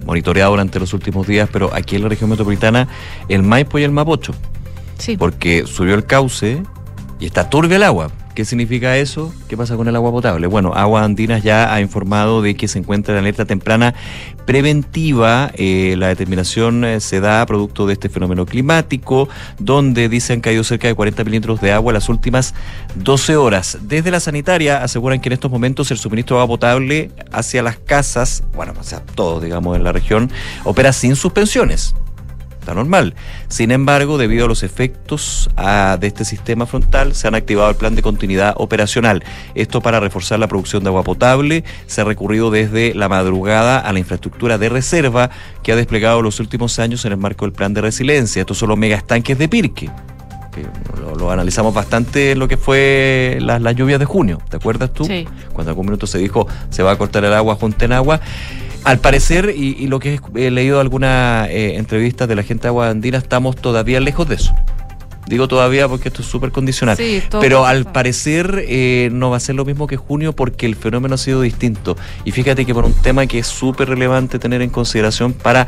monitoreado 0.05 0.53
durante 0.53 0.79
los 0.81 0.93
últimos 0.93 1.27
días, 1.27 1.49
pero 1.53 1.71
aquí 1.75 1.97
en 1.97 2.03
la 2.03 2.09
región 2.09 2.31
metropolitana, 2.31 2.89
el 3.29 3.43
Maipo 3.43 3.79
y 3.79 3.85
el 3.85 3.91
Mapocho. 3.91 4.35
Sí. 4.99 5.17
Porque 5.17 5.65
subió 5.67 5.95
el 5.95 6.05
cauce 6.05 6.63
y 7.19 7.27
está 7.27 7.51
turbia 7.51 7.77
el 7.77 7.83
agua. 7.83 8.11
¿Qué 8.35 8.45
significa 8.45 8.97
eso? 8.97 9.33
¿Qué 9.47 9.57
pasa 9.57 9.77
con 9.77 9.87
el 9.87 9.95
agua 9.95 10.11
potable? 10.11 10.49
Bueno, 10.49 10.73
Agua 10.75 11.05
Andinas 11.05 11.45
ya 11.45 11.73
ha 11.73 11.81
informado 11.81 12.43
de 12.43 12.57
que 12.57 12.67
se 12.67 12.81
encuentra 12.81 13.15
en 13.15 13.21
alerta 13.21 13.45
temprana 13.45 13.95
preventiva. 14.45 15.53
Eh, 15.55 15.95
la 15.99 16.09
determinación 16.09 16.85
eh, 16.85 16.99
se 16.99 17.21
da 17.21 17.47
producto 17.47 17.87
de 17.87 17.93
este 17.93 18.09
fenómeno 18.09 18.45
climático, 18.45 19.29
donde 19.61 20.09
dicen 20.09 20.41
que 20.41 20.49
ha 20.49 20.51
caído 20.51 20.65
cerca 20.65 20.89
de 20.89 20.97
40 20.97 21.23
milímetros 21.23 21.61
de 21.61 21.71
agua 21.71 21.93
las 21.93 22.09
últimas 22.09 22.55
12 22.97 23.37
horas. 23.37 23.79
Desde 23.83 24.11
la 24.11 24.19
sanitaria 24.19 24.83
aseguran 24.83 25.21
que 25.21 25.29
en 25.29 25.35
estos 25.35 25.53
momentos 25.53 25.93
el 25.93 25.99
suministro 25.99 26.37
de 26.37 26.43
agua 26.43 26.55
potable 26.57 27.13
hacia 27.31 27.63
las 27.63 27.77
casas, 27.77 28.43
bueno, 28.57 28.75
o 28.79 28.83
sea, 28.83 29.01
todos, 29.15 29.45
digamos, 29.45 29.77
en 29.77 29.85
la 29.85 29.93
región, 29.93 30.29
opera 30.65 30.93
sin 30.93 31.15
suspensiones 31.15 31.95
está 32.65 32.75
normal. 32.75 33.15
Sin 33.49 33.71
embargo, 33.71 34.17
debido 34.17 34.47
a 34.47 34.49
los 34.49 34.63
efectos 34.63 35.51
ah, 35.57 35.99
de 36.01 36.07
este 36.07 36.25
sistema 36.25 36.67
frontal, 36.67 37.15
se 37.15 37.29
han 37.29 37.35
activado 37.35 37.69
el 37.69 37.77
plan 37.77 37.95
de 37.95 38.03
continuidad 38.03 38.55
operacional. 38.57 39.23
Esto 39.55 39.83
para 39.83 40.01
reforzar 40.01 40.39
la 40.39 40.49
producción 40.49 40.83
de 40.83 40.89
agua 40.89 41.05
potable. 41.05 41.63
Se 41.87 42.01
ha 42.01 42.05
recurrido 42.05 42.51
desde 42.51 42.95
la 42.95 43.09
madrugada 43.09 43.79
a 43.79 43.93
la 43.93 43.99
infraestructura 43.99 44.57
de 44.57 44.71
reserva 44.71 45.31
que 45.63 45.73
ha 45.73 45.77
desplegado 45.77 46.23
los 46.23 46.41
últimos 46.41 46.79
años 46.79 47.05
en 47.05 47.13
el 47.13 47.19
marco 47.19 47.45
del 47.45 47.53
plan 47.53 47.75
de 47.75 47.83
resiliencia. 47.83 48.41
Estos 48.41 48.59
son 48.59 48.71
los 48.71 48.79
mega 48.79 48.97
estanques 48.97 49.39
de 49.39 49.47
Pirque. 49.47 49.91
que 50.55 50.63
Lo, 51.01 51.15
lo 51.15 51.31
analizamos 51.31 51.75
bastante 51.75 52.33
en 52.33 52.39
lo 52.39 52.49
que 52.49 52.57
fue 52.57 53.39
las, 53.43 53.61
las 53.61 53.77
lluvias 53.77 53.99
de 53.99 54.07
junio. 54.07 54.41
¿Te 54.49 54.57
acuerdas 54.57 54.93
tú? 54.95 55.05
Sí. 55.05 55.27
Cuando 55.53 55.65
en 55.65 55.69
algún 55.69 55.87
minuto 55.87 56.07
se 56.07 56.19
dijo 56.19 56.49
se 56.71 56.83
va 56.83 56.93
a 56.93 56.97
cortar 56.97 57.25
el 57.25 57.35
agua, 57.35 57.57
junten 57.57 57.93
agua. 57.93 58.21
Al 58.85 58.99
parecer, 58.99 59.55
y, 59.57 59.77
y 59.79 59.87
lo 59.87 59.99
que 59.99 60.21
he 60.35 60.51
leído 60.51 60.79
algunas 60.79 61.49
eh, 61.49 61.77
entrevistas 61.77 62.29
de 62.29 62.35
la 62.35 62.43
gente 62.43 62.63
de 62.63 62.69
Agua 62.69 62.91
Andina, 62.91 63.19
estamos 63.19 63.57
todavía 63.57 63.99
lejos 63.99 64.29
de 64.29 64.35
eso. 64.37 64.55
Digo 65.27 65.49
todavía 65.49 65.89
porque 65.89 66.09
esto 66.09 66.21
es 66.21 66.29
súper 66.29 66.53
condicional. 66.53 66.97
Sí, 66.97 67.23
Pero 67.41 67.65
al 67.65 67.91
parecer 67.91 68.65
eh, 68.69 69.09
no 69.11 69.31
va 69.31 69.39
a 69.39 69.41
ser 69.41 69.55
lo 69.55 69.65
mismo 69.65 69.87
que 69.87 69.97
junio 69.97 70.35
porque 70.35 70.67
el 70.67 70.77
fenómeno 70.77 71.15
ha 71.15 71.19
sido 71.19 71.41
distinto. 71.41 71.97
Y 72.25 72.33
fíjate 72.33 72.67
que 72.67 72.75
por 72.75 72.85
un 72.85 72.93
tema 72.93 73.27
que 73.27 73.39
es 73.39 73.47
súper 73.47 73.89
relevante 73.89 74.39
tener 74.39 74.61
en 74.61 74.69
consideración 74.69 75.33
para 75.33 75.67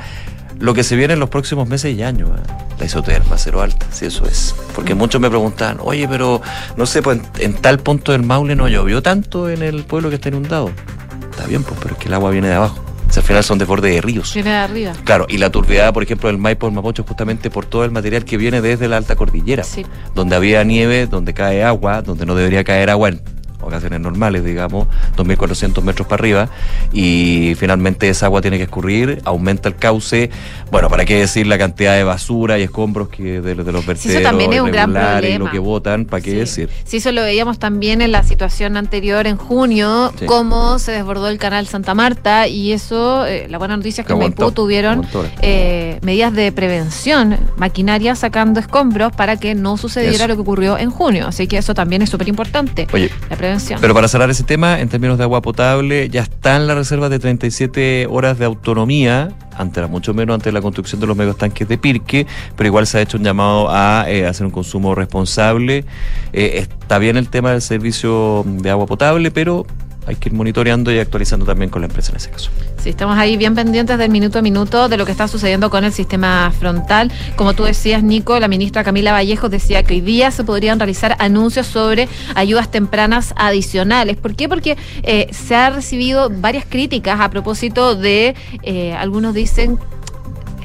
lo 0.59 0.75
que 0.75 0.85
se 0.85 0.97
viene 0.97 1.15
en 1.15 1.21
los 1.21 1.31
próximos 1.31 1.69
meses 1.69 1.97
y 1.97 2.03
años. 2.03 2.31
¿eh? 2.31 2.53
La 2.79 2.85
isoterma 2.85 3.39
cero 3.39 3.63
alta, 3.63 3.87
sí, 3.91 4.07
eso 4.07 4.27
es. 4.27 4.55
Porque 4.75 4.95
muchos 4.95 5.21
me 5.21 5.31
preguntaban, 5.31 5.79
oye, 5.81 6.07
pero 6.07 6.43
no 6.77 6.85
sé, 6.85 7.01
pues 7.01 7.19
en, 7.39 7.53
en 7.53 7.55
tal 7.55 7.79
punto 7.79 8.13
del 8.13 8.25
Maule 8.25 8.57
no 8.57 8.69
llovió 8.69 9.03
tanto 9.03 9.49
en 9.49 9.63
el 9.63 9.85
pueblo 9.85 10.11
que 10.11 10.17
está 10.17 10.29
inundado. 10.29 10.71
Está 11.31 11.47
bien, 11.47 11.63
pues, 11.63 11.79
pero 11.83 11.95
es 11.95 12.01
que 12.01 12.09
el 12.09 12.15
agua 12.15 12.31
viene 12.31 12.49
de 12.49 12.55
abajo. 12.55 12.83
Al 13.17 13.23
final 13.23 13.43
son 13.45 13.59
desbordes 13.59 13.95
de 13.95 14.01
ríos. 14.01 14.35
Viene 14.35 14.51
de 14.51 14.57
arriba. 14.57 14.93
Claro, 15.05 15.27
y 15.29 15.39
la 15.39 15.51
turbiedad, 15.51 15.93
por 15.93 16.03
ejemplo, 16.03 16.29
del 16.29 16.39
Maipo, 16.39 16.67
el 16.67 16.73
Mapocho, 16.75 17.03
justamente 17.05 17.51
por 17.51 17.65
todo 17.67 17.85
el 17.85 17.91
material 17.91 18.25
que 18.25 18.37
viene 18.37 18.61
desde 18.61 18.89
la 18.89 18.97
alta 18.99 19.17
cordillera, 19.17 19.65
Sí. 19.65 19.85
donde 20.15 20.37
había 20.37 20.63
nieve, 20.65 21.07
donde 21.07 21.33
cae 21.35 21.65
agua, 21.65 22.03
donde 22.03 22.27
no 22.27 22.35
debería 22.35 22.63
caer 22.65 22.91
agua 22.91 23.09
en 23.09 23.21
ocasiones 23.61 24.01
normales, 24.01 24.45
digamos, 24.45 24.87
2.400 25.17 25.83
metros 25.83 26.07
para 26.07 26.21
arriba, 26.21 26.49
y 26.93 27.55
finalmente 27.59 28.09
esa 28.09 28.27
agua 28.27 28.41
tiene 28.41 28.57
que 28.59 28.65
escurrir, 28.65 29.21
aumenta 29.25 29.69
el 29.69 29.77
cauce, 29.77 30.31
bueno, 30.71 30.89
para 30.89 31.05
qué 31.05 31.17
decir 31.21 31.47
la 31.47 31.59
cantidad 31.59 31.95
de 31.97 32.05
basura 32.05 32.59
y 32.59 32.63
escombros 32.63 33.09
que 33.09 33.41
de, 33.41 33.55
de 33.55 33.73
los 33.73 33.83
Sí, 33.83 33.87
vertederos 33.89 34.21
eso 34.21 34.23
también 34.23 34.53
es 34.53 34.61
un 34.61 34.71
gran 34.71 34.91
irregulares 34.91 35.35
y 35.35 35.39
lo 35.39 35.51
que 35.51 35.59
botan, 35.59 36.05
para 36.05 36.21
qué 36.23 36.35
decir. 36.35 36.69
Sí, 36.85 36.99
eso 36.99 37.13
lo 37.13 37.23
veíamos 37.23 37.59
también 37.59 38.01
en 38.03 38.13
la 38.13 38.23
situación 38.23 38.77
anterior 38.77 39.27
en 39.27 39.37
junio, 39.37 40.13
Sí. 40.19 40.27
cómo 40.27 40.79
se 40.79 40.93
desbordó 40.93 41.29
el 41.29 41.39
canal 41.39 41.67
Santa 41.67 41.95
Marta 41.95 42.47
y 42.49 42.73
eso, 42.73 43.27
eh, 43.27 43.47
la 43.49 43.59
buena 43.59 43.77
noticia 43.77 44.03
es 44.03 44.07
que 44.07 44.13
en 44.13 44.19
Maipú 44.19 44.51
tuvieron 44.53 45.07
eh, 45.43 45.99
medidas 46.03 46.33
de 46.33 46.53
prevención, 46.53 47.37
maquinaria 47.57 48.15
sacando 48.15 48.61
escombros 48.61 49.13
para 49.13 49.37
que 49.37 49.55
no 49.55 49.77
sucediera 49.77 50.17
Eso. 50.17 50.29
lo 50.29 50.35
que 50.37 50.41
ocurrió 50.43 50.79
en 50.79 50.91
junio. 50.91 51.27
Así 51.27 51.47
que 51.47 51.59
eso 51.59 51.75
también 51.75 52.03
es 52.03 52.11
súper 52.11 52.29
importante, 52.29 52.87
Oye, 52.93 53.11
la 53.31 53.37
Pero 53.81 53.95
para 53.95 54.09
cerrar 54.09 54.31
ese 54.31 54.45
tema, 54.45 54.81
en 54.81 54.89
términos 54.89 55.19
de 55.19 55.25
agua 55.25 55.43
potable, 55.43 56.09
ya 56.09 56.23
están 56.23 56.67
las 56.67 56.77
reservas 56.77 57.11
de 57.11 57.19
37 57.19 58.07
horas 58.11 58.39
de 58.39 58.45
autonomía, 58.45 59.31
antes 59.57 59.79
era 59.79 59.87
mucho 59.87 60.15
menos 60.15 60.35
antes 60.35 60.47
de 60.47 60.53
la 60.53 60.61
construcción 60.61 61.01
de 61.01 61.07
los 61.07 61.17
megastanques 61.17 61.67
de 61.67 61.79
Pirque, 61.79 62.27
pero 62.57 62.69
igual 62.69 62.87
se 62.87 62.99
ha 62.99 63.01
hecho 63.03 63.19
un 63.19 63.25
llamado 63.25 63.69
a 63.71 64.05
eh, 64.09 64.27
hacer 64.27 64.47
un 64.47 64.53
consumo 64.53 64.95
responsable. 64.95 65.85
Eh, 66.33 66.59
está 66.59 66.99
bien 66.99 67.17
el 67.17 67.29
tema 67.29 67.53
del 67.53 67.63
servicio 67.63 68.45
de 68.47 68.71
agua 68.71 68.87
potable, 68.87 69.31
pero 69.31 69.67
hay 70.07 70.17
que 70.17 70.29
ir 70.29 70.35
monitoreando 70.35 70.93
y 70.93 70.99
actualizando 70.99 71.45
también 71.45 71.71
con 71.71 71.83
la 71.83 71.89
empresa 71.89 72.13
en 72.13 72.17
ese 72.17 72.31
caso. 72.31 72.51
Sí, 72.79 72.91
estamos 72.91 73.19
ahí 73.19 73.37
bien 73.37 73.55
pendientes 73.55 73.99
del 73.99 74.11
minuto 74.11 74.39
a 74.39 74.43
minuto 74.43 74.89
de 74.89 74.97
lo 74.97 75.05
que 75.05 75.13
está 75.13 75.27
sucediendo 75.27 75.71
con 75.71 75.85
el 75.85 75.93
sistema 75.93 76.53
frontal. 76.59 77.11
Como 77.35 77.55
tú 77.55 77.65
decías, 77.65 78.03
Nico, 78.03 78.39
la 78.39 78.49
ministra 78.49 78.85
Camila 78.85 79.13
Vallejo 79.13 79.49
decía 79.49 79.83
que 79.83 79.95
hoy 79.95 80.01
día 80.01 80.31
se 80.31 80.45
podrían 80.45 80.79
realizar 80.79 81.17
anuncios 81.19 81.67
sobre 81.67 82.09
ayudas 82.35 82.71
tempranas 82.71 83.35
adicionales. 83.37 84.17
¿Por 84.17 84.37
qué? 84.37 84.49
Porque 84.49 84.77
eh, 85.03 85.29
se 85.33 85.57
ha 85.57 85.71
recibido 85.71 86.31
varias 86.31 86.65
críticas 86.65 87.21
a 87.21 87.31
propósito 87.31 87.97
de, 87.97 88.37
eh, 88.63 88.95
algunos 88.95 89.35
dicen, 89.35 89.79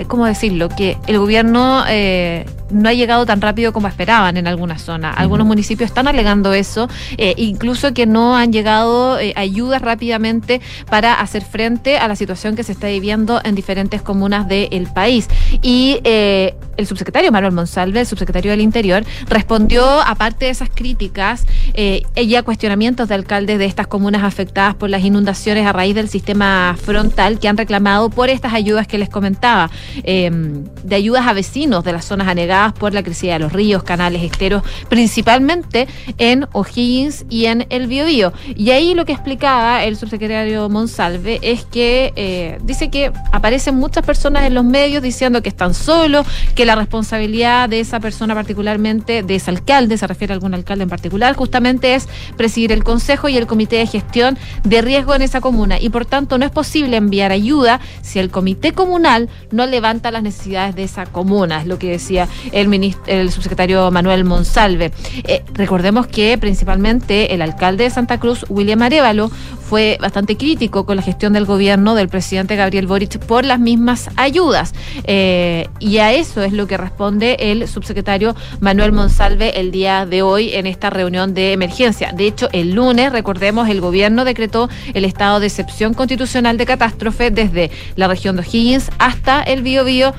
¿cómo 0.07 0.25
decirlo? 0.25 0.69
Que 0.69 0.97
el 1.07 1.19
gobierno 1.19 1.83
eh, 1.87 2.45
no 2.71 2.89
ha 2.89 2.93
llegado 2.93 3.25
tan 3.25 3.41
rápido 3.41 3.73
como 3.73 3.87
esperaban 3.87 4.37
en 4.37 4.47
algunas 4.47 4.81
zonas. 4.81 5.15
Algunos 5.17 5.45
municipios 5.45 5.89
están 5.89 6.07
alegando 6.07 6.53
eso, 6.53 6.89
eh, 7.17 7.33
incluso 7.37 7.93
que 7.93 8.05
no 8.05 8.35
han 8.35 8.51
llegado 8.51 9.19
eh, 9.19 9.33
ayudas 9.35 9.81
rápidamente 9.81 10.61
para 10.89 11.13
hacer 11.13 11.43
frente 11.43 11.97
a 11.97 12.07
la 12.07 12.15
situación 12.15 12.55
que 12.55 12.63
se 12.63 12.71
está 12.71 12.87
viviendo 12.87 13.41
en 13.43 13.55
diferentes 13.55 14.01
comunas 14.01 14.47
del 14.47 14.87
país. 14.93 15.27
Y 15.61 15.99
eh, 16.03 16.55
el 16.77 16.87
subsecretario 16.87 17.31
Manuel 17.31 17.53
Monsalve, 17.53 17.99
el 17.99 18.05
subsecretario 18.05 18.51
del 18.51 18.61
Interior, 18.61 19.03
respondió, 19.27 19.85
aparte 20.01 20.45
de 20.45 20.51
esas 20.51 20.69
críticas, 20.69 21.45
y 21.75 22.35
a 22.35 22.43
cuestionamientos 22.43 23.07
de 23.07 23.15
alcaldes 23.15 23.59
de 23.59 23.65
estas 23.65 23.87
comunas 23.87 24.23
afectadas 24.23 24.75
por 24.75 24.89
las 24.89 25.03
inundaciones 25.03 25.65
a 25.65 25.73
raíz 25.73 25.95
del 25.95 26.09
sistema 26.09 26.75
frontal 26.81 27.39
que 27.39 27.47
han 27.47 27.57
reclamado 27.57 28.09
por 28.09 28.29
estas 28.29 28.53
ayudas 28.53 28.87
que 28.87 28.97
les 28.97 29.09
comentaba, 29.09 29.69
eh, 30.03 30.29
de 30.31 30.95
ayudas 30.95 31.27
a 31.27 31.33
vecinos 31.33 31.83
de 31.83 31.93
las 31.93 32.05
zonas 32.05 32.27
anegadas 32.27 32.73
por 32.73 32.93
la 32.93 33.03
crecida 33.03 33.33
de 33.33 33.39
los 33.39 33.53
ríos, 33.53 33.83
canales, 33.83 34.23
esteros, 34.23 34.63
principalmente 34.89 35.87
en 36.17 36.47
O'Higgins 36.53 37.25
y 37.29 37.45
en 37.45 37.65
el 37.69 37.87
Biobío. 37.87 38.33
Y 38.55 38.71
ahí 38.71 38.93
lo 38.93 39.05
que 39.05 39.13
explicaba 39.13 39.83
el 39.83 39.95
subsecretario 39.95 40.69
Monsalve 40.69 41.39
es 41.41 41.65
que 41.65 42.13
eh, 42.15 42.57
dice 42.63 42.89
que 42.89 43.11
aparecen 43.31 43.75
muchas 43.75 44.05
personas 44.05 44.45
en 44.45 44.53
los 44.53 44.63
medios 44.63 45.01
diciendo 45.03 45.41
que 45.41 45.49
están 45.49 45.73
solos, 45.73 46.25
que 46.55 46.65
la 46.65 46.75
responsabilidad 46.75 47.69
de 47.69 47.79
esa 47.79 47.99
persona 47.99 48.33
particularmente, 48.33 49.23
de 49.23 49.35
ese 49.35 49.51
alcalde, 49.51 49.97
se 49.97 50.07
refiere 50.07 50.33
a 50.33 50.35
algún 50.35 50.53
alcalde 50.53 50.83
en 50.83 50.89
particular, 50.89 51.35
justamente 51.35 51.95
es 51.95 52.07
presidir 52.37 52.71
el 52.71 52.83
consejo 52.83 53.29
y 53.29 53.37
el 53.37 53.47
comité 53.47 53.77
de 53.77 53.87
gestión 53.87 54.37
de 54.63 54.81
riesgo 54.81 55.15
en 55.15 55.21
esa 55.21 55.41
comuna. 55.41 55.79
Y 55.79 55.89
por 55.89 56.05
tanto 56.05 56.37
no 56.37 56.45
es 56.45 56.51
posible 56.51 56.97
enviar 56.97 57.31
ayuda 57.31 57.79
si 58.01 58.19
el 58.19 58.29
comité 58.29 58.73
comunal 58.73 59.29
no 59.51 59.67
levanta 59.71 60.11
las 60.11 60.21
necesidades 60.21 60.75
de 60.75 60.83
esa 60.83 61.05
comuna, 61.07 61.61
es 61.61 61.67
lo 61.67 61.79
que 61.79 61.89
decía 61.89 62.27
el, 62.51 62.67
minist- 62.67 62.99
el 63.07 63.31
subsecretario 63.31 63.89
Manuel 63.89 64.23
Monsalve. 64.25 64.91
Eh, 65.23 65.43
recordemos 65.53 66.05
que 66.05 66.37
principalmente 66.37 67.33
el 67.33 67.41
alcalde 67.41 67.85
de 67.85 67.89
Santa 67.89 68.19
Cruz, 68.19 68.45
William 68.49 68.81
Arevalo, 68.83 69.31
fue 69.71 69.97
bastante 70.01 70.35
crítico 70.35 70.85
con 70.85 70.97
la 70.97 71.01
gestión 71.01 71.31
del 71.31 71.45
gobierno 71.45 71.95
del 71.95 72.09
presidente 72.09 72.57
Gabriel 72.57 72.87
Boric 72.87 73.19
por 73.19 73.45
las 73.45 73.57
mismas 73.57 74.09
ayudas. 74.17 74.73
Eh, 75.05 75.69
y 75.79 75.99
a 75.99 76.11
eso 76.11 76.43
es 76.43 76.51
lo 76.51 76.67
que 76.67 76.75
responde 76.75 77.37
el 77.39 77.65
subsecretario 77.69 78.35
Manuel 78.59 78.91
Monsalve 78.91 79.61
el 79.61 79.71
día 79.71 80.05
de 80.05 80.23
hoy 80.23 80.53
en 80.55 80.67
esta 80.67 80.89
reunión 80.89 81.33
de 81.33 81.53
emergencia. 81.53 82.11
De 82.11 82.27
hecho, 82.27 82.49
el 82.51 82.73
lunes, 82.73 83.13
recordemos, 83.13 83.69
el 83.69 83.79
gobierno 83.79 84.25
decretó 84.25 84.67
el 84.93 85.05
estado 85.05 85.39
de 85.39 85.47
excepción 85.47 85.93
constitucional 85.93 86.57
de 86.57 86.65
catástrofe 86.65 87.31
desde 87.31 87.71
la 87.95 88.09
región 88.09 88.35
de 88.35 88.41
O'Higgins 88.41 88.89
hasta 88.99 89.41
el 89.41 89.61
Biobío 89.61 90.13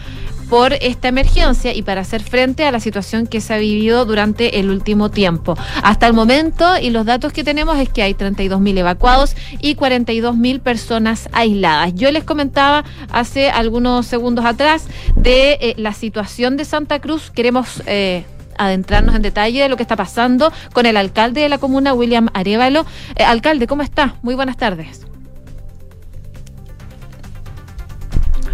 por 0.53 0.75
esta 0.83 1.09
emergencia 1.09 1.75
y 1.75 1.81
para 1.81 2.03
hacer 2.03 2.23
frente 2.23 2.67
a 2.67 2.71
la 2.71 2.79
situación 2.79 3.27
que 3.27 3.41
se 3.41 3.55
ha 3.55 3.57
vivido 3.57 4.05
durante 4.05 4.61
el 4.61 4.69
último 4.69 5.11
tiempo. 5.11 5.57
Hasta 5.83 6.07
el 6.07 6.13
momento, 6.13 6.77
y 6.77 6.91
los 6.91 7.07
datos 7.07 7.33
que 7.33 7.43
tenemos 7.43 7.79
es 7.79 7.89
que 7.89 8.03
hay 8.03 8.13
32.000 8.13 8.77
evacuados 8.77 9.35
y 9.61 9.77
42.000 9.77 10.61
personas 10.61 11.31
aisladas. 11.33 11.95
Yo 11.95 12.13
les 12.13 12.25
comentaba 12.25 12.85
hace 13.11 13.49
algunos 13.49 14.05
segundos 14.05 14.45
atrás 14.45 14.89
de 15.17 15.53
eh, 15.53 15.75
la 15.79 15.95
situación 15.95 16.59
de 16.59 16.67
Santa 16.67 17.01
Cruz. 17.01 17.31
Queremos... 17.31 17.83
Eh, 17.87 18.27
adentrarnos 18.59 19.15
en 19.15 19.23
detalle 19.23 19.63
de 19.63 19.69
lo 19.71 19.79
que 19.79 19.83
está 19.83 19.97
pasando 19.97 20.53
con 20.75 20.85
el 20.85 20.99
alcalde 20.99 21.41
de 21.41 21.49
la 21.49 21.57
comuna, 21.57 21.95
William 21.95 22.29
Arevalo. 22.35 22.85
Eh, 23.17 23.25
alcalde, 23.25 23.67
¿cómo 23.67 23.83
está? 23.83 24.17
Muy 24.21 24.35
buenas 24.35 24.59
tardes. 24.59 25.12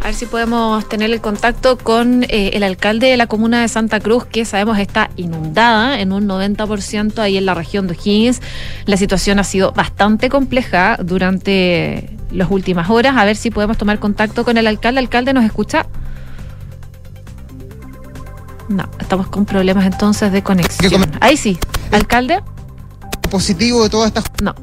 Ver 0.08 0.14
si 0.14 0.24
podemos 0.24 0.88
tener 0.88 1.10
el 1.10 1.20
contacto 1.20 1.76
con 1.76 2.24
eh, 2.24 2.50
el 2.54 2.62
alcalde 2.62 3.08
de 3.08 3.18
la 3.18 3.26
comuna 3.26 3.60
de 3.60 3.68
Santa 3.68 4.00
Cruz, 4.00 4.24
que 4.24 4.46
sabemos 4.46 4.78
está 4.78 5.10
inundada 5.16 6.00
en 6.00 6.12
un 6.12 6.26
90% 6.26 7.18
ahí 7.18 7.36
en 7.36 7.44
la 7.44 7.52
región 7.52 7.86
de 7.86 7.92
O'Higgins. 7.92 8.40
La 8.86 8.96
situación 8.96 9.38
ha 9.38 9.44
sido 9.44 9.72
bastante 9.72 10.30
compleja 10.30 10.96
durante 11.02 12.16
las 12.30 12.50
últimas 12.50 12.88
horas. 12.88 13.18
A 13.18 13.26
ver 13.26 13.36
si 13.36 13.50
podemos 13.50 13.76
tomar 13.76 13.98
contacto 13.98 14.46
con 14.46 14.56
el 14.56 14.66
alcalde. 14.66 15.00
¿Alcalde 15.00 15.34
nos 15.34 15.44
escucha? 15.44 15.84
No, 18.70 18.88
estamos 18.98 19.28
con 19.28 19.44
problemas 19.44 19.84
entonces 19.84 20.32
de 20.32 20.42
conexión. 20.42 21.04
Ahí 21.20 21.36
sí. 21.36 21.58
¿Alcalde? 21.92 22.40
Positivo 23.30 23.82
de 23.82 23.90
todas 23.90 24.08
estas... 24.08 24.24
No. 24.42 24.54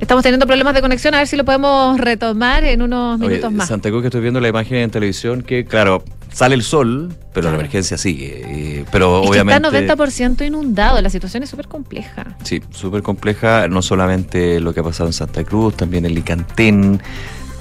Estamos 0.00 0.22
teniendo 0.22 0.46
problemas 0.46 0.74
de 0.74 0.80
conexión, 0.80 1.14
a 1.14 1.18
ver 1.18 1.26
si 1.26 1.36
lo 1.36 1.44
podemos 1.44 1.98
retomar 1.98 2.64
en 2.64 2.82
unos 2.82 3.18
minutos 3.18 3.52
más. 3.52 3.68
Santa 3.68 3.90
Cruz, 3.90 4.02
que 4.02 4.08
estoy 4.08 4.20
viendo 4.20 4.40
la 4.40 4.48
imagen 4.48 4.78
en 4.78 4.90
televisión, 4.90 5.42
que 5.42 5.64
claro, 5.64 6.04
sale 6.32 6.54
el 6.54 6.62
sol, 6.62 7.12
pero 7.32 7.48
la 7.48 7.56
emergencia 7.56 7.98
sigue. 7.98 8.42
Eh, 8.44 8.84
pero 8.92 9.22
obviamente. 9.22 9.66
está 9.66 9.96
90% 9.96 10.46
inundado, 10.46 11.00
la 11.00 11.10
situación 11.10 11.42
es 11.42 11.50
súper 11.50 11.66
compleja. 11.66 12.36
Sí, 12.44 12.62
súper 12.70 13.02
compleja, 13.02 13.66
no 13.68 13.82
solamente 13.82 14.60
lo 14.60 14.72
que 14.72 14.80
ha 14.80 14.84
pasado 14.84 15.08
en 15.08 15.14
Santa 15.14 15.42
Cruz, 15.42 15.76
también 15.76 16.06
en 16.06 16.14
Licantén. 16.14 17.00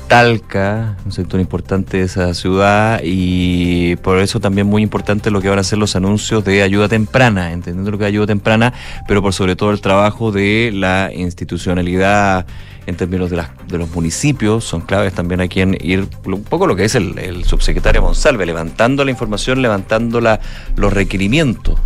Talca, 0.08 0.96
un 1.06 1.12
sector 1.12 1.40
importante 1.40 1.98
de 1.98 2.04
esa 2.04 2.34
ciudad, 2.34 3.02
y 3.04 3.98
por 3.98 4.20
eso 4.20 4.40
también 4.40 4.66
muy 4.66 4.82
importante 4.82 5.32
lo 5.32 5.42
que 5.42 5.50
van 5.50 5.60
a 5.60 5.64
ser 5.64 5.80
los 5.80 5.98
anuncios 5.98 6.46
de 6.46 6.64
ayuda 6.64 6.88
temprana, 6.88 7.52
entendiendo 7.52 7.92
lo 7.92 7.98
que 7.98 8.06
es 8.06 8.08
ayuda 8.08 8.28
temprana, 8.28 8.74
pero 9.08 9.22
por 9.22 9.34
sobre 9.34 9.58
todo 9.58 9.72
el 9.72 9.82
trabajo 9.82 10.32
de 10.32 10.72
la 10.74 11.12
institucionalidad 11.14 12.46
en 12.86 12.96
términos 12.96 13.30
de, 13.30 13.38
las, 13.38 13.50
de 13.68 13.78
los 13.78 13.90
municipios, 13.90 14.64
son 14.64 14.82
claves 14.82 15.14
también 15.14 15.42
aquí 15.42 15.60
en 15.60 15.78
ir 15.82 16.08
un 16.26 16.44
poco 16.44 16.68
lo 16.68 16.76
que 16.78 16.86
es 16.86 16.96
el, 16.96 17.44
subsecretario 17.44 18.02
Monsalve, 18.02 18.46
levantando 18.46 19.04
la 19.04 19.12
información, 19.12 19.62
levantando 19.62 20.22
la, 20.22 20.40
los 20.78 20.94
requerimientos. 20.94 21.78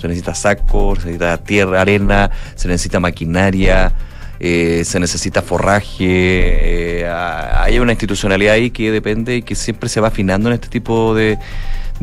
Se 0.00 0.06
necesita 0.06 0.34
sacos, 0.34 1.00
se 1.00 1.06
necesita 1.06 1.38
tierra, 1.38 1.80
arena, 1.80 2.30
se 2.54 2.68
necesita 2.68 3.00
maquinaria 3.00 3.92
eh, 4.38 4.82
se 4.84 5.00
necesita 5.00 5.42
forraje, 5.42 5.96
eh, 6.00 7.08
hay 7.08 7.78
una 7.78 7.92
institucionalidad 7.92 8.54
ahí 8.54 8.70
que 8.70 8.90
depende 8.90 9.36
y 9.36 9.42
que 9.42 9.54
siempre 9.54 9.88
se 9.88 10.00
va 10.00 10.08
afinando 10.08 10.48
en 10.48 10.54
este 10.54 10.68
tipo 10.68 11.14
de, 11.14 11.38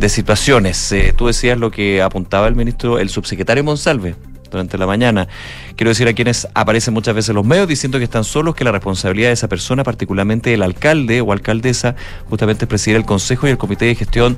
situaciones. 0.08 0.92
Eh, 0.92 1.14
tú 1.16 1.28
decías 1.28 1.58
lo 1.58 1.70
que 1.70 2.02
apuntaba 2.02 2.48
el 2.48 2.56
ministro, 2.56 2.98
el 2.98 3.10
subsecretario 3.10 3.64
Monsalve 3.64 4.16
durante 4.50 4.78
la 4.78 4.88
mañana. 4.88 5.28
Quiero 5.76 5.90
decir 5.90 6.08
a 6.08 6.14
quienes 6.14 6.48
aparecen 6.54 6.94
muchas 6.94 7.14
veces 7.14 7.36
los 7.36 7.46
medios 7.46 7.68
diciendo 7.68 7.98
que 7.98 8.04
están 8.04 8.24
solos, 8.24 8.56
que 8.56 8.64
la 8.64 8.72
responsabilidad 8.72 9.30
de 9.30 9.34
esa 9.34 9.48
persona, 9.48 9.84
particularmente 9.84 10.54
el 10.54 10.64
alcalde 10.64 11.22
o 11.22 11.32
alcaldesa, 11.32 11.96
justamente 12.30 12.66
es 12.66 12.70
presidir 12.70 12.98
el 12.98 13.06
consejo 13.06 13.48
y 13.48 13.52
el 13.52 13.58
comité 13.58 13.86
de 13.86 13.96
gestión 13.96 14.38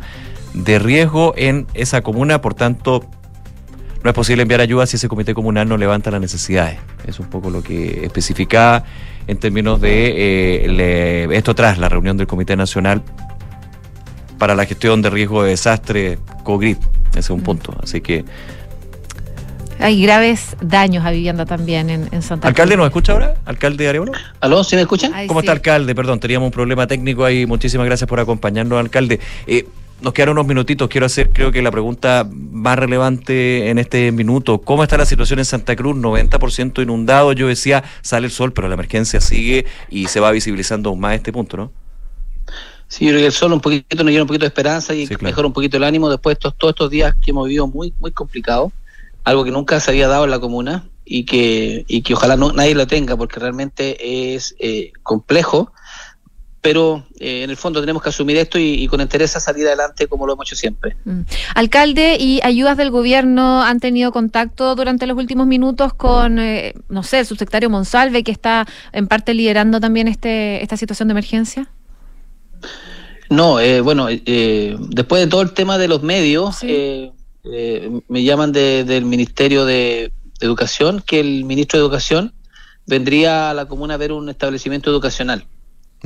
de 0.53 0.79
riesgo 0.79 1.33
en 1.35 1.67
esa 1.73 2.01
comuna, 2.01 2.41
por 2.41 2.53
tanto, 2.53 3.05
no 4.05 4.11
es 4.11 4.15
posible 4.15 4.43
enviar 4.43 4.61
ayuda 4.61 4.85
si 4.85 4.97
ese 4.97 5.07
comité 5.07 5.33
comunal 5.33 5.67
no 5.67 5.77
levanta 5.77 6.11
las 6.11 6.21
necesidades. 6.21 6.77
Es 7.07 7.19
un 7.19 7.25
poco 7.25 7.49
lo 7.49 7.63
que 7.63 8.05
especificaba 8.05 8.83
en 9.25 9.37
términos 9.37 9.81
de 9.81 10.67
eh, 10.67 11.27
esto 11.31 11.55
tras 11.55 11.79
la 11.79 11.89
reunión 11.89 12.15
del 12.15 12.27
Comité 12.27 12.55
Nacional 12.55 13.01
para 14.37 14.53
la 14.53 14.65
gestión 14.65 15.01
de 15.01 15.09
riesgo 15.09 15.41
de 15.41 15.49
desastre 15.49 16.19
COGRID. 16.43 16.77
Ese 17.09 17.19
es 17.19 17.29
un 17.31 17.41
punto. 17.41 17.75
Así 17.81 17.99
que. 17.99 18.23
Hay 19.79 19.99
graves 20.03 20.55
daños 20.61 21.03
a 21.03 21.09
vivienda 21.09 21.47
también 21.47 21.89
en, 21.89 22.21
Santa 22.21 22.41
Cruz. 22.41 22.49
¿Alcalde 22.49 22.77
nos 22.77 22.85
escucha 22.85 23.13
ahora? 23.13 23.33
¿Alcalde 23.45 23.85
de 23.85 23.89
Arevalo? 23.89 24.11
¿Aló? 24.39 24.63
¿Sí 24.63 24.75
me 24.75 24.83
escuchan? 24.83 25.13
¿Cómo 25.25 25.39
está, 25.39 25.51
alcalde? 25.51 25.95
Perdón, 25.95 26.19
teníamos 26.19 26.45
un 26.45 26.51
problema 26.51 26.85
técnico 26.85 27.25
ahí. 27.25 27.47
Muchísimas 27.47 27.87
gracias 27.87 28.07
por 28.07 28.19
acompañarnos, 28.19 28.79
alcalde. 28.79 29.19
Eh, 29.47 29.65
nos 30.01 30.13
quedan 30.13 30.29
unos 30.29 30.45
minutitos. 30.45 30.89
Quiero 30.89 31.05
hacer, 31.05 31.29
creo 31.29 31.51
que 31.51 31.61
la 31.61 31.71
pregunta 31.71 32.27
más 32.29 32.77
relevante 32.77 33.69
en 33.69 33.79
este 33.79 34.11
minuto. 34.11 34.59
¿Cómo 34.59 34.83
está 34.83 34.97
la 34.97 35.05
situación 35.05 35.39
en 35.39 35.45
Santa 35.45 35.75
Cruz? 35.75 35.95
90% 35.95 36.81
inundado. 36.83 37.31
Yo 37.33 37.47
decía, 37.47 37.83
sale 38.01 38.27
el 38.27 38.31
sol, 38.31 38.53
pero 38.53 38.67
la 38.67 38.73
emergencia 38.73 39.21
sigue 39.21 39.65
y 39.89 40.07
se 40.07 40.19
va 40.19 40.31
visibilizando 40.31 40.89
aún 40.89 40.99
más 40.99 41.15
este 41.15 41.31
punto, 41.31 41.57
¿no? 41.57 41.71
Sí, 42.87 43.05
yo 43.05 43.11
creo 43.11 43.21
que 43.21 43.27
el 43.27 43.31
sol 43.31 43.51
un 43.51 43.61
poquito 43.61 44.03
nos 44.03 44.11
llena 44.11 44.23
un 44.23 44.27
poquito 44.27 44.43
de 44.43 44.49
esperanza 44.49 44.93
y 44.93 45.09
mejora 45.21 45.47
un 45.47 45.53
poquito 45.53 45.77
el 45.77 45.83
ánimo 45.83 46.09
después 46.09 46.37
de 46.37 46.51
todos 46.51 46.73
estos 46.73 46.89
días 46.89 47.15
que 47.15 47.31
hemos 47.31 47.47
vivido 47.47 47.67
muy, 47.67 47.93
muy 47.99 48.11
complicados. 48.11 48.71
Algo 49.23 49.43
que 49.43 49.51
nunca 49.51 49.79
se 49.79 49.89
había 49.89 50.07
dado 50.07 50.25
en 50.25 50.31
la 50.31 50.39
comuna 50.39 50.87
y 51.03 51.25
que, 51.25 51.83
y 51.87 52.03
que 52.03 52.13
ojalá 52.13 52.35
no, 52.35 52.51
nadie 52.51 52.75
lo 52.75 52.85
tenga 52.85 53.17
porque 53.17 53.39
realmente 53.39 54.35
es 54.35 54.55
eh, 54.59 54.91
complejo 55.01 55.71
pero 56.65 57.05
eh, 57.19 57.43
en 57.43 57.51
el 57.51 57.57
fondo 57.57 57.79
tenemos 57.79 58.01
que 58.01 58.09
asumir 58.09 58.37
esto 58.37 58.57
y, 58.57 58.87
con 58.87 58.99
interés 58.99 59.33
salir 59.33 59.67
adelante 59.67 60.07
como 60.07 60.25
lo 60.25 60.33
hemos 60.33 60.47
hecho 60.47 60.55
siempre. 60.55 60.97
Mm. 61.05 61.21
Alcalde, 61.53 62.17
¿y 62.19 62.39
ayudas 62.41 62.75
del 62.75 62.89
gobierno 62.89 63.61
han 63.61 63.79
tenido 63.79 64.11
contacto 64.11 64.73
durante 64.73 65.05
los 65.05 65.15
últimos 65.15 65.45
minutos 65.45 65.93
con, 65.93 66.39
eh, 66.39 66.73
no 66.89 67.03
sé, 67.03 67.19
el 67.19 67.27
subsecretario 67.27 67.69
Monsalve, 67.69 68.23
que 68.23 68.31
está 68.31 68.65
en 68.93 69.05
parte 69.05 69.35
liderando 69.35 69.79
también 69.79 70.07
este, 70.07 70.63
esta 70.63 70.75
situación 70.75 71.07
de 71.07 71.11
emergencia? 71.11 71.69
No, 73.29 73.59
eh, 73.59 73.81
bueno, 73.81 74.07
después 74.07 75.21
de 75.21 75.27
todo 75.27 75.43
el 75.43 75.53
tema 75.53 75.77
de 75.77 75.87
los 75.87 76.01
medios, 76.01 76.63
me 76.63 78.23
llaman 78.23 78.51
del 78.51 79.05
Ministerio 79.05 79.65
de 79.65 80.11
Educación, 80.39 81.03
que 81.05 81.19
el 81.19 81.43
ministro 81.43 81.77
de 81.77 81.85
Educación 81.85 82.33
vendría 82.87 83.51
a 83.51 83.53
la 83.53 83.67
comuna 83.67 83.93
a 83.93 83.97
ver 83.97 84.11
un 84.11 84.29
establecimiento 84.29 84.89
educacional. 84.89 85.45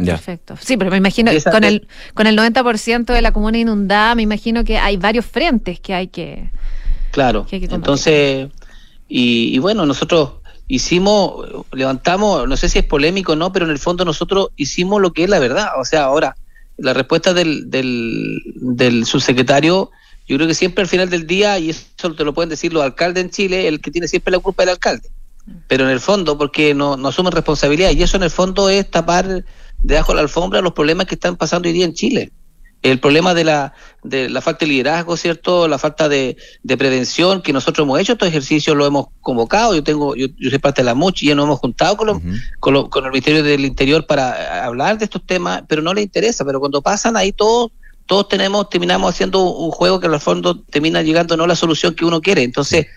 Perfecto. 0.06 0.56
Sí, 0.62 0.78
pero 0.78 0.92
me 0.92 0.98
imagino 0.98 1.32
que 1.32 1.42
con 1.42 1.64
el, 1.64 1.88
con 2.14 2.28
el 2.28 2.38
90% 2.38 3.06
de 3.06 3.22
la 3.22 3.32
comuna 3.32 3.58
inundada, 3.58 4.16
me 4.16 4.24
imagino 4.24 4.64
que 4.64 4.78
hay 4.78 4.98
varios 4.98 5.26
frentes 5.26 5.80
que 5.80 5.94
hay 5.94 6.08
que. 6.08 6.50
Claro. 7.12 7.46
Entonces, 7.52 8.50
y, 9.08 9.58
bueno, 9.58 9.86
nosotros 9.88 10.34
hicimos, 10.68 11.66
levantamos, 11.72 12.48
no 12.48 12.56
sé 12.56 12.70
si 12.70 12.80
es 12.80 12.86
polémico 12.86 13.34
o 13.34 13.36
no, 13.36 13.52
pero 13.52 13.66
en 13.66 13.72
el 13.72 13.80
fondo 13.80 14.06
nosotros 14.06 14.50
hicimos 14.56 15.02
lo 15.02 15.12
que 15.14 15.24
es 15.24 15.30
la 15.30 15.40
verdad. 15.40 15.70
O 15.80 15.86
sea, 15.86 16.04
ahora, 16.04 16.36
la 16.78 16.94
respuesta 16.94 17.34
del, 17.34 17.72
del, 17.72 18.40
del 18.56 19.06
subsecretario, 19.06 19.90
yo 20.28 20.36
creo 20.38 20.48
que 20.48 20.54
siempre 20.54 20.84
al 20.84 20.88
final 20.88 21.10
del 21.10 21.26
día, 21.26 21.58
y 21.58 21.72
eso 21.72 22.14
te 22.16 22.24
lo 22.24 22.36
pueden 22.36 22.50
decir 22.50 22.72
los 22.72 22.84
alcaldes 22.84 23.24
en 23.24 23.32
Chile, 23.32 23.68
el 23.68 23.82
que 23.82 23.90
tiene 23.90 24.08
siempre 24.08 24.32
la 24.32 24.40
culpa 24.40 24.62
es 24.62 24.68
el 24.68 24.74
alcalde. 24.74 25.10
Mm. 25.48 25.52
Pero 25.68 25.86
en 25.86 25.90
el 25.90 26.00
fondo, 26.00 26.38
porque 26.38 26.76
no, 26.76 26.96
no 26.96 27.08
asumen 27.08 27.32
responsabilidad, 27.32 27.90
y 27.90 28.04
eso 28.04 28.18
en 28.18 28.24
el 28.24 28.30
fondo 28.30 28.70
es 28.70 28.90
tapar 28.92 29.44
debajo 29.82 30.12
de 30.12 30.18
la 30.18 30.22
alfombra 30.22 30.62
los 30.62 30.74
problemas 30.74 31.08
que 31.08 31.16
están 31.16 31.36
pasando 31.36 31.68
hoy 31.68 31.74
día 31.74 31.86
en 31.86 31.94
Chile. 31.94 32.32
El 32.82 33.00
problema 33.00 33.34
de 33.34 33.44
la, 33.44 33.74
de 34.04 34.30
la 34.30 34.40
falta 34.40 34.66
de 34.66 34.72
liderazgo, 34.72 35.18
¿cierto? 35.18 35.68
La 35.68 35.78
falta 35.78 36.08
de, 36.08 36.38
prevención, 36.78 37.42
que 37.42 37.52
nosotros 37.52 37.86
hemos 37.86 38.00
hecho 38.00 38.14
estos 38.14 38.30
ejercicios, 38.30 38.76
lo 38.76 38.86
hemos 38.86 39.08
convocado. 39.20 39.76
Yo 39.76 39.84
tengo, 39.84 40.16
yo, 40.16 40.28
soy 40.50 40.60
parte 40.60 40.82
de 40.82 40.86
la 40.86 40.96
MUCH 40.96 41.24
y 41.24 41.28
ya 41.28 41.36
nos 41.36 41.44
hemos 41.46 41.60
juntado 41.60 41.98
con, 41.98 42.22
con, 42.60 43.06
el 43.06 43.12
Ministerio 43.12 43.44
del 43.44 43.66
Interior 43.66 44.06
para 44.06 44.64
hablar 44.64 44.98
de 44.98 45.06
estos 45.06 45.26
temas, 45.26 45.64
pero 45.68 45.82
no 45.82 45.94
le 45.94 46.02
interesa. 46.02 46.46
Pero 46.46 46.62
cuando 46.62 46.82
pasan 46.82 47.18
ahí 47.18 47.34
todos, 47.34 47.72
todos 48.06 48.30
tenemos, 48.30 48.70
terminamos 48.70 49.14
haciendo 49.14 49.44
un 49.44 49.72
juego 49.72 50.00
que 50.00 50.08
al 50.08 50.20
fondo 50.22 50.62
termina 50.62 51.02
llegando 51.02 51.36
no 51.36 51.48
la 51.48 51.58
solución 51.58 51.96
que 51.96 52.06
uno 52.06 52.22
quiere. 52.22 52.44
Entonces, 52.44 52.88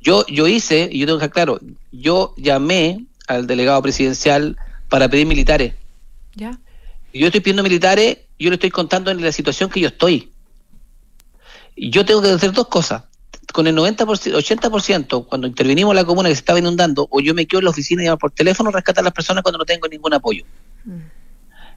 yo, 0.00 0.24
yo 0.28 0.46
hice, 0.46 0.88
y 0.92 1.00
yo 1.00 1.06
tengo 1.06 1.18
que 1.18 1.30
claro, 1.30 1.58
yo 1.90 2.32
llamé 2.36 3.06
al 3.26 3.48
delegado 3.48 3.82
presidencial 3.82 4.56
para 4.88 5.08
pedir 5.08 5.26
militares 5.26 5.74
ya. 6.36 6.60
Yo 7.12 7.26
estoy 7.26 7.40
pidiendo 7.40 7.62
militares, 7.62 8.18
yo 8.38 8.50
le 8.50 8.54
estoy 8.54 8.70
contando 8.70 9.10
en 9.10 9.20
la 9.22 9.32
situación 9.32 9.70
que 9.70 9.80
yo 9.80 9.88
estoy. 9.88 10.30
Y 11.74 11.90
yo 11.90 12.04
tengo 12.04 12.22
que 12.22 12.30
hacer 12.30 12.52
dos 12.52 12.68
cosas. 12.68 13.04
Con 13.52 13.66
el 13.66 13.74
90%, 13.74 14.06
80%, 14.06 15.26
cuando 15.26 15.46
intervinimos 15.46 15.92
en 15.92 15.96
la 15.96 16.04
comuna 16.04 16.28
que 16.28 16.34
se 16.34 16.40
estaba 16.40 16.58
inundando, 16.58 17.08
o 17.10 17.20
yo 17.20 17.32
me 17.32 17.46
quedo 17.46 17.60
en 17.60 17.64
la 17.64 17.70
oficina 17.70 18.02
y 18.02 18.06
llamo 18.06 18.18
por 18.18 18.30
teléfono, 18.32 18.70
rescatar 18.70 19.02
a 19.02 19.06
las 19.06 19.12
personas 19.12 19.42
cuando 19.42 19.58
no 19.58 19.64
tengo 19.64 19.88
ningún 19.88 20.12
apoyo. 20.12 20.44
Mm. 20.84 21.00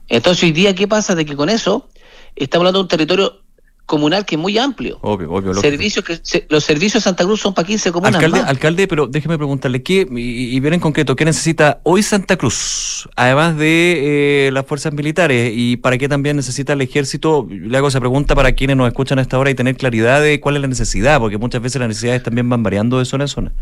Entonces, 0.08 0.44
hoy 0.44 0.52
día, 0.52 0.74
¿qué 0.74 0.86
pasa? 0.86 1.14
De 1.14 1.24
que 1.24 1.36
con 1.36 1.48
eso 1.48 1.88
estamos 2.36 2.62
hablando 2.62 2.80
de 2.80 2.82
un 2.82 2.88
territorio 2.88 3.42
comunal 3.90 4.24
que 4.24 4.36
es 4.36 4.40
muy 4.40 4.56
amplio. 4.56 4.98
Obvio, 5.02 5.32
obvio. 5.32 5.52
Servicios 5.54 6.04
que, 6.04 6.46
los 6.48 6.62
servicios 6.62 7.02
de 7.02 7.08
Santa 7.08 7.24
Cruz 7.24 7.40
son 7.40 7.54
para 7.54 7.66
15 7.66 7.90
comunas 7.90 8.14
alcalde, 8.14 8.40
Alcalde, 8.40 8.86
pero 8.86 9.08
déjeme 9.08 9.36
preguntarle, 9.36 9.82
¿qué, 9.82 10.06
y, 10.08 10.56
y, 10.56 10.60
bien 10.60 10.74
en 10.74 10.80
concreto, 10.80 11.16
qué 11.16 11.24
necesita 11.24 11.80
hoy 11.82 12.04
Santa 12.04 12.36
Cruz, 12.36 13.08
además 13.16 13.58
de 13.58 14.46
eh, 14.46 14.52
las 14.52 14.64
fuerzas 14.64 14.92
militares, 14.92 15.52
y 15.52 15.76
para 15.76 15.98
qué 15.98 16.08
también 16.08 16.36
necesita 16.36 16.74
el 16.74 16.82
ejército? 16.82 17.48
Le 17.50 17.76
hago 17.76 17.88
esa 17.88 17.98
pregunta 17.98 18.36
para 18.36 18.52
quienes 18.52 18.76
nos 18.76 18.86
escuchan 18.86 19.18
a 19.18 19.22
esta 19.22 19.36
hora 19.40 19.50
y 19.50 19.56
tener 19.56 19.76
claridad 19.76 20.22
de 20.22 20.38
cuál 20.38 20.54
es 20.54 20.62
la 20.62 20.68
necesidad, 20.68 21.18
porque 21.18 21.36
muchas 21.36 21.60
veces 21.60 21.80
las 21.80 21.88
necesidades 21.88 22.22
también 22.22 22.48
van 22.48 22.62
variando 22.62 23.00
de 23.00 23.04
zona 23.04 23.24
a 23.24 23.28
zona. 23.28 23.52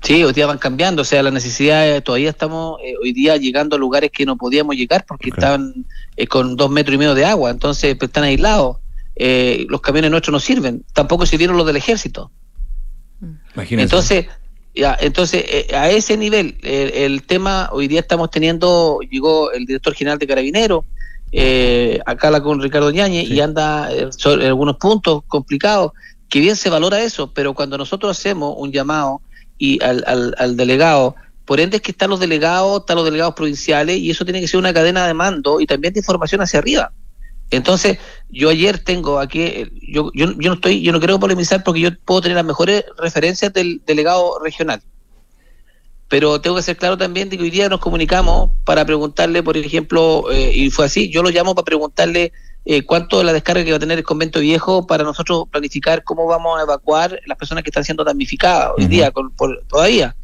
Sí, 0.00 0.24
hoy 0.24 0.32
día 0.32 0.46
van 0.46 0.58
cambiando, 0.58 1.02
o 1.02 1.04
sea, 1.04 1.22
las 1.22 1.32
necesidades, 1.32 2.02
todavía 2.02 2.30
estamos 2.30 2.80
eh, 2.82 2.94
hoy 3.00 3.12
día 3.12 3.36
llegando 3.36 3.76
a 3.76 3.78
lugares 3.78 4.10
que 4.10 4.24
no 4.24 4.36
podíamos 4.36 4.74
llegar 4.76 5.04
porque 5.06 5.28
estaban 5.28 5.86
eh, 6.16 6.26
con 6.26 6.56
dos 6.56 6.70
metros 6.70 6.94
y 6.94 6.98
medio 6.98 7.14
de 7.14 7.24
agua, 7.24 7.50
entonces 7.50 7.94
pues, 7.96 8.08
están 8.08 8.24
aislados. 8.24 8.78
Eh, 9.16 9.66
los 9.68 9.80
camiones 9.80 10.10
nuestros 10.10 10.32
no 10.32 10.40
sirven, 10.40 10.84
tampoco 10.92 11.26
sirvieron 11.26 11.56
los 11.56 11.66
del 11.66 11.76
ejército. 11.76 12.30
Imagínense. 13.54 13.82
Entonces, 13.82 14.26
ya, 14.74 14.96
entonces 15.00 15.44
a 15.74 15.90
ese 15.90 16.16
nivel, 16.16 16.56
el, 16.62 17.22
tema, 17.24 17.68
hoy 17.72 17.88
día 17.88 18.00
estamos 18.00 18.30
teniendo, 18.30 19.00
llegó 19.08 19.52
el 19.52 19.66
director 19.66 19.94
general 19.94 20.18
de 20.18 20.26
Carabineros, 20.26 20.84
acá 22.06 22.30
la 22.30 22.42
con 22.42 22.60
Ricardo 22.62 22.90
Ñañez, 22.90 23.28
y 23.28 23.40
anda 23.40 23.90
sobre 24.10 24.46
algunos 24.46 24.76
puntos 24.78 25.24
complicados, 25.28 25.92
que 26.30 26.40
bien 26.40 26.56
se 26.56 26.70
valora 26.70 27.02
eso, 27.02 27.34
pero 27.34 27.52
cuando 27.52 27.76
nosotros 27.76 28.18
hacemos 28.18 28.54
un 28.56 28.72
llamado 28.72 29.20
y 29.58 29.80
al, 29.80 30.02
al, 30.08 30.34
al 30.38 30.56
delegado. 30.56 31.14
Por 31.44 31.60
ende 31.60 31.76
es 31.76 31.82
que 31.82 31.92
están 31.92 32.10
los 32.10 32.18
delegados, 32.18 32.80
están 32.80 32.96
los 32.96 33.04
delegados 33.04 33.34
provinciales 33.34 33.98
y 33.98 34.10
eso 34.10 34.24
tiene 34.24 34.40
que 34.40 34.48
ser 34.48 34.58
una 34.58 34.72
cadena 34.74 35.06
de 35.06 35.14
mando 35.14 35.60
y 35.60 35.66
también 35.66 35.94
de 35.94 36.00
información 36.00 36.40
hacia 36.40 36.58
arriba. 36.58 36.92
Entonces, 37.52 37.98
yo 38.30 38.48
ayer 38.48 38.78
tengo 38.78 39.18
aquí, 39.18 39.70
yo, 39.82 40.10
yo, 40.14 40.32
yo 40.38 40.48
no 40.50 40.54
estoy, 40.54 40.82
yo 40.82 40.90
no 40.90 40.98
quiero 40.98 41.20
polemizar 41.20 41.62
porque 41.62 41.80
yo 41.80 41.90
puedo 42.04 42.22
tener 42.22 42.36
las 42.36 42.46
mejores 42.46 42.84
referencias 42.98 43.52
del 43.52 43.82
delegado 43.86 44.38
regional. 44.42 44.82
Pero 46.08 46.40
tengo 46.40 46.56
que 46.56 46.62
ser 46.62 46.76
claro 46.76 46.98
también 46.98 47.28
de 47.30 47.36
que 47.36 47.44
hoy 47.44 47.50
día 47.50 47.68
nos 47.68 47.80
comunicamos 47.80 48.50
para 48.64 48.84
preguntarle, 48.84 49.42
por 49.42 49.56
ejemplo, 49.56 50.30
eh, 50.30 50.52
y 50.54 50.70
fue 50.70 50.86
así, 50.86 51.10
yo 51.10 51.22
lo 51.22 51.30
llamo 51.30 51.54
para 51.54 51.64
preguntarle 51.64 52.32
eh, 52.64 52.84
cuánto 52.84 53.18
de 53.18 53.24
la 53.24 53.32
descarga 53.32 53.64
que 53.64 53.70
va 53.70 53.76
a 53.76 53.80
tener 53.80 53.98
el 53.98 54.04
convento 54.04 54.38
viejo 54.40 54.86
para 54.86 55.04
nosotros 55.04 55.44
planificar 55.50 56.04
cómo 56.04 56.26
vamos 56.26 56.58
a 56.58 56.62
evacuar 56.62 57.18
las 57.26 57.36
personas 57.36 57.64
que 57.64 57.70
están 57.70 57.84
siendo 57.84 58.04
damnificadas 58.04 58.72
hoy 58.78 58.86
día 58.86 59.10
con, 59.10 59.30
por, 59.32 59.64
todavía. 59.66 60.16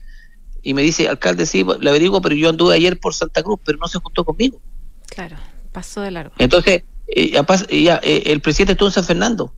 Y 0.62 0.74
me 0.74 0.82
dice, 0.82 1.08
alcalde, 1.08 1.46
sí, 1.46 1.64
le 1.80 1.90
averiguo, 1.90 2.20
pero 2.20 2.34
yo 2.34 2.48
anduve 2.50 2.74
ayer 2.74 2.98
por 2.98 3.14
Santa 3.14 3.42
Cruz, 3.42 3.58
pero 3.64 3.78
no 3.78 3.88
se 3.88 3.98
juntó 3.98 4.24
conmigo. 4.24 4.60
Claro, 5.08 5.36
pasó 5.72 6.00
de 6.02 6.10
largo. 6.10 6.34
Entonces, 6.38 6.74
eh, 6.74 6.84
eh, 6.84 6.97
el 7.08 8.40
presidente 8.40 8.72
estuvo 8.72 8.88
en 8.88 8.92
San 8.92 9.04
Fernando. 9.04 9.52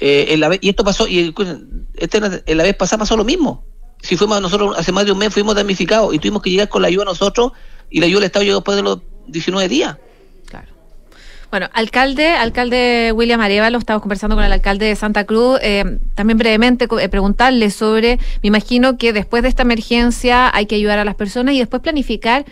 Y 0.00 0.68
esto 0.68 0.84
pasó, 0.84 1.08
y 1.08 1.34
este, 1.96 2.18
en 2.46 2.56
la 2.56 2.64
vez 2.64 2.76
pasada 2.76 3.00
pasó 3.00 3.16
lo 3.16 3.24
mismo. 3.24 3.64
Si 4.00 4.16
fuimos 4.16 4.40
nosotros 4.40 4.78
hace 4.78 4.92
más 4.92 5.04
de 5.06 5.12
un 5.12 5.18
mes, 5.18 5.34
fuimos 5.34 5.56
damnificados 5.56 6.14
y 6.14 6.18
tuvimos 6.18 6.42
que 6.42 6.50
llegar 6.50 6.68
con 6.68 6.82
la 6.82 6.88
ayuda 6.88 7.04
nosotros, 7.04 7.52
y 7.90 8.00
la 8.00 8.06
ayuda 8.06 8.20
del 8.20 8.26
Estado 8.26 8.44
llegó 8.44 8.56
después 8.58 8.76
de 8.76 8.82
los 8.82 9.00
19 9.26 9.68
días. 9.68 9.96
Bueno, 11.50 11.70
alcalde, 11.72 12.28
alcalde 12.28 13.10
William 13.14 13.40
Arevalo, 13.40 13.78
estamos 13.78 14.02
conversando 14.02 14.36
con 14.36 14.44
el 14.44 14.52
alcalde 14.52 14.84
de 14.84 14.94
Santa 14.96 15.24
Cruz, 15.24 15.58
eh, 15.62 15.98
también 16.14 16.36
brevemente 16.36 16.86
eh, 17.00 17.08
preguntarle 17.08 17.70
sobre, 17.70 18.18
me 18.42 18.48
imagino 18.48 18.98
que 18.98 19.14
después 19.14 19.42
de 19.42 19.48
esta 19.48 19.62
emergencia 19.62 20.54
hay 20.54 20.66
que 20.66 20.74
ayudar 20.74 20.98
a 20.98 21.06
las 21.06 21.14
personas 21.14 21.54
y 21.54 21.58
después 21.58 21.80
planificar 21.80 22.44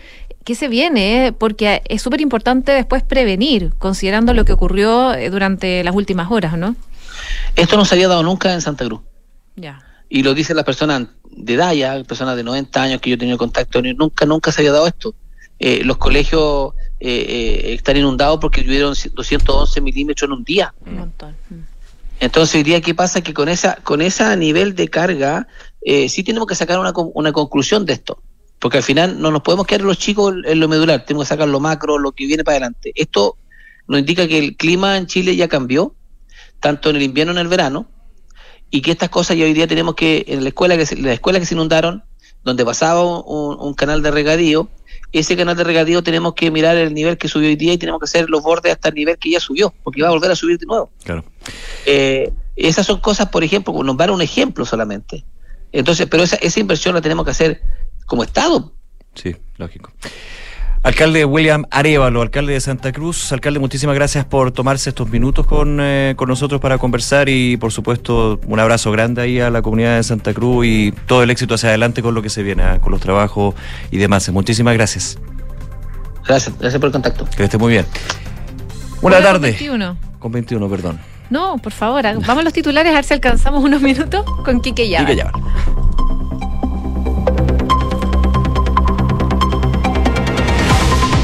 qué 0.47 0.55
se 0.55 0.69
viene, 0.69 1.27
eh, 1.27 1.31
porque 1.33 1.81
es 1.89 2.01
súper 2.01 2.21
importante 2.21 2.71
después 2.71 3.03
prevenir, 3.03 3.73
considerando 3.77 4.33
lo 4.33 4.45
que 4.45 4.53
ocurrió 4.53 5.11
durante 5.29 5.83
las 5.83 5.93
últimas 5.93 6.31
horas, 6.31 6.57
¿no? 6.57 6.77
Esto 7.57 7.75
no 7.75 7.83
se 7.83 7.95
había 7.95 8.07
dado 8.07 8.23
nunca 8.23 8.53
en 8.53 8.61
Santa 8.61 8.85
Cruz. 8.85 9.01
Ya. 9.57 9.83
Y 10.07 10.23
lo 10.23 10.33
dicen 10.33 10.55
las 10.55 10.63
personas 10.63 11.07
de 11.29 11.53
edad 11.53 11.73
ya, 11.73 12.01
personas 12.05 12.37
de 12.37 12.45
90 12.45 12.81
años 12.81 13.01
que 13.01 13.09
yo 13.09 13.15
he 13.15 13.19
tenido 13.19 13.37
contacto, 13.37 13.81
nunca, 13.81 14.25
nunca 14.25 14.53
se 14.53 14.61
había 14.61 14.71
dado 14.71 14.87
esto. 14.87 15.13
los 15.59 15.97
colegios 15.97 16.71
eh, 17.01 17.25
eh, 17.27 17.73
están 17.73 17.97
inundados 17.97 18.39
porque 18.39 18.63
tuvieron 18.63 18.93
211 19.13 19.81
milímetros 19.81 20.29
en 20.29 20.31
un 20.31 20.45
día. 20.45 20.73
Un 20.85 20.97
montón. 20.97 21.35
Mm. 21.49 21.55
Entonces 22.21 22.55
hoy 22.55 22.63
día 22.63 22.79
qué 22.79 22.95
pasa 22.95 23.21
que 23.21 23.33
con 23.33 23.49
esa 23.49 23.75
con 23.83 24.01
ese 24.01 24.35
nivel 24.37 24.75
de 24.75 24.87
carga 24.87 25.47
eh, 25.81 26.07
sí 26.07 26.23
tenemos 26.23 26.47
que 26.47 26.55
sacar 26.55 26.79
una, 26.79 26.93
una 27.13 27.33
conclusión 27.33 27.85
de 27.85 27.93
esto, 27.93 28.21
porque 28.59 28.77
al 28.77 28.83
final 28.83 29.21
no 29.21 29.31
nos 29.31 29.41
podemos 29.41 29.67
quedar 29.67 29.81
los 29.81 29.97
chicos 29.97 30.33
en 30.45 30.59
lo 30.59 30.67
medular, 30.67 31.05
tenemos 31.05 31.25
que 31.25 31.29
sacar 31.29 31.47
lo 31.47 31.59
macro, 31.59 31.97
lo 31.97 32.11
que 32.11 32.25
viene 32.25 32.43
para 32.43 32.57
adelante. 32.57 32.91
Esto 32.95 33.37
nos 33.87 33.99
indica 33.99 34.27
que 34.27 34.39
el 34.39 34.55
clima 34.55 34.97
en 34.97 35.07
Chile 35.07 35.35
ya 35.35 35.47
cambió, 35.47 35.95
tanto 36.59 36.89
en 36.89 36.97
el 36.97 37.03
invierno 37.03 37.31
como 37.33 37.39
en 37.39 37.45
el 37.45 37.49
verano, 37.49 37.87
y 38.69 38.81
que 38.81 38.91
estas 38.91 39.09
cosas 39.09 39.37
ya 39.37 39.45
hoy 39.45 39.53
día 39.53 39.67
tenemos 39.67 39.95
que 39.95 40.25
en 40.27 40.43
la 40.43 40.49
escuela 40.49 40.75
que 40.75 40.85
se, 40.85 40.97
la 40.97 41.13
escuela 41.13 41.39
que 41.39 41.45
se 41.45 41.53
inundaron, 41.53 42.03
donde 42.43 42.65
pasaba 42.65 43.03
un, 43.03 43.57
un 43.59 43.73
canal 43.73 44.01
de 44.01 44.11
regadío, 44.11 44.69
ese 45.11 45.37
canal 45.37 45.55
de 45.55 45.63
regadío 45.63 46.03
tenemos 46.03 46.33
que 46.33 46.51
mirar 46.51 46.75
el 46.77 46.93
nivel 46.93 47.17
que 47.17 47.27
subió 47.27 47.47
hoy 47.47 47.55
día 47.55 47.73
y 47.73 47.77
tenemos 47.77 47.99
que 47.99 48.05
hacer 48.05 48.29
los 48.29 48.41
bordes 48.41 48.73
hasta 48.73 48.89
el 48.89 48.95
nivel 48.95 49.17
que 49.17 49.29
ya 49.31 49.39
subió, 49.39 49.73
porque 49.83 50.01
va 50.01 50.09
a 50.09 50.11
volver 50.11 50.31
a 50.31 50.35
subir 50.35 50.57
de 50.57 50.65
nuevo. 50.65 50.89
Claro. 51.03 51.23
Eh, 51.85 52.31
esas 52.55 52.85
son 52.85 52.99
cosas, 52.99 53.29
por 53.29 53.43
ejemplo, 53.43 53.73
van 53.73 54.09
un 54.09 54.21
ejemplo 54.21 54.65
solamente. 54.65 55.23
Entonces, 55.71 56.07
pero 56.09 56.23
esa, 56.23 56.37
esa 56.37 56.59
inversión 56.59 56.95
la 56.95 57.01
tenemos 57.01 57.23
que 57.23 57.31
hacer 57.31 57.61
como 58.07 58.23
Estado. 58.23 58.73
Sí, 59.13 59.35
lógico. 59.57 59.91
Alcalde 60.83 61.25
William 61.25 61.65
Arevalo, 61.69 62.21
alcalde 62.21 62.53
de 62.53 62.61
Santa 62.61 62.93
Cruz. 62.93 63.31
Alcalde, 63.33 63.59
muchísimas 63.59 63.93
gracias 63.93 64.23
por 64.25 64.51
tomarse 64.51 64.89
estos 64.89 65.09
minutos 65.09 65.45
con, 65.45 65.79
eh, 65.81 66.13
con 66.15 66.29
nosotros 66.29 66.61
para 66.61 66.77
conversar 66.77 67.27
y, 67.27 67.57
por 67.57 67.73
supuesto, 67.73 68.39
un 68.47 68.59
abrazo 68.59 68.89
grande 68.91 69.21
ahí 69.21 69.39
a 69.39 69.49
la 69.49 69.61
comunidad 69.61 69.97
de 69.97 70.03
Santa 70.03 70.33
Cruz 70.33 70.65
y 70.65 70.93
todo 71.05 71.23
el 71.23 71.29
éxito 71.29 71.55
hacia 71.55 71.69
adelante 71.69 72.01
con 72.01 72.15
lo 72.15 72.21
que 72.21 72.29
se 72.29 72.41
viene, 72.41 72.63
ah, 72.63 72.79
con 72.79 72.91
los 72.91 73.01
trabajos 73.01 73.53
y 73.91 73.97
demás. 73.97 74.29
Muchísimas 74.29 74.75
gracias. 74.75 75.19
Gracias, 76.25 76.57
gracias 76.57 76.79
por 76.79 76.87
el 76.87 76.93
contacto. 76.93 77.27
Que 77.35 77.43
esté 77.43 77.57
muy 77.57 77.73
bien. 77.73 77.85
Una 79.01 79.21
tarde. 79.21 79.51
Con 79.51 79.59
21. 79.59 79.97
Con 80.19 80.31
21, 80.31 80.69
perdón. 80.69 80.99
No, 81.29 81.57
por 81.57 81.73
favor, 81.73 82.03
vamos 82.03 82.37
a 82.37 82.43
los 82.43 82.53
titulares 82.53 82.93
a 82.93 82.95
ver 82.95 83.03
si 83.03 83.13
alcanzamos 83.13 83.61
unos 83.61 83.81
minutos 83.81 84.23
con 84.45 84.61
Quique 84.61 84.83
Quique 84.83 85.05
Quique 85.05 85.25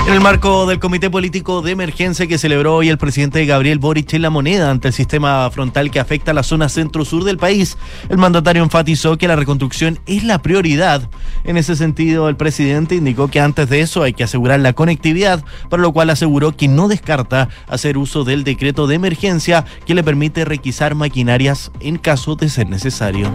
En 0.06 0.14
el 0.16 0.20
marco 0.20 0.66
del 0.66 0.80
Comité 0.80 1.10
Político 1.10 1.62
de 1.62 1.72
Emergencia 1.72 2.28
que 2.28 2.38
celebró 2.38 2.76
hoy 2.76 2.90
el 2.90 2.98
presidente 2.98 3.46
Gabriel 3.46 3.80
Boric 3.80 4.14
en 4.14 4.22
la 4.22 4.30
moneda 4.30 4.70
ante 4.70 4.90
el 4.90 4.94
sistema 4.94 5.50
frontal 5.50 5.92
que 5.92 6.00
afecta 6.00 6.32
a 6.32 6.34
la 6.34 6.44
zona 6.44 6.68
centro-sur 6.68 7.24
del 7.24 7.38
país, 7.38 7.78
el 8.10 8.18
mandatario 8.18 8.64
enfatizó 8.64 9.18
que 9.18 9.30
la 9.30 9.38
reconstrucción 9.38 10.00
es 10.06 10.26
la 10.26 10.42
prioridad. 10.42 11.10
En 11.46 11.56
ese 11.56 11.78
sentido, 11.78 12.28
el 12.28 12.36
presidente 12.36 12.96
indicó 12.96 13.30
que 13.30 13.40
antes 13.40 13.70
de 13.70 13.80
eso 13.80 14.04
hay 14.04 14.12
que 14.12 14.26
asegurar 14.26 14.60
la 14.60 14.74
conectividad, 14.74 15.44
para 15.70 15.82
lo 15.82 15.94
cual 15.94 16.10
aseguró 16.10 16.56
que 16.56 16.68
no 16.68 16.90
descarta 16.90 17.48
hacer 17.68 17.98
uso 17.98 18.26
del 18.26 18.44
decreto 18.44 18.88
de 18.88 18.96
emergencia 18.96 19.64
que 19.86 19.96
le 19.96 20.04
permite 20.04 20.44
requisar 20.44 20.96
maquinarias 20.96 21.72
en 21.80 21.98
caso 21.98 22.36
de 22.36 22.50
ser 22.50 22.68
necesario. 22.68 23.32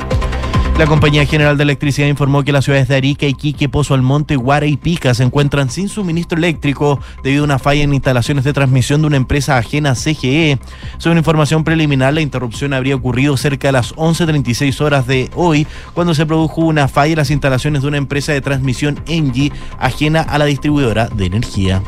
La 0.78 0.86
Compañía 0.86 1.26
General 1.26 1.56
de 1.56 1.64
Electricidad 1.64 2.06
informó 2.06 2.44
que 2.44 2.52
las 2.52 2.64
ciudades 2.64 2.86
de 2.86 2.94
Arica, 2.94 3.26
Iquique, 3.26 3.68
Pozo 3.68 3.94
Almonte, 3.94 4.36
Guara 4.36 4.66
y 4.66 4.76
Pica 4.76 5.12
se 5.12 5.24
encuentran 5.24 5.70
sin 5.70 5.88
suministro 5.88 6.38
eléctrico 6.38 7.00
debido 7.24 7.42
a 7.42 7.46
una 7.46 7.58
falla 7.58 7.82
en 7.82 7.92
instalaciones 7.92 8.44
de 8.44 8.52
transmisión 8.52 9.00
de 9.00 9.08
una 9.08 9.16
empresa 9.16 9.58
ajena 9.58 9.96
CGE. 9.96 10.60
Según 10.98 11.18
información 11.18 11.64
preliminar, 11.64 12.14
la 12.14 12.20
interrupción 12.20 12.74
habría 12.74 12.94
ocurrido 12.94 13.36
cerca 13.36 13.68
de 13.68 13.72
las 13.72 13.92
11.36 13.96 14.80
horas 14.80 15.08
de 15.08 15.28
hoy, 15.34 15.66
cuando 15.94 16.14
se 16.14 16.26
produjo 16.26 16.60
una 16.60 16.86
falla 16.86 17.14
en 17.14 17.18
las 17.18 17.32
instalaciones 17.32 17.82
de 17.82 17.88
una 17.88 17.96
empresa 17.96 18.32
de 18.32 18.40
transmisión 18.40 19.02
Engie 19.08 19.50
ajena 19.80 20.20
a 20.20 20.38
la 20.38 20.44
distribuidora 20.44 21.08
de 21.08 21.26
energía. 21.26 21.82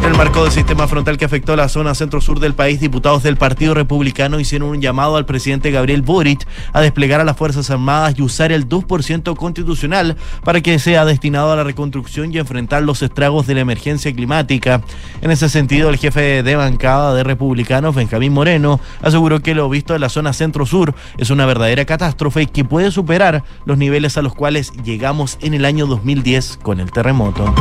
En 0.00 0.06
el 0.06 0.16
marco 0.16 0.44
del 0.44 0.50
sistema 0.50 0.88
frontal 0.88 1.18
que 1.18 1.26
afectó 1.26 1.54
la 1.56 1.68
zona 1.68 1.94
centro-sur 1.94 2.40
del 2.40 2.54
país, 2.54 2.80
diputados 2.80 3.22
del 3.22 3.36
Partido 3.36 3.74
Republicano 3.74 4.40
hicieron 4.40 4.70
un 4.70 4.80
llamado 4.80 5.16
al 5.16 5.26
presidente 5.26 5.70
Gabriel 5.70 6.00
Boric 6.00 6.46
a 6.72 6.80
desplegar 6.80 7.20
a 7.20 7.24
las 7.24 7.36
Fuerzas 7.36 7.68
Armadas 7.68 8.14
y 8.16 8.22
usar 8.22 8.50
el 8.50 8.66
2% 8.66 9.36
constitucional 9.36 10.16
para 10.42 10.62
que 10.62 10.78
sea 10.78 11.04
destinado 11.04 11.52
a 11.52 11.56
la 11.56 11.64
reconstrucción 11.64 12.32
y 12.32 12.38
enfrentar 12.38 12.82
los 12.82 13.02
estragos 13.02 13.46
de 13.46 13.54
la 13.54 13.60
emergencia 13.60 14.10
climática. 14.14 14.80
En 15.20 15.30
ese 15.30 15.50
sentido, 15.50 15.90
el 15.90 15.98
jefe 15.98 16.42
de 16.42 16.56
bancada 16.56 17.14
de 17.14 17.22
republicanos, 17.22 17.94
Benjamín 17.94 18.32
Moreno, 18.32 18.80
aseguró 19.02 19.40
que 19.40 19.54
lo 19.54 19.68
visto 19.68 19.94
en 19.94 20.00
la 20.00 20.08
zona 20.08 20.32
centro-sur 20.32 20.94
es 21.18 21.28
una 21.28 21.44
verdadera 21.44 21.84
catástrofe 21.84 22.46
que 22.46 22.64
puede 22.64 22.90
superar 22.90 23.44
los 23.66 23.76
niveles 23.76 24.16
a 24.16 24.22
los 24.22 24.34
cuales 24.34 24.72
llegamos 24.82 25.36
en 25.42 25.52
el 25.52 25.66
año 25.66 25.86
2010 25.86 26.58
con 26.62 26.80
el 26.80 26.90
terremoto. 26.90 27.54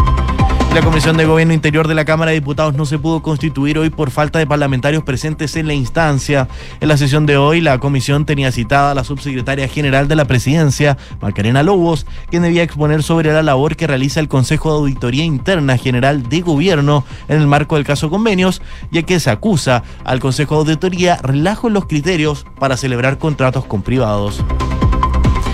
La 0.74 0.84
Comisión 0.84 1.18
de 1.18 1.26
Gobierno 1.26 1.54
Interior 1.54 1.88
de 1.88 1.96
la 1.96 2.06
Cámara 2.06 2.30
de 2.30 2.40
Diputados 2.40 2.76
no 2.76 2.86
se 2.86 3.00
pudo 3.00 3.24
constituir 3.24 3.80
hoy 3.80 3.90
por 3.90 4.12
falta 4.12 4.38
de 4.38 4.46
parlamentarios 4.46 5.04
presentes 5.04 5.56
en 5.56 5.66
la 5.66 5.74
instancia. 5.74 6.48
En 6.80 6.88
la 6.88 6.96
sesión 6.96 7.26
de 7.26 7.38
hoy, 7.38 7.60
la 7.60 7.80
comisión 7.80 8.24
tenía 8.24 8.52
citada 8.52 8.92
a 8.92 8.94
la 8.94 9.04
subsecretaria 9.04 9.68
general 9.68 10.08
de 10.08 10.16
la 10.16 10.26
presidencia, 10.26 10.96
Macarena 11.22 11.64
Lobos, 11.64 12.06
quien 12.30 12.44
debía 12.44 12.62
exponer 12.62 13.02
sobre 13.02 13.34
la 13.34 13.42
labor 13.42 13.76
que 13.76 13.88
realiza 13.88 14.20
el 14.20 14.28
Consejo 14.28 14.72
de 14.72 14.78
Auditoría 14.78 15.24
Interna 15.24 15.76
General 15.76 16.30
de 16.30 16.42
Gobierno 16.42 17.04
en 17.28 17.42
el 17.42 17.48
marco 17.48 17.76
del 17.76 17.84
caso 17.84 18.12
convenios, 18.12 18.62
ya 18.92 19.02
que 19.02 19.20
se 19.20 19.32
acusa 19.32 19.84
al 20.06 20.20
Consejo 20.20 20.56
de 20.56 20.72
Auditoría 20.72 21.18
relajo 21.24 21.68
en 21.68 21.74
los 21.74 21.88
criterios 21.88 22.46
para 22.60 22.78
celebrar 22.78 23.18
contratos 23.18 23.66
con 23.66 23.82
privados. 23.82 24.44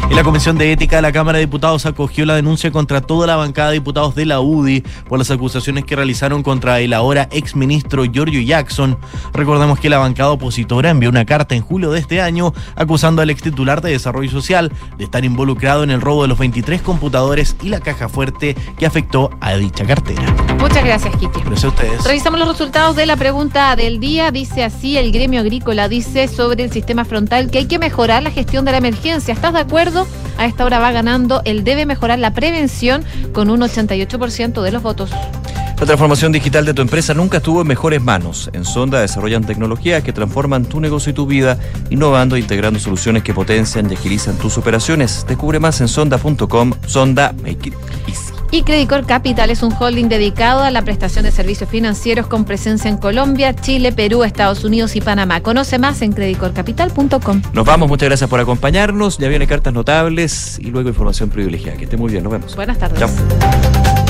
Y 0.09 0.13
la 0.13 0.23
Comisión 0.23 0.57
de 0.57 0.71
Ética 0.71 0.97
de 0.97 1.01
la 1.01 1.11
Cámara 1.11 1.39
de 1.39 1.45
Diputados 1.45 1.85
acogió 1.85 2.25
la 2.25 2.35
denuncia 2.35 2.71
contra 2.71 3.01
toda 3.01 3.25
la 3.25 3.35
bancada 3.35 3.69
de 3.69 3.75
diputados 3.75 4.13
de 4.13 4.25
la 4.25 4.39
UDI 4.39 4.81
por 5.07 5.17
las 5.17 5.31
acusaciones 5.31 5.83
que 5.83 5.95
realizaron 5.95 6.43
contra 6.43 6.79
el 6.79 6.93
ahora 6.93 7.27
exministro 7.31 8.05
Giorgio 8.05 8.41
Jackson. 8.41 8.97
Recordemos 9.33 9.79
que 9.79 9.89
la 9.89 9.97
bancada 9.97 10.29
opositora 10.29 10.91
envió 10.91 11.09
una 11.09 11.25
carta 11.25 11.55
en 11.55 11.61
julio 11.61 11.91
de 11.91 11.99
este 11.99 12.21
año 12.21 12.53
acusando 12.75 13.21
al 13.23 13.31
ex 13.31 13.41
titular 13.41 13.81
de 13.81 13.91
Desarrollo 13.91 14.29
Social 14.29 14.71
de 14.97 15.05
estar 15.05 15.25
involucrado 15.25 15.83
en 15.83 15.89
el 15.89 16.01
robo 16.01 16.21
de 16.21 16.27
los 16.27 16.37
23 16.37 16.81
computadores 16.83 17.55
y 17.63 17.69
la 17.69 17.79
caja 17.79 18.07
fuerte 18.07 18.55
que 18.77 18.85
afectó 18.85 19.31
a 19.41 19.55
dicha 19.55 19.85
cartera. 19.85 20.21
Muchas 20.59 20.83
gracias, 20.83 21.15
Kiki. 21.15 21.41
Gracias 21.41 21.65
a 21.65 21.67
ustedes. 21.69 22.03
Revisamos 22.03 22.39
los 22.39 22.49
resultados 22.49 22.95
de 22.95 23.05
la 23.05 23.17
pregunta 23.17 23.75
del 23.75 23.99
día. 23.99 24.31
Dice 24.31 24.63
así, 24.63 24.97
el 24.97 25.11
gremio 25.11 25.39
agrícola 25.39 25.89
dice 25.89 26.27
sobre 26.27 26.63
el 26.63 26.71
sistema 26.71 27.05
frontal 27.05 27.49
que 27.49 27.59
hay 27.59 27.65
que 27.65 27.79
mejorar 27.79 28.23
la 28.23 28.31
gestión 28.31 28.65
de 28.65 28.71
la 28.71 28.77
emergencia. 28.77 29.33
¿Estás 29.33 29.53
de 29.53 29.59
A 30.37 30.45
esta 30.45 30.65
hora 30.65 30.79
va 30.79 30.91
ganando 30.91 31.41
el 31.45 31.63
debe 31.63 31.85
mejorar 31.85 32.19
la 32.19 32.33
prevención 32.33 33.05
con 33.33 33.49
un 33.49 33.61
88% 33.61 34.61
de 34.61 34.71
los 34.71 34.83
votos. 34.83 35.11
La 35.79 35.85
transformación 35.85 36.31
digital 36.31 36.65
de 36.65 36.73
tu 36.73 36.81
empresa 36.81 37.13
nunca 37.13 37.37
estuvo 37.37 37.61
en 37.61 37.67
mejores 37.67 38.01
manos. 38.01 38.49
En 38.53 38.63
Sonda 38.63 39.01
desarrollan 39.01 39.43
tecnologías 39.43 40.03
que 40.03 40.13
transforman 40.13 40.65
tu 40.65 40.79
negocio 40.79 41.09
y 41.09 41.13
tu 41.13 41.25
vida, 41.25 41.59
innovando 41.89 42.37
e 42.37 42.39
integrando 42.39 42.79
soluciones 42.79 43.23
que 43.23 43.33
potencian 43.33 43.91
y 43.91 43.95
agilizan 43.95 44.37
tus 44.37 44.57
operaciones. 44.57 45.25
Descubre 45.27 45.59
más 45.59 45.81
en 45.81 45.89
sonda.com. 45.89 46.73
Sonda 46.87 47.33
Make 47.43 47.69
It 47.69 47.75
Easy. 48.07 48.34
Y 48.51 48.63
Credicor 48.63 49.05
Capital 49.05 49.49
es 49.49 49.63
un 49.63 49.73
holding 49.73 50.07
dedicado 50.07 50.63
a 50.63 50.71
la 50.71 50.81
prestación 50.83 51.25
de 51.25 51.31
servicios 51.31 51.69
financieros 51.69 52.27
con 52.27 52.45
presencia 52.45 52.89
en 52.89 52.97
Colombia, 52.97 53.53
Chile, 53.53 53.91
Perú, 53.91 54.23
Estados 54.23 54.63
Unidos 54.63 54.95
y 54.95 55.01
Panamá. 55.01 55.41
Conoce 55.41 55.79
más 55.79 56.01
en 56.01 56.13
credicorcapital.com. 56.13 57.41
Nos 57.53 57.65
vamos, 57.65 57.89
muchas 57.89 58.09
gracias 58.09 58.29
por 58.29 58.39
acompañarnos. 58.39 59.17
Ya 59.17 59.27
viene 59.27 59.47
cartas 59.47 59.73
notables 59.73 60.59
y 60.59 60.71
luego 60.71 60.89
información 60.89 61.29
privilegiada. 61.29 61.77
Que 61.77 61.85
esté 61.85 61.97
muy 61.97 62.11
bien, 62.11 62.23
nos 62.23 62.33
vemos. 62.33 62.55
Buenas 62.55 62.77
tardes. 62.77 62.99
Chao. 62.99 64.05